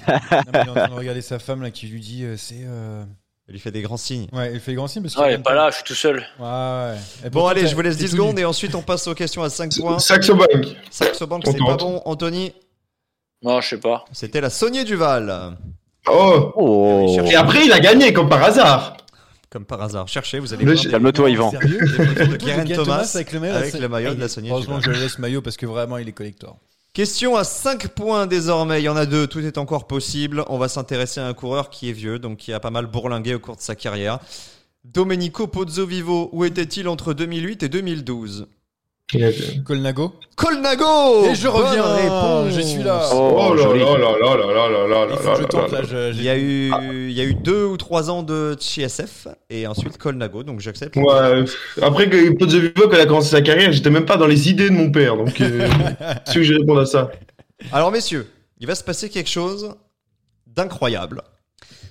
mais 0.52 0.60
il 0.62 0.66
est 0.66 0.70
en 0.70 0.74
train 0.74 0.88
de 0.88 0.94
regarder 0.94 1.22
sa 1.22 1.38
femme 1.38 1.62
là 1.62 1.70
qui 1.70 1.86
lui 1.86 2.00
dit 2.00 2.24
euh, 2.24 2.36
c'est. 2.36 2.62
euh, 2.66 3.04
Il 3.48 3.52
lui 3.52 3.60
fait 3.60 3.70
des 3.70 3.82
grands 3.82 3.96
signes. 3.96 4.26
Ouais, 4.32 4.52
il 4.54 4.60
fait 4.60 4.72
le 4.72 4.76
grand 4.76 4.86
signe 4.88 5.02
parce 5.02 5.16
Non, 5.16 5.26
il 5.26 5.32
est 5.32 5.38
pas 5.38 5.54
là, 5.54 5.70
je 5.70 5.76
suis 5.76 5.84
tout 5.84 5.94
seul. 5.94 6.24
Ouais, 6.38 6.46
ouais. 7.24 7.30
Bon, 7.30 7.46
allez, 7.46 7.66
je 7.66 7.74
vous 7.74 7.80
laisse 7.82 7.96
t'es 7.96 8.04
10 8.04 8.10
tout 8.10 8.16
secondes 8.16 8.38
et 8.38 8.44
ensuite 8.44 8.74
on 8.74 8.82
passe 8.82 9.06
aux 9.06 9.14
questions 9.14 9.42
à 9.42 9.50
5 9.50 9.72
points. 9.80 9.98
Saxo 9.98 10.34
Bank. 10.34 10.76
Saxo 10.90 11.26
Bank, 11.26 11.42
c'est 11.46 11.58
pas 11.58 11.76
bon. 11.76 12.00
Anthony, 12.04 12.52
Non, 13.42 13.60
je 13.60 13.68
sais 13.70 13.80
pas. 13.80 14.04
c'était 14.12 14.40
la 14.40 14.50
Saunier 14.50 14.84
Duval. 14.84 15.56
Oh. 16.10 16.52
Oh. 16.56 17.16
Et 17.24 17.34
après, 17.34 17.64
il 17.64 17.72
a 17.72 17.80
gagné 17.80 18.12
comme 18.12 18.28
par 18.28 18.42
hasard. 18.42 18.96
Comme 19.54 19.64
par 19.64 19.80
hasard. 19.80 20.08
Cherchez, 20.08 20.40
vous 20.40 20.52
allez 20.52 20.64
Le- 20.64 20.74
voir. 20.74 20.84
Calme-toi, 20.90 21.30
Yvan. 21.30 21.50
Sérieux 21.52 21.78
de 21.78 22.40
Geraint 22.40 22.64
Thomas 22.64 23.08
avec 23.14 23.30
le 23.32 23.38
maillot, 23.38 23.54
avec 23.54 23.72
la- 23.72 23.78
le 23.80 23.88
maillot 23.88 24.14
de 24.14 24.20
la 24.20 24.26
Duval. 24.26 24.80
que 24.82 24.92
je 24.92 25.00
laisse 25.00 25.18
maillot 25.20 25.42
parce 25.42 25.56
que 25.56 25.64
vraiment 25.64 25.96
il 25.96 26.08
est 26.08 26.12
collector. 26.12 26.58
Question 26.92 27.36
à 27.36 27.44
5 27.44 27.86
points 27.86 28.26
désormais. 28.26 28.80
Il 28.80 28.84
y 28.84 28.88
en 28.88 28.96
a 28.96 29.06
deux, 29.06 29.28
tout 29.28 29.38
est 29.38 29.56
encore 29.56 29.86
possible. 29.86 30.44
On 30.48 30.58
va 30.58 30.68
s'intéresser 30.68 31.20
à 31.20 31.28
un 31.28 31.34
coureur 31.34 31.70
qui 31.70 31.88
est 31.88 31.92
vieux, 31.92 32.18
donc 32.18 32.38
qui 32.38 32.52
a 32.52 32.58
pas 32.58 32.70
mal 32.72 32.86
bourlingué 32.86 33.36
au 33.36 33.38
cours 33.38 33.54
de 33.54 33.60
sa 33.60 33.76
carrière. 33.76 34.18
Domenico 34.84 35.46
Pozzovivo, 35.46 36.30
où 36.32 36.44
était-il 36.44 36.88
entre 36.88 37.14
2008 37.14 37.62
et 37.62 37.68
2012 37.68 38.40
Il 38.40 38.42
a- 38.42 38.46
Colnago 39.64 40.14
Colnago 40.34 41.26
Et 41.26 41.34
je 41.34 41.46
Bonne 41.46 41.56
reviens, 41.62 41.84
réponse. 41.94 42.54
je 42.54 42.60
suis 42.62 42.82
là. 42.82 43.08
Oh 43.14 43.54
là 43.54 43.62
joli. 43.62 43.80
là 43.80 43.98
là 43.98 44.16
là 44.18 44.36
là 44.36 44.68
là 44.68 44.68
là 44.68 44.86
là 44.88 45.06
là 45.06 45.34
je 45.36 45.42
là 45.42 45.48
tente 45.48 45.72
là 45.72 45.80
Il 45.82 46.14
j'ai- 46.16 46.22
y, 46.24 46.28
a 46.28 46.36
eu, 46.36 46.72
il 47.10 47.12
y 47.12 47.20
a 47.20 47.24
eu 47.24 47.34
deux 47.34 47.64
ou 47.66 47.76
trois 47.76 48.10
ans 48.10 48.22
de 48.22 48.56
CSF 48.58 49.28
et 49.50 49.66
ensuite 49.66 49.98
Colnago, 49.98 50.42
donc 50.42 50.60
j'accepte. 50.60 50.96
Ouais, 50.96 51.44
après 51.82 52.08
que 52.08 52.30
Pozzovivo, 52.38 52.88
quand 52.88 52.94
il 52.96 53.00
a 53.00 53.06
commencé 53.06 53.28
sa 53.30 53.42
carrière, 53.42 53.70
j'étais 53.72 53.90
même 53.90 54.06
pas 54.06 54.16
dans 54.16 54.26
les 54.26 54.48
idées 54.48 54.70
de 54.70 54.74
mon 54.74 54.90
père, 54.90 55.16
donc 55.16 55.38
euh, 55.40 55.68
si 56.26 56.42
je 56.42 56.54
réponds 56.54 56.78
à 56.78 56.86
ça. 56.86 57.10
Alors 57.72 57.92
messieurs, 57.92 58.26
il 58.58 58.66
va 58.66 58.74
se 58.74 58.82
passer 58.82 59.10
quelque 59.10 59.30
chose 59.30 59.74
d'incroyable. 60.46 61.22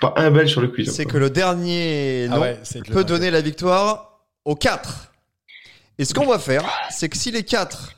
Pas 0.01 0.13
un 0.17 0.31
belge 0.31 0.51
sur 0.51 0.61
le 0.61 0.67
quiz. 0.67 0.91
C'est 0.91 1.05
que 1.05 1.17
le 1.17 1.29
dernier 1.29 2.27
Ah 2.31 2.35
nom 2.35 2.41
ouais, 2.41 2.59
peut 2.91 3.03
donner 3.05 3.31
la 3.31 3.39
victoire 3.41 4.19
aux 4.45 4.55
4. 4.55 5.12
Et 5.99 6.05
ce 6.05 6.13
qu'on 6.13 6.25
va 6.25 6.39
faire, 6.39 6.63
c'est 6.89 7.09
que 7.09 7.17
si 7.17 7.31
les 7.31 7.43
4 7.43 7.93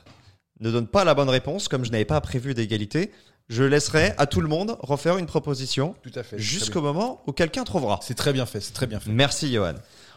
ne 0.60 0.70
donnent 0.70 0.86
pas 0.88 1.04
la 1.04 1.14
bonne 1.14 1.28
réponse, 1.30 1.68
comme 1.68 1.84
je 1.84 1.90
n'avais 1.90 2.04
pas 2.04 2.20
prévu 2.20 2.54
d'égalité, 2.54 3.10
je 3.48 3.62
laisserai 3.62 4.12
à 4.18 4.26
tout 4.26 4.40
le 4.40 4.48
monde 4.48 4.76
refaire 4.80 5.18
une 5.18 5.26
proposition 5.26 5.94
Tout 6.02 6.18
à 6.18 6.22
fait. 6.22 6.38
jusqu'au 6.38 6.82
moment 6.82 7.22
où 7.26 7.32
quelqu'un 7.32 7.64
trouvera. 7.64 8.00
C'est 8.02 8.14
très 8.14 8.32
bien 8.32 8.44
fait, 8.44 8.60
c'est 8.60 8.72
très 8.72 8.86
bien 8.86 8.98
fait. 9.00 9.10
Merci 9.10 9.52
Johan. 9.52 9.74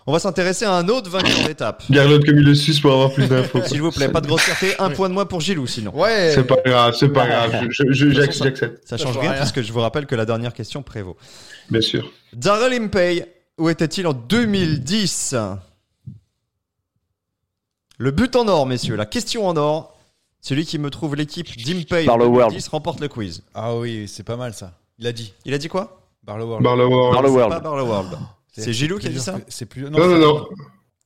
On 0.07 0.11
va 0.13 0.17
s'intéresser 0.19 0.65
à 0.65 0.71
un 0.73 0.87
autre 0.87 1.09
vainqueur 1.11 1.45
d'étape. 1.45 1.83
Garde 1.91 2.09
l'autre 2.09 2.25
comme 2.25 2.37
il 2.37 2.43
le 2.45 2.55
suce 2.55 2.79
pour 2.79 2.91
avoir 2.91 3.11
plus 3.13 3.27
d'infos. 3.27 3.61
S'il 3.65 3.81
vous 3.81 3.91
plaît, 3.91 4.09
pas 4.09 4.21
de 4.21 4.27
grossièreté, 4.27 4.73
un 4.79 4.89
point 4.89 5.07
de 5.09 5.13
moins 5.13 5.25
pour 5.27 5.39
Gilou 5.41 5.67
sinon. 5.67 5.91
Ouais. 5.95 6.31
C'est 6.33 6.45
pas 6.45 6.55
grave, 6.65 6.95
c'est 6.97 7.09
pas 7.09 7.27
grave. 7.27 7.67
Je- 7.69 7.83
je- 7.91 8.05
De 8.05 8.11
toute 8.11 8.19
j'ac- 8.19 8.25
façon, 8.31 8.43
J'accepte, 8.45 8.87
Ça 8.87 8.97
change 8.97 9.07
change 9.07 9.17
rien 9.19 9.31
rien. 9.33 9.39
puisque 9.41 9.61
je 9.61 9.71
vous 9.71 9.81
rappelle 9.81 10.07
que 10.07 10.15
la 10.15 10.25
dernière 10.25 10.53
question 10.53 10.81
prévaut. 10.81 11.15
bien 11.69 11.81
sûr. 11.81 12.11
Darrell 12.33 12.73
Impey, 12.81 13.27
où 13.59 13.69
était-il 13.69 14.07
en 14.07 14.13
2010 14.13 15.35
Le 17.99 18.11
but 18.11 18.35
en 18.35 18.47
or, 18.47 18.65
messieurs, 18.65 18.95
la 18.95 19.05
question 19.05 19.47
en 19.47 19.55
or. 19.57 19.95
Celui 20.41 20.65
qui 20.65 20.79
me 20.79 20.89
trouve 20.89 21.15
l'équipe 21.17 21.53
d'Impey 21.57 22.03
en 22.03 22.17
Barlow 22.17 22.33
2010 22.33 22.69
remporte 22.69 23.01
le 23.01 23.09
quiz. 23.09 23.43
Ah 23.53 23.75
oui, 23.75 24.07
c'est 24.07 24.23
pas 24.23 24.37
mal 24.37 24.53
ça. 24.53 24.79
Il 24.97 25.05
a 25.05 25.11
dit. 25.11 25.33
Il 25.43 25.53
a 25.53 25.57
dit 25.57 25.67
quoi? 25.67 26.01
Barlow 26.23 26.45
World. 26.47 26.63
Barlow 26.63 26.87
World. 26.89 27.13
Barlow 27.13 27.27
C'est 27.29 27.35
World. 27.35 27.53
pas 27.55 27.59
Barlow 27.59 27.85
World. 27.85 28.17
C'est 28.53 28.71
Gilou 28.71 28.99
qui 28.99 29.07
a 29.07 29.09
dit 29.09 29.19
ça 29.19 29.37
C'est 29.49 29.65
plus. 29.65 29.83
Non, 29.83 29.99
non, 29.99 30.17
non. 30.17 30.47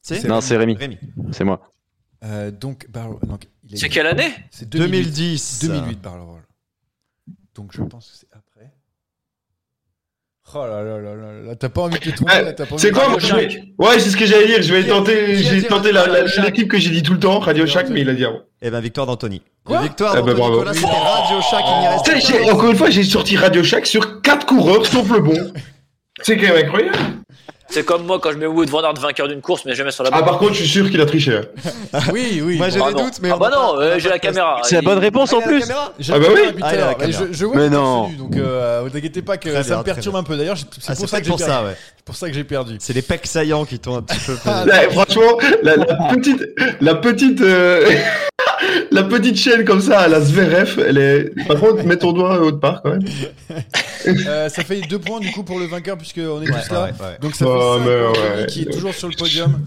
C'est 0.04 0.24
Non, 0.26 0.40
c'est 0.40 0.56
Rémi. 0.56 0.76
Rémi. 0.76 1.00
C'est 1.32 1.44
moi. 1.44 1.68
Euh, 2.24 2.52
donc 2.52 2.86
Barlow. 2.90 3.20
C'est 3.72 3.88
dit- 3.88 3.90
quelle 3.90 4.06
année? 4.08 4.32
C'est 4.52 4.70
2010. 4.70 5.62
2008 5.64 6.00
Barlow 6.00 6.26
World. 6.26 6.46
Donc 7.56 7.72
je 7.76 7.82
pense 7.82 8.12
que 8.12 8.18
c'est. 8.18 8.28
Oh 10.56 10.66
là 10.68 10.84
là 10.84 10.98
là 11.00 11.16
là 11.16 11.48
là, 11.48 11.56
t'as 11.56 11.70
pas 11.70 11.82
envie 11.82 11.98
de 12.00 12.04
te 12.04 12.16
tromper 12.16 12.42
là, 12.44 12.54
t'as 12.54 12.66
pas 12.66 12.74
envie 12.74 12.82
C'est 12.82 12.92
de- 12.92 12.96
quoi 12.96 13.10
moi, 13.10 13.18
je 13.20 13.36
vais- 13.36 13.64
Ouais, 13.80 14.00
c'est 14.00 14.10
ce 14.12 14.18
que 14.18 14.26
j'allais 14.26 14.46
dire. 14.48 14.62
Je 14.62 14.74
vais 14.74 14.84
tenter, 14.84 15.38
j'ai 15.38 15.64
tenté 15.64 15.92
l'équipe 16.44 16.68
que 16.70 16.78
j'ai 16.78 16.90
dit 16.92 17.02
tout 17.02 17.14
le 17.14 17.20
temps, 17.20 17.40
Radio 17.40 17.66
Shack, 17.66 17.90
mais 17.90 18.02
il 18.02 18.10
a 18.10 18.14
dit 18.14 18.24
avant. 18.26 18.42
Eh 18.62 18.70
ben, 18.70 18.80
victoire 18.80 19.08
d'Anthony. 19.08 19.42
Quoi 19.66 19.82
victoire 19.82 20.14
Eh 20.18 20.22
ben, 20.22 20.34
d'Anthony 20.34 20.40
bravo. 20.40 20.54
Nicolas, 20.58 20.74
c'était 20.74 20.88
Radio 20.88 21.42
Shack, 21.42 21.64
il 21.66 21.80
n'y 21.80 21.88
reste 21.88 22.52
encore 22.54 22.70
une 22.72 22.78
fois, 22.78 22.90
j'ai 22.90 23.04
sorti 23.04 23.36
Radio 23.38 23.64
Shack 23.64 23.86
sur 23.88 24.22
4 24.22 24.46
coureurs, 24.46 24.86
sauf 24.86 25.10
le 25.12 25.20
bon. 25.20 25.52
C'est 26.22 26.38
quand 26.38 26.54
même 26.54 26.66
incroyable. 26.66 26.98
C'est 27.74 27.84
comme 27.84 28.06
moi 28.06 28.20
quand 28.22 28.32
je 28.32 28.38
mets 28.38 28.46
Wood 28.46 28.70
Van 28.70 28.82
Aert 28.84 28.94
vainqueur 29.00 29.28
d'une 29.28 29.42
course, 29.42 29.64
mais 29.66 29.74
jamais 29.74 29.90
sur 29.92 30.04
la 30.04 30.12
Ah, 30.14 30.22
par 30.22 30.38
contre, 30.38 30.54
je 30.54 30.60
suis 30.60 30.68
sûr 30.70 30.90
qu'il 30.92 31.02
a 31.02 31.06
triché. 31.08 31.38
hein. 31.38 32.00
Oui, 32.14 32.42
oui. 32.44 32.58
Moi 32.58 32.70
j'ai 32.70 32.80
Ah 32.84 32.90
des 32.90 32.94
non. 33.00 33.06
doutes, 33.06 33.20
mais 33.22 33.32
Ah 33.32 33.38
bah 33.38 33.50
non, 33.52 33.80
euh, 33.80 33.96
j'ai 33.98 34.10
la 34.10 34.20
tester. 34.20 34.28
caméra. 34.28 34.60
C'est 34.64 34.76
la 34.76 34.82
bonne 34.84 35.00
réponse 35.00 35.32
Ah, 35.34 35.38
en 35.38 35.40
il 35.40 35.46
y 35.46 35.48
a 35.48 35.58
la 35.58 35.58
plus. 35.60 35.74
Ah 36.14 36.20
bah 36.20 36.28
oui. 36.36 36.62
Ah, 36.62 36.94
je, 37.10 37.24
je 37.32 37.46
vois 37.46 37.56
Mais 37.56 37.70
que 37.70 37.74
non. 37.74 38.10
donc 38.10 38.36
euh, 38.38 38.84
vous 38.88 38.96
inquiétez 38.96 39.22
pas 39.24 39.38
que 39.38 39.50
Très 39.50 39.64
ça 39.64 39.70
bien, 39.70 39.78
me 39.80 39.84
perturbe 39.84 40.16
un 40.18 40.24
peu. 40.24 40.38
D'ailleurs, 40.38 40.58
c'est 40.58 40.66
Ah, 40.92 40.96
pour 40.96 41.10
ça 41.10 41.20
que 41.20 41.26
j'ai 41.26 41.32
perdu. 41.36 41.72
C'est 41.98 42.06
pour 42.06 42.16
ça 42.16 42.28
que 42.30 42.34
j'ai 42.36 42.44
perdu. 42.44 42.76
C'est 42.80 42.94
les 42.94 43.02
pecs 43.02 43.26
saillants 43.26 43.66
qui 43.66 43.80
t'ont 43.80 43.98
un 43.98 44.02
petit 44.04 44.20
peu. 44.20 44.38
Ah, 44.46 44.66
franchement, 44.92 45.38
la, 45.64 45.76
la 45.78 45.86
petite, 46.14 46.44
la 46.82 46.96
petite, 46.96 47.42
euh, 47.42 47.90
la 48.92 49.04
petite 49.04 49.36
chaîne 49.38 49.66
comme 49.66 49.82
ça 49.82 50.02
à 50.02 50.08
la 50.08 50.22
Zverev, 50.22 50.80
elle 50.88 50.98
est. 50.98 51.48
Par 51.48 51.60
contre, 51.60 51.84
mets 51.84 51.98
ton 51.98 52.12
doigt 52.14 52.40
autre 52.40 52.60
part 52.60 52.82
quand 52.82 52.92
même. 52.92 53.04
Euh, 54.28 54.50
ça 54.50 54.66
fait 54.66 54.82
deux 54.82 55.00
points 55.00 55.22
du 55.22 55.32
coup 55.32 55.44
pour 55.44 55.60
le 55.60 55.66
vainqueur 55.66 55.98
puisqu'on 55.98 56.42
est 56.42 56.46
tous 56.46 56.72
là. 56.72 56.84
ouais, 56.84 56.90
ouais. 56.90 57.18
Donc 57.22 57.36
ça 57.36 57.46
fait 57.46 57.52
Oh, 57.56 57.78
cinq 57.78 57.86
mais 57.86 58.02
pour 58.02 58.12
ouais. 58.12 58.30
Anthony 58.34 58.46
qui 58.48 58.62
est 58.64 58.66
toujours 58.74 58.94
sur 58.94 59.08
le 59.08 59.16
podium. 59.16 59.66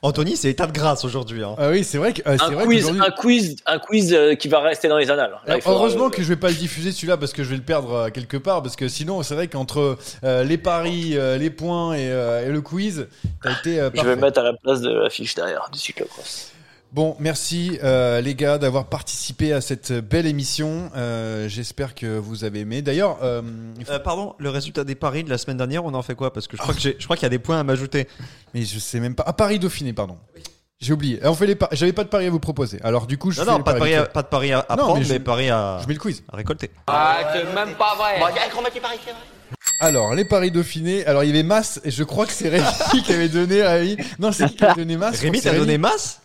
Anthony, 0.00 0.36
c'est 0.36 0.48
état 0.48 0.66
de 0.66 0.72
grâce 0.72 1.04
aujourd'hui. 1.04 1.42
hein. 1.42 1.54
Ah 1.58 1.68
oui, 1.70 1.84
c'est 1.84 1.98
vrai 1.98 2.14
que 2.14 2.22
euh, 2.26 2.36
c'est 2.38 2.44
Un 2.44 2.50
vrai 2.52 2.64
quiz, 2.64 2.88
un 2.88 3.10
quiz, 3.10 3.56
un 3.66 3.78
quiz 3.78 4.14
euh, 4.14 4.34
qui 4.34 4.48
va 4.48 4.60
rester 4.60 4.88
dans 4.88 4.96
les 4.96 5.10
annales. 5.10 5.32
Là, 5.46 5.58
Heureusement 5.66 6.06
euh, 6.06 6.10
que 6.10 6.22
je 6.22 6.28
vais 6.28 6.36
pas 6.36 6.48
le 6.48 6.54
diffuser 6.54 6.90
celui-là 6.90 7.18
parce 7.18 7.34
que 7.34 7.44
je 7.44 7.50
vais 7.50 7.56
le 7.56 7.62
perdre 7.62 7.92
euh, 7.92 8.08
quelque 8.10 8.38
part 8.38 8.62
parce 8.62 8.76
que 8.76 8.88
sinon 8.88 9.22
c'est 9.22 9.34
vrai 9.34 9.48
qu'entre 9.48 9.98
euh, 10.24 10.42
les 10.44 10.56
paris, 10.58 11.10
euh, 11.14 11.36
les 11.36 11.50
points 11.50 11.92
et, 11.94 12.08
euh, 12.10 12.46
et 12.48 12.52
le 12.52 12.62
quiz, 12.62 13.08
t'as 13.42 13.52
été 13.52 13.78
euh, 13.78 13.90
je 13.94 14.00
vais 14.02 14.16
mettre 14.16 14.40
à 14.40 14.42
la 14.44 14.52
place 14.54 14.80
de 14.80 14.90
l'affiche 14.90 15.34
derrière 15.34 15.68
du 15.70 15.78
cyclocross. 15.78 16.52
Bon, 16.96 17.14
merci 17.18 17.78
euh, 17.84 18.22
les 18.22 18.34
gars 18.34 18.56
d'avoir 18.56 18.86
participé 18.86 19.52
à 19.52 19.60
cette 19.60 19.92
belle 19.92 20.24
émission. 20.24 20.90
Euh, 20.96 21.46
J'espère 21.46 21.94
que 21.94 22.16
vous 22.16 22.42
avez 22.42 22.60
aimé. 22.60 22.80
D'ailleurs, 22.80 23.18
euh, 23.22 23.42
faut- 23.84 23.92
Euh, 23.92 23.98
pardon, 23.98 24.34
le 24.38 24.48
résultat 24.48 24.82
des 24.82 24.94
paris 24.94 25.22
de 25.22 25.28
la 25.28 25.36
semaine 25.36 25.58
dernière, 25.58 25.84
on 25.84 25.92
en 25.92 26.00
fait 26.00 26.14
quoi? 26.14 26.32
Parce 26.32 26.48
que 26.48 26.56
je 26.56 26.62
crois 26.62 26.72
que 26.72 26.80
j'ai- 26.80 26.96
je 26.98 27.04
crois 27.04 27.16
qu'il 27.16 27.24
y 27.24 27.26
a 27.26 27.28
des 27.28 27.38
points 27.38 27.60
à 27.60 27.64
m'ajouter. 27.64 28.08
mais 28.54 28.62
je 28.64 28.78
sais 28.78 28.98
même 28.98 29.14
pas. 29.14 29.24
Ah, 29.26 29.34
Paris 29.34 29.58
Dauphiné, 29.58 29.92
pardon. 29.92 30.16
J'ai 30.80 30.94
oublié. 30.94 31.20
On 31.22 31.34
fait 31.34 31.46
les 31.46 31.54
par- 31.54 31.68
J'avais 31.72 31.92
pas 31.92 32.04
de 32.04 32.08
paris 32.08 32.24
à 32.28 32.30
vous 32.30 32.40
proposer. 32.40 32.78
Alors 32.82 33.06
du 33.06 33.18
coup, 33.18 33.30
je 33.30 33.40
Non, 33.40 33.44
fais 33.44 33.50
non, 33.52 33.58
les 33.58 33.64
pas 33.64 33.72
de, 33.74 33.78
paris. 33.78 33.94
à, 33.94 34.06
pas 34.06 34.22
de 34.22 34.28
paris 34.28 34.52
à, 34.54 34.60
à 34.60 34.76
Non, 34.76 34.84
prendre, 34.84 35.00
mais 35.00 35.06
mais, 35.06 35.14
je- 35.16 35.18
paris 35.18 35.50
à, 35.50 35.78
Je 35.82 35.88
mets 35.88 35.92
le 35.94 36.00
quiz. 36.00 36.22
à 36.32 36.36
récolter. 36.38 36.70
Ah, 36.86 37.18
c'est 37.34 37.44
même 37.54 37.74
pas 37.74 37.94
vrai. 37.96 38.18
Bon, 38.20 38.26
qu'on 38.54 38.62
mette 38.62 38.74
les 38.74 38.80
paris, 38.80 38.96
c'est 39.04 39.10
vrai. 39.10 39.20
Alors, 39.82 40.14
les 40.14 40.24
paris 40.24 40.50
Dauphiné. 40.50 41.04
Alors, 41.04 41.24
il 41.24 41.26
y 41.26 41.30
avait 41.30 41.42
Mass, 41.42 41.78
et 41.84 41.90
je 41.90 42.04
crois 42.04 42.24
que 42.24 42.32
c'est 42.32 42.48
Rémi 42.48 42.64
qui 43.04 43.12
avait 43.12 43.28
donné 43.28 43.60
à 43.60 43.72
Rémi. 43.72 43.98
Non, 44.18 44.32
c'est 44.32 44.46
qui 44.48 44.56
qui 44.56 44.64
a 44.64 44.72
donné 44.72 44.96
Mass 44.96 45.12
Je 45.12 45.18
crois 45.18 45.30
Rémi, 45.30 45.42
t'as 45.42 45.54
donné 45.58 45.76
masse 45.76 46.20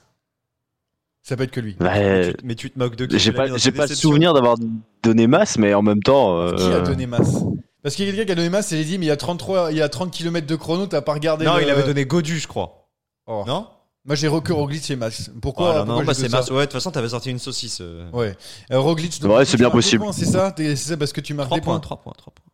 Ça 1.24 1.38
peut 1.38 1.44
être 1.44 1.52
que 1.52 1.60
lui. 1.60 1.76
Bah, 1.80 1.92
mais, 1.96 2.34
tu, 2.34 2.38
mais 2.44 2.56
tu 2.56 2.72
te 2.72 2.80
moques 2.80 2.96
de 2.96 3.06
qui 3.06 3.20
j'ai 3.20 3.32
pas, 3.32 3.46
j'ai 3.58 3.72
pas 3.72 3.84
le 3.84 3.88
déceptions. 3.90 4.10
souvenir 4.10 4.34
d'avoir 4.34 4.56
donné 5.04 5.28
masse, 5.28 5.58
mais 5.58 5.74
en 5.74 5.82
même 5.84 6.02
temps. 6.02 6.54
Qui 6.56 6.64
a 6.64 6.66
euh, 6.68 6.82
donné 6.86 7.06
Mass 7.06 7.44
Parce 7.84 7.96
qu'il 7.96 8.06
y 8.06 8.08
a 8.08 8.12
quelqu'un 8.12 8.26
qui 8.26 8.32
a 8.32 8.36
donné 8.36 8.50
Mass 8.50 8.72
et 8.72 8.78
j'ai 8.78 8.86
dit, 8.86 8.98
mais 8.98 9.06
il 9.06 9.10
y 9.10 9.12
a 9.12 9.18
33, 9.18 9.72
il 9.72 9.78
y 9.78 9.82
a 9.82 9.90
30 9.90 10.12
km 10.12 10.48
de 10.48 10.56
chrono, 10.56 10.88
t'as 10.88 11.02
pas 11.02 11.14
regardé. 11.14 11.46
Non, 11.46 11.58
le- 11.58 11.64
il 11.64 11.70
avait 11.70 11.84
donné 11.84 12.06
Godu, 12.06 12.40
je 12.40 12.48
crois. 12.48 12.88
Oh. 13.28 13.44
Non? 13.46 13.68
Moi, 14.04 14.16
j'ai 14.16 14.28
recours 14.28 14.58
Roglic 14.58 14.90
et 14.90 14.96
Mass. 14.96 15.30
Pourquoi 15.44 15.70
Oh 15.70 15.76
pourquoi 15.86 15.96
Non, 16.00 16.04
bah 16.04 16.16
c'est 16.16 16.28
masse. 16.28 16.50
Ouais, 16.50 16.62
de 16.62 16.64
toute 16.64 16.74
façon, 16.74 16.90
t'avais 16.90 17.10
sorti 17.10 17.30
une 17.30 17.38
saucisse. 17.38 17.82
euh. 17.82 18.10
Ouais. 18.12 18.36
Euh, 18.72 18.80
Roglic. 18.80 19.22
donc, 19.22 19.32
Ouais, 19.38 19.46
c'est 19.46 19.58
bien 19.58 19.70
possible. 19.70 20.04
points, 20.04 20.12
C'est 20.12 20.26
ça? 20.26 20.52
C'est 20.58 20.76
ça 20.76 20.98
parce 20.98 21.14
que 21.14 21.22
tu 21.22 21.36
marques 21.36 21.50
3 21.50 21.60
des 21.60 21.64
points, 21.64 21.74
points. 21.76 21.82
3 21.82 21.98
points, 22.02 22.14
3 22.18 22.34
points. 22.34 22.51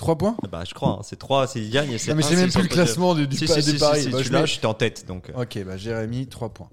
3 0.00 0.16
points 0.16 0.36
Bah, 0.50 0.62
je 0.66 0.72
crois, 0.74 0.96
hein, 0.98 1.02
c'est 1.02 1.18
3, 1.18 1.46
c'est 1.46 1.60
il 1.60 1.70
gagne. 1.70 1.92
et 1.92 1.98
c'est 1.98 2.10
Non, 2.10 2.16
mais 2.16 2.22
j'ai 2.22 2.30
c'est 2.30 2.36
même 2.36 2.50
plus 2.50 2.62
le 2.62 2.68
classement 2.68 3.14
du, 3.14 3.26
du 3.28 3.36
Si, 3.36 3.44
pa- 3.46 3.54
si, 3.60 3.66
des 3.66 3.72
si, 3.72 3.78
paris. 3.78 4.02
si, 4.02 4.08
Bah, 4.08 4.18
si, 4.18 4.24
je 4.24 4.32
l'as, 4.32 4.40
mets- 4.40 4.46
j'étais 4.46 4.66
en 4.66 4.74
tête. 4.74 5.04
Donc. 5.06 5.30
euh. 5.30 5.42
Ok, 5.42 5.62
bah 5.64 5.76
Jérémy, 5.76 6.26
3 6.26 6.48
points. 6.48 6.68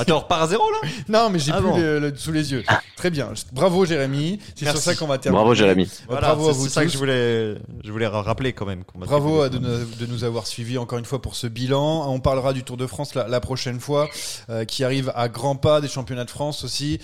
Attends, 0.00 0.16
on 0.16 0.20
repart 0.20 0.42
à 0.42 0.46
zéro 0.48 0.64
là? 0.70 0.88
Non, 1.08 1.30
mais 1.30 1.38
j'ai 1.38 1.52
Ah 1.52 1.58
plus 1.58 1.66
bon. 1.68 1.76
le, 1.76 2.00
le- 2.00 2.16
sous 2.16 2.32
les 2.32 2.50
yeux. 2.50 2.64
Très 2.96 3.10
bien. 3.10 3.32
Bravo 3.52 3.84
Jérémy. 3.84 4.40
C'est 4.56 4.64
sur 4.68 4.78
ça 4.78 4.94
qu'on 4.96 5.06
va 5.06 5.18
terminer. 5.18 5.38
Bravo, 5.40 5.54
Jérémy. 5.54 5.84
Bah, 5.84 5.90
Voilà, 6.08 6.26
bravo 6.28 6.48
à 6.48 6.52
c'est- 6.52 6.58
vous 6.58 6.64
C'est 6.64 6.70
ça 6.70 6.82
que 6.84 6.90
je 6.90 6.98
voulais, 6.98 7.54
je 7.84 7.92
voulais 7.92 8.06
rappeler 8.08 8.52
quand 8.52 8.66
même. 8.66 8.82
Bravo 8.96 9.42
à 9.42 9.48
de, 9.50 9.58
nous- 9.58 9.84
de 9.84 10.06
nous 10.06 10.24
avoir 10.24 10.46
suivis 10.48 10.78
encore 10.78 10.98
une 10.98 11.04
fois 11.04 11.22
pour 11.22 11.36
ce 11.36 11.46
bilan. 11.46 12.10
On 12.10 12.18
parlera 12.18 12.52
du 12.52 12.64
Tour 12.64 12.76
de 12.76 12.86
France 12.86 13.14
la, 13.14 13.28
la 13.28 13.40
prochaine 13.40 13.78
fois, 13.78 14.08
euh, 14.50 14.64
qui 14.64 14.82
arrive 14.82 15.12
à 15.14 15.28
grands 15.28 15.56
pas, 15.56 15.80
des 15.80 15.88
championnats 15.88 16.24
de 16.24 16.30
France 16.30 16.64
aussi. 16.64 16.98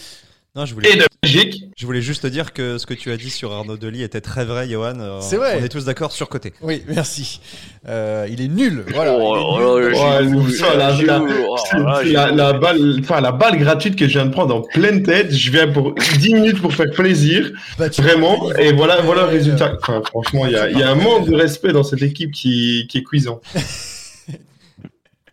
Non, 0.56 0.66
je 0.66 0.74
voulais, 0.74 0.90
Et 0.92 0.96
de 0.96 1.04
Belgique. 1.22 1.64
je 1.76 1.86
voulais 1.86 2.02
juste 2.02 2.22
te 2.22 2.26
dire 2.26 2.52
que 2.52 2.76
ce 2.76 2.84
que 2.84 2.94
tu 2.94 3.12
as 3.12 3.16
dit 3.16 3.30
sur 3.30 3.52
Arnaud 3.52 3.76
Delis 3.76 4.02
était 4.02 4.20
très 4.20 4.44
vrai, 4.44 4.68
Johan. 4.68 4.98
Euh, 4.98 5.18
C'est 5.20 5.36
vrai. 5.36 5.58
On 5.60 5.64
est 5.64 5.68
tous 5.68 5.84
d'accord 5.84 6.10
sur 6.10 6.28
côté. 6.28 6.52
Oui, 6.60 6.82
merci. 6.88 7.40
Euh, 7.88 8.26
il 8.28 8.40
est 8.40 8.48
nul. 8.48 8.84
Voilà. 8.92 9.16
La, 12.32 12.52
balle, 12.54 12.96
enfin, 13.00 13.20
la 13.20 13.32
balle 13.32 13.58
gratuite 13.58 13.94
que 13.96 14.06
je 14.08 14.12
viens 14.18 14.26
de 14.26 14.32
prendre 14.32 14.54
en 14.54 14.62
pleine 14.62 15.02
tête, 15.04 15.32
je 15.32 15.50
viens 15.50 15.68
pour 15.68 15.94
10 16.18 16.34
minutes 16.34 16.60
pour 16.60 16.74
faire 16.74 16.90
plaisir, 16.90 17.52
Bah, 17.78 17.88
vraiment, 17.98 18.38
vois, 18.38 18.60
et 18.60 18.72
voilà, 18.72 19.00
voilà 19.02 19.22
le 19.22 19.28
Ouais, 19.28 19.34
résultat. 19.34 19.76
Enfin, 19.80 20.02
franchement, 20.04 20.46
il 20.46 20.52
y 20.52 20.56
a, 20.56 20.68
il 20.70 20.78
y 20.78 20.82
a 20.82 20.90
un 20.90 20.94
manque 20.96 21.28
de 21.28 21.34
respect 21.36 21.72
dans 21.72 21.84
cette 21.84 22.02
équipe 22.02 22.32
qui, 22.32 22.86
qui 22.88 22.98
est 22.98 23.02
cuisant. 23.04 23.40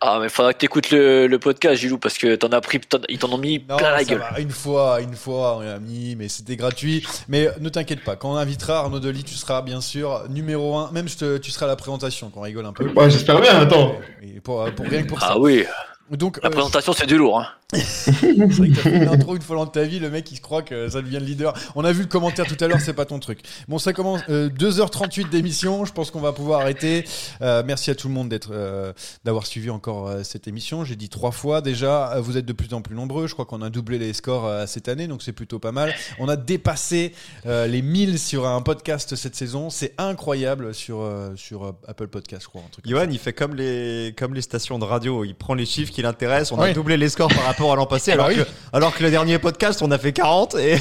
Ah, 0.00 0.18
mais 0.20 0.28
faudra 0.28 0.52
que 0.52 0.58
t'écoutes 0.58 0.90
le, 0.90 1.26
le 1.26 1.38
podcast, 1.40 1.80
Gilou, 1.80 1.98
parce 1.98 2.18
que 2.18 2.36
t'en 2.36 2.48
as 2.52 2.60
pris, 2.60 2.78
t'en- 2.78 2.98
ils 3.08 3.18
t'en 3.18 3.32
ont 3.32 3.38
mis 3.38 3.64
Non, 3.68 3.76
plein 3.78 3.90
la 3.90 4.04
gueule. 4.04 4.18
va, 4.18 4.38
une 4.38 4.50
fois, 4.50 5.00
une 5.00 5.14
fois, 5.14 5.56
on 5.56 5.60
l'a 5.60 5.78
mis, 5.80 6.14
mais 6.14 6.28
c'était 6.28 6.54
gratuit. 6.56 7.04
Mais 7.26 7.48
ne 7.60 7.68
t'inquiète 7.68 8.04
pas, 8.04 8.14
quand 8.14 8.32
on 8.32 8.36
invitera 8.36 8.78
Arnaud 8.78 9.00
Delis, 9.00 9.24
tu 9.24 9.34
seras 9.34 9.60
bien 9.62 9.80
sûr 9.80 10.22
numéro 10.30 10.76
un. 10.76 10.90
Même 10.92 11.08
je 11.08 11.16
te- 11.16 11.38
tu 11.38 11.50
seras 11.50 11.66
à 11.66 11.68
la 11.68 11.76
présentation, 11.76 12.30
qu'on 12.30 12.42
rigole 12.42 12.66
un 12.66 12.72
peu. 12.72 12.88
Ouais, 12.90 13.10
j'espère 13.10 13.40
bien, 13.40 13.58
attends. 13.60 13.96
Et 14.22 14.40
pour, 14.40 14.64
pour 14.72 14.86
rien 14.86 15.02
que 15.02 15.08
pour 15.08 15.20
ça. 15.20 15.30
Ah 15.32 15.38
oui, 15.38 15.64
Donc, 16.10 16.40
la 16.42 16.48
euh, 16.48 16.52
présentation 16.52 16.92
c'est 16.92 17.06
du 17.06 17.16
lourd. 17.16 17.40
Hein. 17.40 17.46
c'est 17.74 18.32
vrai 18.32 18.70
que 18.70 18.76
t'as 18.76 18.80
fait 18.80 18.96
une 18.96 19.08
intro 19.08 19.36
une 19.36 19.42
fois 19.42 19.56
dans 19.56 19.66
ta 19.66 19.82
vie, 19.82 19.98
le 19.98 20.08
mec 20.08 20.32
il 20.32 20.36
se 20.36 20.40
croit 20.40 20.62
que 20.62 20.88
ça 20.88 21.02
devient 21.02 21.18
le 21.18 21.26
leader. 21.26 21.52
On 21.74 21.84
a 21.84 21.92
vu 21.92 22.00
le 22.00 22.08
commentaire 22.08 22.46
tout 22.46 22.56
à 22.64 22.66
l'heure, 22.66 22.80
c'est 22.80 22.94
pas 22.94 23.04
ton 23.04 23.18
truc. 23.18 23.40
Bon, 23.68 23.78
ça 23.78 23.92
commence 23.92 24.22
euh, 24.30 24.48
2h38 24.48 25.28
d'émission, 25.28 25.84
je 25.84 25.92
pense 25.92 26.10
qu'on 26.10 26.20
va 26.20 26.32
pouvoir 26.32 26.62
arrêter. 26.62 27.04
Euh, 27.42 27.62
merci 27.66 27.90
à 27.90 27.94
tout 27.94 28.08
le 28.08 28.14
monde 28.14 28.30
d'être 28.30 28.52
euh, 28.52 28.94
d'avoir 29.24 29.46
suivi 29.46 29.68
encore 29.68 30.08
euh, 30.08 30.22
cette 30.22 30.48
émission. 30.48 30.82
J'ai 30.82 30.96
dit 30.96 31.10
trois 31.10 31.30
fois 31.30 31.60
déjà, 31.60 32.18
vous 32.20 32.38
êtes 32.38 32.46
de 32.46 32.54
plus 32.54 32.72
en 32.72 32.80
plus 32.80 32.96
nombreux, 32.96 33.26
je 33.26 33.34
crois 33.34 33.44
qu'on 33.44 33.60
a 33.60 33.68
doublé 33.68 33.98
les 33.98 34.14
scores 34.14 34.46
euh, 34.46 34.64
cette 34.66 34.88
année, 34.88 35.06
donc 35.06 35.22
c'est 35.22 35.32
plutôt 35.32 35.58
pas 35.58 35.72
mal. 35.72 35.94
On 36.18 36.28
a 36.28 36.36
dépassé 36.36 37.12
euh, 37.46 37.66
les 37.66 37.82
1000 37.82 38.18
sur 38.18 38.46
un 38.46 38.60
podcast 38.62 39.14
cette 39.14 39.34
saison, 39.34 39.70
c'est 39.70 39.94
incroyable 39.98 40.74
sur 40.74 41.00
euh, 41.00 41.32
sur 41.36 41.64
euh, 41.64 41.72
Apple 41.86 42.08
Podcast, 42.08 42.42
je 42.44 42.48
crois 42.48 42.62
un 42.62 42.70
truc. 42.70 42.86
Johan, 42.86 43.08
il 43.10 43.18
fait 43.18 43.32
comme 43.32 43.54
les, 43.54 44.14
comme 44.16 44.34
les 44.34 44.42
stations 44.42 44.78
de 44.78 44.84
radio. 44.84 45.24
Il 45.24 45.34
prend 45.34 45.54
les 45.54 45.66
chiffres 45.66 45.92
qui 45.98 46.02
l'intéressent. 46.02 46.56
On 46.56 46.60
a 46.60 46.72
doublé 46.72 46.96
les 46.96 47.08
scores 47.08 47.28
par 47.28 47.44
rapport 47.44 47.72
à 47.72 47.76
l'an 47.76 47.86
passé. 47.86 48.12
Ah 48.12 48.14
alors, 48.22 48.28
oui. 48.28 48.36
que, 48.36 48.42
alors 48.72 48.94
que 48.94 49.02
le 49.02 49.10
dernier 49.10 49.40
podcast, 49.40 49.82
on 49.82 49.90
a 49.90 49.98
fait 49.98 50.12
40. 50.12 50.54
Et... 50.54 50.76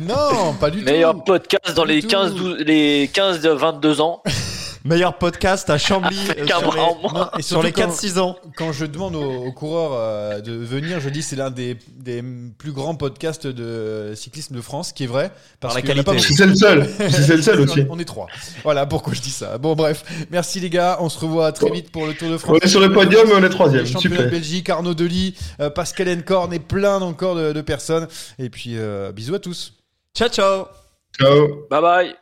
Non, 0.00 0.54
pas 0.58 0.68
du 0.68 0.80
tout. 0.80 0.84
Meilleur 0.84 1.22
podcast 1.22 1.74
dans 1.76 1.84
Du 1.84 1.92
les 1.92 2.02
tout. 2.02 2.08
15, 2.08 2.34
12, 2.34 2.58
les 2.66 3.08
15 3.12 3.40
de 3.40 3.50
22 3.50 4.00
ans. 4.00 4.20
Meilleur 4.84 5.16
podcast 5.18 5.70
à 5.70 5.78
Chambly 5.78 6.18
euh, 6.38 6.46
sur 6.46 6.72
les. 6.74 6.80
Non, 6.80 7.28
et 7.38 7.42
sur 7.42 7.48
surtout 7.62 7.66
les 7.66 7.72
quand- 7.72 7.88
4-6 7.88 8.18
ans. 8.18 8.36
Quand 8.56 8.72
je 8.72 8.84
demande 8.84 9.14
aux, 9.14 9.44
aux 9.44 9.52
coureurs 9.52 9.92
euh, 9.94 10.40
de 10.40 10.52
venir, 10.52 10.98
je 11.00 11.08
dis 11.08 11.22
c'est 11.22 11.36
l'un 11.36 11.50
des, 11.50 11.76
des 11.94 12.22
plus 12.58 12.72
grands 12.72 12.94
podcasts 12.96 13.46
de 13.46 14.12
cyclisme 14.16 14.54
de 14.56 14.60
France, 14.60 14.92
qui 14.92 15.04
est 15.04 15.06
vrai. 15.06 15.30
Parce 15.60 15.74
Par 15.74 15.82
la 15.82 15.94
pas 16.02 16.12
qualité. 16.12 16.18
Si 16.26 16.34
c'est 16.34 16.46
le 16.46 16.54
seul, 16.56 16.88
si 17.10 17.22
c'est 17.22 17.36
le 17.36 17.42
seul 17.42 17.60
aussi. 17.62 17.86
On 17.90 17.98
est 17.98 18.04
trois. 18.04 18.26
Voilà 18.64 18.86
pourquoi 18.86 19.14
je 19.14 19.20
dis 19.20 19.30
ça. 19.30 19.58
Bon, 19.58 19.74
bref. 19.74 20.04
Merci 20.30 20.58
les 20.60 20.70
gars. 20.70 20.96
On 21.00 21.08
se 21.08 21.18
revoit 21.18 21.52
très 21.52 21.70
vite 21.70 21.90
pour 21.92 22.06
le 22.06 22.14
Tour 22.14 22.30
de 22.30 22.36
France. 22.38 22.58
On 22.60 22.64
est 22.64 22.68
sur 22.68 22.80
le 22.80 22.92
podium 22.92 23.28
et 23.28 23.34
on 23.34 23.42
est 23.44 23.48
troisième. 23.50 23.84
Les 23.84 23.90
championnats 23.90 24.16
de 24.16 24.22
Super. 24.24 24.38
Belgique, 24.38 24.68
Arnaud 24.68 24.94
Delis, 24.94 25.34
euh, 25.60 25.70
Pascal 25.70 26.08
Encorn 26.08 26.52
et 26.52 26.58
plein 26.58 27.00
encore 27.00 27.36
de, 27.36 27.52
de 27.52 27.60
personnes. 27.60 28.08
Et 28.38 28.50
puis, 28.50 28.72
euh, 28.76 29.12
bisous 29.12 29.34
à 29.34 29.38
tous. 29.38 29.74
Ciao, 30.16 30.28
ciao. 30.28 30.66
Ciao. 31.18 31.66
Bye 31.70 31.80
bye. 31.82 32.21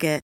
Target. 0.00 0.29